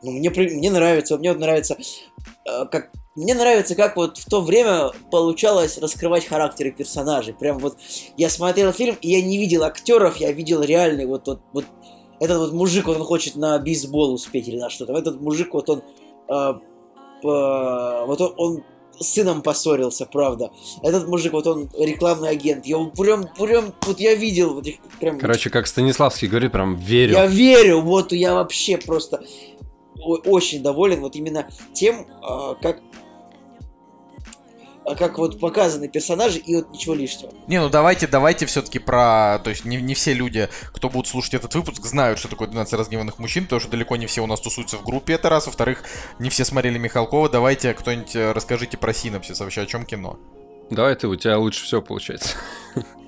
Ну, 0.01 0.11
мне, 0.11 0.29
мне 0.29 0.71
нравится, 0.71 1.17
мне 1.17 1.33
вот 1.33 1.41
нравится, 1.41 1.75
э, 1.75 2.38
как, 2.71 2.91
мне 3.15 3.33
нравится, 3.33 3.75
как 3.75 3.95
вот 3.95 4.17
в 4.17 4.25
то 4.25 4.41
время 4.41 4.91
получалось 5.11 5.77
раскрывать 5.77 6.25
характеры 6.25 6.71
персонажей. 6.71 7.33
Прям 7.33 7.59
вот 7.59 7.77
я 8.17 8.29
смотрел 8.29 8.71
фильм, 8.71 8.97
и 9.01 9.09
я 9.09 9.21
не 9.21 9.37
видел 9.37 9.63
актеров, 9.63 10.17
я 10.17 10.31
видел 10.31 10.61
реальный 10.61 11.05
вот 11.05 11.23
тот 11.25 11.41
вот 11.53 11.65
этот 12.19 12.37
вот 12.39 12.53
мужик, 12.53 12.87
вот 12.87 12.97
он 12.97 13.03
хочет 13.03 13.35
на 13.35 13.57
бейсбол 13.59 14.13
успеть 14.13 14.47
или 14.47 14.57
на 14.57 14.69
что-то. 14.69 14.93
Этот 14.93 15.21
мужик, 15.21 15.53
вот 15.53 15.69
он, 15.69 15.81
э, 16.27 16.53
по- 17.21 18.03
вот 18.05 18.21
он, 18.21 18.33
он 18.37 18.63
с 18.99 19.07
сыном 19.13 19.41
поссорился, 19.41 20.05
правда. 20.05 20.51
Этот 20.83 21.07
мужик, 21.07 21.31
вот 21.33 21.47
он 21.47 21.69
рекламный 21.77 22.29
агент. 22.29 22.65
Я 22.65 22.77
прям, 22.97 23.27
прям, 23.37 23.73
вот 23.85 23.99
я 23.99 24.15
видел, 24.15 24.53
вот 24.53 24.67
их 24.67 24.75
прям. 24.99 25.17
Короче, 25.17 25.49
как 25.49 25.67
Станиславский 25.67 26.27
говорит, 26.27 26.51
прям 26.51 26.75
верю. 26.75 27.13
Я 27.13 27.25
верю, 27.25 27.81
вот 27.81 28.11
я 28.11 28.33
вообще 28.33 28.77
просто 28.77 29.23
очень 29.99 30.63
доволен 30.63 31.01
вот 31.01 31.15
именно 31.15 31.47
тем, 31.73 32.07
а, 32.21 32.55
как 32.55 32.81
а, 34.89 34.95
как 34.95 35.19
вот 35.19 35.39
показаны 35.39 35.87
персонажи 35.87 36.39
и 36.39 36.55
вот 36.55 36.71
ничего 36.71 36.95
лишнего. 36.95 37.31
Не, 37.47 37.61
ну 37.61 37.69
давайте, 37.69 38.07
давайте 38.07 38.47
все-таки 38.47 38.79
про... 38.79 39.39
То 39.43 39.51
есть 39.51 39.63
не, 39.63 39.77
не 39.77 39.93
все 39.93 40.13
люди, 40.13 40.49
кто 40.73 40.89
будут 40.89 41.07
слушать 41.07 41.35
этот 41.35 41.53
выпуск, 41.53 41.85
знают, 41.85 42.17
что 42.17 42.27
такое 42.27 42.47
12 42.47 42.73
разгневанных 42.73 43.19
мужчин, 43.19 43.43
потому 43.43 43.59
что 43.59 43.69
далеко 43.69 43.97
не 43.97 44.07
все 44.07 44.23
у 44.23 44.25
нас 44.25 44.41
тусуются 44.41 44.77
в 44.77 44.83
группе, 44.83 45.13
это 45.13 45.29
раз. 45.29 45.45
Во-вторых, 45.45 45.83
не 46.17 46.31
все 46.31 46.43
смотрели 46.43 46.79
Михалкова. 46.79 47.29
Давайте 47.29 47.73
кто-нибудь 47.75 48.15
э, 48.15 48.31
расскажите 48.31 48.77
про 48.77 48.91
синопсис 48.91 49.39
вообще, 49.39 49.61
о 49.61 49.65
чем 49.67 49.85
кино. 49.85 50.17
Давай 50.71 50.95
ты, 50.95 51.07
у 51.07 51.15
тебя 51.15 51.37
лучше 51.37 51.63
все 51.65 51.81
получается. 51.83 52.35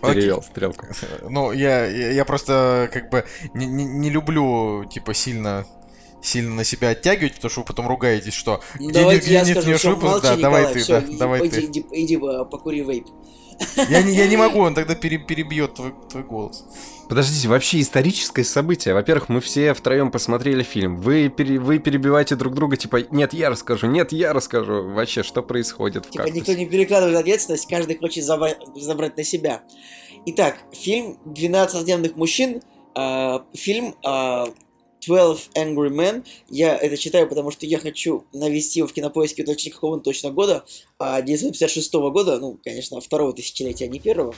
Окей. 0.00 0.14
Перевел 0.14 0.42
стрелку. 0.42 0.86
Ну, 1.28 1.52
я, 1.52 1.86
я, 1.86 2.10
я 2.12 2.24
просто 2.24 2.90
как 2.92 3.10
бы 3.10 3.24
не, 3.54 3.66
не, 3.66 3.84
не 3.84 4.10
люблю, 4.10 4.84
типа, 4.84 5.14
сильно 5.14 5.66
сильно 6.24 6.54
на 6.54 6.64
себя 6.64 6.90
оттягивать, 6.90 7.34
потому 7.34 7.50
что 7.50 7.60
вы 7.62 7.66
потом 7.66 7.88
ругаетесь, 7.88 8.32
что 8.32 8.62
Ну, 8.78 8.90
где, 8.90 9.00
давайте 9.00 9.26
где 9.26 9.34
я 9.34 9.42
нет 9.42 9.56
скажу, 9.56 9.70
наш 9.70 9.80
всё, 9.80 9.90
выпуск, 9.90 10.12
молчи, 10.12 10.22
да, 10.22 10.36
давай 10.36 10.60
Николай, 10.60 10.72
ты, 10.74 10.80
всё, 10.80 11.00
да, 11.00 11.06
и- 11.06 11.16
давай 11.16 11.40
иди, 11.40 11.50
ты. 11.50 11.64
Иди, 11.66 11.86
иди, 11.90 12.16
э, 12.16 12.44
покури 12.44 12.82
вейп. 12.84 13.06
Я 13.88 14.02
не, 14.02 14.14
я 14.14 14.28
не 14.28 14.36
могу, 14.44 14.60
он 14.60 14.74
тогда 14.74 14.94
пере- 14.94 15.18
перебьет 15.18 15.74
твой, 15.74 15.92
твой 16.08 16.22
голос. 16.22 16.64
Подождите, 17.12 17.46
вообще 17.46 17.82
историческое 17.82 18.42
событие. 18.42 18.94
Во-первых, 18.94 19.28
мы 19.28 19.42
все 19.42 19.74
втроем 19.74 20.10
посмотрели 20.10 20.62
фильм. 20.62 20.96
Вы, 20.96 21.28
пере- 21.28 21.58
вы 21.58 21.78
перебиваете 21.78 22.36
друг 22.36 22.54
друга, 22.54 22.78
типа, 22.78 23.02
нет, 23.10 23.34
я 23.34 23.50
расскажу, 23.50 23.86
нет, 23.86 24.12
я 24.12 24.32
расскажу. 24.32 24.88
Вообще, 24.88 25.22
что 25.22 25.42
происходит 25.42 26.04
Типа 26.08 26.24
«Кактусе»? 26.24 26.40
никто 26.40 26.52
не 26.54 26.64
перекладывает 26.64 27.18
ответственность, 27.18 27.68
каждый 27.68 27.98
хочет 27.98 28.24
забрать, 28.24 28.56
забрать 28.76 29.18
на 29.18 29.24
себя. 29.24 29.60
Итак, 30.24 30.56
фильм 30.72 31.18
«12 31.26 31.74
раздельных 31.74 32.16
мужчин», 32.16 32.62
э, 32.96 33.38
фильм 33.52 33.94
э, 34.02 34.44
12 35.06 35.50
Angry 35.54 35.90
Men. 35.90 36.24
Я 36.48 36.76
это 36.76 36.96
читаю, 36.96 37.28
потому 37.28 37.50
что 37.50 37.66
я 37.66 37.78
хочу 37.78 38.24
навести 38.32 38.80
его 38.80 38.88
в 38.88 38.92
кинопоиске 38.92 39.44
точно 39.44 39.70
какого 39.72 40.00
точно 40.00 40.30
года, 40.30 40.64
а 40.98 41.20
956 41.22 41.92
года, 41.94 42.38
ну, 42.38 42.58
конечно, 42.62 43.00
второго 43.00 43.32
тысячелетия, 43.32 43.86
а 43.86 43.88
не 43.88 44.00
первого. 44.00 44.34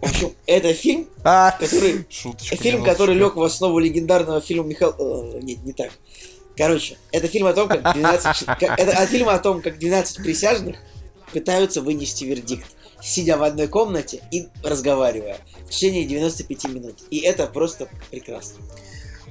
В 0.00 0.10
общем, 0.10 0.32
это 0.46 0.72
фильм, 0.74 1.08
А, 1.22 1.52
который 1.52 2.04
шуточка. 2.10 2.56
Фильм, 2.56 2.82
который 2.84 3.14
лег 3.14 3.36
в 3.36 3.42
основу 3.42 3.78
легендарного 3.78 4.40
фильма 4.40 4.64
Михаил... 4.66 4.94
э, 4.98 5.40
нет, 5.42 5.62
не 5.64 5.72
так. 5.72 5.90
Короче, 6.56 6.96
это 7.10 7.26
фильм 7.28 7.46
о 7.46 7.52
том, 7.52 7.68
как 7.68 7.94
12... 7.94 8.36
ч- 8.36 8.44
как- 8.46 8.78
Это 8.78 8.92
от 8.96 9.08
фильма 9.08 9.34
о 9.34 9.38
том, 9.38 9.60
как 9.60 9.78
12 9.78 10.18
присяжных 10.18 10.76
пытаются 11.32 11.80
вынести 11.82 12.24
вердикт, 12.24 12.66
сидя 13.02 13.36
в 13.36 13.42
одной 13.42 13.66
комнате 13.66 14.22
и 14.30 14.46
разговаривая 14.62 15.38
в 15.66 15.70
течение 15.70 16.04
95 16.04 16.64
минут. 16.68 16.98
И 17.10 17.18
это 17.18 17.46
просто 17.48 17.88
прекрасно. 18.10 18.62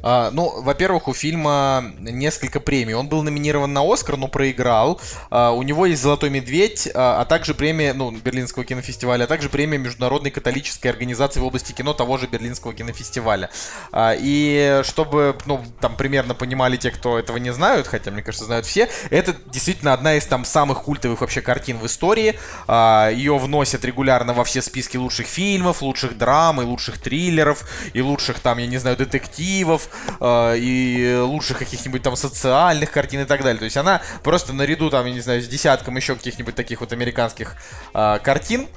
А, 0.03 0.31
ну, 0.31 0.61
во-первых, 0.61 1.07
у 1.07 1.13
фильма 1.13 1.93
несколько 1.99 2.59
премий. 2.59 2.93
Он 2.93 3.07
был 3.07 3.23
номинирован 3.23 3.71
на 3.71 3.81
Оскар, 3.81 4.17
но 4.17 4.27
проиграл. 4.27 4.99
А, 5.29 5.51
у 5.51 5.63
него 5.63 5.85
есть 5.85 6.01
Золотой 6.01 6.29
медведь, 6.29 6.89
а, 6.93 7.21
а 7.21 7.25
также 7.25 7.53
премия, 7.53 7.93
ну, 7.93 8.11
Берлинского 8.11 8.65
кинофестиваля, 8.65 9.23
а 9.23 9.27
также 9.27 9.49
премия 9.49 9.77
Международной 9.77 10.31
католической 10.31 10.87
организации 10.87 11.39
в 11.39 11.45
области 11.45 11.71
кино 11.71 11.93
того 11.93 12.17
же 12.17 12.27
Берлинского 12.27 12.73
кинофестиваля. 12.73 13.49
И 13.95 14.81
чтобы, 14.83 15.37
ну, 15.45 15.63
там 15.79 15.95
примерно 15.95 16.35
понимали 16.35 16.75
те, 16.75 16.91
кто 16.91 17.17
этого 17.17 17.37
не 17.37 17.53
знают, 17.53 17.87
хотя, 17.87 18.11
мне 18.11 18.21
кажется, 18.21 18.45
знают 18.45 18.65
все, 18.65 18.89
это 19.09 19.35
действительно 19.45 19.93
одна 19.93 20.15
из 20.15 20.25
там 20.25 20.43
самых 20.43 20.83
культовых 20.83 21.21
вообще 21.21 21.41
картин 21.41 21.77
в 21.77 21.85
истории. 21.85 22.37
Ее 22.67 23.37
вносят 23.37 23.85
регулярно 23.85 24.33
во 24.33 24.43
все 24.43 24.61
списки 24.61 24.97
лучших 24.97 25.27
фильмов, 25.27 25.81
лучших 25.81 26.17
драм 26.17 26.61
и 26.61 26.65
лучших 26.65 26.97
триллеров, 26.97 27.63
и 27.93 28.01
лучших 28.01 28.39
там, 28.39 28.57
я 28.57 28.67
не 28.67 28.77
знаю, 28.77 28.97
детективов, 28.97 29.87
э, 30.19 30.57
и 30.57 31.17
лучших 31.19 31.59
каких-нибудь 31.59 32.01
там 32.03 32.15
социальных 32.15 32.91
картин 32.91 33.21
и 33.21 33.25
так 33.25 33.41
далее. 33.43 33.59
То 33.59 33.65
есть 33.65 33.77
она 33.77 34.01
просто 34.23 34.53
наряду 34.53 34.89
там, 34.89 35.05
я 35.05 35.13
не 35.13 35.21
знаю, 35.21 35.41
с 35.41 35.47
десятком 35.47 35.95
еще 35.95 36.15
каких-нибудь 36.15 36.55
таких 36.55 36.81
вот 36.81 36.93
американских 36.93 37.55
э, 37.93 38.19
картин, 38.23 38.67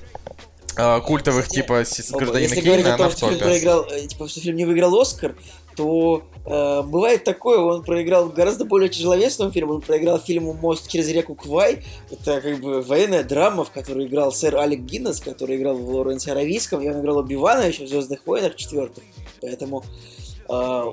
э, 0.77 1.01
культовых 1.01 1.49
типа 1.49 1.85
с- 1.85 2.11
гражданина 2.11 2.49
Если 2.49 2.61
говорить 2.61 2.87
о 2.87 2.97
том, 2.97 3.11
что 3.11 3.29
фильм 3.29 3.41
проиграл, 3.41 3.87
э, 3.91 4.07
типа, 4.07 4.29
что 4.29 4.41
фильм 4.41 4.57
не 4.57 4.65
выиграл 4.65 5.01
Оскар, 5.01 5.35
то 5.77 6.23
э, 6.47 6.83
бывает 6.83 7.25
такое, 7.25 7.59
он 7.59 7.85
проиграл 7.85 8.31
гораздо 8.31 8.65
более 8.65 8.89
тяжеловесному 8.89 9.53
фильму, 9.53 9.75
он 9.75 9.83
проиграл 9.83 10.19
фильму 10.19 10.55
«Мост 10.55 10.89
через 10.89 11.09
реку 11.11 11.35
Квай», 11.35 11.85
это 12.11 12.41
как 12.41 12.61
бы 12.61 12.81
военная 12.81 13.23
драма, 13.23 13.65
в 13.65 13.71
которой 13.71 14.07
играл 14.07 14.33
сэр 14.33 14.57
Алек 14.57 14.81
Гиннес, 14.81 15.21
который 15.21 15.57
играл 15.57 15.77
в 15.77 15.89
Лоренсе 15.91 16.33
Аравийском, 16.33 16.81
и 16.81 16.89
он 16.89 17.01
играл 17.01 17.19
Оби-Вана 17.19 17.67
еще 17.67 17.85
в 17.85 17.89
«Звездных 17.89 18.27
войнах» 18.27 18.57
четвертых, 18.57 19.05
поэтому 19.43 19.85
э, 20.49 20.85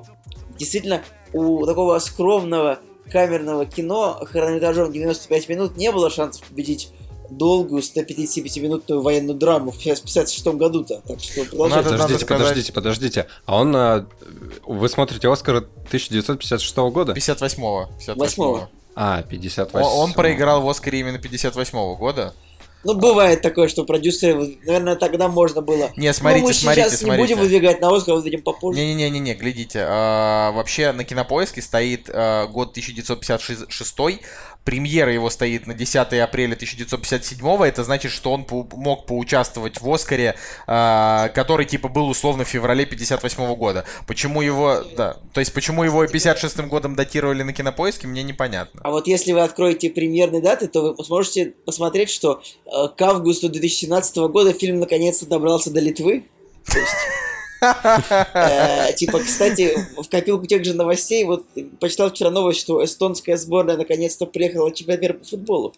действительно 0.58 1.04
у 1.34 1.66
такого 1.66 1.99
скромного 1.99 2.80
камерного 3.12 3.66
кино 3.66 4.20
хронометражом 4.26 4.91
95 4.91 5.49
минут 5.49 5.78
не 5.78 5.91
было 5.91 6.10
шансов 6.10 6.43
победить 6.47 6.91
долгую 7.30 7.82
155-минутную 7.82 9.01
военную 9.01 9.38
драму 9.38 9.72
в 9.72 9.78
1956 9.80 10.45
году-то. 10.58 11.01
Так 11.08 11.20
что 11.20 11.43
продолжайте. 11.45 11.76
Надо- 11.89 11.89
Подождите, 11.91 12.26
сказать- 12.26 12.41
подождите, 12.47 12.74
подождите. 12.74 13.28
А 13.45 13.58
он... 13.62 13.76
а, 13.76 14.06
Вы 14.68 14.89
смотрите 14.89 15.28
Оскар 15.32 15.58
1956 15.58 16.78
года? 16.91 17.14
58-го. 17.14 17.89
58-го. 17.99 18.20
Восьмого. 18.20 18.70
А, 18.95 19.24
58. 19.24 19.80
Он, 19.80 19.99
он 20.10 20.14
проиграл 20.14 20.62
в 20.62 20.70
Оскаре 20.70 20.99
именно 20.99 21.18
58-го 21.18 21.95
года. 21.95 22.34
Ну, 22.84 22.95
бывает 22.95 23.41
такое, 23.41 23.67
что 23.67 23.86
продюсеры, 23.86 24.57
наверное, 24.65 24.95
тогда 24.95 25.27
можно 25.29 25.61
было. 25.61 25.91
Не, 25.95 26.13
смотрите, 26.13 26.41
ну, 26.41 26.47
мы 26.47 26.53
смотрите, 26.53 26.89
сейчас 26.89 26.99
смотрите. 26.99 27.21
не 27.21 27.36
будем 27.36 27.39
выдвигать 27.39 27.81
на 27.81 27.95
Оскар, 27.95 28.15
выдвинем 28.15 28.41
попозже. 28.41 28.79
Не-не-не-не, 28.79 29.34
глядите. 29.36 29.86
а, 29.88 30.51
вообще 30.51 30.91
на 30.91 31.03
кинопоиске 31.03 31.61
стоит 31.61 32.09
а, 32.09 32.47
год 32.47 32.71
1956. 32.71 33.95
Премьера 34.66 35.11
его 35.14 35.30
стоит 35.30 35.68
на 35.68 35.74
10 35.74 35.95
апреля 36.20 36.53
1957. 36.55 37.64
Это 37.66 37.84
значит, 37.84 38.11
что 38.11 38.32
он 38.32 38.45
по- 38.45 38.68
мог 38.76 39.05
поучаствовать 39.05 39.82
в 39.82 39.91
Оскаре, 39.93 40.36
а, 40.68 41.30
который 41.30 41.66
типа 41.66 41.89
был 41.89 42.07
условно 42.07 42.45
в 42.45 42.47
феврале 42.47 42.86
58 42.86 43.55
года. 43.55 43.86
Почему 44.07 44.41
его, 44.41 44.82
да, 44.95 45.18
то 45.34 45.39
есть 45.41 45.53
почему 45.53 45.84
его 45.84 46.05
56 46.07 46.59
годом 46.68 46.95
датировали 46.95 47.43
на 47.43 47.51
кинопоиске, 47.53 48.07
мне 48.07 48.24
непонятно. 48.24 48.82
А 48.84 48.91
вот 48.91 49.07
если 49.07 49.34
вы 49.34 49.41
откроете 49.41 49.89
премьерные 49.89 50.41
даты, 50.41 50.68
то 50.68 50.93
вы 50.93 51.03
сможете 51.03 51.53
посмотреть, 51.66 52.09
что 52.09 52.41
э, 52.66 52.70
к 52.95 53.01
августу 53.01 53.49
2017 53.49 54.16
года 54.18 54.53
фильм 54.53 54.80
наконец-то 54.80 55.26
добрался 55.26 55.72
до 55.72 55.80
Литвы. 55.80 56.26
То 56.66 56.78
есть, 56.80 56.89
э, 56.91 57.32
Типа, 58.97 59.20
кстати, 59.20 59.78
в 59.97 60.09
копилку 60.09 60.45
тех 60.45 60.64
же 60.66 60.74
новостей, 60.74 61.24
вот 61.24 61.45
почитал 61.80 62.09
вчера 62.09 62.30
новость, 62.30 62.59
что 62.59 62.84
эстонская 62.84 63.38
сборная 63.38 63.78
наконец-то 63.78 64.26
приехала 64.26 64.70
на 64.70 64.76
чемпионат 64.76 65.01
мира 65.01 65.14
по 65.14 65.26
футболу. 65.26 65.74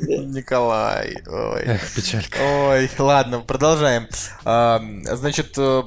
Николай, 0.00 1.16
ой. 1.26 1.62
Эх, 1.64 1.94
печалька. 1.94 2.38
Ой, 2.40 2.90
ладно, 2.98 3.40
продолжаем. 3.40 4.08
Значит, 4.42 5.56
э, 5.56 5.82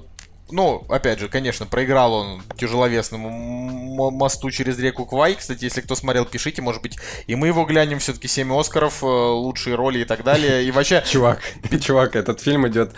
ну, 0.52 0.86
опять 0.90 1.20
же, 1.20 1.30
конечно, 1.30 1.66
проиграл 1.66 2.14
он 2.14 2.44
тяжеловесному 2.58 4.12
мосту 4.12 4.52
через 4.52 4.78
реку 4.80 5.06
Квай. 5.06 5.36
Кстати, 5.36 5.64
если 5.64 5.82
кто 5.82 5.96
смотрел, 5.96 6.26
пишите, 6.26 6.62
может 6.62 6.82
быть, 6.82 6.98
и 7.28 7.36
мы 7.36 7.48
его 7.48 7.66
глянем. 7.66 8.00
Все-таки 8.00 8.28
7 8.28 8.52
Оскаров, 8.60 9.04
э, 9.04 9.06
лучшие 9.06 9.76
роли 9.76 10.00
и 10.00 10.06
так 10.06 10.24
далее. 10.24 10.64
И 10.66 10.72
вообще, 10.72 11.04
Чувак, 11.10 11.40
чувак, 11.82 12.16
этот 12.16 12.40
фильм 12.42 12.68
идет... 12.68 12.92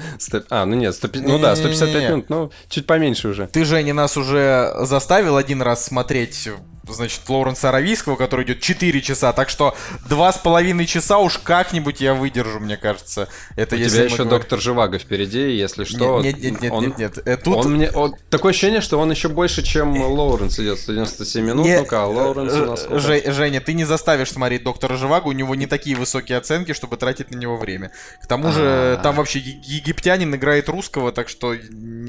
А, 0.50 0.66
ну 0.66 0.76
нет, 0.76 0.96
100 0.96 1.10
ну 1.16 1.40
да, 1.40 1.56
155 1.56 1.88
Не-не-не-не. 1.88 2.10
минут, 2.10 2.30
ну, 2.30 2.52
чуть 2.70 2.88
поменьше 2.88 3.30
уже. 3.30 3.48
ты, 3.48 3.64
Женя, 3.66 3.94
нас 3.94 4.18
уже 4.18 4.74
заставил 4.82 5.38
один 5.38 5.62
раз 5.62 5.86
смотреть 5.86 6.50
значит, 6.90 7.22
Лоуренса 7.28 7.70
Аравийского, 7.70 8.16
который 8.16 8.46
идет 8.46 8.60
4 8.62 9.02
часа, 9.02 9.34
так 9.34 9.50
что 9.50 9.76
два 10.08 10.32
с 10.32 10.38
половиной 10.38 10.86
часа 10.86 11.18
уж 11.20 11.38
как-нибудь 11.38 12.02
я 12.02 12.14
выдержу, 12.14 12.60
мне 12.60 12.78
кажется. 12.78 13.28
Это 13.56 13.76
У 13.76 13.78
тебя 13.80 13.86
еще 14.04 14.18
говорим- 14.18 14.30
доктор 14.30 14.60
Живаго 14.60 15.00
впереди, 15.00 15.52
если 15.56 15.84
что. 15.84 16.22
Нет, 16.22 16.42
нет, 16.42 16.62
нет, 16.62 16.72
он- 16.72 16.84
нет, 16.84 16.98
нет, 16.98 17.18
нет. 17.18 17.28
Э, 17.28 17.38
Тут 17.38 17.66
Он 17.66 17.74
мне... 17.74 17.90
он- 17.92 18.16
Такое 18.30 18.52
ощущение, 18.52 18.82
что 18.82 19.00
он 19.00 19.10
еще 19.12 19.30
больше, 19.30 19.64
чем 19.64 19.96
Лоуренс 20.02 20.60
идет. 20.60 20.80
197 20.80 21.46
минут, 21.46 21.66
Не- 21.66 21.80
ну-ка, 21.80 22.04
а 22.04 22.08
Лоуренс 22.08 22.54
у 22.54 22.66
нас 22.66 22.80
Э, 22.82 22.84
сколько? 22.84 23.00
Же- 23.00 23.32
Женя, 23.32 23.62
ты 23.62 23.74
не 23.74 23.86
заставишь 23.86 24.32
смотреть 24.32 24.64
доктора 24.64 24.98
Живаго, 24.98 25.28
у 25.28 25.32
него 25.32 25.56
не 25.56 25.68
такие 25.68 25.96
высокие 25.96 26.38
оценки, 26.38 26.74
чтобы 26.74 26.98
тратить 26.98 27.32
на 27.32 27.38
него 27.38 27.58
время. 27.58 27.92
К 28.24 28.28
тому 28.28 28.52
же, 28.52 28.62
А. 28.64 29.00
там 29.02 29.16
вообще 29.16 29.40
египтянин 29.40 30.34
играет 30.36 30.70
русского, 30.70 31.12
так 31.12 31.30
что... 31.30 31.56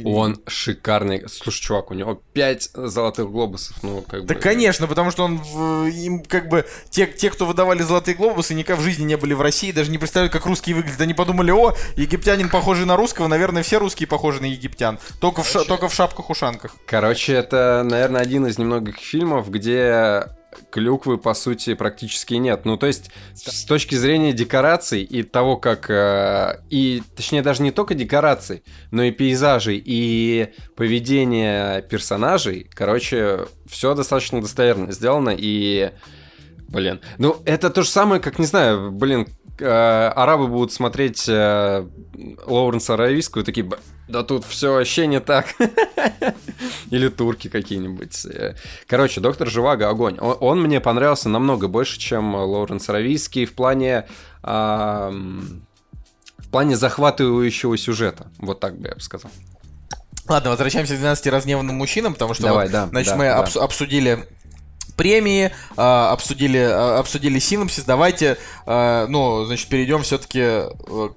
Он 0.05 0.41
шикарный. 0.47 1.25
Слушай, 1.29 1.61
чувак, 1.63 1.91
у 1.91 1.95
него 1.95 2.21
5 2.33 2.71
золотых 2.75 3.31
глобусов, 3.31 3.77
ну, 3.83 4.03
как 4.03 4.27
Да, 4.27 4.35
бы... 4.35 4.41
конечно, 4.41 4.66
потому 4.87 5.11
что 5.11 5.25
он 5.25 5.41
им 5.89 6.23
как 6.25 6.49
бы 6.49 6.67
те, 6.91 7.07
те, 7.07 7.31
кто 7.31 7.47
выдавали 7.47 7.83
золотые 7.83 8.15
глобусы, 8.15 8.55
никогда 8.55 8.81
в 8.81 8.85
жизни 8.85 9.05
не 9.05 9.17
были 9.17 9.35
в 9.35 9.41
России, 9.41 9.73
даже 9.73 9.91
не 9.91 9.99
представляют, 9.99 10.33
как 10.33 10.47
русские 10.47 10.77
выглядят. 10.77 11.01
Они 11.01 11.15
подумали, 11.15 11.51
о, 11.51 11.75
египтянин 11.97 12.49
похожий 12.49 12.87
на 12.87 12.97
русского, 12.97 13.27
наверное, 13.29 13.63
все 13.63 13.79
русские 13.79 14.07
похожи 14.07 14.41
на 14.41 14.47
египтян. 14.47 14.99
Только 15.21 15.43
в, 15.43 15.49
ша- 15.49 15.65
только 15.65 15.89
в 15.89 15.95
шапках-ушанках. 15.95 16.75
Короче, 16.87 17.33
это, 17.35 17.83
наверное, 17.85 18.21
один 18.21 18.47
из 18.47 18.59
немногих 18.59 18.97
фильмов, 18.97 19.51
где 19.51 20.25
клюквы, 20.71 21.19
по 21.19 21.35
сути, 21.35 21.75
практически 21.75 22.35
нет. 22.35 22.65
Ну, 22.65 22.77
то 22.77 22.87
есть, 22.87 23.11
с 23.35 23.65
точки 23.65 23.95
зрения 23.95 24.33
декораций 24.33 25.03
и 25.03 25.23
того, 25.23 25.57
как... 25.57 25.91
э, 25.91 26.63
и, 26.71 27.03
точнее, 27.15 27.43
даже 27.43 27.63
не 27.63 27.71
только 27.71 27.95
декораций, 27.95 28.63
но 28.91 29.03
и 29.03 29.11
пейзажей, 29.11 29.83
и 29.85 30.53
поведения 30.77 31.83
персонажей, 31.83 32.69
короче, 32.73 33.47
все 33.69 33.95
достаточно 33.95 34.41
достоверно 34.41 34.93
сделано, 34.93 35.35
и... 35.37 35.93
Блин, 36.69 37.01
ну 37.19 37.41
это 37.45 37.71
то 37.71 37.83
же 37.83 37.89
самое, 37.89 38.21
как, 38.21 38.39
не 38.39 38.47
знаю, 38.47 38.91
блин, 38.91 39.27
э, 39.59 39.65
арабы 40.15 40.49
будут 40.49 40.73
смотреть 40.73 41.25
э, 41.29 41.87
Лоуренса 42.47 42.95
Аравийского 42.95 43.43
и 43.43 43.45
такие, 43.45 43.65
«Б- 43.65 43.79
да 44.09 44.23
тут 44.23 44.45
все 44.45 44.73
вообще 44.73 45.07
не 45.07 45.21
так. 45.21 45.47
Или 46.91 47.09
турки 47.09 47.49
какие-нибудь. 47.49 48.25
Э, 48.27 48.55
Короче, 48.87 49.21
доктор 49.21 49.49
Живаго 49.49 49.89
огонь. 49.89 50.19
Он, 50.21 50.37
он 50.41 50.63
мне 50.63 50.81
понравился 50.81 51.29
намного 51.29 51.69
больше, 51.69 51.99
чем 51.99 52.35
Лоуренс 52.35 52.89
Аравийский 52.89 53.45
в 53.47 53.55
плане... 53.55 54.07
ам, 54.43 55.63
в 56.39 56.49
плане 56.51 56.77
захватывающего 56.77 57.77
сюжета. 57.77 58.29
Вот 58.39 58.61
так 58.61 58.79
бы 58.79 58.89
я 58.89 58.95
бы 58.95 59.01
сказал. 59.01 59.31
Ладно, 60.29 60.51
возвращаемся 60.51 60.95
к 60.95 60.99
12 60.99 61.27
разгневанным 61.29 61.77
мужчинам, 61.77 62.13
потому 62.15 62.35
что 62.35 62.45
Давай, 62.45 62.67
вот, 62.67 62.73
да, 62.73 62.87
значит, 62.87 63.11
да, 63.13 63.17
мы 63.17 63.25
да. 63.25 63.43
обсу- 63.45 63.61
обсудили 63.61 64.25
премии, 64.97 65.53
а, 65.77 66.13
обсудили, 66.13 66.59
а, 66.59 66.99
обсудили 66.99 67.39
синопсис. 67.39 67.85
Давайте, 67.85 68.39
а, 68.67 69.07
ну, 69.07 69.45
значит, 69.45 69.69
перейдем 69.69 70.03
все-таки 70.03 70.41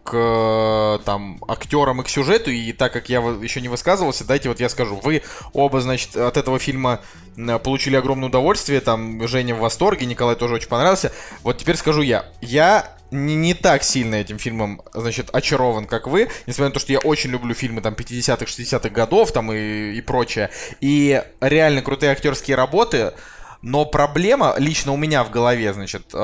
к 0.04 0.14
э, 0.14 1.00
там 1.06 1.40
актерам 1.48 2.02
и 2.02 2.04
к 2.04 2.10
сюжету. 2.10 2.52
И 2.52 2.72
так 2.74 2.94
как 2.94 3.10
я 3.10 3.20
еще 3.20 3.62
не 3.62 3.70
высказывался, 3.70 4.26
дайте 4.26 4.50
вот 4.50 4.60
я 4.60 4.70
скажу. 4.70 5.00
Вы 5.04 5.24
оба, 5.54 5.82
значит, 5.82 6.16
от 6.16 6.38
этого 6.38 6.60
фильма 6.60 7.00
получили 7.64 7.96
огромное 7.96 8.30
удовольствие. 8.30 8.82
Там 8.82 9.28
Женя 9.28 9.56
в 9.56 9.60
восторге, 9.60 10.06
Николай 10.06 10.36
тоже 10.36 10.56
очень 10.56 10.70
понравился. 10.70 11.12
Вот 11.44 11.58
теперь 11.58 11.78
скажу 11.78 12.02
я. 12.02 12.26
Я 12.42 12.96
не, 13.12 13.36
не 13.36 13.54
так 13.54 13.84
сильно 13.84 14.16
этим 14.16 14.38
фильмом, 14.38 14.82
значит, 14.94 15.30
очарован, 15.34 15.86
как 15.86 16.08
вы, 16.08 16.30
несмотря 16.46 16.68
на 16.68 16.74
то, 16.74 16.80
что 16.80 16.92
я 16.94 17.00
очень 17.00 17.32
люблю 17.32 17.54
фильмы 17.54 17.82
там 17.82 17.94
50-х, 17.94 18.46
60-х 18.46 18.90
годов 18.90 19.32
там 19.32 19.52
и, 19.52 19.94
и 19.94 20.02
прочее. 20.02 20.50
И 20.80 21.22
реально 21.42 21.82
крутые 21.82 22.12
актерские 22.12 22.56
работы. 22.56 23.14
Но 23.62 23.86
проблема 23.86 24.56
лично 24.58 24.94
у 24.94 24.98
меня 24.98 25.24
в 25.24 25.32
голове, 25.32 25.74
значит, 25.74 26.12
э, 26.14 26.18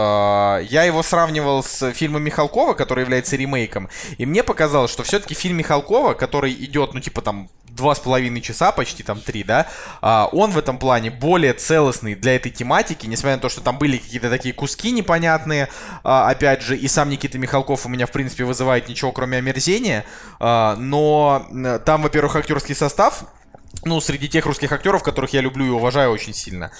я 0.70 0.84
его 0.84 1.04
сравнивал 1.04 1.64
с 1.64 1.92
фильмом 1.92 2.24
Михалкова, 2.24 2.74
который 2.76 3.02
является 3.02 3.36
ремейком, 3.36 3.90
и 4.18 4.26
мне 4.26 4.42
показалось, 4.42 4.92
что 4.92 5.04
все-таки 5.04 5.34
фильм 5.34 5.58
Михалкова, 5.58 6.14
который 6.14 6.54
идет, 6.54 6.94
ну, 6.94 7.02
типа 7.02 7.22
там 7.22 7.50
два 7.76 7.94
с 7.94 8.00
половиной 8.00 8.40
часа, 8.40 8.72
почти 8.72 9.04
там 9.04 9.20
три, 9.20 9.44
да, 9.44 9.68
а, 10.02 10.30
он 10.32 10.52
в 10.52 10.58
этом 10.58 10.78
плане 10.78 11.12
более 11.12 11.54
целостный 11.54 12.16
для 12.16 12.38
этой 12.38 12.52
тематики, 12.52 13.06
несмотря 13.06 13.36
на 13.36 13.42
то, 13.42 13.50
что 13.50 13.60
там 13.60 13.78
были 13.78 13.98
какие-то 13.98 14.30
такие 14.30 14.54
куски 14.54 14.92
непонятные, 14.92 15.68
а, 16.04 16.30
опять 16.30 16.62
же, 16.62 16.78
и 16.78 16.88
сам 16.88 17.10
Никита 17.10 17.38
Михалков 17.38 17.86
у 17.86 17.90
меня, 17.90 18.06
в 18.06 18.12
принципе, 18.12 18.46
вызывает 18.46 18.88
ничего, 18.88 19.12
кроме 19.12 19.40
омерзения, 19.40 20.06
а, 20.40 20.78
но 20.78 21.46
там, 21.86 22.02
во-первых, 22.02 22.38
актерский 22.38 22.76
состав 22.76 23.26
ну, 23.84 24.00
среди 24.00 24.30
тех 24.30 24.46
русских 24.46 24.72
актеров, 24.72 25.04
которых 25.04 25.34
я 25.34 25.42
люблю 25.42 25.66
и 25.66 25.70
уважаю 25.70 26.12
очень 26.12 26.34
сильно. 26.34 26.72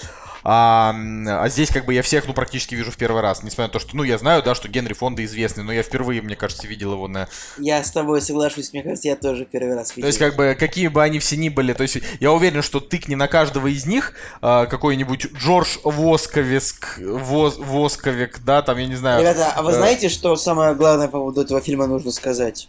А, 0.48 0.94
а 1.26 1.48
здесь 1.48 1.70
как 1.70 1.86
бы 1.86 1.92
я 1.92 2.02
всех, 2.02 2.28
ну, 2.28 2.32
практически 2.32 2.76
вижу 2.76 2.92
в 2.92 2.96
первый 2.96 3.20
раз. 3.20 3.42
Несмотря 3.42 3.64
на 3.64 3.72
то, 3.72 3.78
что, 3.80 3.96
ну, 3.96 4.04
я 4.04 4.16
знаю, 4.16 4.44
да, 4.44 4.54
что 4.54 4.68
Генри 4.68 4.92
Фонда 4.92 5.24
известный, 5.24 5.64
но 5.64 5.72
я 5.72 5.82
впервые, 5.82 6.22
мне 6.22 6.36
кажется, 6.36 6.68
видел 6.68 6.92
его 6.92 7.08
на... 7.08 7.28
Я 7.58 7.82
с 7.82 7.90
тобой 7.90 8.22
соглашусь, 8.22 8.72
мне 8.72 8.84
кажется, 8.84 9.08
я 9.08 9.16
тоже 9.16 9.44
первый 9.44 9.74
раз 9.74 9.90
видел. 9.96 10.02
То 10.02 10.06
есть, 10.06 10.20
как 10.20 10.36
бы, 10.36 10.56
какие 10.56 10.86
бы 10.86 11.02
они 11.02 11.18
все 11.18 11.36
ни 11.36 11.48
были, 11.48 11.72
то 11.72 11.82
есть, 11.82 11.98
я 12.20 12.30
уверен, 12.30 12.62
что 12.62 12.78
тыкни 12.78 13.16
на 13.16 13.26
каждого 13.26 13.66
из 13.66 13.86
них 13.86 14.12
а, 14.40 14.66
какой-нибудь 14.66 15.32
Джордж 15.34 15.78
Восковеск, 15.82 16.98
Вос, 17.00 17.56
Восковик, 17.58 18.38
да, 18.44 18.62
там, 18.62 18.78
я 18.78 18.86
не 18.86 18.94
знаю... 18.94 19.22
Ребята, 19.22 19.52
а 19.52 19.64
вы 19.64 19.72
э, 19.72 19.74
знаете, 19.74 20.08
что 20.08 20.36
самое 20.36 20.76
главное 20.76 21.08
по 21.08 21.18
поводу 21.18 21.40
этого 21.40 21.60
фильма 21.60 21.88
нужно 21.88 22.12
сказать? 22.12 22.68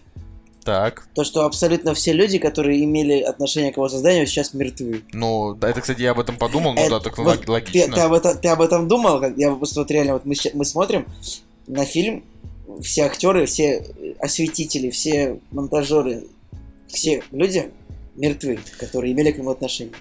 Так, 0.68 1.07
То, 1.13 1.24
что 1.24 1.45
абсолютно 1.45 1.93
все 1.93 2.11
люди, 2.11 2.39
которые 2.39 2.84
имели 2.84 3.22
отношение 3.22 3.72
к 3.72 3.78
его 3.78 3.88
созданию, 3.88 4.28
сейчас 4.28 4.53
мертвы. 4.53 5.01
ну, 5.13 5.55
да, 5.55 5.70
это, 5.70 5.80
кстати, 5.80 6.01
я 6.01 6.11
об 6.11 6.20
этом 6.20 6.36
подумал, 6.36 6.74
ну, 6.74 6.82
Э, 6.82 6.89
да, 6.89 6.99
так 6.99 7.18
вот 7.18 7.26
лог- 7.38 7.45
Ты, 7.45 7.51
логично. 7.51 7.95
ты 7.95 8.01
об 8.01 8.11
этом, 8.11 8.38
ты 8.38 8.47
об 8.49 8.61
этом 8.61 8.89
думал? 8.89 9.22
Как- 9.22 9.38
Я 9.38 9.55
просто 9.55 9.80
вот 9.80 9.89
реально, 9.91 10.13
вот 10.13 10.26
мы, 10.26 10.36
мы 10.53 10.65
смотрим 10.65 11.05
на 11.68 11.86
фильм, 11.86 12.26
все 12.82 13.03
актеры, 13.05 13.45
все 13.45 13.82
осветители, 14.20 14.89
все 14.89 15.39
монтажеры, 15.51 16.26
все 16.89 17.24
люди 17.32 17.72
мертвы, 18.18 18.59
которые 18.78 19.13
имели 19.13 19.32
к 19.32 19.38
нему 19.38 19.51
отношение. 19.51 19.93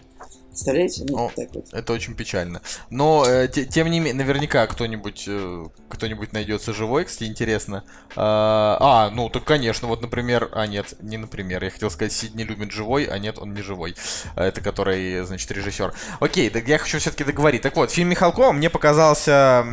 Представляете? 0.57 1.05
Ну, 1.07 1.27
О. 1.27 1.31
так 1.37 1.55
вот. 1.55 1.67
Это 1.73 1.93
очень 1.93 2.15
печально. 2.15 2.63
Но, 2.89 3.27
э, 3.29 3.47
те- 3.47 3.67
тем 3.67 3.91
не 3.91 4.01
менее, 4.01 4.15
наверняка 4.15 4.67
кто-нибудь 4.67 5.25
э, 5.29 5.67
кто-нибудь 5.91 6.33
найдется 6.33 6.73
живой, 6.73 7.05
кстати, 7.05 7.29
интересно. 7.29 7.85
А, 8.17 8.79
а, 8.81 9.11
ну, 9.11 9.29
так, 9.29 9.45
конечно, 9.45 9.87
вот, 9.87 10.01
например... 10.01 10.49
А, 10.53 10.67
нет, 10.67 10.95
не 11.03 11.19
например. 11.19 11.63
Я 11.63 11.69
хотел 11.71 11.91
сказать, 11.91 12.15
Сидни 12.15 12.43
любит 12.43 12.73
живой, 12.73 13.05
а 13.05 13.19
нет, 13.19 13.39
он 13.39 13.53
не 13.53 13.61
живой. 13.61 13.97
А 14.35 14.45
Это 14.47 14.63
который, 14.63 15.23
значит, 15.27 15.51
режиссер. 15.51 15.93
Окей, 16.21 16.49
так 16.49 16.67
я 16.67 16.79
хочу 16.79 16.99
все-таки 17.01 17.25
договорить. 17.25 17.61
Так 17.61 17.77
вот, 17.77 17.91
фильм 17.91 18.09
Михалкова 18.09 18.53
мне 18.53 18.71
показался 18.71 19.67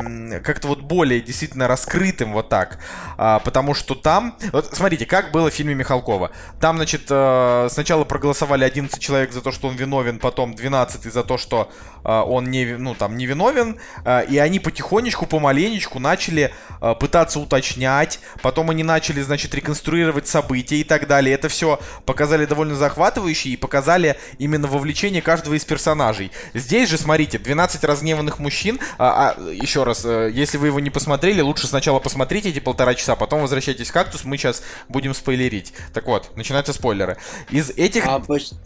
как-то 0.44 0.68
вот 0.68 0.82
более 0.82 1.22
действительно 1.22 1.66
раскрытым 1.66 2.34
вот 2.34 2.50
так. 2.50 2.78
А, 3.16 3.38
потому 3.38 3.72
что 3.72 3.94
там... 3.94 4.36
Вот 4.52 4.68
смотрите, 4.74 5.06
как 5.06 5.32
было 5.32 5.50
в 5.50 5.54
фильме 5.54 5.74
Михалкова. 5.74 6.30
Там, 6.60 6.76
значит, 6.76 7.06
э, 7.08 7.68
сначала 7.70 8.04
проголосовали 8.04 8.64
11 8.64 9.00
человек 9.00 9.32
за 9.32 9.40
то, 9.40 9.50
что 9.50 9.68
он 9.68 9.76
виновен, 9.76 10.18
потом 10.18 10.54
12 10.54 10.73
за 10.90 11.22
то, 11.22 11.38
что 11.38 11.70
э, 12.04 12.08
он 12.08 12.50
не, 12.50 12.76
ну, 12.76 12.94
там, 12.94 13.16
не 13.16 13.26
виновен. 13.26 13.78
э, 14.04 14.26
и 14.26 14.38
они 14.38 14.58
потихонечку, 14.58 15.26
помаленечку 15.26 15.98
начали 15.98 16.52
э, 16.80 16.94
пытаться 16.98 17.40
уточнять. 17.40 18.20
Потом 18.42 18.70
они 18.70 18.82
начали, 18.82 19.22
значит, 19.22 19.54
реконструировать 19.54 20.26
события 20.26 20.76
и 20.76 20.84
так 20.84 21.06
далее. 21.06 21.34
Это 21.34 21.48
все 21.48 21.80
показали 22.06 22.46
довольно 22.46 22.74
захватывающе 22.74 23.50
и 23.50 23.56
показали 23.56 24.16
именно 24.38 24.66
вовлечение 24.66 25.22
каждого 25.22 25.54
из 25.54 25.64
персонажей. 25.64 26.30
Здесь 26.54 26.88
же, 26.88 26.98
смотрите, 26.98 27.38
12 27.38 27.84
разгневанных 27.84 28.38
мужчин. 28.38 28.78
А, 28.98 29.34
а, 29.38 29.50
еще 29.50 29.84
раз, 29.84 30.04
э, 30.04 30.30
если 30.32 30.58
вы 30.58 30.68
его 30.68 30.80
не 30.80 30.90
посмотрели, 30.90 31.40
лучше 31.40 31.66
сначала 31.66 31.98
посмотрите 31.98 32.50
эти 32.50 32.60
полтора 32.60 32.94
часа, 32.94 33.16
потом 33.16 33.40
возвращайтесь 33.40 33.88
в 33.88 33.92
кактус, 33.92 34.24
мы 34.24 34.36
сейчас 34.36 34.62
будем 34.88 35.14
спойлерить. 35.14 35.72
Так 35.92 36.06
вот, 36.06 36.36
начинаются 36.36 36.72
спойлеры. 36.72 37.16
Из 37.50 37.70
этих... 37.70 38.04
А 38.06 38.22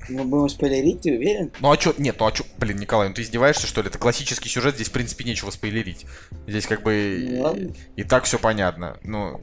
мы 0.09 0.25
будем 0.25 0.49
спойлерить, 0.49 1.03
ты 1.03 1.17
уверен? 1.17 1.51
Ну 1.61 1.71
а 1.71 1.77
чё, 1.77 1.95
нет, 1.99 2.17
ну 2.19 2.27
а 2.27 2.33
чё, 2.33 2.45
блин, 2.59 2.79
Николай, 2.79 3.09
ну 3.09 3.15
ты 3.15 3.23
издеваешься, 3.23 3.67
что 3.67 3.83
ли? 3.83 3.89
Это 3.89 3.99
классический 3.99 4.49
сюжет, 4.49 4.75
здесь, 4.75 4.89
в 4.89 4.93
принципе, 4.93 5.25
нечего 5.25 5.51
спойлерить. 5.51 6.07
Здесь 6.47 6.67
как 6.67 6.83
бы 6.83 7.29
Ну, 7.31 7.43
ладно. 7.43 7.75
и, 7.97 8.01
и 8.01 8.05
так 8.05 8.25
все 8.25 8.39
понятно. 8.39 8.99
Ну, 9.03 9.41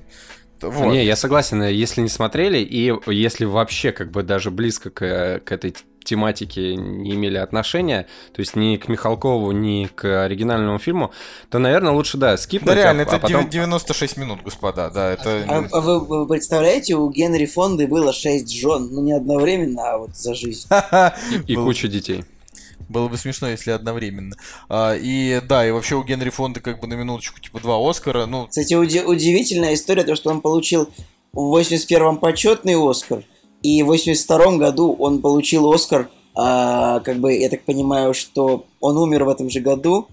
вот. 0.62 0.91
Не, 0.91 1.03
я 1.06 1.16
согласен, 1.16 1.62
если 1.64 2.01
не 2.01 2.10
смотрели, 2.10 2.60
и 2.60 2.93
если 3.08 3.45
вообще 3.45 3.91
как 3.91 4.12
бы 4.12 4.24
даже 4.24 4.51
близко 4.51 4.89
к, 4.89 5.41
к 5.43 5.51
этой 5.51 5.76
тематике 6.06 6.76
не 6.76 7.16
имели 7.16 7.38
отношения, 7.38 8.08
то 8.34 8.39
есть 8.39 8.56
ни 8.56 8.78
к 8.78 8.88
Михалкову, 8.88 9.51
ни 9.51 9.88
к 9.88 10.26
оригинальному 10.26 10.80
фильму, 10.80 11.12
то, 11.49 11.60
наверное, 11.60 11.91
лучше, 11.91 12.18
да, 12.18 12.38
скипнуть, 12.38 12.76
Да 12.76 12.82
реально, 12.82 13.03
а, 13.03 13.06
это 13.06 13.16
а 13.18 13.20
потом... 13.20 13.49
96 13.49 14.18
минут, 14.18 14.41
господа, 14.43 14.89
да, 14.89 15.12
это... 15.12 15.43
А, 15.47 15.68
а 15.72 15.82
вы, 15.82 15.99
вы 15.99 16.28
представляете, 16.28 16.95
у 16.95 17.10
Генри 17.10 17.47
Фонды 17.47 17.88
было 17.88 18.14
6 18.14 18.49
жен, 18.49 18.89
ну 18.91 19.01
не 19.01 19.14
одновременно, 19.14 19.93
а 19.93 19.97
вот 19.97 20.16
за 20.16 20.36
жизнь. 20.36 20.68
И, 21.47 21.53
и 21.53 21.56
куча 21.56 21.88
детей. 21.88 22.24
Было 22.89 23.07
бы 23.07 23.17
смешно, 23.17 23.49
если 23.49 23.71
одновременно. 23.71 24.36
А, 24.69 24.93
и 24.95 25.41
да, 25.41 25.67
и 25.67 25.71
вообще 25.71 25.95
у 25.95 26.03
Генри 26.03 26.29
Фонда 26.29 26.59
как 26.59 26.79
бы 26.79 26.88
на 26.88 26.93
минуточку 26.93 27.39
типа 27.39 27.59
два 27.59 27.77
Оскара. 27.89 28.25
Ну, 28.25 28.47
Кстати, 28.47 28.73
уди- 28.73 29.03
удивительная 29.03 29.73
история, 29.73 30.03
то, 30.03 30.15
что 30.15 30.29
он 30.29 30.41
получил 30.41 30.89
в 31.33 31.57
81-м 31.57 32.17
почетный 32.17 32.75
Оскар, 32.75 33.23
и 33.61 33.81
в 33.83 33.91
82-м 33.91 34.57
году 34.57 34.95
он 34.97 35.21
получил 35.21 35.71
Оскар, 35.71 36.09
а, 36.36 36.99
как 36.99 37.17
бы, 37.17 37.33
я 37.33 37.49
так 37.49 37.63
понимаю, 37.63 38.13
что 38.13 38.65
он 38.79 38.97
умер 38.97 39.23
в 39.23 39.29
этом 39.29 39.49
же 39.49 39.61
году, 39.61 40.07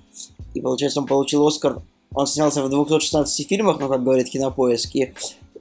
и, 0.54 0.60
получается, 0.60 1.00
он 1.00 1.06
получил 1.06 1.46
Оскар, 1.46 1.82
он 2.14 2.26
снялся 2.26 2.62
в 2.62 2.68
216 2.70 3.48
фильмах, 3.48 3.78
ну, 3.80 3.88
как 3.88 4.02
говорит 4.02 4.30
Кинопоиск, 4.30 4.94
и, 4.94 5.12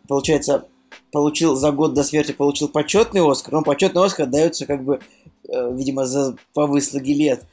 получается, 0.08 0.66
получил 1.12 1.56
за 1.56 1.72
год 1.72 1.94
до 1.94 2.04
смерти 2.04 2.32
получил 2.32 2.70
почетный 2.70 3.22
Оскар, 3.30 3.54
но 3.54 3.62
почетный 3.64 4.04
Оскар 4.06 4.28
дается, 4.28 4.66
как 4.66 4.84
бы, 4.84 5.00
видимо, 5.48 6.06
за, 6.06 6.36
по 6.54 6.68
выслуге 6.68 7.14
лет. 7.14 7.44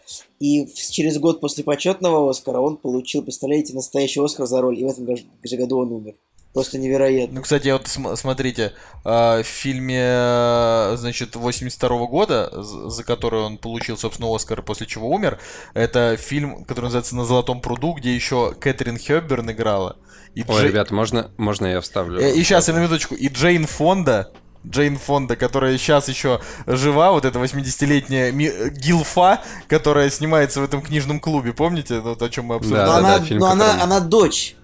И 0.40 0.66
через 0.90 1.18
год 1.18 1.40
после 1.40 1.64
почетного 1.64 2.30
Оскара 2.30 2.58
он 2.60 2.76
получил, 2.76 3.22
представляете, 3.22 3.74
настоящий 3.74 4.20
Оскар 4.24 4.46
за 4.46 4.60
роль, 4.60 4.78
и 4.78 4.84
в 4.84 4.88
этом 4.88 5.06
же 5.16 5.56
году 5.56 5.78
он 5.78 5.92
умер. 5.92 6.14
Просто 6.54 6.78
невероятно. 6.78 7.36
ну, 7.36 7.42
кстати, 7.42 7.68
вот 7.68 7.86
см- 7.86 8.16
смотрите, 8.16 8.72
а, 9.04 9.42
в 9.42 9.46
фильме, 9.46 10.00
э, 10.02 10.94
значит, 10.96 11.36
82 11.36 12.06
года, 12.06 12.50
за 12.62 13.04
который 13.04 13.42
он 13.42 13.58
получил, 13.58 13.98
собственно, 13.98 14.34
Оскар, 14.34 14.62
после 14.62 14.86
чего 14.86 15.08
умер, 15.10 15.38
это 15.74 16.16
фильм, 16.16 16.64
который 16.64 16.86
называется 16.86 17.14
«На 17.16 17.24
золотом 17.26 17.60
пруду», 17.60 17.92
где 17.92 18.14
еще 18.14 18.54
Кэтрин 18.58 18.98
Хёбберн 18.98 19.50
играла. 19.52 19.96
И 20.34 20.42
Ой, 20.42 20.46
Джей- 20.62 20.68
ребята, 20.68 20.94
можно, 20.94 21.30
можно 21.36 21.66
я 21.66 21.80
вставлю? 21.82 22.18
Э, 22.20 22.32
И 22.34 22.42
сейчас, 22.42 22.66
на 22.68 22.72
минуточку, 22.72 23.14
и 23.14 23.28
Джейн 23.28 23.66
Фонда, 23.66 24.32
Джейн 24.66 24.96
Фонда, 24.96 25.36
которая 25.36 25.76
сейчас 25.78 26.08
еще 26.08 26.40
жива, 26.66 27.12
вот 27.12 27.24
эта 27.24 27.38
80-летняя 27.38 28.32
ми- 28.32 28.70
гилфа, 28.70 29.40
которая 29.68 30.10
снимается 30.10 30.60
в 30.60 30.64
этом 30.64 30.82
книжном 30.82 31.20
клубе, 31.20 31.52
помните, 31.52 32.00
вот 32.00 32.20
о 32.22 32.28
чем 32.28 32.46
мы 32.46 32.56
обсуждали? 32.56 32.86
но 32.86 32.92
да, 32.92 32.98
она, 32.98 33.18
да, 33.18 33.24
фильм, 33.24 33.40
но 33.40 33.46
она, 33.50 33.64
который- 33.66 33.82
она 33.82 34.00
дочь 34.00 34.54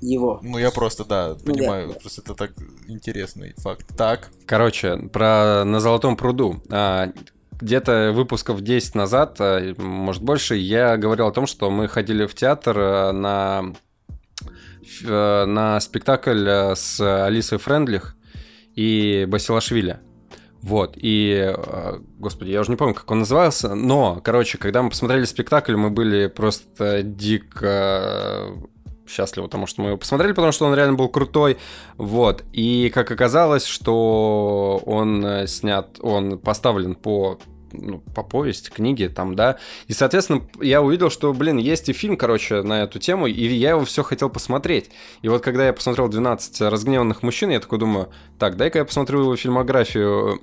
его. 0.00 0.40
Ну, 0.42 0.58
я 0.58 0.70
просто, 0.70 1.04
да, 1.04 1.36
Ну, 1.44 1.54
понимаю, 1.54 1.88
да, 1.88 1.94
да. 1.94 2.00
просто 2.00 2.22
это 2.22 2.34
так 2.34 2.52
интересный 2.88 3.54
факт. 3.58 3.86
Так, 3.96 4.28
Короче, 4.46 4.96
про 4.96 5.64
«На 5.64 5.80
золотом 5.80 6.16
пруду». 6.16 6.62
А, 6.70 7.10
Где-то 7.60 8.12
выпусков 8.14 8.62
10 8.62 8.94
назад, 8.94 9.36
а, 9.38 9.74
может 9.76 10.22
больше, 10.22 10.56
я 10.56 10.96
говорил 10.96 11.26
о 11.26 11.32
том, 11.32 11.46
что 11.46 11.70
мы 11.70 11.88
ходили 11.88 12.24
в 12.26 12.34
театр 12.34 12.76
а, 12.78 13.12
на, 13.12 13.74
э, 15.04 15.44
на 15.44 15.78
спектакль 15.80 16.48
а, 16.48 16.74
с 16.74 16.98
Алисой 17.26 17.58
Френдлих 17.58 18.16
и 18.80 19.26
Басилашвили. 19.26 20.00
Вот, 20.62 20.94
и, 20.96 21.54
э, 21.54 21.98
господи, 22.18 22.50
я 22.50 22.60
уже 22.60 22.70
не 22.70 22.76
помню, 22.76 22.94
как 22.94 23.10
он 23.10 23.20
назывался, 23.20 23.74
но, 23.74 24.20
короче, 24.22 24.56
когда 24.58 24.82
мы 24.82 24.90
посмотрели 24.90 25.24
спектакль, 25.24 25.76
мы 25.76 25.90
были 25.90 26.28
просто 26.28 27.02
дико 27.02 28.52
счастливы, 29.06 29.48
потому 29.48 29.66
что 29.66 29.82
мы 29.82 29.88
его 29.88 29.98
посмотрели, 29.98 30.32
потому 30.32 30.52
что 30.52 30.66
он 30.66 30.74
реально 30.74 30.94
был 30.94 31.08
крутой, 31.08 31.58
вот, 31.96 32.44
и 32.52 32.90
как 32.94 33.10
оказалось, 33.10 33.64
что 33.64 34.82
он 34.86 35.24
э, 35.24 35.46
снят, 35.46 35.98
он 36.00 36.38
поставлен 36.38 36.94
по 36.94 37.38
ну, 37.72 37.98
по 38.14 38.22
повести, 38.22 38.70
книге, 38.70 39.08
там, 39.08 39.34
да. 39.34 39.58
И, 39.86 39.92
соответственно, 39.92 40.42
я 40.60 40.82
увидел, 40.82 41.10
что, 41.10 41.32
блин, 41.32 41.56
есть 41.56 41.88
и 41.88 41.92
фильм, 41.92 42.16
короче, 42.16 42.62
на 42.62 42.82
эту 42.82 42.98
тему, 42.98 43.26
и 43.26 43.46
я 43.46 43.70
его 43.70 43.84
все 43.84 44.02
хотел 44.02 44.30
посмотреть. 44.30 44.90
И 45.22 45.28
вот 45.28 45.42
когда 45.42 45.66
я 45.66 45.72
посмотрел 45.72 46.08
12 46.08 46.60
разгневанных 46.62 47.22
мужчин, 47.22 47.50
я 47.50 47.60
такой 47.60 47.78
думаю, 47.78 48.10
так, 48.38 48.56
дай-ка 48.56 48.78
я 48.78 48.84
посмотрю 48.84 49.20
его 49.20 49.36
фильмографию 49.36 50.40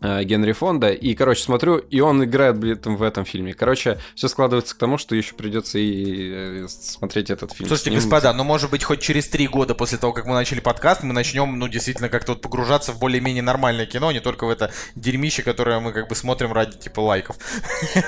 Генри 0.00 0.52
Фонда, 0.52 0.90
и, 0.90 1.14
короче, 1.14 1.42
смотрю, 1.42 1.76
и 1.76 2.00
он 2.00 2.24
играет, 2.24 2.58
блин, 2.58 2.78
там 2.78 2.96
в 2.96 3.02
этом 3.02 3.24
фильме. 3.24 3.52
Короче, 3.52 3.98
все 4.14 4.28
складывается 4.28 4.74
к 4.74 4.78
тому, 4.78 4.96
что 4.96 5.14
еще 5.14 5.34
придется 5.34 5.78
и 5.78 6.64
э, 6.64 6.66
смотреть 6.68 7.30
этот 7.30 7.52
фильм. 7.52 7.68
слушайте, 7.68 7.90
ним- 7.90 8.00
господа, 8.00 8.32
ну, 8.32 8.42
может 8.44 8.70
быть, 8.70 8.82
хоть 8.82 9.00
через 9.00 9.28
три 9.28 9.46
года 9.46 9.74
после 9.74 9.98
того, 9.98 10.12
как 10.12 10.26
мы 10.26 10.34
начали 10.34 10.60
подкаст, 10.60 11.02
мы 11.02 11.12
начнем, 11.12 11.58
ну, 11.58 11.68
действительно, 11.68 12.08
как-то 12.08 12.32
вот 12.32 12.40
погружаться 12.40 12.92
в 12.92 12.98
более-менее 12.98 13.42
нормальное 13.42 13.86
кино, 13.86 14.08
а 14.08 14.12
не 14.12 14.20
только 14.20 14.46
в 14.46 14.50
это 14.50 14.72
дерьмище, 14.94 15.42
которое 15.42 15.80
мы 15.80 15.92
как 15.92 16.08
бы 16.08 16.14
смотрим 16.14 16.52
ради, 16.52 16.78
типа, 16.78 17.00
лайков. 17.00 17.36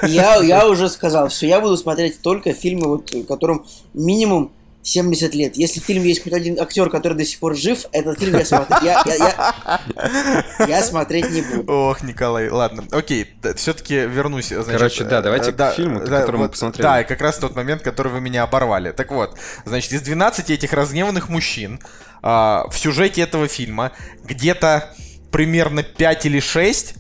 Я, 0.03 0.36
я 0.36 0.68
уже 0.68 0.88
сказал, 0.88 1.30
что 1.30 1.47
я 1.47 1.61
буду 1.61 1.76
смотреть 1.76 2.20
только 2.22 2.55
фильмы, 2.55 2.88
вот, 2.88 3.12
которым 3.28 3.66
минимум 3.93 4.53
70 4.82 5.34
лет. 5.34 5.56
Если 5.56 5.80
в 5.80 5.84
фильме 5.84 6.08
есть 6.08 6.22
хоть 6.22 6.32
один 6.32 6.58
актер, 6.60 6.90
который 6.90 7.16
до 7.16 7.24
сих 7.24 7.38
пор 7.38 7.56
жив, 7.56 7.86
этот 7.92 8.18
фильм 8.18 8.36
я 8.36 8.44
смотреть, 8.44 8.82
я, 8.82 9.02
я, 9.06 9.14
я, 9.16 10.66
я 10.66 10.82
смотреть 10.82 11.30
не 11.30 11.42
буду. 11.42 11.72
Ох, 11.72 12.02
Николай, 12.02 12.48
ладно, 12.48 12.84
окей, 12.90 13.28
все-таки 13.56 13.94
вернусь. 13.94 14.48
Значит, 14.48 14.72
Короче, 14.72 15.04
да, 15.04 15.22
давайте 15.22 15.50
э, 15.50 15.52
к 15.52 15.74
фильму, 15.74 16.00
который 16.00 16.32
мы 16.32 16.42
вот, 16.44 16.52
посмотрели. 16.52 16.82
Да, 16.82 17.00
и 17.00 17.04
как 17.04 17.20
раз 17.20 17.38
тот 17.38 17.54
момент, 17.54 17.82
который 17.82 18.10
вы 18.10 18.20
меня 18.20 18.42
оборвали. 18.42 18.90
Так 18.90 19.12
вот, 19.12 19.36
значит, 19.64 19.92
из 19.92 20.02
12 20.02 20.50
этих 20.50 20.72
разгневанных 20.72 21.28
мужчин 21.28 21.80
а, 22.22 22.66
в 22.68 22.76
сюжете 22.76 23.22
этого 23.22 23.46
фильма 23.46 23.92
где-то 24.24 24.94
примерно 25.30 25.82
5 25.82 26.26
или 26.26 26.40
6 26.40 26.94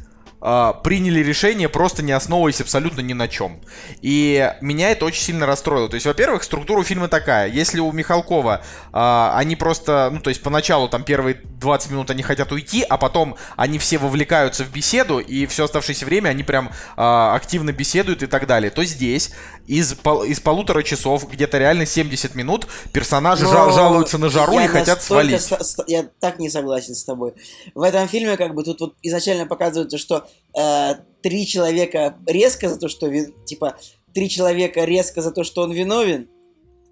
а, 0.44 0.72
приняли 0.72 1.20
решение, 1.20 1.68
просто 1.68 2.02
не 2.02 2.10
основываясь 2.10 2.60
абсолютно 2.60 3.00
ни 3.00 3.12
на 3.12 3.28
чем. 3.28 3.60
И 4.00 4.52
меня 4.60 4.90
это 4.90 5.04
очень 5.04 5.22
сильно 5.22 5.46
расстроило. 5.46 5.88
То 5.88 5.94
есть, 5.94 6.06
во-первых, 6.06 6.42
структура 6.42 6.82
фильма 6.82 7.06
такая. 7.06 7.48
Если 7.48 7.78
у 7.78 7.92
Михалкова 7.92 8.62
а, 8.92 9.34
они 9.36 9.54
просто, 9.54 10.10
ну, 10.12 10.18
то 10.18 10.30
есть, 10.30 10.42
поначалу 10.42 10.88
там 10.88 11.04
первые 11.04 11.36
20 11.60 11.92
минут 11.92 12.10
они 12.10 12.24
хотят 12.24 12.50
уйти, 12.50 12.84
а 12.88 12.98
потом 12.98 13.36
они 13.56 13.78
все 13.78 13.98
вовлекаются 13.98 14.64
в 14.64 14.72
беседу, 14.72 15.20
и 15.20 15.46
все 15.46 15.64
оставшееся 15.64 16.06
время 16.06 16.30
они 16.30 16.42
прям 16.42 16.72
а, 16.96 17.36
активно 17.36 17.72
беседуют 17.72 18.24
и 18.24 18.26
так 18.26 18.48
далее, 18.48 18.72
то 18.72 18.84
здесь 18.84 19.32
из, 19.66 19.94
пол, 19.94 20.22
из 20.24 20.40
полутора 20.40 20.82
часов, 20.82 21.28
где-то 21.30 21.58
реально 21.58 21.86
70 21.86 22.34
минут, 22.34 22.66
персонажи 22.92 23.44
Но 23.44 23.50
жал- 23.52 23.72
жалуются 23.72 24.18
на 24.18 24.28
жару 24.28 24.52
я 24.54 24.64
и 24.64 24.68
хотят 24.68 25.02
свалить. 25.02 25.40
с- 25.40 25.84
я 25.86 26.08
так 26.20 26.38
не 26.38 26.50
согласен 26.50 26.94
с 26.94 27.04
тобой. 27.04 27.32
В 27.74 27.82
этом 27.82 28.08
фильме 28.08 28.36
как 28.36 28.54
бы 28.54 28.64
тут 28.64 28.80
вот 28.80 28.94
изначально 29.02 29.46
показывается, 29.46 29.98
что 29.98 30.26
э, 30.58 30.94
три 31.22 31.46
человека 31.46 32.16
резко 32.26 32.68
за 32.68 32.76
то, 32.78 32.88
что 32.88 33.06
вин- 33.06 33.32
типа 33.44 33.76
три 34.14 34.28
человека 34.28 34.84
резко 34.84 35.22
за 35.22 35.30
то, 35.30 35.44
что 35.44 35.62
он 35.62 35.72
виновен, 35.72 36.28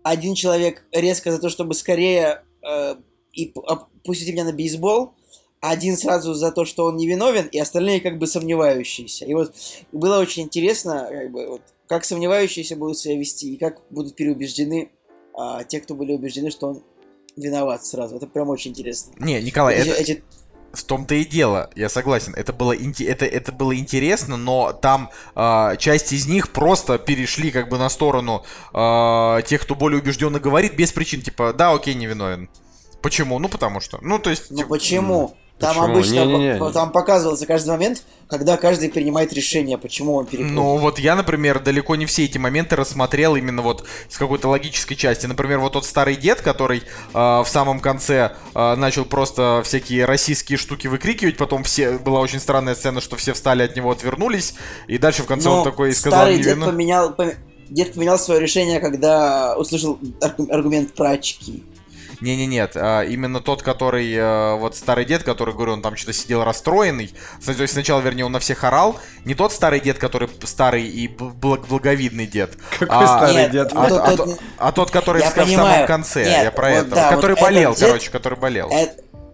один 0.02 0.34
человек 0.34 0.84
резко 0.92 1.30
за 1.32 1.38
то, 1.38 1.48
чтобы 1.50 1.74
скорее 1.74 2.42
э, 2.66 2.94
и 3.32 3.46
п- 3.46 3.60
опустить 3.66 4.32
меня 4.32 4.44
на 4.44 4.52
бейсбол, 4.52 5.14
один 5.60 5.96
сразу 5.96 6.34
за 6.34 6.52
то, 6.52 6.64
что 6.64 6.86
он 6.86 6.96
не 6.96 7.06
виновен, 7.06 7.46
и 7.46 7.58
остальные 7.58 8.00
как 8.00 8.18
бы 8.18 8.26
сомневающиеся. 8.26 9.26
И 9.26 9.34
вот 9.34 9.54
было 9.92 10.18
очень 10.18 10.44
интересно, 10.44 11.06
как 11.10 11.30
бы, 11.30 11.46
вот, 11.46 11.62
как 11.86 12.04
сомневающиеся 12.04 12.76
будут 12.76 12.98
себя 12.98 13.16
вести, 13.16 13.54
и 13.54 13.56
как 13.58 13.80
будут 13.90 14.16
переубеждены 14.16 14.90
а, 15.34 15.64
те, 15.64 15.80
кто 15.80 15.94
были 15.94 16.12
убеждены, 16.12 16.50
что 16.50 16.68
он 16.68 16.82
виноват 17.36 17.84
сразу. 17.84 18.16
Это 18.16 18.26
прям 18.26 18.48
очень 18.48 18.70
интересно. 18.70 19.12
Не, 19.18 19.40
Николай, 19.42 19.76
Эти- 19.76 19.88
это, 19.88 20.00
эти- 20.00 20.24
В 20.72 20.82
том-то 20.84 21.14
и 21.14 21.24
дело, 21.24 21.68
я 21.74 21.88
согласен. 21.88 22.32
Это 22.34 22.52
было, 22.52 22.72
это, 22.72 23.26
это 23.26 23.52
было 23.52 23.76
интересно, 23.76 24.36
но 24.36 24.72
там 24.72 25.10
а, 25.34 25.76
часть 25.76 26.12
из 26.12 26.26
них 26.26 26.52
просто 26.52 26.98
перешли 26.98 27.50
как 27.50 27.68
бы 27.68 27.76
на 27.76 27.88
сторону 27.88 28.44
а, 28.72 29.42
тех, 29.42 29.62
кто 29.62 29.74
более 29.74 30.00
убежденно 30.00 30.38
говорит, 30.40 30.74
без 30.74 30.92
причин. 30.92 31.22
Типа, 31.22 31.52
да, 31.52 31.72
окей, 31.72 31.94
не 31.94 32.06
виновен. 32.06 32.48
Почему? 33.02 33.38
Ну, 33.38 33.48
потому 33.48 33.80
что. 33.80 33.98
Ну, 34.02 34.18
то 34.18 34.30
есть... 34.30 34.50
Ну 34.50 34.58
типа, 34.58 34.68
почему? 34.68 35.36
Там 35.60 35.76
Почему? 35.76 35.92
обычно 35.92 36.14
Не-не-не. 36.24 36.58
по- 36.58 36.70
там 36.70 36.90
показывался 36.90 37.44
каждый 37.46 37.68
момент, 37.68 38.02
когда 38.28 38.56
каждый 38.56 38.88
принимает 38.88 39.32
решение, 39.34 39.76
почему 39.76 40.14
он 40.14 40.24
переходит. 40.24 40.52
Ну, 40.54 40.78
вот 40.78 40.98
я, 40.98 41.14
например, 41.14 41.60
далеко 41.60 41.96
не 41.96 42.06
все 42.06 42.24
эти 42.24 42.38
моменты 42.38 42.76
рассмотрел 42.76 43.36
именно 43.36 43.60
вот 43.60 43.84
с 44.08 44.16
какой-то 44.16 44.48
логической 44.48 44.96
части. 44.96 45.26
Например, 45.26 45.58
вот 45.58 45.74
тот 45.74 45.84
старый 45.84 46.16
дед, 46.16 46.40
который 46.40 46.78
э, 46.78 46.82
в 47.14 47.46
самом 47.46 47.80
конце 47.80 48.32
э, 48.54 48.74
начал 48.76 49.04
просто 49.04 49.60
всякие 49.64 50.06
российские 50.06 50.56
штуки 50.56 50.86
выкрикивать, 50.86 51.36
потом 51.36 51.62
все 51.62 51.98
была 51.98 52.20
очень 52.20 52.40
странная 52.40 52.74
сцена, 52.74 53.02
что 53.02 53.16
все 53.16 53.34
встали 53.34 53.62
от 53.62 53.76
него, 53.76 53.90
отвернулись, 53.90 54.54
и 54.86 54.96
дальше 54.96 55.24
в 55.24 55.26
конце 55.26 55.48
Но 55.50 55.58
он 55.58 55.64
такой 55.64 55.92
сказал 55.92 56.20
старый 56.20 56.36
не 56.38 56.42
дед 56.42 56.56
вину- 56.56 56.66
поменял, 56.66 57.10
пом- 57.12 57.36
дед 57.68 57.92
поменял 57.92 58.18
свое 58.18 58.40
решение, 58.40 58.80
когда 58.80 59.56
услышал 59.58 59.98
аргу- 60.22 60.50
аргумент 60.50 60.94
про 60.94 61.10
очки. 61.10 61.64
Не-не-нет, 62.20 62.72
а, 62.74 63.02
именно 63.02 63.40
тот, 63.40 63.62
который, 63.62 64.12
э, 64.12 64.54
вот 64.56 64.76
старый 64.76 65.04
дед, 65.04 65.22
который, 65.22 65.54
говорю, 65.54 65.72
он 65.72 65.82
там 65.82 65.96
что-то 65.96 66.12
сидел 66.12 66.44
расстроенный. 66.44 67.14
То 67.44 67.52
есть 67.52 67.72
сначала, 67.72 68.00
вернее, 68.00 68.24
он 68.26 68.32
на 68.32 68.38
всех 68.40 68.64
орал. 68.64 68.98
Не 69.24 69.34
тот 69.34 69.52
старый 69.52 69.80
дед, 69.80 69.98
который 69.98 70.28
старый 70.44 70.86
и 70.86 71.08
бл- 71.08 71.32
благ- 71.32 71.66
благовидный 71.66 72.26
дед. 72.26 72.56
Какой 72.78 73.06
старый 73.06 73.34
Нет, 73.34 73.50
дед? 73.52 73.72
А, 73.74 73.88
тот- 73.88 74.00
а 74.04 74.16
тот- 74.16 74.26
то- 74.36 74.38
а 74.58 74.72
тот, 74.72 74.90
который 74.90 75.22
Я 75.22 75.30
в, 75.30 75.32
в 75.32 75.34
самом 75.36 75.48
понимаю. 75.48 75.86
конце, 75.86 76.24
Нет, 76.24 76.44
я 76.44 76.50
про 76.50 76.68
вот 76.70 76.76
этого. 76.76 76.94
да, 76.94 77.06
вот 77.10 77.16
который 77.16 77.32
этот 77.32 77.44
болел, 77.44 77.74
дед- 77.74 77.86
короче, 77.88 78.10
который 78.10 78.38
болел. 78.38 78.70
Э- 78.70 78.88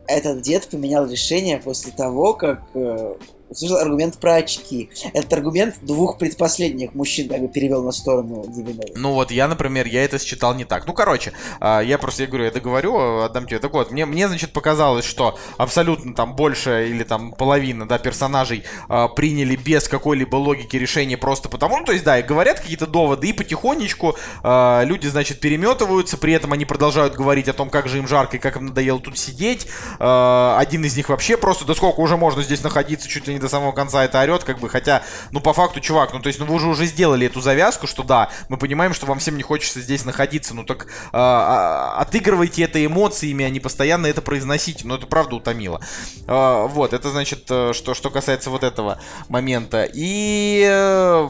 Этот 0.09 0.41
дед 0.43 0.69
поменял 0.69 1.05
решение 1.11 1.59
после 1.59 1.91
того, 1.91 2.35
как 2.35 2.61
э, 2.75 3.15
услышал 3.49 3.77
аргумент 3.79 4.19
про 4.19 4.37
очки. 4.37 4.91
Этот 5.13 5.33
аргумент 5.33 5.77
двух 5.83 6.19
предпоследних 6.19 6.95
мужчин 6.95 7.29
как 7.29 7.41
бы 7.41 7.49
перевел 7.49 7.83
на 7.83 7.93
сторону 7.93 8.45
невиновных. 8.49 8.97
Ну 8.97 9.13
вот 9.13 9.31
я, 9.31 9.49
например, 9.49 9.87
я 9.87 10.05
это 10.05 10.19
считал 10.19 10.55
не 10.55 10.65
так. 10.65 10.87
Ну, 10.87 10.93
короче, 10.93 11.33
а, 11.61 11.81
я 11.81 11.99
просто, 11.99 12.25
я 12.25 12.29
говорю, 12.29 12.45
я 12.45 12.51
договорю, 12.51 13.21
отдам 13.21 13.47
тебе. 13.47 13.59
Так 13.59 13.73
вот, 13.73 13.91
мне, 13.91 14.07
мне, 14.07 14.29
значит, 14.29 14.53
показалось, 14.53 15.05
что 15.05 15.39
абсолютно 15.59 16.15
там 16.15 16.35
больше 16.35 16.89
или 16.89 17.05
там 17.05 17.33
половина, 17.33 17.87
да, 17.87 17.99
персонажей 17.99 18.65
а, 18.89 19.09
приняли 19.09 19.57
без 19.57 19.89
какой-либо 19.89 20.37
логики 20.37 20.77
решение 20.77 21.17
просто 21.17 21.49
потому, 21.49 21.79
ну, 21.79 21.85
то 21.85 21.93
есть, 21.93 22.05
да, 22.05 22.19
и 22.19 22.23
говорят 22.23 22.61
какие-то 22.61 22.87
доводы, 22.87 23.29
и 23.29 23.33
потихонечку 23.33 24.17
а, 24.43 24.83
люди, 24.85 25.07
значит, 25.07 25.41
переметываются, 25.41 26.19
при 26.19 26.33
этом 26.33 26.53
они 26.53 26.65
продолжают 26.65 27.15
говорить 27.15 27.49
о 27.49 27.53
том, 27.53 27.71
как 27.71 27.89
же 27.89 27.99
им 27.99 28.09
жарко 28.09 28.37
и 28.37 28.41
как 28.41 28.57
им 28.57 28.67
надоело 28.67 28.99
тут 28.99 29.19
сидеть. 29.19 29.67
Один 29.99 30.85
из 30.85 30.97
них 30.97 31.09
вообще 31.09 31.37
просто, 31.37 31.65
да 31.65 31.75
сколько 31.75 32.01
уже 32.01 32.17
можно 32.17 32.43
здесь 32.43 32.63
находиться, 32.63 33.09
чуть 33.09 33.29
ли 33.29 33.36
не 33.37 33.41
до 33.41 33.49
самого 33.49 33.73
конца 33.73 34.05
это 34.05 34.21
орет, 34.21 34.45
как 34.45 34.59
бы, 34.59 34.69
хотя, 34.69 35.03
ну, 35.31 35.41
по 35.41 35.53
факту, 35.53 35.81
чувак, 35.81 36.13
ну, 36.13 36.21
то 36.21 36.29
есть, 36.29 36.41
ну, 36.41 36.47
вы 36.47 36.59
же 36.59 36.67
уже 36.67 36.87
сделали 36.87 37.27
эту 37.27 37.41
завязку, 37.41 37.87
что 37.87 38.03
да, 38.03 38.31
мы 38.49 38.57
понимаем, 38.57 38.95
что 38.95 39.07
вам 39.07 39.19
всем 39.19 39.37
не 39.37 39.43
хочется 39.43 39.81
здесь 39.81 40.05
находиться, 40.05 40.55
ну, 40.55 40.65
так 40.65 40.87
а, 41.13 41.97
отыгрывайте 41.99 42.63
это 42.63 42.85
эмоциями, 42.85 43.45
а 43.45 43.51
не 43.51 43.61
постоянно 43.61 44.07
это 44.07 44.23
произносите, 44.23 44.87
ну, 44.87 44.95
это 44.97 45.07
правда 45.07 45.37
утомило. 45.37 45.81
А, 46.27 46.67
вот, 46.67 46.93
это 46.93 47.11
значит, 47.11 47.45
э, 47.51 47.73
что, 47.75 47.95
что 47.95 48.11
касается 48.11 48.51
вот 48.51 48.65
этого 48.65 48.99
момента. 49.29 49.89
И 49.93 50.67
э, 50.67 51.29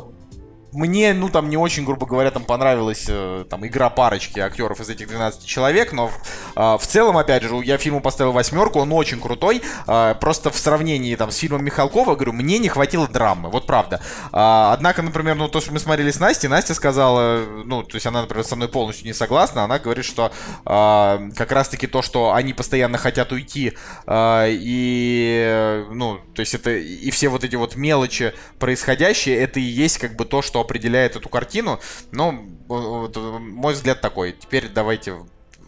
мне, 0.76 1.14
ну, 1.14 1.28
там 1.28 1.48
не 1.48 1.56
очень, 1.56 1.84
грубо 1.84 2.06
говоря, 2.06 2.30
там 2.30 2.44
понравилась 2.44 3.06
э, 3.08 3.44
там 3.48 3.66
игра 3.66 3.90
парочки 3.90 4.38
актеров 4.40 4.80
из 4.80 4.88
этих 4.88 5.08
12 5.08 5.44
человек, 5.44 5.92
но 5.92 6.10
а, 6.54 6.78
в 6.78 6.86
целом, 6.86 7.16
опять 7.16 7.42
же, 7.42 7.54
я 7.64 7.78
фильму 7.78 8.00
поставил 8.00 8.32
восьмерку, 8.32 8.80
он 8.80 8.92
очень 8.92 9.20
крутой. 9.20 9.62
а, 9.86 10.14
просто 10.14 10.50
в 10.50 10.58
сравнении 10.58 11.14
там 11.16 11.30
с 11.30 11.36
фильмом 11.36 11.64
Михалкова, 11.64 12.14
говорю, 12.14 12.32
мне 12.32 12.58
не 12.58 12.68
хватило 12.68 13.08
драмы, 13.08 13.48
вот 13.48 13.66
правда. 13.66 14.00
А, 14.32 14.72
однако, 14.72 15.02
например, 15.02 15.36
ну 15.36 15.48
то, 15.48 15.60
что 15.60 15.72
мы 15.72 15.78
смотрели 15.78 16.10
с 16.10 16.20
Настей, 16.20 16.48
Настя 16.48 16.74
сказала, 16.74 17.44
ну, 17.64 17.82
то 17.82 17.96
есть 17.96 18.06
она, 18.06 18.22
например, 18.22 18.44
со 18.44 18.56
мной 18.56 18.68
полностью 18.68 19.06
не 19.06 19.14
согласна, 19.14 19.64
она 19.64 19.78
говорит, 19.78 20.04
что 20.04 20.32
как 20.64 21.52
раз-таки 21.52 21.86
то, 21.86 22.02
что 22.02 22.32
они 22.32 22.52
постоянно 22.52 22.98
хотят 22.98 23.32
уйти, 23.32 23.72
и, 24.08 25.84
ну, 25.90 26.20
то 26.34 26.40
есть 26.40 26.54
это 26.54 26.70
и 26.70 27.10
все 27.10 27.28
вот 27.28 27.44
эти 27.44 27.56
вот 27.56 27.76
мелочи 27.76 28.34
происходящие, 28.58 29.36
это 29.36 29.60
и 29.60 29.62
есть 29.62 29.98
как 29.98 30.16
бы 30.16 30.24
то, 30.24 30.42
что 30.42 30.65
определяет 30.66 31.16
эту 31.16 31.28
картину. 31.28 31.80
Ну, 32.12 32.44
вот, 32.68 33.16
э, 33.16 33.20
мой 33.38 33.72
взгляд 33.72 34.00
такой. 34.00 34.32
Теперь 34.32 34.68
давайте 34.68 35.16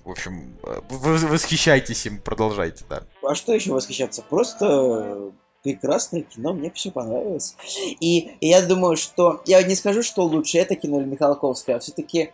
в 0.08 0.10
общем, 0.10 0.56
э, 0.62 0.80
восхищайтесь 0.88 2.06
им, 2.06 2.18
продолжайте, 2.18 2.82
да. 2.88 3.02
А 3.22 3.34
что 3.34 3.52
еще 3.52 3.72
восхищаться? 3.72 4.22
Просто 4.22 4.66
э, 4.66 5.30
прекрасное 5.62 6.22
кино, 6.22 6.54
мне 6.54 6.70
все 6.70 6.90
понравилось. 6.90 7.56
И, 8.00 8.30
и 8.40 8.48
я 8.48 8.62
думаю, 8.62 8.96
что... 8.96 9.42
Я 9.44 9.62
не 9.62 9.74
скажу, 9.74 10.02
что 10.02 10.24
лучше 10.24 10.56
это 10.56 10.76
кино 10.76 11.00
или 11.00 11.06
Михалковское, 11.06 11.76
а 11.76 11.78
все-таки... 11.78 12.30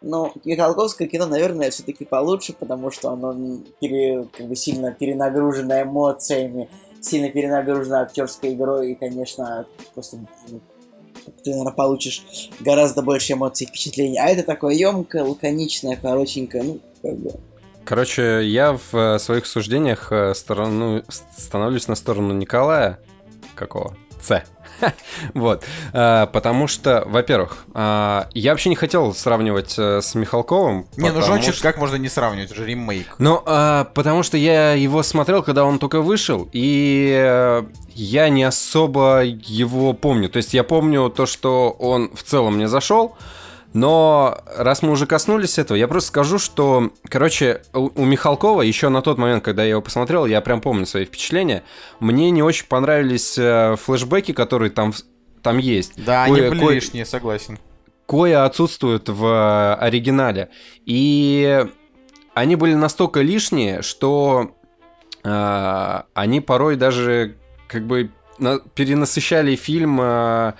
Ну, 0.00 0.32
Михалковское 0.44 1.06
кино, 1.06 1.26
наверное, 1.26 1.70
все-таки 1.70 2.06
получше, 2.06 2.54
потому 2.54 2.90
что 2.90 3.10
оно 3.10 3.58
пере- 3.78 4.26
как 4.32 4.46
бы 4.46 4.56
сильно 4.56 4.92
перенагружено 4.92 5.82
эмоциями, 5.82 6.70
сильно 7.02 7.28
перенагружено 7.30 7.98
актерской 8.02 8.54
игрой, 8.54 8.92
и, 8.92 8.94
конечно, 8.94 9.66
просто 9.94 10.18
ну, 10.48 10.60
ты, 11.42 11.50
наверное, 11.50 11.72
получишь 11.72 12.22
гораздо 12.60 13.02
больше 13.02 13.34
эмоций 13.34 13.66
и 13.66 13.68
впечатлений. 13.68 14.18
А 14.18 14.28
это 14.28 14.42
такое 14.42 14.74
емкое, 14.74 15.22
лаконичное, 15.22 15.96
коротенькое, 15.96 16.62
ну, 16.62 16.80
как 17.02 17.16
бы... 17.16 17.32
Короче, 17.84 18.42
я 18.44 18.72
в 18.72 18.94
э, 18.94 19.18
своих 19.18 19.46
суждениях 19.46 20.12
э, 20.12 20.34
сторону, 20.34 21.02
становлюсь 21.08 21.88
на 21.88 21.94
сторону 21.94 22.34
Николая. 22.34 22.98
Какого? 23.54 23.96
С. 24.20 24.42
Вот. 25.34 25.64
Э, 25.92 26.26
Потому 26.32 26.68
что, 26.68 27.02
во-первых, 27.06 27.64
э, 27.74 28.24
я 28.34 28.52
вообще 28.52 28.68
не 28.68 28.76
хотел 28.76 29.12
сравнивать 29.14 29.74
э, 29.78 30.00
с 30.00 30.14
Михалковым. 30.14 30.86
Не, 30.96 31.10
ну 31.10 31.20
Жончик 31.22 31.54
что- 31.54 31.62
как 31.64 31.78
можно 31.78 31.96
не 31.96 32.08
сравнивать, 32.08 32.50
это 32.50 32.60
же 32.60 32.66
ремейк. 32.66 33.06
Ну, 33.18 33.40
потому 33.94 34.22
что 34.22 34.36
я 34.36 34.72
его 34.74 35.02
смотрел, 35.02 35.42
когда 35.42 35.64
он 35.64 35.78
только 35.78 36.00
вышел, 36.00 36.48
и 36.52 37.62
я 37.94 38.28
не 38.28 38.44
особо 38.44 39.22
его 39.24 39.92
помню. 39.94 40.28
То 40.28 40.36
есть 40.36 40.54
я 40.54 40.62
помню 40.62 41.08
то, 41.10 41.26
что 41.26 41.70
он 41.70 42.10
в 42.14 42.22
целом 42.22 42.54
мне 42.56 42.68
зашел, 42.68 43.16
но 43.74 44.38
раз 44.56 44.82
мы 44.82 44.90
уже 44.90 45.06
коснулись 45.06 45.58
этого, 45.58 45.76
я 45.76 45.88
просто 45.88 46.08
скажу, 46.08 46.38
что, 46.38 46.90
короче, 47.08 47.62
у, 47.74 48.04
Михалкова 48.04 48.62
еще 48.62 48.88
на 48.88 49.02
тот 49.02 49.18
момент, 49.18 49.44
когда 49.44 49.62
я 49.62 49.70
его 49.70 49.82
посмотрел, 49.82 50.26
я 50.26 50.40
прям 50.40 50.60
помню 50.60 50.86
свои 50.86 51.04
впечатления, 51.04 51.62
мне 52.00 52.30
не 52.30 52.42
очень 52.42 52.66
понравились 52.66 53.36
э, 53.38 53.76
флешбеки, 53.76 54.32
которые 54.32 54.70
там, 54.70 54.92
там 55.42 55.58
есть. 55.58 55.92
Да, 56.02 56.24
они 56.24 56.36
Кое- 56.40 56.48
были 56.50 56.60
кое- 56.60 56.74
лишние, 56.76 57.04
согласен. 57.04 57.58
кое 58.06 58.44
отсутствует 58.44 59.08
в 59.08 59.24
э, 59.26 59.74
оригинале. 59.74 60.48
И 60.86 61.64
они 62.34 62.56
были 62.56 62.74
настолько 62.74 63.20
лишние, 63.20 63.82
что 63.82 64.52
э, 65.24 66.00
они 66.14 66.40
порой 66.40 66.76
даже 66.76 67.36
как 67.68 67.86
бы 67.86 68.10
на- 68.38 68.60
перенасыщали 68.60 69.56
фильм 69.56 69.98
э, 70.00 70.52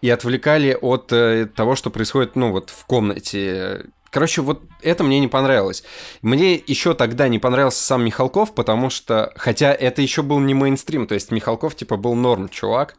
и 0.00 0.10
отвлекали 0.10 0.76
от 0.80 1.12
э, 1.12 1.46
того, 1.46 1.74
что 1.74 1.90
происходит, 1.90 2.36
ну, 2.36 2.52
вот 2.52 2.70
в 2.70 2.84
комнате. 2.86 3.86
Короче, 4.10 4.40
вот 4.42 4.62
это 4.82 5.04
мне 5.04 5.20
не 5.20 5.28
понравилось. 5.28 5.82
Мне 6.22 6.54
еще 6.54 6.94
тогда 6.94 7.28
не 7.28 7.38
понравился 7.38 7.82
сам 7.82 8.04
Михалков, 8.04 8.54
потому 8.54 8.88
что, 8.90 9.32
хотя 9.36 9.72
это 9.72 10.02
еще 10.02 10.22
был 10.22 10.38
не 10.38 10.54
мейнстрим, 10.54 11.06
то 11.06 11.14
есть 11.14 11.30
Михалков 11.30 11.74
типа 11.74 11.96
был 11.96 12.14
норм 12.14 12.48
чувак, 12.48 12.96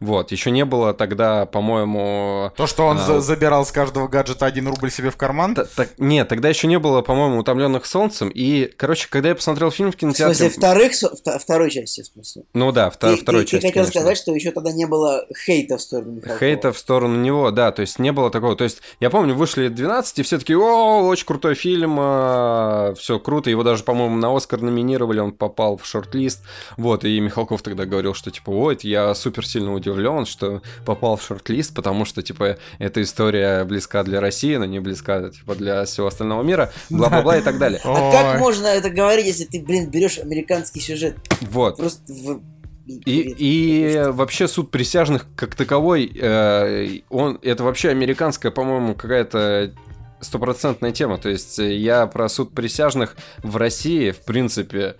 Вот, 0.00 0.32
еще 0.32 0.50
не 0.50 0.64
было 0.64 0.94
тогда, 0.94 1.46
по-моему... 1.46 2.52
То, 2.56 2.66
что 2.66 2.86
он 2.86 2.98
а, 2.98 3.00
за- 3.00 3.20
забирал 3.20 3.64
с 3.66 3.72
каждого 3.72 4.08
гаджета 4.08 4.46
один 4.46 4.68
рубль 4.68 4.90
себе 4.90 5.10
в 5.10 5.16
карман. 5.16 5.54
Т- 5.54 5.64
так- 5.76 5.90
нет, 5.98 6.28
тогда 6.28 6.48
еще 6.48 6.66
не 6.66 6.78
было, 6.78 7.02
по-моему, 7.02 7.38
утомленных 7.38 7.86
солнцем. 7.86 8.28
И, 8.28 8.70
короче, 8.76 9.08
когда 9.10 9.30
я 9.30 9.34
посмотрел 9.34 9.70
фильм 9.70 9.90
в 9.90 9.94
В 9.94 9.98
кинотеатре. 9.98 10.34
смысле, 10.34 10.58
вторых, 10.58 10.92
второй 11.40 11.70
части, 11.70 12.02
в 12.02 12.06
смысле. 12.06 12.42
Ну 12.54 12.72
да, 12.72 12.88
втор- 12.88 13.16
ты, 13.16 13.22
второй 13.22 13.44
ты- 13.44 13.50
часть. 13.52 13.62
ты 13.62 13.68
хотел 13.68 13.82
конечно. 13.84 14.00
сказать, 14.00 14.18
что 14.18 14.34
еще 14.34 14.50
тогда 14.50 14.72
не 14.72 14.86
было 14.86 15.24
хейта 15.46 15.76
в 15.78 15.82
сторону 15.82 16.12
Михалкова. 16.12 16.38
Хейта 16.38 16.72
в 16.72 16.78
сторону 16.78 17.20
него, 17.20 17.50
да, 17.50 17.72
то 17.72 17.80
есть 17.82 17.98
не 17.98 18.12
было 18.12 18.30
такого. 18.30 18.56
То 18.56 18.64
есть 18.64 18.80
я 19.00 19.10
помню, 19.10 19.34
вышли 19.34 19.68
12, 19.68 20.18
и 20.18 20.22
все 20.22 20.38
таки 20.38 20.54
о, 20.54 21.02
очень 21.02 21.26
крутой 21.26 21.54
фильм, 21.54 21.94
все 22.96 23.18
круто. 23.18 23.50
Его 23.50 23.62
даже, 23.62 23.84
по-моему, 23.84 24.16
на 24.16 24.34
Оскар 24.36 24.60
номинировали, 24.60 25.20
он 25.20 25.32
попал 25.32 25.76
в 25.76 25.86
шорт-лист. 25.86 26.42
Вот, 26.76 27.04
и 27.04 27.20
Михалков 27.20 27.62
тогда 27.62 27.84
говорил, 27.86 28.14
что 28.14 28.30
типа, 28.30 28.50
ой, 28.50 28.78
я 28.82 29.14
супер 29.14 29.46
сильно 29.46 29.63
удивлен, 29.72 30.26
что 30.26 30.62
попал 30.84 31.16
в 31.16 31.22
шорт-лист, 31.22 31.74
потому 31.74 32.04
что, 32.04 32.22
типа, 32.22 32.58
эта 32.78 33.02
история 33.02 33.64
близка 33.64 34.02
для 34.02 34.20
России, 34.20 34.56
но 34.56 34.64
не 34.64 34.80
близка, 34.80 35.30
типа, 35.30 35.54
для 35.54 35.84
всего 35.84 36.08
остального 36.08 36.42
мира, 36.42 36.72
бла-бла-бла 36.90 37.38
и 37.38 37.42
так 37.42 37.58
далее. 37.58 37.80
А 37.94 38.10
как 38.10 38.40
можно 38.40 38.66
это 38.66 38.90
говорить, 38.90 39.26
если 39.26 39.44
ты, 39.44 39.62
блин, 39.62 39.88
берешь 39.88 40.18
американский 40.18 40.80
сюжет? 40.80 41.16
Вот. 41.42 41.76
Просто 41.76 42.02
в... 42.12 42.42
И, 42.86 43.34
и 43.38 44.02
вообще 44.08 44.46
суд 44.46 44.70
присяжных 44.70 45.26
как 45.36 45.54
таковой, 45.54 46.10
э, 46.14 46.98
он 47.08 47.38
это 47.42 47.64
вообще 47.64 47.90
американская, 47.90 48.52
по-моему, 48.52 48.94
какая-то 48.94 49.72
стопроцентная 50.20 50.92
тема. 50.92 51.18
То 51.18 51.28
есть 51.28 51.58
я 51.58 52.06
про 52.06 52.28
суд 52.28 52.54
присяжных 52.54 53.16
в 53.42 53.56
России, 53.56 54.10
в 54.10 54.24
принципе, 54.24 54.96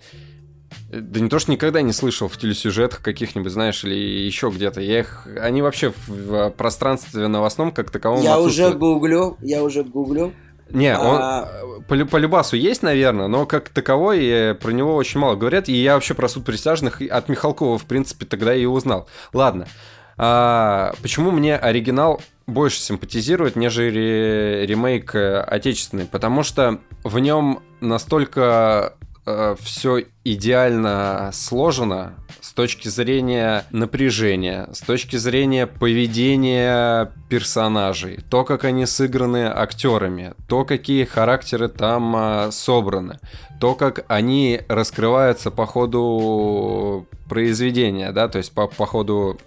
да 0.89 1.19
не 1.19 1.29
то, 1.29 1.39
что 1.39 1.51
никогда 1.51 1.81
не 1.81 1.93
слышал 1.93 2.27
в 2.27 2.37
телесюжетах 2.37 3.01
каких-нибудь, 3.01 3.51
знаешь, 3.51 3.83
или 3.83 3.95
еще 3.95 4.49
где-то. 4.49 4.81
Я 4.81 4.99
их, 4.99 5.27
они 5.41 5.61
вообще 5.61 5.93
в, 6.07 6.49
пространстве 6.51 7.27
новостном 7.27 7.71
как 7.71 7.91
таковом 7.91 8.21
Я 8.21 8.39
уже 8.39 8.71
гуглю, 8.73 9.37
я 9.41 9.63
уже 9.63 9.83
гуглю. 9.83 10.33
Не, 10.69 10.97
он 10.97 11.17
А- 11.21 11.49
по, 11.87 11.93
лю- 11.93 12.07
по 12.07 12.17
Любасу 12.17 12.55
есть, 12.55 12.81
наверное, 12.81 13.27
но 13.27 13.45
как 13.45 13.69
таковой 13.69 14.25
э, 14.25 14.53
про 14.55 14.71
него 14.71 14.95
очень 14.95 15.19
мало 15.19 15.35
говорят. 15.35 15.69
И 15.69 15.73
я 15.73 15.93
вообще 15.93 16.15
про 16.15 16.27
суд 16.27 16.43
присяжных 16.43 17.01
от 17.01 17.29
Михалкова, 17.29 17.77
в 17.77 17.85
принципе, 17.85 18.25
тогда 18.25 18.55
и 18.55 18.65
узнал. 18.65 19.07
Ладно. 19.31 19.67
А, 20.17 20.93
почему 21.01 21.31
мне 21.31 21.55
оригинал 21.55 22.21
больше 22.47 22.79
симпатизирует, 22.79 23.55
нежели 23.55 24.65
ремейк 24.67 25.13
э, 25.13 25.39
отечественный? 25.41 26.05
Потому 26.05 26.41
что 26.43 26.79
в 27.03 27.19
нем 27.19 27.61
настолько 27.81 28.95
все 29.61 30.03
идеально 30.23 31.31
сложено 31.33 32.13
с 32.41 32.53
точки 32.53 32.89
зрения 32.89 33.65
напряжения, 33.71 34.69
с 34.71 34.81
точки 34.81 35.15
зрения 35.15 35.65
поведения 35.65 37.11
персонажей, 37.27 38.19
то, 38.29 38.43
как 38.43 38.65
они 38.65 38.85
сыграны 38.85 39.45
актерами, 39.47 40.33
то, 40.47 40.63
какие 40.63 41.05
характеры 41.05 41.69
там 41.69 42.15
а, 42.15 42.51
собраны, 42.51 43.19
то, 43.59 43.73
как 43.73 44.05
они 44.07 44.61
раскрываются 44.67 45.49
по 45.49 45.65
ходу 45.65 47.07
произведения, 47.27 48.11
да, 48.11 48.27
то 48.27 48.37
есть 48.37 48.53
по, 48.53 48.67
по 48.67 48.85
ходу 48.85 49.39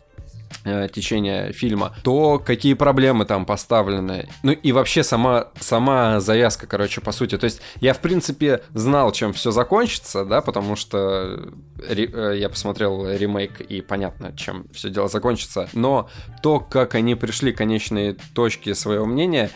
э, 0.69 0.89
течения 0.89 1.53
фильма, 1.53 1.95
то 2.03 2.39
какие 2.39 2.75
проблемы 2.75 3.25
там 3.25 3.45
поставлены. 3.45 4.29
Ну 4.43 4.53
и 4.53 4.73
вообще 4.73 5.03
сама, 5.03 5.49
сама 5.61 6.21
завязка, 6.21 6.67
короче, 6.67 7.01
по 7.01 7.13
сути. 7.13 7.39
То 7.39 7.45
есть 7.45 7.61
я, 7.81 7.95
в 7.95 8.01
принципе, 8.01 8.63
знал, 8.75 9.13
чем 9.13 9.33
все 9.33 9.51
закончится, 9.51 10.25
да, 10.25 10.41
потому 10.41 10.77
что 10.77 11.51
ре- 11.89 12.11
э, 12.13 12.39
я 12.39 12.49
посмотрел 12.49 13.09
ремейк 13.09 13.61
и 13.61 13.81
понятно, 13.81 14.33
чем 14.37 14.67
все 14.73 14.91
дело 14.91 15.09
закончится. 15.09 15.69
Но 15.73 16.09
то, 16.43 16.61
как 16.61 16.95
они 16.95 17.15
пришли 17.15 17.53
к 17.53 17.59
конечной 17.59 18.17
точке 18.35 18.75
своего 18.75 19.07
мнения, 19.07 19.51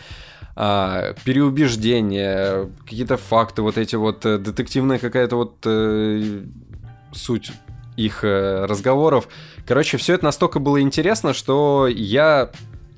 а, 0.55 1.13
переубеждение, 1.23 2.69
какие-то 2.83 3.17
факты, 3.17 3.61
вот 3.63 3.77
эти 3.77 3.95
вот 3.95 4.25
э, 4.25 4.37
детективная 4.37 4.99
какая-то 4.99 5.35
вот 5.35 5.55
э, 5.65 6.43
суть 7.11 7.51
их 7.97 8.23
э, 8.23 8.65
разговоров. 8.65 9.27
Короче, 9.67 9.97
все 9.97 10.13
это 10.15 10.25
настолько 10.25 10.59
было 10.59 10.81
интересно, 10.81 11.33
что 11.33 11.87
я 11.87 12.49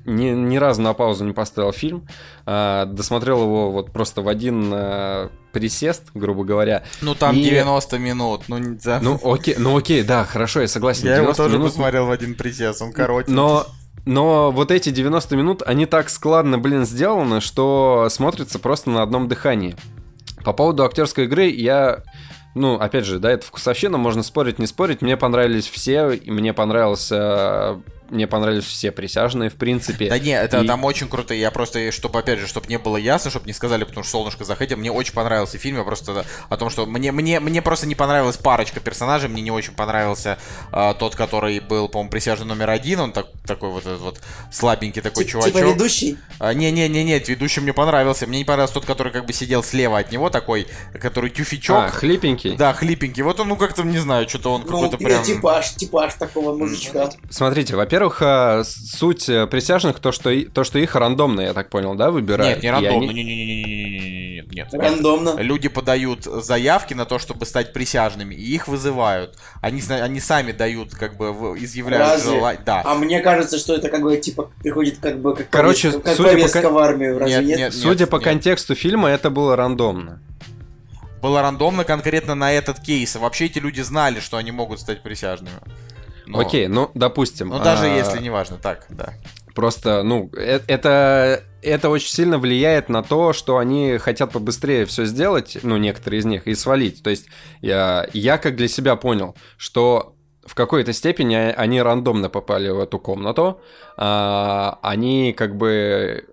ни, 0.04 0.26
ни 0.30 0.56
разу 0.56 0.82
на 0.82 0.94
паузу 0.94 1.24
не 1.24 1.32
поставил 1.32 1.72
фильм, 1.72 2.06
а, 2.46 2.86
досмотрел 2.86 3.42
его 3.42 3.72
вот 3.72 3.92
просто 3.92 4.22
в 4.22 4.28
один 4.28 4.70
а, 4.72 5.30
присест, 5.52 6.04
грубо 6.14 6.44
говоря. 6.44 6.84
Ну 7.02 7.14
там 7.16 7.34
И- 7.36 7.42
90 7.42 7.98
минут, 7.98 8.42
ну 8.48 8.58
не 8.58 8.78
за- 8.78 9.00
Ну 9.02 9.18
окей, 9.24 9.56
ну 9.58 9.76
окей, 9.76 10.02
да, 10.04 10.24
хорошо, 10.24 10.60
я 10.60 10.68
согласен. 10.68 11.06
Я 11.06 11.16
его 11.16 11.32
90 11.32 11.42
тоже 11.42 11.56
минут- 11.56 11.70
посмотрел 11.72 12.06
в 12.06 12.10
один 12.10 12.34
присест, 12.36 12.80
он 12.82 12.92
коротенький. 12.92 13.34
но, 13.34 13.66
но 14.04 14.52
вот 14.52 14.70
эти 14.70 14.90
90 14.90 15.36
минут, 15.36 15.62
они 15.66 15.86
так 15.86 16.08
складно, 16.08 16.56
блин, 16.58 16.86
сделаны, 16.86 17.40
что 17.40 18.06
смотрится 18.08 18.60
просто 18.60 18.90
на 18.90 19.02
одном 19.02 19.26
дыхании. 19.26 19.74
По 20.44 20.52
поводу 20.52 20.84
актерской 20.84 21.24
игры 21.24 21.46
я... 21.48 22.04
Ну, 22.56 22.76
опять 22.76 23.04
же, 23.04 23.18
да, 23.18 23.30
это 23.30 23.44
вкусовщина, 23.44 23.98
можно 23.98 24.22
спорить, 24.22 24.58
не 24.58 24.66
спорить. 24.66 25.02
Мне 25.02 25.18
понравились 25.18 25.68
все, 25.68 26.12
и 26.12 26.30
мне 26.30 26.54
понравился... 26.54 27.82
Мне 28.10 28.26
понравились 28.26 28.64
все 28.64 28.92
присяжные, 28.92 29.50
в 29.50 29.54
принципе. 29.56 30.08
Да 30.08 30.18
не, 30.18 30.30
это 30.30 30.60
И- 30.62 30.66
там 30.66 30.84
очень 30.84 31.08
круто. 31.08 31.34
Я 31.34 31.50
просто, 31.50 31.90
чтобы 31.92 32.18
опять 32.18 32.38
же, 32.38 32.46
чтобы 32.46 32.66
не 32.68 32.78
было 32.78 32.96
ясно, 32.96 33.30
чтобы 33.30 33.46
не 33.46 33.52
сказали, 33.52 33.84
потому 33.84 34.04
что 34.04 34.12
солнышко 34.12 34.44
захотел. 34.44 34.78
Мне 34.78 34.92
очень 34.92 35.12
понравился 35.14 35.58
фильм. 35.58 35.78
Я 35.78 35.84
просто 35.84 36.24
о 36.48 36.56
том, 36.56 36.70
что 36.70 36.86
мне, 36.86 37.10
мне, 37.12 37.40
мне 37.40 37.62
просто 37.62 37.86
не 37.86 37.94
понравилась 37.94 38.36
парочка 38.36 38.80
персонажей. 38.80 39.28
Мне 39.28 39.42
не 39.42 39.50
очень 39.50 39.72
понравился 39.72 40.38
а, 40.70 40.94
тот, 40.94 41.16
который 41.16 41.60
был, 41.60 41.88
по-моему, 41.88 42.10
присяжный 42.10 42.46
номер 42.46 42.70
один. 42.70 43.00
Он 43.00 43.12
так, 43.12 43.26
такой 43.46 43.70
вот 43.70 43.82
этот 43.86 44.00
вот 44.00 44.20
слабенький 44.52 45.02
такой 45.02 45.24
Ти- 45.24 45.30
чувачок. 45.30 45.54
Типа 45.54 45.64
ведущий. 45.64 46.18
А, 46.38 46.54
Не-не-не, 46.54 47.02
нет, 47.02 47.28
ведущий 47.28 47.60
мне 47.60 47.72
понравился. 47.72 48.26
Мне 48.26 48.38
не 48.38 48.44
понравился 48.44 48.74
тот, 48.74 48.84
который 48.86 49.12
как 49.12 49.26
бы 49.26 49.32
сидел 49.32 49.62
слева 49.64 49.98
от 49.98 50.12
него, 50.12 50.30
такой, 50.30 50.68
который 51.00 51.30
тюфячок. 51.30 51.76
А, 51.76 51.88
хлипенький? 51.90 52.56
Да, 52.56 52.72
хлипенький. 52.72 53.22
Вот 53.22 53.40
он, 53.40 53.48
ну 53.48 53.56
как-то, 53.56 53.82
не 53.82 53.98
знаю, 53.98 54.28
что-то 54.28 54.52
он 54.52 54.60
Ну, 54.62 54.66
какой-то 54.66 54.96
э, 54.96 55.04
прям... 55.04 55.24
типаж, 55.24 55.74
типаж 55.74 56.14
такого 56.14 56.56
мужичка. 56.56 57.10
Смотрите, 57.30 57.74
во-первых, 57.74 57.95
а, 58.20 58.62
с- 58.64 58.96
суть 58.98 59.28
э, 59.28 59.46
присяжных 59.46 59.98
то, 60.00 60.12
что, 60.12 60.30
то, 60.52 60.64
что 60.64 60.78
их 60.78 60.94
рандомно, 60.94 61.40
я 61.40 61.52
так 61.54 61.70
понял, 61.70 61.94
да, 61.94 62.10
выбирают? 62.10 62.56
Нет, 62.56 62.62
не 62.62 62.70
рандомно, 62.70 63.10
они- 63.10 63.24
не-не-не-не-не-не-не-не, 63.24 64.54
нет. 64.54 64.68
Рандомно. 64.72 65.36
Люди 65.38 65.68
подают 65.68 66.24
заявки 66.24 66.94
на 66.94 67.04
то, 67.04 67.18
чтобы 67.18 67.46
стать 67.46 67.72
присяжными, 67.72 68.34
и 68.34 68.54
их 68.54 68.68
вызывают. 68.68 69.36
Они, 69.60 69.82
они 69.88 70.20
сами 70.20 70.52
дают, 70.52 70.94
как 70.94 71.16
бы, 71.16 71.26
изъявляют 71.58 72.22
желание. 72.22 72.60
Да. 72.64 72.82
А 72.84 72.94
мне 72.94 73.20
кажется, 73.20 73.58
что 73.58 73.74
это 73.74 73.88
как 73.88 74.02
бы 74.02 74.16
типа 74.16 74.50
приходит 74.60 74.98
как 74.98 75.18
бы 75.20 75.34
как 75.34 75.48
Короче, 75.50 75.88
повестка, 75.90 76.02
как 76.08 76.16
судя 76.16 76.28
по 76.28 76.34
повестка 76.34 76.62
кон- 76.62 76.72
в 76.72 76.78
армию, 76.78 77.18
разве 77.18 77.36
Нет, 77.38 77.46
нет? 77.46 77.58
нет. 77.58 77.74
Судя 77.74 78.06
по 78.06 78.16
нет. 78.16 78.24
контексту 78.24 78.74
фильма, 78.74 79.08
это 79.08 79.30
было 79.30 79.56
рандомно. 79.56 80.20
Было 81.22 81.42
рандомно 81.42 81.84
конкретно 81.84 82.34
на 82.34 82.52
этот 82.52 82.78
кейс. 82.78 83.16
Вообще 83.16 83.46
эти 83.46 83.58
люди 83.58 83.80
знали, 83.80 84.20
что 84.20 84.36
они 84.36 84.52
могут 84.52 84.80
стать 84.80 85.02
присяжными. 85.02 85.56
Но- 86.26 86.40
Окей, 86.40 86.68
ну, 86.68 86.90
допустим. 86.94 87.48
Ну, 87.48 87.58
даже 87.60 87.86
а, 87.86 87.96
если 87.96 88.20
не 88.22 88.30
важно, 88.30 88.56
так, 88.56 88.86
да. 88.88 89.14
Просто, 89.54 90.02
ну, 90.02 90.30
э- 90.36 90.60
это, 90.66 91.42
это 91.62 91.88
очень 91.88 92.10
сильно 92.10 92.38
влияет 92.38 92.88
на 92.88 93.02
то, 93.02 93.32
что 93.32 93.58
они 93.58 93.96
хотят 93.98 94.32
побыстрее 94.32 94.84
все 94.86 95.04
сделать, 95.06 95.58
ну, 95.62 95.76
некоторые 95.76 96.20
из 96.20 96.24
них, 96.26 96.46
и 96.46 96.54
свалить. 96.54 97.02
То 97.02 97.10
есть 97.10 97.28
я, 97.62 98.06
я 98.12 98.38
как 98.38 98.56
для 98.56 98.68
себя 98.68 98.96
понял, 98.96 99.34
что 99.56 100.14
в 100.44 100.54
какой-то 100.54 100.92
степени 100.92 101.34
а- 101.34 101.54
они 101.56 101.80
рандомно 101.80 102.28
попали 102.28 102.68
в 102.68 102.78
эту 102.80 102.98
комнату, 102.98 103.60
а, 103.96 104.78
они 104.82 105.32
как 105.32 105.56
бы 105.56 106.24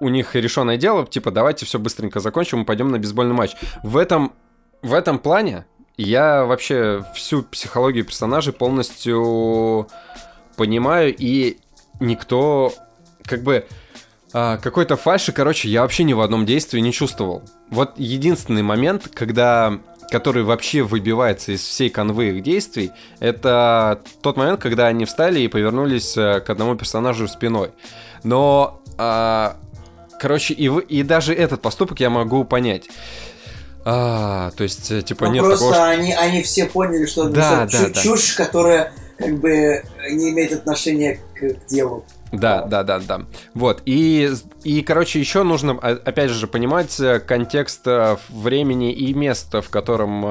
у 0.00 0.08
них 0.08 0.34
решенное 0.34 0.76
дело, 0.76 1.06
типа, 1.06 1.30
давайте 1.30 1.64
все 1.64 1.78
быстренько 1.78 2.20
закончим, 2.20 2.58
мы 2.58 2.64
пойдем 2.64 2.88
на 2.90 2.98
бейсбольный 2.98 3.34
матч. 3.34 3.52
В 3.82 3.96
этом, 3.96 4.34
в 4.82 4.92
этом 4.92 5.18
плане 5.18 5.64
я 5.96 6.44
вообще 6.44 7.04
всю 7.14 7.42
психологию 7.42 8.04
персонажей 8.04 8.52
полностью 8.52 9.88
понимаю, 10.56 11.14
и 11.16 11.58
никто, 12.00 12.72
как 13.24 13.42
бы, 13.42 13.66
а, 14.32 14.56
какой-то 14.58 14.96
фальши, 14.96 15.32
короче, 15.32 15.68
я 15.68 15.82
вообще 15.82 16.04
ни 16.04 16.12
в 16.12 16.20
одном 16.20 16.46
действии 16.46 16.80
не 16.80 16.92
чувствовал. 16.92 17.42
Вот 17.70 17.92
единственный 17.96 18.62
момент, 18.62 19.08
когда 19.12 19.78
который 20.10 20.42
вообще 20.44 20.82
выбивается 20.82 21.52
из 21.52 21.62
всей 21.62 21.90
конвы 21.90 22.28
их 22.28 22.42
действий, 22.42 22.92
это 23.20 24.00
тот 24.22 24.36
момент, 24.36 24.60
когда 24.60 24.86
они 24.86 25.06
встали 25.06 25.40
и 25.40 25.48
повернулись 25.48 26.16
э, 26.16 26.40
к 26.40 26.50
одному 26.50 26.76
персонажу 26.76 27.26
спиной. 27.26 27.70
Но, 28.22 28.80
а, 28.96 29.56
короче, 30.20 30.54
и, 30.54 30.66
и 30.66 31.02
даже 31.02 31.34
этот 31.34 31.62
поступок 31.62 32.00
я 32.00 32.10
могу 32.10 32.44
понять. 32.44 32.88
А, 33.84 34.50
то 34.56 34.62
есть, 34.64 34.90
э, 34.90 35.02
типа, 35.02 35.26
Ну, 35.26 35.32
нет 35.32 35.42
просто 35.44 35.58
такого, 35.66 35.74
что- 35.74 35.84
они, 35.90 36.12
они 36.14 36.42
все 36.42 36.66
поняли, 36.66 37.06
что 37.06 37.24
Да, 37.28 37.64
это 37.64 37.72
да, 37.72 37.88
да. 37.88 38.00
чушь, 38.00 38.32
которая 38.34 38.92
как 39.18 39.38
бы 39.38 39.82
не 40.10 40.30
имеет 40.30 40.52
отношения 40.52 41.20
к 41.38 41.66
делу. 41.68 42.04
Да, 42.32 42.62
да, 42.62 42.82
да, 42.82 42.98
да. 42.98 43.20
Вот. 43.54 43.82
И, 43.86 44.28
и 44.64 44.82
короче, 44.82 45.20
еще 45.20 45.44
нужно, 45.44 45.78
а, 45.80 45.90
опять 46.04 46.30
же, 46.30 46.48
понимать 46.48 46.98
э, 46.98 47.20
контекст 47.20 47.86
э, 47.86 48.16
времени 48.28 48.92
и 48.92 49.14
места, 49.14 49.60
в 49.62 49.68
котором 49.70 50.24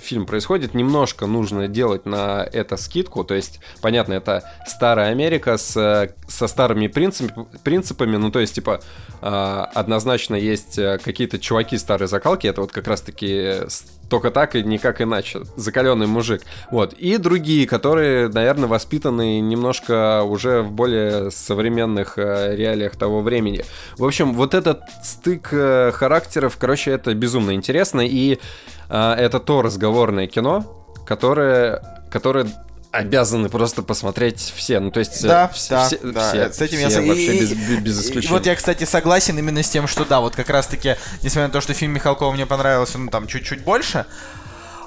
фильм 0.00 0.26
происходит, 0.26 0.74
немножко 0.74 1.26
нужно 1.26 1.68
делать 1.68 2.06
на 2.06 2.46
это 2.52 2.76
скидку. 2.76 3.24
То 3.24 3.34
есть, 3.34 3.60
понятно, 3.80 4.14
это 4.14 4.42
старая 4.66 5.10
Америка 5.10 5.56
с, 5.56 6.12
со 6.28 6.46
старыми 6.46 6.86
принцип, 6.86 7.32
принципами. 7.62 8.16
Ну, 8.16 8.30
то 8.30 8.40
есть, 8.40 8.54
типа, 8.54 8.80
э, 9.20 9.64
однозначно 9.74 10.34
есть 10.34 10.78
э, 10.78 10.98
какие-то 11.02 11.38
чуваки 11.38 11.78
старой 11.78 12.08
закалки. 12.08 12.46
Это 12.46 12.60
вот 12.60 12.72
как 12.72 12.86
раз-таки 12.86 13.66
только 14.08 14.30
так 14.30 14.54
и 14.54 14.62
никак 14.62 15.00
иначе. 15.00 15.42
Закаленный 15.56 16.06
мужик. 16.06 16.42
Вот. 16.70 16.94
И 16.94 17.16
другие, 17.18 17.66
которые, 17.66 18.28
наверное, 18.28 18.68
воспитаны 18.68 19.40
немножко 19.40 20.22
уже 20.22 20.62
в 20.62 20.72
более 20.72 21.30
современных 21.30 22.18
э, 22.18 22.56
реалиях 22.56 22.96
того 22.96 23.20
времени. 23.20 23.64
В 23.96 24.04
общем, 24.04 24.32
вот 24.32 24.54
этот 24.54 24.82
стык 25.04 25.48
э, 25.52 25.92
характеров, 25.92 26.56
короче, 26.58 26.90
это 26.90 27.14
безумно 27.14 27.52
интересно. 27.54 28.00
И 28.00 28.34
э, 28.34 28.38
это 28.94 29.40
то 29.40 29.62
разговорное 29.62 30.26
кино, 30.26 30.86
которое, 31.06 31.82
которое 32.10 32.46
обязаны 32.90 33.48
просто 33.50 33.82
посмотреть 33.82 34.40
все. 34.56 34.80
Ну, 34.80 34.90
то 34.90 35.00
есть, 35.00 35.22
э, 35.22 35.28
Да, 35.28 35.48
все, 35.48 35.70
да, 35.74 35.86
все, 35.88 35.98
да, 36.02 36.28
все- 36.30 36.52
с 36.52 36.60
этим 36.62 36.78
все 36.88 37.00
я 37.02 37.06
вообще 37.06 37.36
И- 37.36 37.40
без, 37.40 37.50
без- 37.52 37.78
без 37.80 37.98
И 37.98 38.02
исключения. 38.08 38.32
вот 38.34 38.46
я, 38.46 38.56
кстати, 38.56 38.84
согласен 38.84 39.38
именно 39.38 39.62
с 39.62 39.68
тем, 39.68 39.86
что 39.86 40.04
да, 40.06 40.20
вот 40.20 40.34
как 40.34 40.48
раз-таки, 40.48 40.96
несмотря 41.22 41.48
на 41.48 41.52
то, 41.52 41.60
что 41.60 41.74
фильм 41.74 41.92
Михалкова 41.92 42.32
мне 42.32 42.46
понравился, 42.46 42.96
ну, 42.98 43.10
там, 43.10 43.26
чуть-чуть 43.26 43.62
больше, 43.62 44.06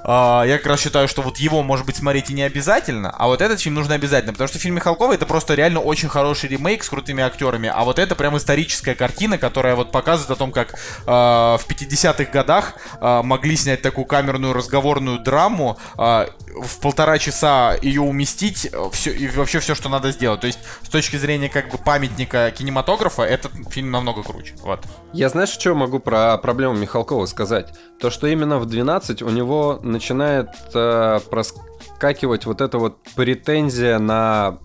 а, 0.04 0.44
я 0.44 0.58
как 0.58 0.68
раз 0.68 0.82
считаю, 0.82 1.08
что 1.08 1.22
вот 1.22 1.38
его, 1.38 1.64
может 1.64 1.86
быть, 1.86 1.96
смотреть 1.96 2.30
и 2.30 2.34
не 2.34 2.44
обязательно, 2.44 3.10
а 3.18 3.28
вот 3.28 3.42
этот 3.42 3.60
фильм 3.60 3.76
нужно 3.76 3.96
обязательно, 3.96 4.34
потому 4.34 4.48
что 4.48 4.60
фильм 4.60 4.76
Михалкова 4.76 5.14
это 5.14 5.26
просто 5.26 5.54
реально 5.54 5.80
очень 5.80 6.10
хороший 6.10 6.50
ремейк 6.50 6.84
с 6.84 6.90
крутыми 6.90 7.24
актерами, 7.24 7.72
а 7.74 7.84
вот 7.84 8.00
это 8.00 8.16
прям 8.16 8.38
историческая 8.38 8.96
картина, 8.96 9.38
которая 9.38 9.76
вот 9.76 9.92
показывает 9.92 10.32
о 10.32 10.36
том, 10.36 10.52
как 10.52 10.76
а, 11.06 11.58
в 11.58 11.68
50-х 11.68 12.32
годах 12.32 12.76
а, 13.00 13.24
могли 13.24 13.56
снять 13.56 13.82
такую 13.82 14.06
камерную 14.06 14.54
разговорную 14.54 15.20
драму, 15.20 15.78
а, 15.98 16.30
в 16.56 16.80
полтора 16.80 17.18
часа 17.18 17.76
ее 17.82 18.02
уместить, 18.02 18.70
все, 18.92 19.12
и 19.12 19.28
вообще 19.30 19.60
все, 19.60 19.76
что 19.76 19.90
надо 19.90 20.12
сделать. 20.12 20.42
То 20.42 20.48
есть, 20.48 20.60
с 20.82 20.90
точки 20.90 21.18
зрения 21.18 21.50
как 21.50 21.70
бы 21.70 21.78
памятника 21.78 22.52
кинематографа, 22.52 23.24
этот 23.24 23.52
фильм 23.70 23.92
намного 23.92 24.24
круче. 24.24 24.56
Вот. 24.62 24.84
Я 25.14 25.30
знаешь, 25.30 25.50
что 25.50 25.74
могу 25.76 26.00
про 26.00 26.38
проблему 26.38 26.76
Михалкова 26.76 27.26
сказать? 27.26 27.74
То, 28.00 28.10
что 28.10 28.28
именно 28.28 28.60
в 28.60 28.66
12 28.66 29.22
у 29.22 29.30
него 29.30 29.80
начинает 29.84 30.50
э, 30.74 31.20
проскакивать 31.30 32.46
вот 32.46 32.62
эта 32.62 32.78
вот 32.78 32.98
претензия 33.16 34.00
на... 34.00 34.60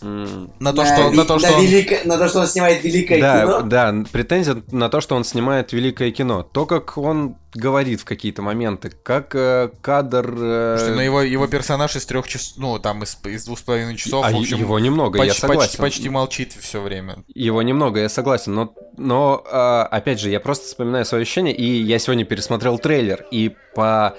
На 0.00 0.72
то, 0.72 0.84
что, 0.84 1.08
ви- 1.10 1.16
на 1.16 1.24
то, 1.24 1.38
что 1.38 1.52
он- 1.54 1.64
велико- 1.64 2.06
на 2.06 2.18
то, 2.18 2.28
что 2.28 2.40
он 2.40 2.46
снимает 2.46 2.84
великое 2.84 3.20
Да, 3.20 3.40
кино. 3.42 3.60
да, 3.62 3.94
претензия 4.12 4.62
на 4.70 4.88
то, 4.88 5.00
что 5.00 5.16
он 5.16 5.24
снимает 5.24 5.72
великое 5.72 6.10
кино. 6.12 6.42
То, 6.42 6.66
как 6.66 6.96
он 6.98 7.36
говорит 7.54 8.00
в 8.02 8.04
какие-то 8.04 8.42
моменты, 8.42 8.90
как 9.02 9.34
э, 9.34 9.70
кадр... 9.80 10.34
э, 10.38 10.76
Слушайте, 10.78 10.96
но 10.96 11.02
его, 11.02 11.22
его 11.22 11.46
персонаж 11.46 11.96
из 11.96 12.04
трех 12.06 12.28
часов, 12.28 12.58
ну, 12.58 12.78
там, 12.78 13.02
из, 13.02 13.18
из 13.24 13.44
двух 13.46 13.58
с 13.58 13.62
половиной 13.62 13.96
часов, 13.96 14.24
а 14.24 14.30
в 14.30 14.36
общем, 14.36 14.58
его 14.58 14.78
немного, 14.78 15.18
я 15.18 15.24
почти, 15.24 15.40
согласен. 15.40 15.60
почти, 15.62 15.78
почти 15.78 16.08
молчит 16.10 16.52
все 16.52 16.80
время. 16.80 17.24
Его 17.34 17.62
немного, 17.62 18.00
я 18.00 18.08
согласен, 18.08 18.54
но, 18.54 18.74
но 18.96 19.42
а, 19.50 19.84
опять 19.90 20.20
же, 20.20 20.28
я 20.30 20.40
просто 20.40 20.66
вспоминаю 20.66 21.04
свои 21.06 21.22
ощущения, 21.22 21.54
и 21.54 21.64
я 21.64 21.98
сегодня 21.98 22.24
пересмотрел 22.24 22.78
трейлер, 22.78 23.24
и 23.30 23.56
по... 23.74 24.14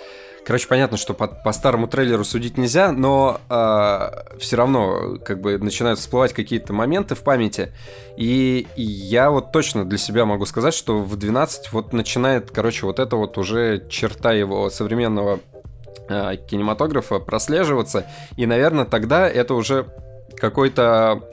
Короче, 0.45 0.67
понятно, 0.67 0.97
что 0.97 1.13
по, 1.13 1.27
по 1.27 1.51
старому 1.51 1.87
трейлеру 1.87 2.23
судить 2.23 2.57
нельзя, 2.57 2.91
но 2.91 3.39
все 4.39 4.55
равно 4.55 5.17
как 5.23 5.41
бы 5.41 5.57
начинают 5.57 5.99
всплывать 5.99 6.33
какие-то 6.33 6.73
моменты 6.73 7.15
в 7.15 7.23
памяти. 7.23 7.71
И, 8.17 8.67
и 8.75 8.81
я 8.81 9.29
вот 9.29 9.51
точно 9.51 9.85
для 9.85 9.97
себя 9.97 10.25
могу 10.25 10.45
сказать, 10.45 10.73
что 10.73 10.99
в 10.99 11.15
12 11.15 11.71
вот 11.71 11.93
начинает, 11.93 12.51
короче, 12.51 12.85
вот 12.85 12.99
это 12.99 13.15
вот 13.15 13.37
уже 13.37 13.87
черта 13.89 14.33
его 14.33 14.69
современного 14.69 15.39
а, 16.09 16.35
кинематографа 16.35 17.19
прослеживаться. 17.19 18.07
И, 18.35 18.45
наверное, 18.45 18.85
тогда 18.85 19.29
это 19.29 19.53
уже 19.53 19.87
какой-то 20.35 21.23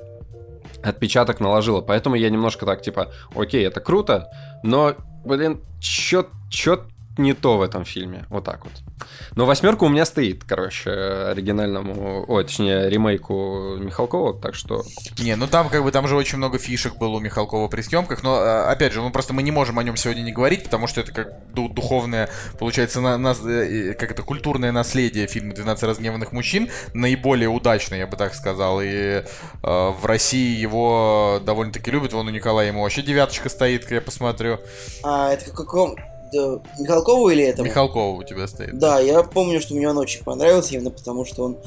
отпечаток 0.83 1.41
наложило. 1.41 1.81
Поэтому 1.81 2.17
я 2.17 2.31
немножко 2.31 2.67
так, 2.67 2.83
типа, 2.83 3.13
окей, 3.35 3.67
это 3.67 3.81
круто, 3.81 4.31
но, 4.63 4.95
блин, 5.25 5.63
чё, 5.81 6.27
чё 6.51 6.85
не 7.17 7.33
то 7.33 7.57
в 7.59 7.63
этом 7.63 7.85
фильме. 7.85 8.25
Вот 8.29 8.45
так 8.45 8.65
вот. 8.65 8.73
Но 9.35 9.47
восьмерка 9.47 9.85
у 9.85 9.89
меня 9.89 10.05
стоит, 10.05 10.45
короче, 10.45 10.91
оригинальному, 10.91 12.25
ой, 12.29 12.45
точнее, 12.45 12.89
ремейку 12.91 13.77
Михалкова, 13.79 14.41
так 14.41 14.55
что... 14.55 14.85
Не, 15.19 15.37
ну 15.37 15.47
там 15.47 15.69
как 15.69 15.83
бы 15.83 15.93
там 15.93 16.09
же 16.09 16.17
очень 16.17 16.39
много 16.39 16.59
фишек 16.59 16.97
было 16.97 17.17
у 17.17 17.21
Михалкова 17.21 17.69
при 17.69 17.83
съемках, 17.83 18.23
но 18.23 18.37
а, 18.37 18.71
опять 18.71 18.93
же, 18.93 19.01
ну 19.01 19.11
просто 19.11 19.33
мы 19.35 19.43
не 19.43 19.51
можем 19.51 19.79
о 19.79 19.83
нем 19.83 19.97
сегодня 19.97 20.23
не 20.23 20.33
говорить, 20.33 20.65
потому 20.65 20.87
что 20.87 21.01
это 21.01 21.13
как 21.13 21.53
ду- 21.53 21.69
духовное, 21.69 22.29
получается, 22.59 23.01
на, 23.01 23.17
нас- 23.19 23.45
э, 23.45 23.95
как 23.95 24.11
это 24.11 24.23
культурное 24.23 24.73
наследие 24.73 25.27
фильма 25.27 25.53
«12 25.53 25.87
разгневанных 25.87 26.33
мужчин», 26.33 26.69
наиболее 26.95 27.49
удачное, 27.49 27.99
я 27.99 28.07
бы 28.07 28.17
так 28.17 28.35
сказал, 28.35 28.81
и 28.83 28.87
э, 28.89 29.23
в 29.63 30.05
России 30.05 30.57
его 30.57 31.41
довольно-таки 31.45 31.91
любят, 31.91 32.13
вон 32.13 32.29
у 32.29 32.31
Николая 32.31 32.69
ему 32.69 32.83
вообще 32.83 33.03
девяточка 33.03 33.49
стоит, 33.49 33.91
я 33.91 34.01
посмотрю, 34.01 34.59
А 35.03 35.33
это 35.33 35.51
в 35.51 35.55
каком... 35.55 35.97
да, 36.33 36.61
Михалкову 36.79 37.29
или 37.31 37.45
этому? 37.45 37.69
Михалкова 37.69 38.19
у 38.19 38.23
тебя 38.23 38.47
стоит. 38.47 38.79
Да, 38.79 39.01
я 39.01 39.23
помню, 39.23 39.61
что 39.61 39.75
мне 39.75 39.89
он 39.89 39.99
очень 39.99 40.25
понравился, 40.25 40.75
именно 40.75 40.91
потому 40.91 41.25
что 41.25 41.45
он, 41.45 41.59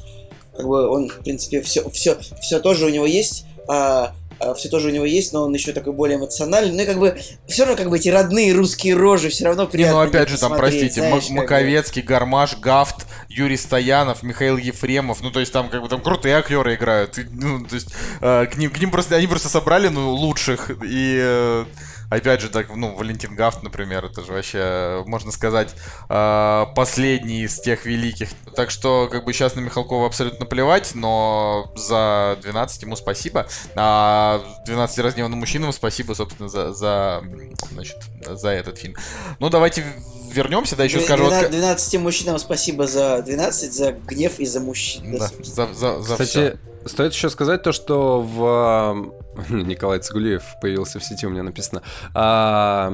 как 0.55 0.68
бы, 0.68 0.88
он, 0.88 1.10
в 1.10 1.20
принципе, 1.20 1.62
все, 1.62 1.89
все, 1.89 2.18
все 2.41 2.60
тоже 2.60 2.86
у 2.86 2.89
него 2.89 3.05
есть, 3.05 3.45
а, 3.68 4.14
все 4.55 4.70
тоже 4.70 4.88
у 4.88 4.91
него 4.91 5.05
есть, 5.05 5.34
но 5.34 5.43
он 5.43 5.53
еще 5.53 5.74
такой 5.74 5.93
более 5.93 6.18
эмоциональный. 6.18 6.74
Ну 6.74 6.82
и 6.82 6.86
как 6.86 6.97
бы, 6.97 7.20
все 7.47 7.64
равно, 7.66 7.78
как 7.78 7.89
бы, 7.89 7.97
эти 7.97 8.10
родные 8.10 8.53
русские 8.53 8.95
рожи 8.95 9.30
все 9.30 9.45
равно 9.45 9.64
Не, 9.64 9.70
приятно. 9.70 9.97
ну 9.97 10.07
опять 10.07 10.30
же, 10.30 10.38
там, 10.38 10.55
простите, 10.55 11.01
знаешь. 11.01 11.30
Маковецкий, 11.30 12.01
Гармаш, 12.01 12.57
Гафт, 12.57 13.05
Юрий 13.28 13.57
Стоянов, 13.57 14.24
Михаил 14.24 14.57
Ефремов, 14.57 15.22
ну, 15.22 15.32
то 15.32 15.39
есть 15.39 15.51
там, 15.51 15.70
как 15.70 15.82
бы, 15.82 15.89
там 15.89 16.01
крутые 16.01 16.36
актеры 16.36 16.76
играют, 16.76 17.18
и, 17.18 17.24
ну, 17.30 17.66
то 17.66 17.76
есть, 17.76 17.89
э, 18.22 18.45
к 18.45 18.55
ним, 18.57 18.72
к 18.72 18.80
ним 18.80 18.91
просто, 18.91 19.16
они 19.16 19.28
просто 19.28 19.49
собрали, 19.49 19.89
ну, 19.89 20.12
лучших, 20.12 20.72
и, 20.84 21.20
э, 21.22 21.66
опять 22.10 22.41
же, 22.41 22.49
так, 22.49 22.76
ну, 22.76 22.95
Валентин 22.95 23.36
Гафт, 23.36 23.64
например, 23.64 24.05
это 24.05 24.24
же 24.24 24.34
вообще, 24.34 25.03
можно 25.05 25.32
сказать, 25.32 25.76
э, 26.10 26.66
последний 26.76 27.43
из 27.43 27.60
тех 27.60 27.86
великих, 27.86 28.30
так 28.55 28.72
что, 28.72 29.07
как 29.12 29.26
бы, 29.26 29.34
сейчас 29.34 29.55
на 29.55 29.62
Михалкова 29.62 30.07
абсолютно 30.07 30.45
плевать, 30.45 30.91
но 30.95 31.72
за 31.76 32.38
12 32.41 32.84
ему 32.84 32.95
спасибо, 32.95 33.47
а 33.76 34.43
12 34.66 34.99
разгневанным 34.99 35.39
мужчинам 35.39 35.72
спасибо, 35.72 36.14
собственно, 36.14 36.49
за, 36.49 36.74
за, 36.74 37.24
значит, 37.72 37.97
за 38.26 38.49
этот 38.49 38.78
фильм. 38.78 38.95
Ну, 39.39 39.49
давайте 39.49 39.84
вернемся, 40.32 40.75
да, 40.75 40.84
еще 40.84 40.97
Две- 40.97 41.05
скажу. 41.05 41.23
вот 41.23 41.30
12, 41.32 41.45
ка- 41.51 41.57
12 41.57 41.99
мужчинам 41.99 42.39
спасибо 42.39 42.88
за 42.88 43.21
12, 43.21 43.73
за 43.73 43.91
гнев 43.91 44.39
и 44.39 44.45
за 44.45 44.59
мужчин. 44.59 45.17
Да, 45.17 45.27
за, 45.43 45.73
за, 45.73 46.01
за 46.01 46.11
Кстати, 46.13 46.57
стоит 46.86 47.13
еще 47.13 47.30
сказать 47.30 47.63
то, 47.63 47.71
что 47.71 48.21
в... 48.21 49.13
Николай 49.49 49.99
Цигулиев 49.99 50.43
появился 50.61 50.99
в 50.99 51.03
сети, 51.03 51.25
у 51.25 51.30
меня 51.30 51.43
написано. 51.43 51.82
А, 52.13 52.91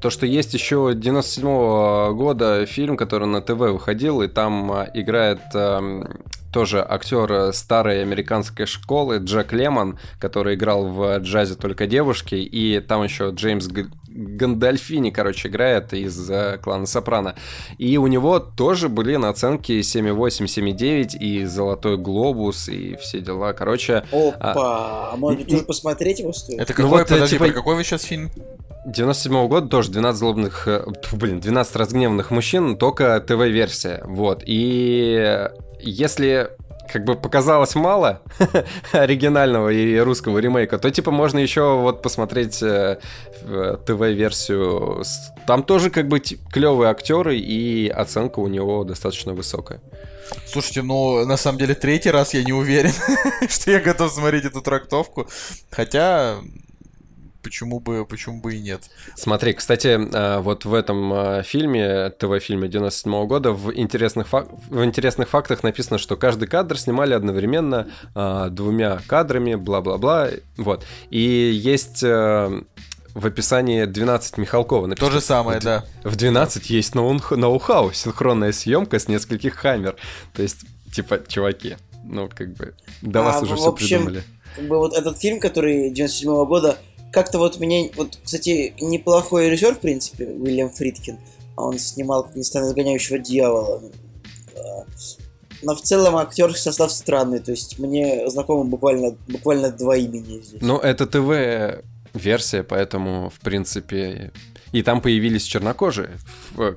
то, 0.00 0.10
что 0.10 0.26
есть 0.26 0.54
еще 0.54 0.92
97 0.94 2.14
года 2.14 2.66
фильм, 2.66 2.96
который 2.96 3.28
на 3.28 3.40
ТВ 3.40 3.50
выходил, 3.58 4.22
и 4.22 4.28
там 4.28 4.72
а, 4.72 4.88
играет 4.94 5.40
ам, 5.54 6.08
тоже 6.52 6.84
актер 6.88 7.52
старой 7.52 8.02
американской 8.02 8.66
школы 8.66 9.18
Джек 9.18 9.52
Лемон, 9.52 9.98
который 10.18 10.54
играл 10.54 10.86
в 10.88 11.18
«Джазе 11.18 11.54
только 11.54 11.86
девушки», 11.86 12.34
и 12.36 12.80
там 12.80 13.02
еще 13.02 13.30
Джеймс 13.34 13.66
Г- 13.66 13.86
Гандальфини, 14.10 15.10
короче, 15.10 15.48
играет 15.48 15.92
из 15.92 16.28
э, 16.30 16.58
клана 16.62 16.86
Сопрано. 16.86 17.34
И 17.76 17.96
у 17.98 18.06
него 18.06 18.38
тоже 18.40 18.88
были 18.88 19.16
наценки 19.16 19.80
7,8, 19.80 20.46
7,9 20.46 21.18
и 21.18 21.44
Золотой 21.44 21.96
Глобус 21.96 22.68
и 22.68 22.96
все 22.96 23.20
дела. 23.20 23.52
Короче, 23.52 24.02
Опа, 24.10 25.10
а 25.12 25.16
может 25.16 25.40
быть, 25.42 25.52
уже 25.52 25.62
посмотреть 25.64 26.20
его 26.20 26.32
стоит? 26.32 26.58
Это 26.60 26.72
Ну 26.72 26.76
какой, 26.88 26.90
вот, 27.00 27.10
э, 27.10 27.14
подожди, 27.14 27.36
типа- 27.36 27.44
про 27.46 27.52
какой 27.54 27.76
вы 27.76 27.84
сейчас 27.84 28.02
фильм? 28.02 28.30
97 28.86 29.48
года 29.48 29.68
тоже 29.68 29.90
12 29.90 30.18
злобных, 30.18 30.66
э, 30.66 30.84
блин, 31.12 31.40
12 31.40 31.76
разгневанных 31.76 32.30
мужчин, 32.30 32.76
только 32.78 33.20
ТВ-версия. 33.20 34.00
Вот. 34.04 34.42
И 34.46 35.48
если 35.80 36.50
как 36.90 37.04
бы 37.04 37.16
показалось 37.16 37.74
мало 37.74 38.22
оригинального 38.92 39.68
и 39.68 39.98
русского 39.98 40.38
ремейка, 40.38 40.78
то 40.78 40.90
типа 40.90 41.10
можно 41.10 41.38
еще 41.38 41.76
вот 41.76 42.02
посмотреть 42.02 42.62
э, 42.62 42.98
в 43.42 43.76
ТВ-версию. 43.76 45.04
Там 45.46 45.62
тоже 45.62 45.90
как 45.90 46.08
бы 46.08 46.20
клевые 46.20 46.90
актеры 46.90 47.36
и 47.38 47.88
оценка 47.88 48.40
у 48.40 48.48
него 48.48 48.84
достаточно 48.84 49.34
высокая. 49.34 49.80
Слушайте, 50.46 50.82
ну, 50.82 51.24
на 51.24 51.36
самом 51.36 51.58
деле, 51.58 51.74
третий 51.74 52.10
раз 52.10 52.34
я 52.34 52.44
не 52.44 52.52
уверен, 52.52 52.92
что 53.48 53.70
я 53.70 53.80
готов 53.80 54.12
смотреть 54.12 54.44
эту 54.44 54.60
трактовку. 54.60 55.26
Хотя, 55.70 56.36
почему 57.42 57.80
бы, 57.80 58.04
почему 58.06 58.40
бы 58.40 58.54
и 58.56 58.60
нет. 58.60 58.82
Смотри, 59.16 59.52
кстати, 59.52 59.88
э, 59.88 60.38
вот 60.40 60.64
в 60.64 60.74
этом 60.74 61.12
э, 61.12 61.42
фильме, 61.42 62.10
ТВ-фильме 62.10 62.68
97 62.68 63.26
года, 63.26 63.52
в 63.52 63.74
интересных, 63.74 64.28
фак- 64.28 64.48
в 64.68 64.84
интересных 64.84 65.28
фактах 65.28 65.62
написано, 65.62 65.98
что 65.98 66.16
каждый 66.16 66.48
кадр 66.48 66.78
снимали 66.78 67.14
одновременно 67.14 67.88
э, 68.14 68.48
двумя 68.50 69.00
кадрами, 69.06 69.54
бла-бла-бла, 69.54 70.28
вот. 70.56 70.84
И 71.10 71.20
есть... 71.20 72.02
в 73.14 73.26
описании 73.26 73.84
12 73.84 74.38
Михалкова 74.38 74.82
То 74.82 74.88
написано. 74.88 75.10
же 75.12 75.20
самое, 75.20 75.58
в, 75.60 75.64
да. 75.64 75.84
В 76.04 76.14
12 76.14 76.70
есть 76.70 76.94
ноу-хау, 76.94 77.92
синхронная 77.92 78.52
съемка 78.52 78.98
с 78.98 79.08
нескольких 79.08 79.54
хаммер. 79.56 79.96
То 80.34 80.42
есть, 80.42 80.60
типа, 80.94 81.20
чуваки, 81.26 81.76
ну, 82.04 82.28
как 82.32 82.54
бы, 82.54 82.74
до 83.02 83.20
А, 83.20 83.22
вас 83.24 83.42
уже 83.42 83.54
в 83.54 83.56
все 83.56 83.68
общем, 83.70 83.88
придумали. 84.04 84.22
Как 84.54 84.68
бы 84.68 84.78
вот 84.78 84.92
этот 84.94 85.18
фильм, 85.18 85.40
который 85.40 85.90
97 85.90 86.44
года, 86.46 86.78
как-то 87.12 87.38
вот 87.38 87.58
меня... 87.58 87.88
Вот, 87.96 88.18
кстати, 88.22 88.74
неплохой 88.80 89.50
режиссер, 89.50 89.74
в 89.74 89.80
принципе, 89.80 90.26
Уильям 90.26 90.70
Фридкин. 90.70 91.18
Он 91.56 91.78
снимал, 91.78 92.24
как 92.24 92.36
ни 92.36 92.42
странно, 92.42 92.68
«Изгоняющего 92.68 93.18
дьявола». 93.18 93.82
А, 94.56 94.84
Но 95.62 95.74
в 95.74 95.80
целом 95.82 96.16
актерский 96.16 96.60
состав 96.60 96.92
странный, 96.92 97.40
то 97.40 97.50
есть 97.50 97.78
мне 97.78 98.28
знакомы 98.30 98.64
буквально, 98.64 99.16
буквально 99.26 99.70
два 99.70 99.96
имени 99.96 100.40
здесь. 100.40 100.60
Ну, 100.60 100.78
это 100.78 101.06
ТВ-версия, 101.06 102.62
поэтому, 102.62 103.30
в 103.30 103.40
принципе... 103.40 104.32
И 104.72 104.82
там 104.82 105.00
появились 105.00 105.44
чернокожие, 105.44 106.18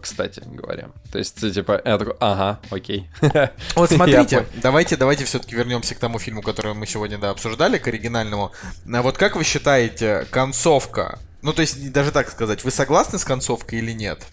кстати 0.01 0.41
говоря. 0.45 0.89
То 1.11 1.19
есть, 1.19 1.39
типа, 1.53 1.81
я 1.83 1.97
такой, 1.97 2.15
ага, 2.19 2.59
окей. 2.69 3.09
Вот 3.75 3.89
смотрите, 3.89 4.45
давайте, 4.61 4.97
давайте 4.97 5.25
все-таки 5.25 5.55
вернемся 5.55 5.95
к 5.95 5.99
тому 5.99 6.19
фильму, 6.19 6.41
который 6.41 6.73
мы 6.73 6.85
сегодня 6.85 7.17
да, 7.17 7.31
обсуждали, 7.31 7.77
к 7.77 7.87
оригинальному. 7.87 8.51
А 8.91 9.01
вот 9.01 9.17
как 9.17 9.35
вы 9.35 9.43
считаете, 9.43 10.25
концовка? 10.31 11.19
Ну, 11.41 11.53
то 11.53 11.61
есть, 11.61 11.91
даже 11.91 12.11
так 12.11 12.29
сказать, 12.29 12.63
вы 12.63 12.71
согласны 12.71 13.17
с 13.17 13.25
концовкой 13.25 13.79
или 13.79 13.91
нет? 13.91 14.25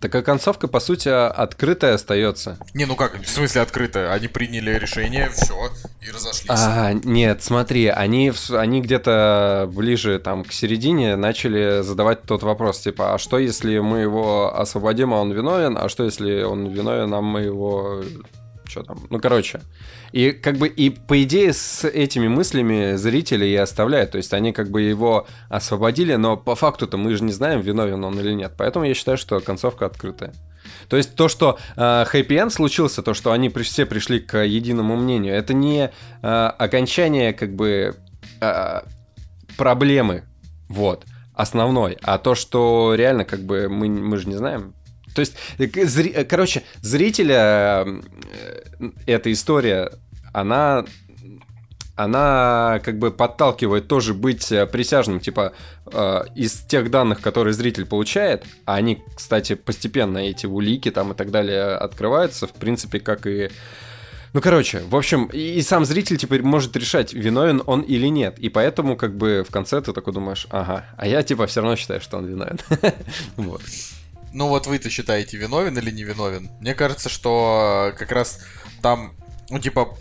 Такая 0.00 0.22
концовка, 0.22 0.68
по 0.68 0.78
сути, 0.78 1.08
открытая 1.08 1.94
остается. 1.94 2.56
Не, 2.72 2.84
ну 2.84 2.94
как, 2.94 3.20
в 3.20 3.28
смысле 3.28 3.62
открыто? 3.62 4.12
Они 4.12 4.28
приняли 4.28 4.70
решение, 4.78 5.28
все, 5.30 5.72
и 6.00 6.10
разошлись. 6.12 6.48
А, 6.48 6.92
нет, 6.92 7.42
смотри, 7.42 7.88
они, 7.88 8.32
они 8.50 8.80
где-то 8.80 9.68
ближе 9.72 10.20
там 10.20 10.44
к 10.44 10.52
середине 10.52 11.16
начали 11.16 11.82
задавать 11.82 12.22
тот 12.22 12.44
вопрос, 12.44 12.78
типа, 12.78 13.14
а 13.14 13.18
что 13.18 13.38
если 13.38 13.78
мы 13.80 13.98
его 13.98 14.56
освободим, 14.56 15.12
а 15.12 15.20
он 15.20 15.32
виновен, 15.32 15.76
а 15.76 15.88
что 15.88 16.04
если 16.04 16.42
он 16.42 16.68
виновен, 16.68 17.12
а 17.12 17.20
мы 17.20 17.40
его... 17.40 18.04
Что 18.66 18.84
там? 18.84 19.04
Ну, 19.10 19.18
короче. 19.18 19.62
И 20.12 20.32
как 20.32 20.56
бы, 20.56 20.68
и 20.68 20.90
по 20.90 21.22
идее 21.22 21.52
с 21.52 21.84
этими 21.84 22.28
мыслями 22.28 22.96
зрители 22.96 23.44
и 23.46 23.56
оставляют. 23.56 24.12
То 24.12 24.18
есть 24.18 24.32
они 24.32 24.52
как 24.52 24.70
бы 24.70 24.82
его 24.82 25.26
освободили, 25.48 26.14
но 26.14 26.36
по 26.36 26.54
факту-то 26.54 26.96
мы 26.96 27.14
же 27.14 27.24
не 27.24 27.32
знаем, 27.32 27.60
виновен 27.60 28.04
он 28.04 28.18
или 28.18 28.32
нет. 28.32 28.52
Поэтому 28.56 28.84
я 28.84 28.94
считаю, 28.94 29.18
что 29.18 29.40
концовка 29.40 29.86
открытая. 29.86 30.32
То 30.88 30.96
есть 30.96 31.14
то, 31.14 31.28
что 31.28 31.58
э, 31.76 32.04
случился, 32.50 33.02
то, 33.02 33.14
что 33.14 33.32
они 33.32 33.50
при- 33.50 33.62
все 33.62 33.86
пришли 33.86 34.20
к 34.20 34.38
единому 34.38 34.96
мнению, 34.96 35.34
это 35.34 35.54
не 35.54 35.90
э, 36.22 36.26
окончание 36.58 37.32
как 37.32 37.54
бы 37.54 37.94
э, 38.40 38.80
проблемы, 39.56 40.24
вот, 40.68 41.04
основной, 41.34 41.98
а 42.02 42.18
то, 42.18 42.34
что 42.34 42.94
реально 42.94 43.24
как 43.24 43.40
бы 43.40 43.68
мы, 43.68 43.88
мы 43.88 44.16
же 44.16 44.28
не 44.28 44.36
знаем. 44.36 44.74
То 45.18 45.22
есть, 45.22 45.34
э, 45.58 45.64
зри- 45.64 46.12
э, 46.14 46.24
короче, 46.24 46.62
зрителя 46.80 47.84
э, 47.84 48.90
эта 49.06 49.32
история, 49.32 49.90
она 50.32 50.84
она 51.96 52.80
как 52.84 53.00
бы 53.00 53.10
подталкивает 53.10 53.88
тоже 53.88 54.14
быть 54.14 54.48
присяжным, 54.70 55.18
типа 55.18 55.54
э, 55.86 56.20
из 56.36 56.52
тех 56.52 56.92
данных, 56.92 57.20
которые 57.20 57.52
зритель 57.52 57.86
получает, 57.86 58.44
а 58.64 58.76
они, 58.76 59.02
кстати, 59.16 59.56
постепенно 59.56 60.18
эти 60.18 60.46
улики 60.46 60.92
там 60.92 61.10
и 61.10 61.16
так 61.16 61.32
далее 61.32 61.74
открываются, 61.74 62.46
в 62.46 62.52
принципе, 62.52 63.00
как 63.00 63.26
и 63.26 63.50
ну, 64.34 64.40
короче, 64.40 64.82
в 64.88 64.94
общем, 64.94 65.24
и, 65.32 65.38
и 65.38 65.62
сам 65.62 65.84
зритель 65.84 66.18
теперь 66.18 66.42
может 66.42 66.76
решать, 66.76 67.12
виновен 67.12 67.62
он 67.66 67.80
или 67.80 68.06
нет. 68.06 68.38
И 68.38 68.48
поэтому, 68.50 68.96
как 68.96 69.16
бы, 69.16 69.44
в 69.44 69.50
конце 69.50 69.80
ты 69.80 69.92
такой 69.92 70.12
думаешь, 70.12 70.46
ага, 70.50 70.84
а 70.96 71.06
я, 71.06 71.22
типа, 71.22 71.46
все 71.46 71.60
равно 71.60 71.76
считаю, 71.76 72.00
что 72.00 72.18
он 72.18 72.26
виновен. 72.26 72.58
Вот. 73.36 73.62
Ну 74.32 74.48
вот 74.48 74.66
вы-то 74.66 74.90
считаете, 74.90 75.36
виновен 75.36 75.76
или 75.78 75.90
не 75.90 76.04
виновен? 76.04 76.50
Мне 76.60 76.74
кажется, 76.74 77.08
что 77.08 77.90
э, 77.92 77.96
как 77.96 78.12
раз 78.12 78.40
там, 78.82 79.14
ну 79.50 79.58
типа, 79.58 79.96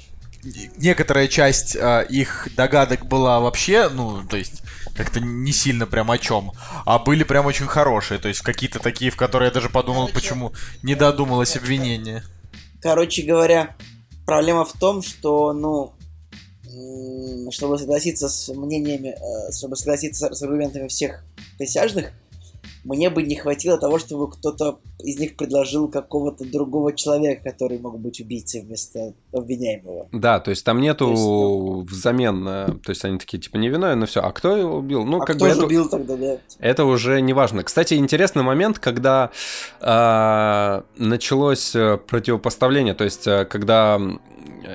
некоторая 0.78 1.28
часть 1.28 1.76
э, 1.76 2.06
их 2.10 2.48
догадок 2.56 3.06
была 3.06 3.40
вообще, 3.40 3.90
ну, 3.90 4.26
то 4.28 4.38
есть, 4.38 4.64
как-то 4.96 5.20
не 5.20 5.52
сильно 5.52 5.86
прям 5.86 6.12
о 6.12 6.18
чем, 6.18 6.52
а 6.86 7.00
были 7.00 7.24
прям 7.24 7.46
очень 7.46 7.68
хорошие, 7.68 8.20
то 8.20 8.28
есть 8.28 8.42
какие-то 8.42 8.80
такие, 8.80 9.12
в 9.12 9.16
которые 9.16 9.48
я 9.48 9.54
даже 9.54 9.70
подумал, 9.70 10.10
почему 10.14 10.54
не 10.84 10.96
додумалось 10.96 11.56
обвинение. 11.56 12.24
Короче 12.82 13.24
говоря, 13.24 13.76
проблема 14.26 14.66
в 14.66 14.74
том, 14.74 15.02
что, 15.02 15.54
ну, 15.54 15.94
чтобы 17.52 17.78
согласиться 17.78 18.30
с 18.30 18.54
мнениями, 18.54 19.10
э, 19.10 19.52
чтобы 19.52 19.76
согласиться 19.76 20.34
с 20.34 20.42
аргументами 20.44 20.88
всех 20.88 21.24
присяжных, 21.58 22.12
мне 22.88 23.10
бы 23.10 23.22
не 23.22 23.36
хватило 23.36 23.78
того, 23.78 24.00
чтобы 24.00 24.32
кто-то 24.32 24.80
из 25.00 25.20
них 25.20 25.36
предложил 25.36 25.90
какого-то 25.90 26.46
другого 26.46 26.94
человека, 26.94 27.52
который 27.52 27.80
мог 27.80 28.00
быть 28.00 28.22
убийцей 28.22 28.62
вместо 28.62 29.14
обвиняемого. 29.34 30.08
Да, 30.14 30.40
то 30.40 30.52
есть 30.52 30.64
там 30.64 30.80
нету 30.80 31.06
То 31.06 31.12
есть, 31.12 31.24
ну- 31.24 31.82
взамен, 31.82 32.48
э, 32.48 32.68
то 32.84 32.90
есть 32.90 33.04
они 33.04 33.18
такие, 33.18 33.40
типа, 33.40 33.58
не 33.58 33.68
виновен, 33.68 34.00
но 34.00 34.06
все. 34.06 34.22
А 34.22 34.32
кто 34.32 34.56
его 34.56 34.78
убил? 34.78 35.04
Ну, 35.06 35.18
а 35.18 35.26
как 35.26 35.36
кто 35.36 35.46
бы 35.46 35.52
же 35.52 35.58
это, 35.58 35.66
убил 35.66 35.90
тогда, 35.90 36.16
да? 36.16 36.38
это 36.60 36.86
уже 36.86 37.20
не 37.20 37.34
важно. 37.34 37.64
Кстати, 37.64 37.96
интересный 37.96 38.44
момент, 38.44 38.80
когда 38.80 39.32
а, 39.82 40.86
началось 40.98 41.76
э, 41.76 41.98
противопоставление, 41.98 42.94
то 42.94 43.04
есть 43.04 43.28
э, 43.28 43.46
когда 43.46 44.00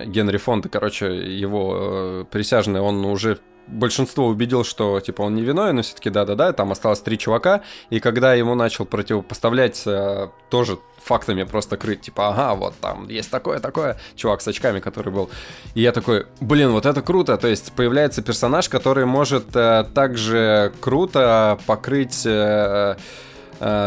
Генри 0.06 0.36
Фонда, 0.36 0.68
короче, 0.68 1.06
его 1.06 1.76
э, 1.76 2.24
присяжный, 2.30 2.80
он 2.80 3.04
уже 3.04 3.38
большинство 3.66 4.26
убедил, 4.26 4.64
что 4.64 5.00
типа 5.00 5.22
он 5.22 5.34
не 5.34 5.42
виновен, 5.42 5.76
но 5.76 5.82
все-таки 5.82 6.10
да-да-да, 6.10 6.52
там 6.52 6.72
осталось 6.72 7.00
три 7.00 7.18
чувака, 7.18 7.62
и 7.90 8.00
когда 8.00 8.34
ему 8.34 8.54
начал 8.54 8.84
противопоставлять 8.84 9.82
э, 9.86 10.28
тоже 10.50 10.78
фактами 10.98 11.42
просто 11.44 11.76
крыть, 11.76 12.02
типа, 12.02 12.28
ага, 12.28 12.54
вот 12.54 12.74
там 12.80 13.08
есть 13.08 13.30
такое-такое, 13.30 13.98
чувак 14.16 14.40
с 14.40 14.48
очками, 14.48 14.80
который 14.80 15.12
был. 15.12 15.30
И 15.74 15.82
я 15.82 15.92
такой, 15.92 16.26
блин, 16.40 16.70
вот 16.70 16.86
это 16.86 17.02
круто, 17.02 17.36
то 17.36 17.48
есть 17.48 17.72
появляется 17.72 18.22
персонаж, 18.22 18.68
который 18.68 19.06
может 19.06 19.54
э, 19.54 19.84
также 19.94 20.72
круто 20.80 21.58
покрыть... 21.66 22.22
э, 22.24 22.96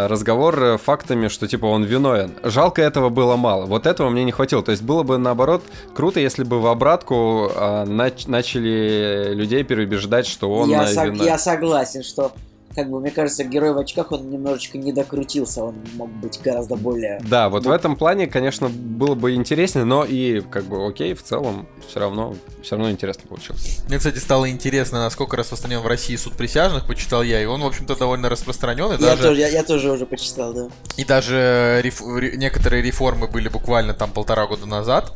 разговор 0.07 0.59
э, 0.63 0.77
фактами, 0.77 1.27
что 1.27 1.47
типа 1.47 1.65
он 1.65 1.83
виновен. 1.83 2.31
Жалко 2.43 2.81
этого 2.81 3.09
было 3.09 3.35
мало. 3.35 3.65
Вот 3.65 3.85
этого 3.85 4.09
мне 4.09 4.23
не 4.23 4.31
хватило. 4.31 4.63
То 4.63 4.71
есть 4.71 4.83
было 4.83 5.03
бы 5.03 5.17
наоборот 5.17 5.63
круто, 5.93 6.19
если 6.19 6.43
бы 6.43 6.61
в 6.61 6.67
обратку 6.67 7.51
э, 7.53 7.83
нач- 7.85 8.29
начали 8.29 9.33
людей 9.33 9.63
переубеждать, 9.63 10.27
что 10.27 10.51
он 10.51 10.69
я, 10.69 10.83
э, 10.83 10.93
сог- 10.93 11.05
виновен. 11.05 11.25
я 11.25 11.37
согласен, 11.37 12.03
что, 12.03 12.31
как 12.75 12.89
бы, 12.89 12.99
мне 12.99 13.11
кажется, 13.11 13.43
герой 13.43 13.73
в 13.73 13.77
очках, 13.77 14.11
он 14.11 14.29
немножечко 14.29 14.77
не 14.77 14.91
докрутился, 14.91 15.63
он 15.63 15.75
мог 15.95 16.09
быть 16.09 16.39
гораздо 16.43 16.75
более... 16.75 17.19
Да, 17.27 17.49
вот 17.49 17.63
Ну. 17.63 17.69
в 17.69 17.73
этом 17.73 17.95
плане, 17.95 18.27
конечно, 18.27 18.67
было 18.69 19.15
бы 19.15 19.33
интереснее, 19.33 19.85
но 19.85 20.03
и 20.03 20.41
как 20.41 20.65
бы 20.65 20.85
окей, 20.85 21.13
в 21.13 21.23
целом 21.23 21.67
все 21.87 21.99
равно, 22.01 22.35
все 22.61 22.75
равно 22.75 22.91
интересно 22.91 23.23
получилось. 23.27 23.79
Мне, 23.87 23.97
кстати, 23.97 24.17
стало 24.17 24.49
интересно, 24.49 24.99
насколько 24.99 25.37
распространен 25.37 25.79
в 25.79 25.87
России 25.87 26.15
суд 26.15 26.33
присяжных, 26.33 26.85
почитал 26.85 27.23
я, 27.23 27.41
и 27.41 27.45
он, 27.45 27.61
в 27.61 27.65
общем-то, 27.65 27.95
довольно 27.95 28.29
распространен, 28.29 28.87
и 28.89 28.91
Я, 28.93 28.97
даже... 28.97 29.21
тоже, 29.23 29.39
я, 29.39 29.47
я 29.47 29.63
тоже 29.63 29.91
уже 29.91 30.05
почитал, 30.05 30.53
да. 30.53 30.67
И 30.97 31.05
даже 31.05 31.79
реф- 31.83 32.01
ре- 32.17 32.35
некоторые 32.37 32.81
реформы 32.83 33.27
были 33.27 33.47
буквально 33.47 33.93
там 33.93 34.11
полтора 34.11 34.47
года 34.47 34.65
назад. 34.65 35.13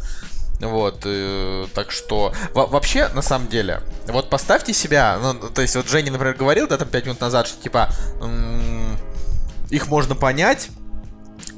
Вот, 0.59 1.03
э, 1.05 1.67
так 1.73 1.91
что 1.91 2.33
во- 2.53 2.67
вообще, 2.67 3.07
на 3.09 3.21
самом 3.21 3.47
деле, 3.47 3.81
вот 4.07 4.29
поставьте 4.29 4.73
себя, 4.73 5.17
ну, 5.21 5.33
то 5.33 5.61
есть 5.61 5.75
вот 5.75 5.87
Женя, 5.87 6.11
например, 6.11 6.35
говорил, 6.35 6.67
да, 6.67 6.77
там 6.77 6.89
5 6.89 7.05
минут 7.05 7.21
назад, 7.21 7.47
что 7.47 7.61
типа 7.61 7.89
их 9.69 9.87
можно 9.87 10.15
понять, 10.15 10.69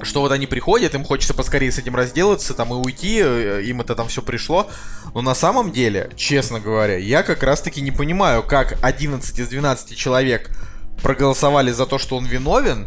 что 0.02 0.20
вот 0.20 0.32
они 0.32 0.46
приходят, 0.46 0.94
им 0.94 1.04
хочется 1.04 1.34
поскорее 1.34 1.70
с 1.70 1.78
этим 1.78 1.96
разделаться, 1.96 2.54
там 2.54 2.72
и 2.72 2.76
уйти, 2.76 3.20
э, 3.22 3.62
им 3.64 3.80
это 3.80 3.94
там 3.94 4.08
все 4.08 4.22
пришло. 4.22 4.68
Но 5.14 5.22
на 5.22 5.34
самом 5.34 5.72
деле, 5.72 6.10
честно 6.16 6.60
говоря, 6.60 6.96
я 6.96 7.22
как 7.22 7.42
раз-таки 7.42 7.80
не 7.80 7.90
понимаю, 7.90 8.42
как 8.42 8.78
11 8.82 9.38
из 9.38 9.48
12 9.48 9.96
человек 9.96 10.50
проголосовали 11.02 11.72
за 11.72 11.86
то, 11.86 11.98
что 11.98 12.16
он 12.16 12.24
виновен, 12.24 12.86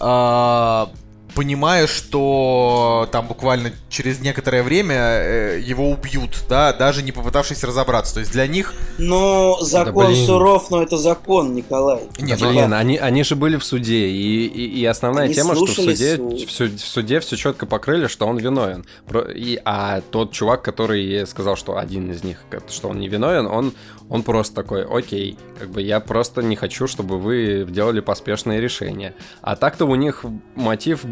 а, 0.00 0.90
понимая, 1.34 1.86
что 1.86 3.08
там 3.12 3.26
буквально 3.26 3.72
через 3.88 4.20
некоторое 4.20 4.62
время 4.62 4.94
э, 4.94 5.60
его 5.60 5.90
убьют, 5.90 6.44
да, 6.48 6.72
даже 6.72 7.02
не 7.02 7.12
попытавшись 7.12 7.64
разобраться. 7.64 8.14
То 8.14 8.20
есть 8.20 8.32
для 8.32 8.46
них... 8.46 8.74
Ну, 8.98 9.56
закон 9.60 10.06
блин. 10.06 10.26
суров, 10.26 10.70
но 10.70 10.82
это 10.82 10.96
закон, 10.96 11.54
Николай. 11.54 12.02
Нет, 12.18 12.38
Да, 12.38 12.46
ну, 12.46 12.52
блин, 12.52 12.72
они, 12.72 12.96
они 12.96 13.24
же 13.24 13.36
были 13.36 13.56
в 13.56 13.64
суде, 13.64 14.08
и, 14.08 14.46
и, 14.46 14.80
и 14.80 14.84
основная 14.84 15.24
Они 15.24 15.34
тема, 15.34 15.54
что 15.54 15.66
в 15.66 15.70
суде, 15.70 16.16
суд. 16.16 16.80
в 16.80 16.86
суде 16.86 17.20
все 17.20 17.36
четко 17.36 17.66
покрыли, 17.66 18.06
что 18.06 18.26
он 18.26 18.38
виновен. 18.38 18.84
Про- 19.06 19.30
и, 19.32 19.58
а 19.64 20.00
тот 20.10 20.32
чувак, 20.32 20.62
который 20.62 21.26
сказал, 21.26 21.56
что 21.56 21.78
один 21.78 22.10
из 22.10 22.22
них, 22.24 22.44
что 22.68 22.88
он 22.88 23.00
не 23.00 23.08
виновен, 23.08 23.46
он, 23.46 23.74
он 24.08 24.22
просто 24.22 24.54
такой, 24.54 24.84
окей, 24.84 25.36
как 25.58 25.70
бы 25.70 25.82
я 25.82 26.00
просто 26.00 26.42
не 26.42 26.56
хочу, 26.56 26.86
чтобы 26.86 27.18
вы 27.18 27.66
делали 27.68 28.00
поспешные 28.00 28.60
решения. 28.60 29.14
А 29.40 29.56
так-то 29.56 29.86
у 29.86 29.94
них 29.94 30.24
мотив 30.54 31.04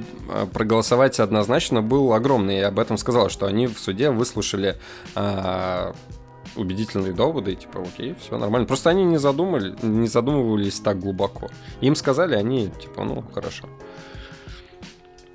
проголосовать 0.52 1.20
однозначно 1.20 1.82
был 1.82 2.12
огромный, 2.12 2.59
и 2.59 2.62
об 2.62 2.78
этом 2.78 2.98
сказал, 2.98 3.28
что 3.28 3.47
они 3.47 3.66
в 3.66 3.78
суде 3.78 4.10
выслушали 4.10 4.76
а, 5.14 5.94
убедительные 6.56 7.12
доводы, 7.12 7.52
и 7.52 7.56
типа, 7.56 7.82
окей, 7.82 8.14
все 8.20 8.39
нормально. 8.39 8.66
Просто 8.66 8.90
они 8.90 9.05
не 9.05 9.18
задумали, 9.18 9.74
не 9.82 10.09
задумывались 10.09 10.80
так 10.80 10.98
глубоко. 10.98 11.48
Им 11.80 11.94
сказали, 11.94 12.34
они 12.34 12.70
типа, 12.70 13.05
ну, 13.05 13.24
хорошо. 13.32 13.68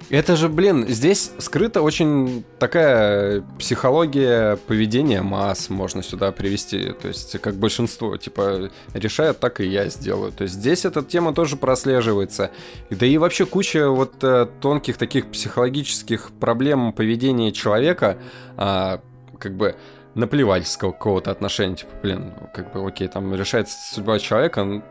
Это 0.09 0.38
же, 0.38 0.47
блин, 0.47 0.88
здесь 0.88 1.31
скрыта 1.38 1.81
очень 1.81 2.45
такая 2.59 3.43
психология 3.59 4.55
поведения 4.55 5.21
масс, 5.21 5.69
можно 5.69 6.01
сюда 6.01 6.31
привести. 6.31 6.93
То 6.93 7.09
есть, 7.09 7.39
как 7.41 7.55
большинство, 7.55 8.15
типа, 8.15 8.69
решает, 8.93 9.39
так 9.39 9.59
и 9.59 9.67
я 9.67 9.89
сделаю. 9.89 10.31
То 10.31 10.43
есть, 10.43 10.55
здесь 10.55 10.85
эта 10.85 11.03
тема 11.03 11.34
тоже 11.34 11.57
прослеживается. 11.57 12.51
Да 12.89 13.05
и 13.05 13.17
вообще 13.17 13.45
куча 13.45 13.89
вот 13.89 14.23
э, 14.23 14.47
тонких 14.61 14.97
таких 14.97 15.29
психологических 15.29 16.31
проблем 16.39 16.93
поведения 16.93 17.51
человека, 17.51 18.17
а, 18.55 19.01
как 19.39 19.55
бы 19.55 19.75
наплевательского 20.15 20.93
какого-то 20.93 21.31
отношения, 21.31 21.75
типа, 21.75 21.91
блин, 22.01 22.34
как 22.53 22.71
бы, 22.71 22.88
окей, 22.88 23.09
там 23.09 23.35
решается 23.35 23.75
судьба 23.93 24.19
человека, 24.19 24.81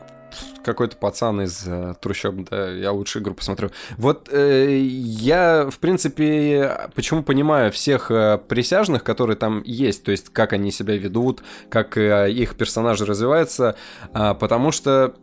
какой-то 0.64 0.96
пацан 0.96 1.42
из 1.42 1.66
э, 1.66 1.94
трущоб, 2.00 2.48
да, 2.50 2.70
я 2.70 2.92
лучше 2.92 3.20
игру 3.20 3.34
посмотрю. 3.34 3.70
Вот 3.96 4.28
э, 4.32 4.78
я, 4.78 5.68
в 5.70 5.78
принципе, 5.78 6.88
почему 6.94 7.22
понимаю 7.22 7.72
всех 7.72 8.10
э, 8.10 8.38
присяжных, 8.38 9.04
которые 9.04 9.36
там 9.36 9.62
есть, 9.64 10.04
то 10.04 10.10
есть 10.10 10.30
как 10.30 10.52
они 10.52 10.70
себя 10.70 10.96
ведут, 10.96 11.42
как 11.68 11.96
э, 11.96 12.30
их 12.30 12.56
персонажи 12.56 13.04
развиваются, 13.04 13.76
э, 14.12 14.34
потому 14.38 14.72
что 14.72 15.14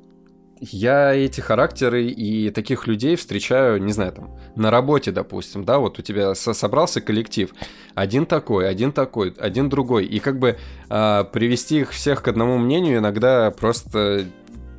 я 0.71 1.13
эти 1.13 1.41
характеры 1.41 2.05
и 2.05 2.49
таких 2.49 2.87
людей 2.87 3.15
встречаю, 3.17 3.83
не 3.83 3.91
знаю, 3.91 4.13
там, 4.13 4.31
на 4.55 4.71
работе, 4.71 5.11
допустим, 5.11 5.65
да, 5.65 5.77
вот 5.77 5.99
у 5.99 6.01
тебя 6.01 6.35
со 6.35 6.53
собрался 6.53 7.01
коллектив, 7.01 7.53
один 7.95 8.25
такой, 8.25 8.69
один 8.69 8.93
такой, 8.93 9.33
один 9.37 9.67
другой, 9.67 10.05
и 10.05 10.19
как 10.19 10.39
бы 10.39 10.57
э, 10.89 11.23
привести 11.33 11.79
их 11.79 11.91
всех 11.91 12.23
к 12.23 12.29
одному 12.29 12.57
мнению 12.57 12.99
иногда 12.99 13.51
просто 13.51 14.25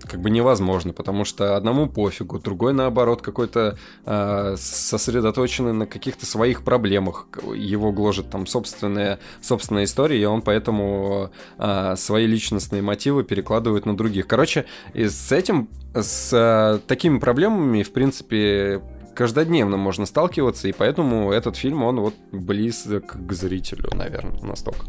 как 0.09 0.21
бы 0.21 0.31
невозможно, 0.31 0.93
потому 0.93 1.25
что 1.25 1.57
одному 1.57 1.89
пофигу, 1.89 2.39
другой 2.39 2.73
наоборот 2.73 3.23
какой-то 3.23 3.79
э, 4.05 4.55
сосредоточенный 4.57 5.73
на 5.73 5.87
каких-то 5.87 6.27
своих 6.27 6.63
проблемах, 6.65 7.29
его 7.55 7.93
гложет 7.93 8.31
там 8.31 8.47
собственная, 8.47 9.19
собственная 9.43 9.85
история, 9.85 10.21
и 10.21 10.25
он 10.25 10.43
поэтому 10.43 11.31
э, 11.59 11.95
свои 11.97 12.27
личностные 12.27 12.83
мотивы 12.83 13.25
перекладывает 13.25 13.87
на 13.87 13.97
других. 13.97 14.27
Короче, 14.27 14.67
и 14.93 15.09
с 15.09 15.33
этим, 15.33 15.69
с 15.95 16.33
э, 16.33 16.81
такими 16.87 17.19
проблемами, 17.19 17.83
в 17.83 17.93
принципе, 17.93 18.83
каждодневно 19.15 19.77
можно 19.77 20.07
сталкиваться, 20.07 20.69
и 20.69 20.73
поэтому 20.73 21.33
этот 21.33 21.57
фильм, 21.57 21.83
он 21.83 22.01
вот 22.01 22.15
близок 22.33 23.17
к 23.27 23.33
зрителю, 23.33 23.91
наверное, 23.95 24.41
настолько. 24.43 24.87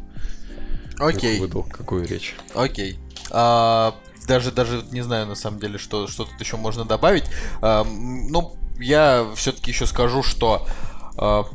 Окей. 0.98 1.40
Выдал 1.40 1.64
какую 1.64 2.08
речь. 2.08 2.36
Окей. 2.54 2.98
А, 3.32 3.96
даже, 4.28 4.52
даже 4.52 4.84
не 4.92 5.02
знаю 5.02 5.28
на 5.28 5.36
самом 5.36 5.60
деле, 5.60 5.78
что, 5.78 6.08
что 6.08 6.26
тут 6.26 6.40
еще 6.40 6.58
можно 6.58 6.86
добавить. 6.86 7.26
А, 7.62 7.84
ну, 7.84 8.56
я 8.80 9.28
все-таки 9.36 9.72
еще 9.72 9.86
скажу, 9.86 10.24
что 10.24 10.68
а, 11.18 11.46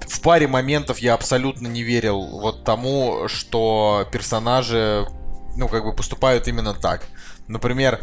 в 0.00 0.20
паре 0.20 0.46
моментов 0.46 0.98
я 0.98 1.14
абсолютно 1.14 1.66
не 1.66 1.82
верил 1.82 2.20
вот 2.20 2.64
тому, 2.64 3.28
что 3.28 4.06
персонажи, 4.12 5.06
ну, 5.56 5.68
как 5.68 5.84
бы 5.84 5.92
поступают 5.92 6.48
именно 6.48 6.74
так. 6.74 7.06
Например, 7.48 8.00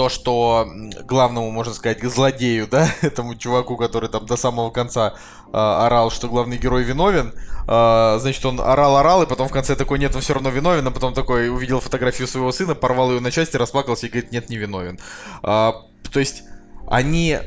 то, 0.00 0.08
что 0.08 0.66
главному, 1.04 1.50
можно 1.50 1.74
сказать, 1.74 2.02
злодею, 2.02 2.66
да, 2.66 2.88
этому 3.02 3.34
чуваку, 3.34 3.76
который 3.76 4.08
там 4.08 4.24
до 4.24 4.36
самого 4.36 4.70
конца 4.70 5.12
э, 5.48 5.50
орал, 5.52 6.10
что 6.10 6.26
главный 6.26 6.56
герой 6.56 6.84
виновен, 6.84 7.34
э, 7.68 8.18
значит, 8.18 8.42
он 8.46 8.62
орал-орал, 8.62 9.24
и 9.24 9.26
потом 9.26 9.48
в 9.48 9.52
конце 9.52 9.76
такой, 9.76 9.98
нет, 9.98 10.14
он 10.14 10.22
все 10.22 10.32
равно 10.32 10.48
виновен, 10.48 10.86
а 10.86 10.90
потом 10.90 11.12
такой 11.12 11.50
увидел 11.50 11.80
фотографию 11.80 12.26
своего 12.28 12.50
сына, 12.50 12.74
порвал 12.74 13.10
ее 13.10 13.20
на 13.20 13.30
части, 13.30 13.58
расплакался 13.58 14.06
и 14.06 14.08
говорит, 14.08 14.32
нет, 14.32 14.48
не 14.48 14.56
виновен. 14.56 14.98
Э, 15.42 15.72
то 16.10 16.18
есть 16.18 16.44
они 16.88 17.38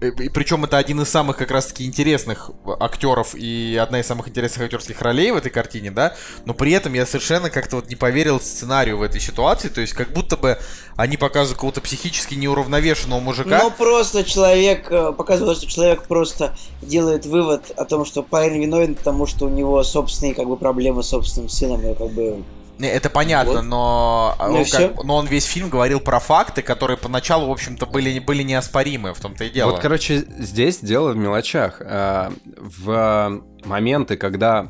и 0.00 0.28
причем 0.28 0.64
это 0.64 0.78
один 0.78 1.00
из 1.00 1.08
самых 1.08 1.36
как 1.36 1.50
раз-таки 1.50 1.84
интересных 1.84 2.50
актеров 2.80 3.34
и 3.34 3.76
одна 3.80 4.00
из 4.00 4.06
самых 4.06 4.28
интересных 4.28 4.64
актерских 4.64 5.00
ролей 5.02 5.32
в 5.32 5.36
этой 5.36 5.50
картине, 5.50 5.90
да, 5.90 6.14
но 6.44 6.54
при 6.54 6.72
этом 6.72 6.94
я 6.94 7.04
совершенно 7.04 7.50
как-то 7.50 7.76
вот 7.76 7.88
не 7.88 7.96
поверил 7.96 8.40
сценарию 8.40 8.98
в 8.98 9.02
этой 9.02 9.20
ситуации, 9.20 9.68
то 9.68 9.80
есть 9.80 9.94
как 9.94 10.12
будто 10.12 10.36
бы 10.36 10.58
они 10.96 11.16
показывают 11.16 11.56
какого-то 11.56 11.80
психически 11.80 12.34
неуравновешенного 12.34 13.20
мужика. 13.20 13.60
Ну 13.62 13.70
просто 13.70 14.22
человек, 14.22 14.90
э, 14.90 15.12
показывает, 15.12 15.58
что 15.58 15.66
человек 15.66 16.04
просто 16.04 16.56
делает 16.80 17.26
вывод 17.26 17.72
о 17.76 17.84
том, 17.84 18.04
что 18.04 18.22
парень 18.22 18.62
виновен, 18.62 18.94
потому 18.94 19.26
что 19.26 19.46
у 19.46 19.48
него 19.48 19.82
собственные 19.82 20.34
как 20.34 20.46
бы 20.46 20.56
проблемы 20.56 21.02
с 21.02 21.08
собственным 21.08 21.48
сыном, 21.48 21.80
и 21.80 21.94
как 21.94 22.10
бы 22.10 22.44
это 22.86 23.10
понятно, 23.10 23.54
вот. 23.54 23.64
но, 23.64 24.36
ну, 24.38 24.54
он, 24.54 24.64
как, 24.64 25.04
но 25.04 25.16
он 25.16 25.26
весь 25.26 25.44
фильм 25.44 25.68
говорил 25.68 26.00
про 26.00 26.20
факты, 26.20 26.62
которые 26.62 26.96
поначалу, 26.96 27.48
в 27.48 27.50
общем-то, 27.50 27.86
были, 27.86 28.18
были 28.18 28.42
неоспоримы, 28.42 29.14
в 29.14 29.20
том-то 29.20 29.44
и 29.44 29.50
дело. 29.50 29.72
Вот, 29.72 29.80
короче, 29.80 30.18
здесь 30.38 30.78
дело 30.78 31.12
в 31.12 31.16
мелочах. 31.16 31.82
А, 31.84 32.32
в 32.56 33.42
моменты, 33.64 34.16
когда 34.16 34.68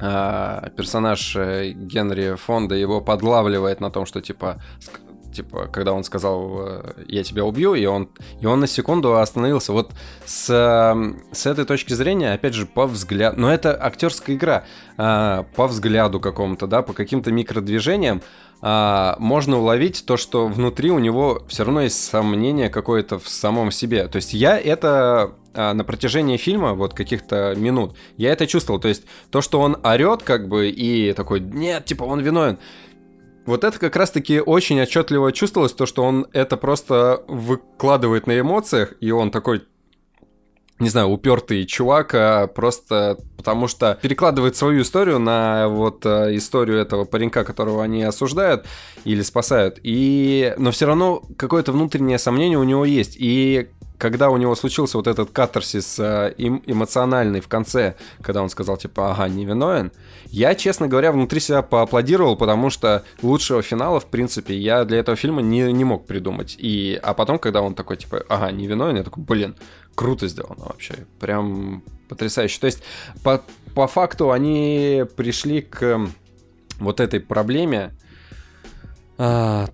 а, 0.00 0.68
персонаж 0.76 1.36
э, 1.36 1.72
Генри 1.72 2.36
Фонда 2.36 2.74
его 2.74 3.00
подлавливает 3.00 3.80
на 3.80 3.90
том, 3.90 4.06
что, 4.06 4.20
типа, 4.20 4.62
типа, 5.36 5.68
когда 5.72 5.92
он 5.92 6.04
сказал, 6.04 6.66
э, 6.66 7.04
я 7.08 7.22
тебя 7.22 7.44
убью, 7.44 7.74
и 7.74 7.84
он, 7.84 8.08
и 8.40 8.46
он 8.46 8.60
на 8.60 8.66
секунду 8.66 9.18
остановился. 9.18 9.72
Вот 9.72 9.92
с, 10.24 10.50
эм, 10.50 11.22
с 11.32 11.46
этой 11.46 11.64
точки 11.64 11.92
зрения, 11.92 12.32
опять 12.32 12.54
же, 12.54 12.66
по 12.66 12.86
взгляду, 12.86 13.40
но 13.40 13.52
это 13.52 13.76
актерская 13.80 14.36
игра, 14.36 14.64
а, 14.96 15.44
по 15.54 15.66
взгляду 15.66 16.20
какому-то, 16.20 16.66
да, 16.66 16.82
по 16.82 16.94
каким-то 16.94 17.30
микродвижениям, 17.30 18.22
а, 18.62 19.16
можно 19.18 19.58
уловить 19.58 20.04
то, 20.06 20.16
что 20.16 20.46
внутри 20.46 20.90
у 20.90 20.98
него 20.98 21.42
все 21.48 21.64
равно 21.64 21.82
есть 21.82 22.02
сомнение 22.02 22.70
какое-то 22.70 23.18
в 23.18 23.28
самом 23.28 23.70
себе. 23.70 24.08
То 24.08 24.16
есть 24.16 24.32
я 24.32 24.58
это 24.58 25.34
на 25.54 25.84
протяжении 25.84 26.36
фильма, 26.36 26.74
вот 26.74 26.92
каких-то 26.92 27.54
минут, 27.56 27.96
я 28.18 28.30
это 28.32 28.46
чувствовал. 28.46 28.78
То 28.78 28.88
есть 28.88 29.04
то, 29.30 29.40
что 29.40 29.60
он 29.60 29.78
орет, 29.82 30.22
как 30.22 30.48
бы, 30.48 30.68
и 30.68 31.14
такой, 31.14 31.40
нет, 31.40 31.86
типа, 31.86 32.04
он 32.04 32.20
виновен. 32.20 32.58
Вот 33.46 33.62
это 33.62 33.78
как 33.78 33.94
раз-таки 33.94 34.40
очень 34.40 34.80
отчетливо 34.80 35.32
чувствовалось, 35.32 35.72
то, 35.72 35.86
что 35.86 36.02
он 36.02 36.26
это 36.32 36.56
просто 36.56 37.22
выкладывает 37.28 38.26
на 38.26 38.38
эмоциях, 38.38 38.94
и 39.00 39.12
он 39.12 39.30
такой, 39.30 39.62
не 40.80 40.88
знаю, 40.88 41.08
упертый 41.08 41.64
чувак, 41.64 42.14
а 42.14 42.48
просто 42.48 43.18
потому 43.36 43.68
что 43.68 43.96
перекладывает 44.02 44.56
свою 44.56 44.82
историю 44.82 45.20
на 45.20 45.68
вот 45.68 46.04
а, 46.04 46.34
историю 46.34 46.78
этого 46.78 47.04
паренька, 47.04 47.44
которого 47.44 47.84
они 47.84 48.02
осуждают 48.02 48.66
или 49.04 49.22
спасают. 49.22 49.78
И... 49.84 50.52
Но 50.58 50.72
все 50.72 50.86
равно 50.86 51.22
какое-то 51.38 51.70
внутреннее 51.70 52.18
сомнение 52.18 52.58
у 52.58 52.64
него 52.64 52.84
есть. 52.84 53.16
И 53.16 53.68
когда 53.98 54.30
у 54.30 54.36
него 54.36 54.54
случился 54.54 54.96
вот 54.96 55.06
этот 55.06 55.30
катарсис 55.30 55.98
э, 55.98 56.34
эмоциональный 56.38 57.40
в 57.40 57.48
конце, 57.48 57.96
когда 58.22 58.42
он 58.42 58.48
сказал, 58.48 58.76
типа, 58.76 59.12
ага, 59.12 59.28
невиновен, 59.28 59.92
я, 60.26 60.54
честно 60.54 60.88
говоря, 60.88 61.12
внутри 61.12 61.40
себя 61.40 61.62
поаплодировал, 61.62 62.36
потому 62.36 62.70
что 62.70 63.04
лучшего 63.22 63.62
финала, 63.62 64.00
в 64.00 64.06
принципе, 64.06 64.56
я 64.56 64.84
для 64.84 64.98
этого 64.98 65.16
фильма 65.16 65.42
не, 65.42 65.72
не 65.72 65.84
мог 65.84 66.06
придумать. 66.06 66.56
И, 66.58 66.98
а 67.02 67.14
потом, 67.14 67.38
когда 67.38 67.62
он 67.62 67.74
такой, 67.74 67.96
типа, 67.96 68.24
ага, 68.28 68.50
невиновен, 68.50 68.96
я 68.96 69.02
такой, 69.02 69.22
блин, 69.24 69.56
круто 69.94 70.28
сделано 70.28 70.66
вообще. 70.66 70.94
Прям 71.20 71.82
потрясающе. 72.08 72.60
То 72.60 72.66
есть, 72.66 72.82
по, 73.22 73.42
по 73.74 73.86
факту 73.86 74.30
они 74.30 75.04
пришли 75.16 75.62
к 75.62 76.00
вот 76.78 77.00
этой 77.00 77.20
проблеме 77.20 77.92
а, 79.18 79.68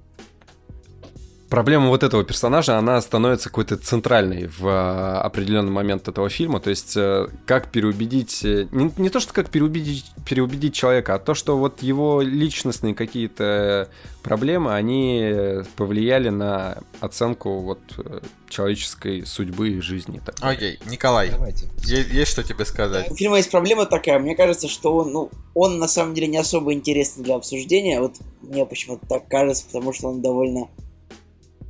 проблема 1.53 1.89
вот 1.89 2.03
этого 2.03 2.25
персонажа, 2.25 2.79
она 2.79 2.99
становится 3.03 3.51
какой-то 3.51 3.77
центральной 3.77 4.47
в 4.47 4.67
а, 4.67 5.21
определенный 5.21 5.71
момент 5.71 6.09
этого 6.09 6.31
фильма. 6.31 6.61
То 6.61 6.71
есть, 6.71 6.97
э, 6.97 7.29
как 7.45 7.71
переубедить... 7.71 8.43
Э, 8.43 8.67
не, 8.73 8.91
не 8.97 9.11
то, 9.11 9.21
что 9.21 9.35
как 9.35 9.51
переубедить, 9.51 10.07
переубедить 10.25 10.75
человека, 10.75 11.15
а 11.15 11.19
то, 11.19 11.35
что 11.35 11.59
вот 11.59 11.83
его 11.83 12.23
личностные 12.23 12.95
какие-то 12.95 13.91
проблемы, 14.23 14.73
они 14.73 15.63
повлияли 15.77 16.31
на 16.31 16.79
оценку 17.01 17.59
вот 17.59 17.81
э, 17.99 18.21
человеческой 18.49 19.27
судьбы 19.27 19.73
и 19.73 19.81
жизни. 19.83 20.23
Окей, 20.41 20.77
okay. 20.77 20.91
Николай, 20.91 21.33
Давайте. 21.33 21.69
Есть, 21.85 22.09
есть 22.13 22.31
что 22.31 22.43
тебе 22.43 22.65
сказать? 22.65 23.11
У 23.11 23.15
фильма 23.15 23.37
есть 23.37 23.51
проблема 23.51 23.85
такая, 23.85 24.19
мне 24.19 24.35
кажется, 24.35 24.69
что 24.69 24.97
он, 24.97 25.13
ну, 25.13 25.31
он 25.53 25.79
на 25.79 25.87
самом 25.87 26.15
деле 26.15 26.29
не 26.29 26.39
особо 26.39 26.73
интересный 26.73 27.25
для 27.25 27.35
обсуждения, 27.35 28.01
вот 28.01 28.15
мне 28.41 28.65
почему-то 28.65 29.05
так 29.07 29.29
кажется, 29.29 29.67
потому 29.67 29.93
что 29.93 30.09
он 30.09 30.23
довольно 30.23 30.69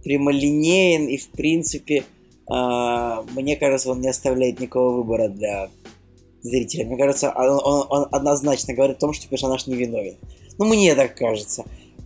прямолинеен 0.04 1.06
и, 1.06 1.16
в 1.16 1.30
принципе, 1.30 2.04
э, 2.50 3.22
мне 3.34 3.56
кажется, 3.56 3.90
он 3.90 4.00
не 4.00 4.08
оставляет 4.08 4.60
никакого 4.60 4.96
выбора 4.96 5.28
для 5.28 5.68
зрителя. 6.42 6.86
Мне 6.86 6.96
кажется, 6.96 7.30
он, 7.34 7.60
он, 7.64 7.86
он 7.88 8.08
однозначно 8.10 8.74
говорит 8.74 8.96
о 8.96 9.00
том, 9.00 9.12
что 9.12 9.28
персонаж 9.28 9.66
невиновен. 9.66 10.16
Ну, 10.58 10.66
мне 10.66 10.94
так 10.94 11.16
кажется. 11.16 11.64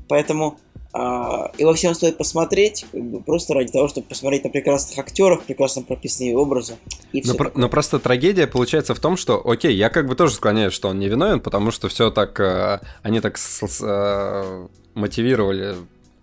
Поэтому, 0.08 0.52
э, 0.52 0.78
А, 0.98 1.52
его 1.58 1.74
всем 1.74 1.94
стоит 1.94 2.16
посмотреть, 2.16 2.86
как 2.90 3.02
бы, 3.02 3.20
просто 3.20 3.52
ради 3.52 3.70
того, 3.70 3.86
чтобы 3.88 4.06
посмотреть 4.06 4.44
на 4.44 4.50
прекрасных 4.50 4.98
актеров, 4.98 5.44
прекрасно 5.44 5.82
прописанные 5.82 6.34
образы. 6.38 6.76
И 7.12 7.20
но, 7.26 7.34
про- 7.34 7.52
но 7.54 7.68
просто 7.68 7.98
трагедия 7.98 8.46
получается 8.46 8.94
в 8.94 9.00
том, 9.00 9.18
что, 9.18 9.42
окей, 9.46 9.74
я 9.74 9.90
как 9.90 10.06
бы 10.06 10.14
тоже 10.14 10.34
склоняюсь, 10.34 10.72
что 10.72 10.88
он 10.88 10.98
невиновен, 10.98 11.40
потому 11.40 11.70
что 11.70 11.88
все 11.88 12.10
так, 12.10 12.40
э, 12.40 12.80
они 13.02 13.20
так 13.20 13.36
с- 13.36 13.66
с- 13.66 13.80
э, 13.82 14.68
мотивировали 14.94 15.74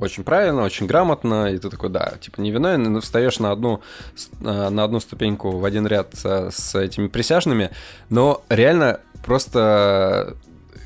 очень 0.04 0.24
правильно, 0.24 0.64
очень 0.64 0.88
грамотно, 0.88 1.52
и 1.52 1.58
ты 1.58 1.70
такой, 1.70 1.90
да, 1.90 2.14
типа 2.22 2.42
невиновен, 2.42 2.84
но 2.84 3.02
встаешь 3.02 3.40
на 3.40 3.52
одну, 3.52 3.82
с- 4.16 4.30
э, 4.42 4.70
на 4.70 4.84
одну 4.84 5.00
ступеньку 5.00 5.52
в 5.58 5.66
один 5.66 5.88
ряд 5.88 6.14
э, 6.24 6.50
с 6.52 6.76
этими 6.76 7.08
присяжными, 7.08 7.72
но 8.10 8.44
реально 8.50 9.00
просто 9.26 10.36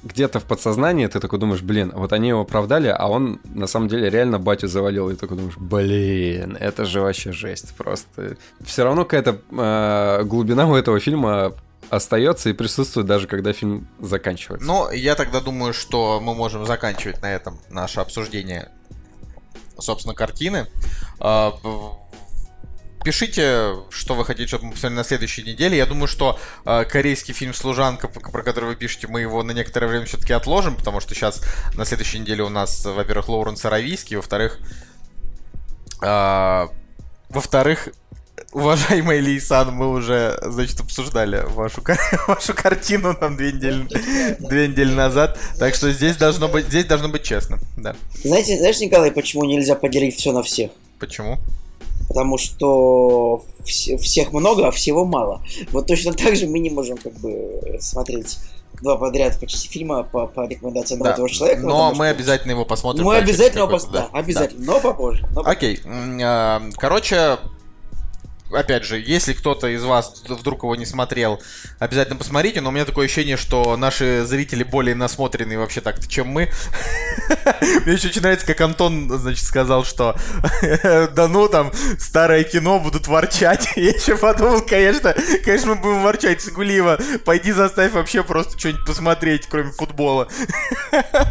где-то 0.03 0.39
в 0.39 0.44
подсознании 0.45 1.07
ты 1.07 1.19
такой 1.19 1.38
думаешь, 1.39 1.61
блин, 1.61 1.91
вот 1.94 2.14
они 2.14 2.30
его 2.30 2.41
оправдали, 2.41 2.88
а 2.88 3.07
он 3.07 3.39
на 3.53 3.68
самом 3.68 3.88
деле 3.89 4.10
реально 4.10 4.39
батю 4.39 4.68
завалил, 4.68 5.10
и 5.10 5.14
ты 5.15 5.19
такой 5.22 5.38
думаешь, 5.38 5.57
блин, 5.57 6.56
это 6.60 6.85
же 6.85 7.02
вообще 7.02 7.31
жесть 7.34 7.76
просто. 7.76 8.38
Все 8.64 8.84
равно 8.84 9.03
какая-то 9.03 9.39
э, 9.52 10.23
глубина 10.23 10.68
у 10.68 10.76
этого 10.76 10.99
фильма 10.99 11.53
остается 11.89 12.49
и 12.49 12.53
присутствует 12.53 13.07
даже 13.07 13.27
когда 13.27 13.53
фильм 13.53 13.88
заканчивается. 13.99 14.68
Ну, 14.68 14.91
я 14.91 15.15
тогда 15.15 15.39
думаю, 15.41 15.73
что 15.73 16.19
мы 16.22 16.35
можем 16.35 16.65
заканчивать 16.65 17.22
на 17.22 17.34
этом 17.34 17.60
наше 17.69 17.99
обсуждение, 18.02 18.69
собственно, 19.79 20.15
картины. 20.15 20.67
А, 21.19 21.53
Пишите, 23.03 23.75
что 23.89 24.15
вы 24.15 24.25
хотите, 24.25 24.47
чтобы 24.47 24.65
мы 24.65 24.71
посмотрели 24.71 24.97
на 24.97 25.03
следующей 25.05 25.43
неделе. 25.43 25.77
Я 25.77 25.85
думаю, 25.85 26.07
что 26.07 26.37
э, 26.65 26.83
корейский 26.83 27.33
фильм 27.33 27.53
«Служанка», 27.53 28.09
про 28.09 28.43
который 28.43 28.65
вы 28.65 28.75
пишете, 28.75 29.07
мы 29.07 29.21
его 29.21 29.43
на 29.43 29.51
некоторое 29.51 29.87
время 29.87 30.05
все-таки 30.05 30.33
отложим, 30.33 30.75
потому 30.75 30.99
что 30.99 31.15
сейчас 31.15 31.41
на 31.75 31.85
следующей 31.85 32.19
неделе 32.19 32.43
у 32.43 32.49
нас, 32.49 32.83
во-первых, 32.83 33.29
Лоуренс 33.29 33.63
Аравийский, 33.63 34.17
во-вторых, 34.17 34.59
а, 36.01 36.69
во-вторых, 37.29 37.87
уважаемый 38.51 39.22
Лейсан, 39.22 39.73
мы 39.73 39.89
уже, 39.91 40.38
значит, 40.43 40.80
обсуждали 40.80 41.43
вашу, 41.49 41.81
вашу 42.27 42.53
картину 42.53 43.14
там 43.15 43.38
две 43.38 43.51
недели, 43.51 43.85
две 44.39 44.68
недели 44.68 44.91
назад, 44.93 45.38
так 45.59 45.76
что 45.76 45.91
здесь 45.91 46.15
должно 46.18 46.47
быть, 46.47 46.65
здесь 46.68 46.85
должно 46.85 47.09
быть 47.09 47.23
честно, 47.23 47.59
да. 47.77 47.95
Знаете, 48.23 48.57
знаешь, 48.57 48.80
Николай, 48.80 49.11
почему 49.11 49.43
нельзя 49.45 49.76
поделить 49.76 50.15
все 50.18 50.31
на 50.31 50.43
всех? 50.43 50.72
Почему? 50.99 51.38
Потому 52.07 52.38
что 52.38 53.43
вс- 53.64 53.97
всех 53.97 54.31
много, 54.31 54.68
а 54.68 54.72
всего 54.72 55.03
мало. 55.05 55.41
Вот 55.72 55.88
точно 55.88 56.14
так 56.14 56.35
же 56.35 56.47
мы 56.47 56.59
не 56.59 56.69
можем 56.69 56.97
как 56.97 57.14
бы 57.19 57.77
смотреть 57.81 58.38
два 58.81 58.95
подряд 58.95 59.38
почти 59.39 59.68
фильма 59.68 60.03
по, 60.03 60.27
по 60.27 60.47
рекомендациям 60.47 61.01
Да. 61.01 61.11
этого 61.11 61.30
человека. 61.30 61.61
Но 61.64 61.89
мы 61.89 61.95
что- 61.95 62.03
обязательно 62.11 62.51
его 62.51 62.64
посмотрим. 62.64 63.03
Мы 63.05 63.14
да, 63.15 63.19
обязательно 63.19 63.59
его 63.64 63.68
какое-то- 63.68 63.88
пос- 63.88 63.91
да, 64.11 64.18
обязательно, 64.18 64.65
но 64.65 64.80
попозже. 64.80 65.27
но. 65.34 65.41
Окей. 65.45 65.81
а, 66.23 66.61
Короче, 66.77 67.38
опять 68.52 68.84
же, 68.84 68.99
если 68.99 69.34
кто-то 69.34 69.68
из 69.68 69.84
вас 69.84 70.24
вдруг 70.28 70.64
его 70.64 70.76
не 70.76 70.86
смотрел, 70.86 71.41
обязательно 71.80 72.18
посмотрите, 72.18 72.61
но 72.61 72.69
у 72.69 72.72
меня 72.72 72.86
такое 72.86 73.06
ощущение, 73.06 73.38
что 73.38 73.76
наши 73.78 74.24
зрители 74.26 74.64
более 74.64 74.95
насмотренные 74.95 75.57
вообще 75.57 75.82
так-то, 75.82 76.07
чем 76.07 76.28
мы. 76.28 76.49
Мне 77.86 77.94
еще 77.94 78.07
очень 78.07 78.22
нравится, 78.22 78.45
как 78.45 78.60
Антон, 78.61 79.10
значит, 79.10 79.44
сказал, 79.44 79.84
что 79.84 80.15
да 80.84 81.28
ну 81.28 81.48
там, 81.48 81.72
старое 81.99 82.44
кино, 82.44 82.80
будут 82.80 83.07
ворчать. 83.07 83.69
Я 83.76 83.90
еще 83.90 84.18
подумал, 84.18 84.61
конечно, 84.61 85.15
конечно, 85.44 85.76
мы 85.76 85.82
будем 85.82 86.03
ворчать, 86.03 86.41
Сагулиева, 86.41 86.99
пойди 87.26 87.52
заставь 87.52 87.94
вообще 87.94 88.24
просто 88.24 88.57
что-нибудь 88.57 88.86
посмотреть, 88.86 89.48
кроме 89.48 89.72
футбола. 89.72 90.28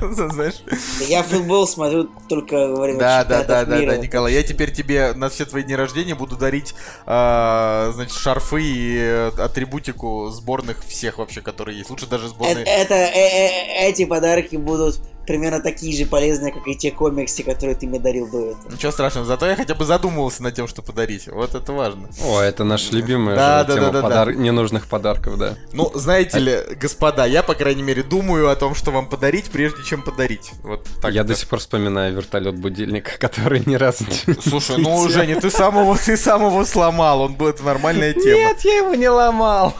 Знаешь? 0.00 0.62
Я 1.00 1.22
футбол 1.22 1.66
смотрю 1.66 2.10
только 2.28 2.68
во 2.68 2.82
время 2.82 2.98
Да, 2.98 3.24
да, 3.24 3.42
да, 3.42 3.64
да, 3.64 3.80
да, 3.80 3.96
Николай. 3.96 4.34
Я 4.34 4.42
теперь 4.42 4.72
тебе 4.72 5.12
на 5.14 5.28
все 5.28 5.44
твои 5.44 5.62
дни 5.62 5.74
рождения 5.74 6.14
буду 6.14 6.36
дарить, 6.36 6.74
а, 7.08 7.92
значит, 7.94 8.16
шарфы 8.16 8.62
и 8.62 8.96
э, 8.98 9.30
атрибутику 9.38 10.28
сборных 10.30 10.84
всех 10.84 11.18
вообще, 11.18 11.40
которые 11.40 11.78
есть. 11.78 11.88
Лучше 11.88 12.06
даже 12.06 12.28
сборные. 12.28 12.64
Это, 12.64 12.94
э- 12.94 13.12
э- 13.14 13.88
эти 13.88 14.04
подарки 14.04 14.56
будут 14.56 15.00
примерно 15.26 15.60
такие 15.60 15.96
же 15.96 16.06
полезные, 16.06 16.52
как 16.52 16.66
и 16.66 16.74
те 16.76 16.90
комиксы, 16.90 17.42
которые 17.42 17.76
ты 17.76 17.86
мне 17.86 17.98
дарил 17.98 18.28
до 18.28 18.50
этого. 18.50 18.72
Ничего 18.72 18.92
страшного, 18.92 19.26
зато 19.26 19.46
я 19.46 19.56
хотя 19.56 19.74
бы 19.74 19.84
задумывался 19.84 20.42
над 20.42 20.54
тем, 20.54 20.68
что 20.68 20.82
подарить. 20.82 21.26
Вот 21.28 21.54
это 21.54 21.72
важно. 21.72 22.08
О, 22.22 22.40
это 22.40 22.64
наша 22.64 22.92
любимая 22.92 23.36
Да, 23.36 23.64
да, 23.64 23.74
тема 23.74 23.86
да, 23.86 23.92
да, 23.92 24.02
подар- 24.02 24.34
ненужных 24.34 24.86
подарков, 24.86 25.38
да. 25.38 25.54
Ну, 25.72 25.90
знаете 25.94 26.38
ли, 26.38 26.58
господа, 26.80 27.26
я, 27.26 27.42
по 27.42 27.54
крайней 27.54 27.82
мере, 27.82 28.02
думаю 28.02 28.48
о 28.50 28.56
том, 28.56 28.74
что 28.74 28.90
вам 28.90 29.08
подарить, 29.08 29.50
прежде 29.50 29.82
чем 29.84 30.02
подарить. 30.02 30.52
Вот 30.62 30.86
так. 31.00 31.12
Я 31.12 31.24
до 31.24 31.34
сих 31.34 31.48
пор 31.48 31.58
вспоминаю 31.58 32.14
вертолет-будильник, 32.14 33.18
который 33.18 33.62
ни 33.66 33.74
разу 33.74 34.04
не 34.26 34.34
Слушай, 34.40 34.78
ну, 34.78 35.08
Женя, 35.08 35.40
ты 35.40 35.50
сам 35.50 35.78
его, 35.78 35.96
ты 35.96 36.16
сам 36.16 36.46
его 36.46 36.64
сломал, 36.64 37.22
он 37.22 37.34
был, 37.34 37.48
это 37.48 37.62
нормальная 37.62 38.12
тема. 38.12 38.36
Нет, 38.36 38.60
я 38.64 38.76
его 38.78 38.94
не 38.94 39.08
ломал. 39.08 39.74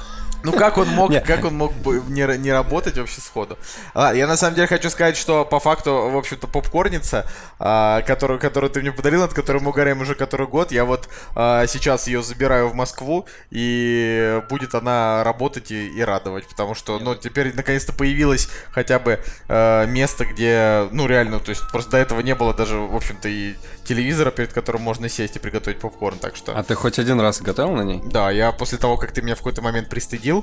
Ну 0.47 0.53
как 0.53 0.79
он 0.79 0.89
мог, 0.89 1.13
как 1.25 1.45
он 1.45 1.57
мог 1.57 1.73
не, 2.09 2.39
не 2.39 2.53
работать 2.53 2.97
вообще 2.97 3.21
сходу? 3.21 3.59
А, 3.95 4.15
я 4.15 4.29
на 4.29 4.37
самом 4.37 4.55
деле 4.55 4.69
хочу 4.69 4.91
сказать, 4.91 5.17
что 5.17 5.45
по 5.45 5.59
факту, 5.59 6.09
в 6.09 6.17
общем-то, 6.17 6.47
попкорница, 6.47 7.27
а, 7.59 8.03
которую, 8.03 8.39
которую 8.39 8.71
ты 8.71 8.81
мне 8.81 8.93
подарил, 8.93 9.23
над 9.23 9.35
которой 9.35 9.61
мы 9.61 9.71
угораем 9.71 10.01
уже 10.03 10.15
который 10.15 10.47
год, 10.47 10.71
я 10.71 10.85
вот 10.85 11.09
а, 11.35 11.67
сейчас 11.67 12.07
ее 12.07 12.23
забираю 12.23 12.69
в 12.69 12.75
Москву, 12.75 13.27
и 13.51 14.41
будет 14.49 14.77
она 14.77 15.25
работать 15.25 15.73
и, 15.73 15.89
и 15.89 16.01
радовать, 16.01 16.47
потому 16.47 16.77
что, 16.77 17.01
ну, 17.01 17.17
теперь 17.17 17.53
наконец-то 17.53 17.93
появилось 17.93 18.49
хотя 18.71 19.01
бы 19.01 19.19
э, 19.49 19.87
место, 19.87 20.27
где, 20.27 20.87
ну, 20.93 21.09
реально, 21.09 21.41
то 21.41 21.51
есть 21.51 21.63
просто 21.73 21.93
до 21.93 21.97
этого 21.99 22.21
не 22.21 22.37
было 22.37 22.55
даже, 22.55 22.77
в 22.77 22.95
общем-то, 22.95 23.29
и 23.29 23.57
телевизора, 23.87 24.31
перед 24.31 24.53
которым 24.53 24.83
можно 24.83 25.09
сесть 25.09 25.37
и 25.37 25.39
приготовить 25.39 25.79
попкорн, 25.79 26.19
так 26.19 26.37
что... 26.37 26.57
А 26.57 26.63
ты 26.63 26.75
хоть 26.75 26.99
один 26.99 27.21
раз 27.21 27.41
готовил 27.41 27.73
на 27.73 27.83
ней? 27.83 28.03
Да, 28.05 28.31
я 28.31 28.53
после 28.53 28.79
того, 28.79 28.97
как 28.97 29.13
ты 29.13 29.23
меня 29.23 29.35
в 29.35 29.39
какой-то 29.39 29.63
момент 29.63 29.89
пристыдил, 29.89 30.36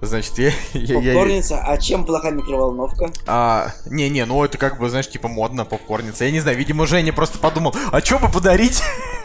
значит, 0.00 0.38
я... 0.38 0.52
я- 0.74 0.98
я- 1.00 1.12
Попкорница, 1.12 1.58
а 1.64 1.76
чем 1.78 2.04
плоха 2.04 2.30
микроволновка? 2.30 3.10
А, 3.26 3.72
не-не, 3.86 4.24
ну 4.26 4.42
это 4.44 4.58
как 4.58 4.78
бы, 4.78 4.88
знаешь, 4.90 5.08
типа 5.08 5.28
модно, 5.28 5.64
попкорница. 5.64 6.24
Я 6.24 6.30
не 6.30 6.40
знаю, 6.40 6.56
видимо, 6.58 6.86
Женя 6.86 7.12
просто 7.12 7.38
подумал, 7.38 7.74
а 7.92 8.00
что 8.00 8.18
бы 8.18 8.28
подарить? 8.28 8.82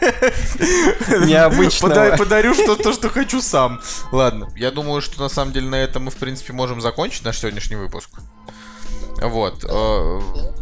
Необычного. 1.26 1.92
Пода- 1.92 2.16
Подарю 2.16 2.54
что-то, 2.54 2.92
что 2.92 3.08
хочу 3.08 3.40
сам. 3.40 3.80
Ладно, 4.12 4.48
я 4.56 4.70
думаю, 4.70 5.00
что 5.00 5.20
на 5.20 5.28
самом 5.28 5.52
деле 5.52 5.68
на 5.68 5.76
этом 5.76 6.04
мы, 6.04 6.10
в 6.10 6.16
принципе, 6.16 6.52
можем 6.52 6.80
закончить 6.80 7.24
наш 7.24 7.38
сегодняшний 7.38 7.76
выпуск. 7.76 8.10
Вот, 9.20 9.64
э, 9.68 10.20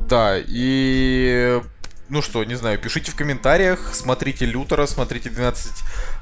да, 0.09 0.37
и... 0.39 1.61
Ну 2.09 2.23
что, 2.23 2.45
не 2.45 2.55
знаю, 2.55 2.79
пишите 2.79 3.11
в 3.11 3.17
комментариях, 3.17 3.91
смотрите 3.93 4.47
Лютера, 4.47 4.87
смотрите 4.87 5.29
12 5.29 5.73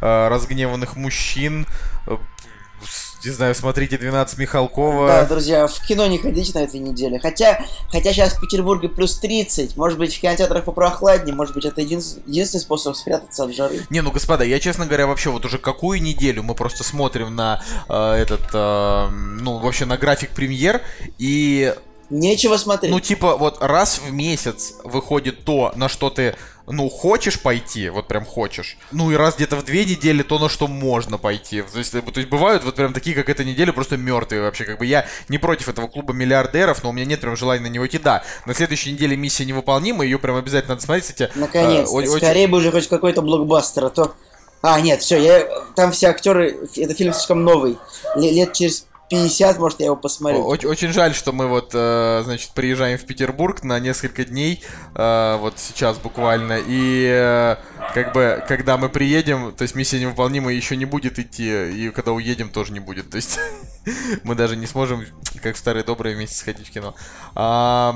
э, 0.00 0.28
разгневанных 0.28 0.96
мужчин, 0.96 1.66
не 3.24 3.30
знаю, 3.30 3.54
смотрите 3.54 3.96
12 3.98 4.38
Михалкова. 4.38 5.06
Да, 5.06 5.24
друзья, 5.26 5.66
в 5.66 5.80
кино 5.86 6.06
не 6.06 6.18
ходите 6.18 6.58
на 6.58 6.64
этой 6.64 6.80
неделе. 6.80 7.18
Хотя, 7.18 7.64
хотя 7.90 8.12
сейчас 8.12 8.34
в 8.34 8.40
Петербурге 8.40 8.88
плюс 8.88 9.18
30. 9.18 9.76
Может 9.76 9.98
быть, 9.98 10.14
в 10.14 10.20
кинотеатрах 10.20 10.64
попрохладнее. 10.64 11.34
Может 11.34 11.54
быть, 11.54 11.64
это 11.64 11.80
един- 11.80 12.02
единственный 12.26 12.60
способ 12.60 12.96
спрятаться 12.96 13.44
от 13.44 13.54
жары. 13.54 13.80
Не, 13.90 14.00
ну 14.02 14.10
господа, 14.10 14.44
я 14.44 14.58
честно 14.60 14.86
говоря 14.86 15.06
вообще 15.06 15.30
вот 15.30 15.44
уже 15.44 15.58
какую 15.58 16.02
неделю 16.02 16.42
мы 16.42 16.54
просто 16.54 16.84
смотрим 16.84 17.34
на 17.34 17.62
э, 17.88 18.12
этот, 18.14 18.42
э, 18.52 19.08
ну 19.10 19.58
вообще 19.58 19.84
на 19.84 19.96
график 19.96 20.30
премьер 20.30 20.82
и 21.18 21.74
Нечего 22.10 22.56
смотреть. 22.58 22.92
ну 22.92 23.00
типа 23.00 23.36
вот 23.36 23.62
раз 23.62 23.98
в 23.98 24.12
месяц 24.12 24.74
выходит 24.84 25.44
то, 25.44 25.72
на 25.74 25.88
что 25.88 26.10
ты 26.10 26.36
ну 26.66 26.88
хочешь 26.88 27.40
пойти, 27.40 27.88
вот 27.88 28.08
прям 28.08 28.24
хочешь. 28.24 28.76
Ну 28.92 29.10
и 29.10 29.16
раз 29.16 29.36
где-то 29.36 29.56
в 29.56 29.64
две 29.64 29.84
недели 29.84 30.22
то, 30.22 30.38
на 30.38 30.48
что 30.48 30.66
можно 30.66 31.18
пойти. 31.18 31.62
То 31.62 31.78
есть, 31.78 31.92
то 31.92 32.02
есть 32.16 32.28
бывают 32.28 32.64
вот 32.64 32.74
прям 32.74 32.92
такие, 32.92 33.14
как 33.14 33.28
эта 33.28 33.44
неделя, 33.44 33.72
просто 33.72 33.96
мертвые 33.96 34.42
вообще. 34.42 34.64
Как 34.64 34.78
бы 34.78 34.86
я 34.86 35.06
не 35.28 35.38
против 35.38 35.68
этого 35.68 35.88
клуба 35.88 36.12
миллиардеров, 36.12 36.82
но 36.82 36.90
у 36.90 36.92
меня 36.92 37.06
нет 37.06 37.20
прям 37.20 37.36
желания 37.36 37.62
на 37.62 37.68
него 37.68 37.86
идти. 37.86 37.98
Да, 37.98 38.24
на 38.46 38.54
следующей 38.54 38.92
неделе 38.92 39.16
миссия 39.16 39.44
невыполнима, 39.44 40.04
ее 40.04 40.18
прям 40.18 40.36
обязательно 40.36 40.74
надо 40.74 40.84
смотреть, 40.84 41.04
кстати. 41.04 41.30
Наконец, 41.34 41.88
э, 41.88 41.92
очень- 41.92 42.16
скорее 42.16 42.48
бы 42.48 42.58
уже 42.58 42.70
хоть 42.70 42.88
какой-то 42.88 43.22
блокбастер, 43.22 43.84
а 43.84 43.90
то... 43.90 44.14
А, 44.62 44.80
нет, 44.80 45.02
все, 45.02 45.18
я... 45.22 45.46
там 45.76 45.92
все 45.92 46.08
актеры, 46.08 46.56
это 46.76 46.94
фильм 46.94 47.12
слишком 47.12 47.44
новый. 47.44 47.76
Ле- 48.16 48.30
Лет 48.30 48.54
через 48.54 48.86
50, 49.14 49.58
может, 49.58 49.80
я 49.80 49.86
его 49.86 49.96
посмотрю. 49.96 50.44
Очень, 50.44 50.68
очень 50.68 50.92
жаль, 50.92 51.14
что 51.14 51.32
мы 51.32 51.46
вот, 51.46 51.70
э, 51.72 52.22
значит, 52.24 52.50
приезжаем 52.50 52.98
в 52.98 53.04
Петербург 53.04 53.62
на 53.62 53.78
несколько 53.78 54.24
дней, 54.24 54.62
э, 54.94 55.36
вот 55.40 55.58
сейчас 55.58 55.98
буквально, 55.98 56.58
и 56.66 57.06
э, 57.08 57.56
как 57.94 58.12
бы, 58.12 58.44
когда 58.48 58.76
мы 58.76 58.88
приедем, 58.88 59.52
то 59.52 59.62
есть 59.62 59.74
миссия 59.74 60.00
невыполнимая 60.00 60.54
еще 60.54 60.76
не 60.76 60.84
будет 60.84 61.18
идти, 61.18 61.70
и 61.70 61.90
когда 61.90 62.12
уедем 62.12 62.50
тоже 62.50 62.72
не 62.72 62.80
будет, 62.80 63.10
то 63.10 63.16
есть 63.16 63.38
мы 64.24 64.34
даже 64.34 64.56
не 64.56 64.66
сможем, 64.66 65.04
как 65.42 65.56
в 65.56 65.58
старые 65.58 65.84
добрые, 65.84 66.16
вместе 66.16 66.36
сходить 66.36 66.68
в 66.68 66.70
кино. 66.70 66.94
А, 67.34 67.94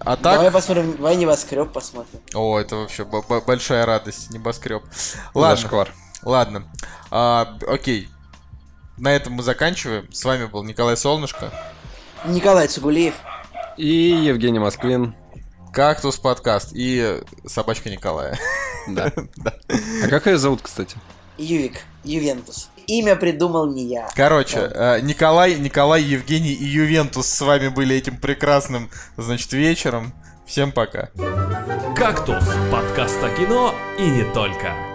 а 0.00 0.16
так... 0.16 0.36
Давай 0.36 0.50
посмотрим, 0.50 0.96
давай 0.96 1.16
небоскреб 1.16 1.72
посмотрим. 1.72 2.20
О, 2.34 2.58
это 2.58 2.76
вообще 2.76 3.04
большая 3.46 3.86
радость, 3.86 4.30
небоскреб. 4.30 4.82
Ладно, 5.34 5.56
Зашквар. 5.56 5.92
ладно. 6.22 6.64
А, 7.10 7.56
окей. 7.66 8.08
На 8.96 9.14
этом 9.14 9.34
мы 9.34 9.42
заканчиваем. 9.42 10.10
С 10.12 10.24
вами 10.24 10.46
был 10.46 10.62
Николай 10.62 10.96
Солнышко. 10.96 11.52
Николай 12.24 12.68
Цугулеев. 12.68 13.14
И 13.76 13.86
Евгений 13.86 14.58
Москвин. 14.58 15.14
Кактус 15.72 16.16
подкаст 16.18 16.70
и 16.72 17.20
собачка 17.46 17.90
Николая. 17.90 18.38
Да. 18.88 19.12
А 20.04 20.08
как 20.08 20.26
ее 20.26 20.38
зовут, 20.38 20.60
кстати? 20.62 20.96
Ювик, 21.38 21.80
Ювентус. 22.04 22.68
Имя 22.86 23.16
придумал 23.16 23.72
не 23.72 23.86
я. 23.86 24.08
Короче, 24.14 24.70
э, 24.72 25.00
Николай, 25.00 25.54
Николай, 25.54 26.02
Евгений 26.02 26.52
и 26.52 26.64
Ювентус 26.64 27.26
с 27.26 27.40
вами 27.40 27.68
были 27.68 27.96
этим 27.96 28.18
прекрасным, 28.18 28.90
значит, 29.16 29.52
вечером. 29.54 30.12
Всем 30.46 30.70
пока. 30.70 31.08
«Кактус»— 31.96 32.44
подкаст 32.70 33.22
о 33.22 33.30
кино 33.30 33.74
и 33.98 34.02
не 34.02 34.24
только. 34.32 34.93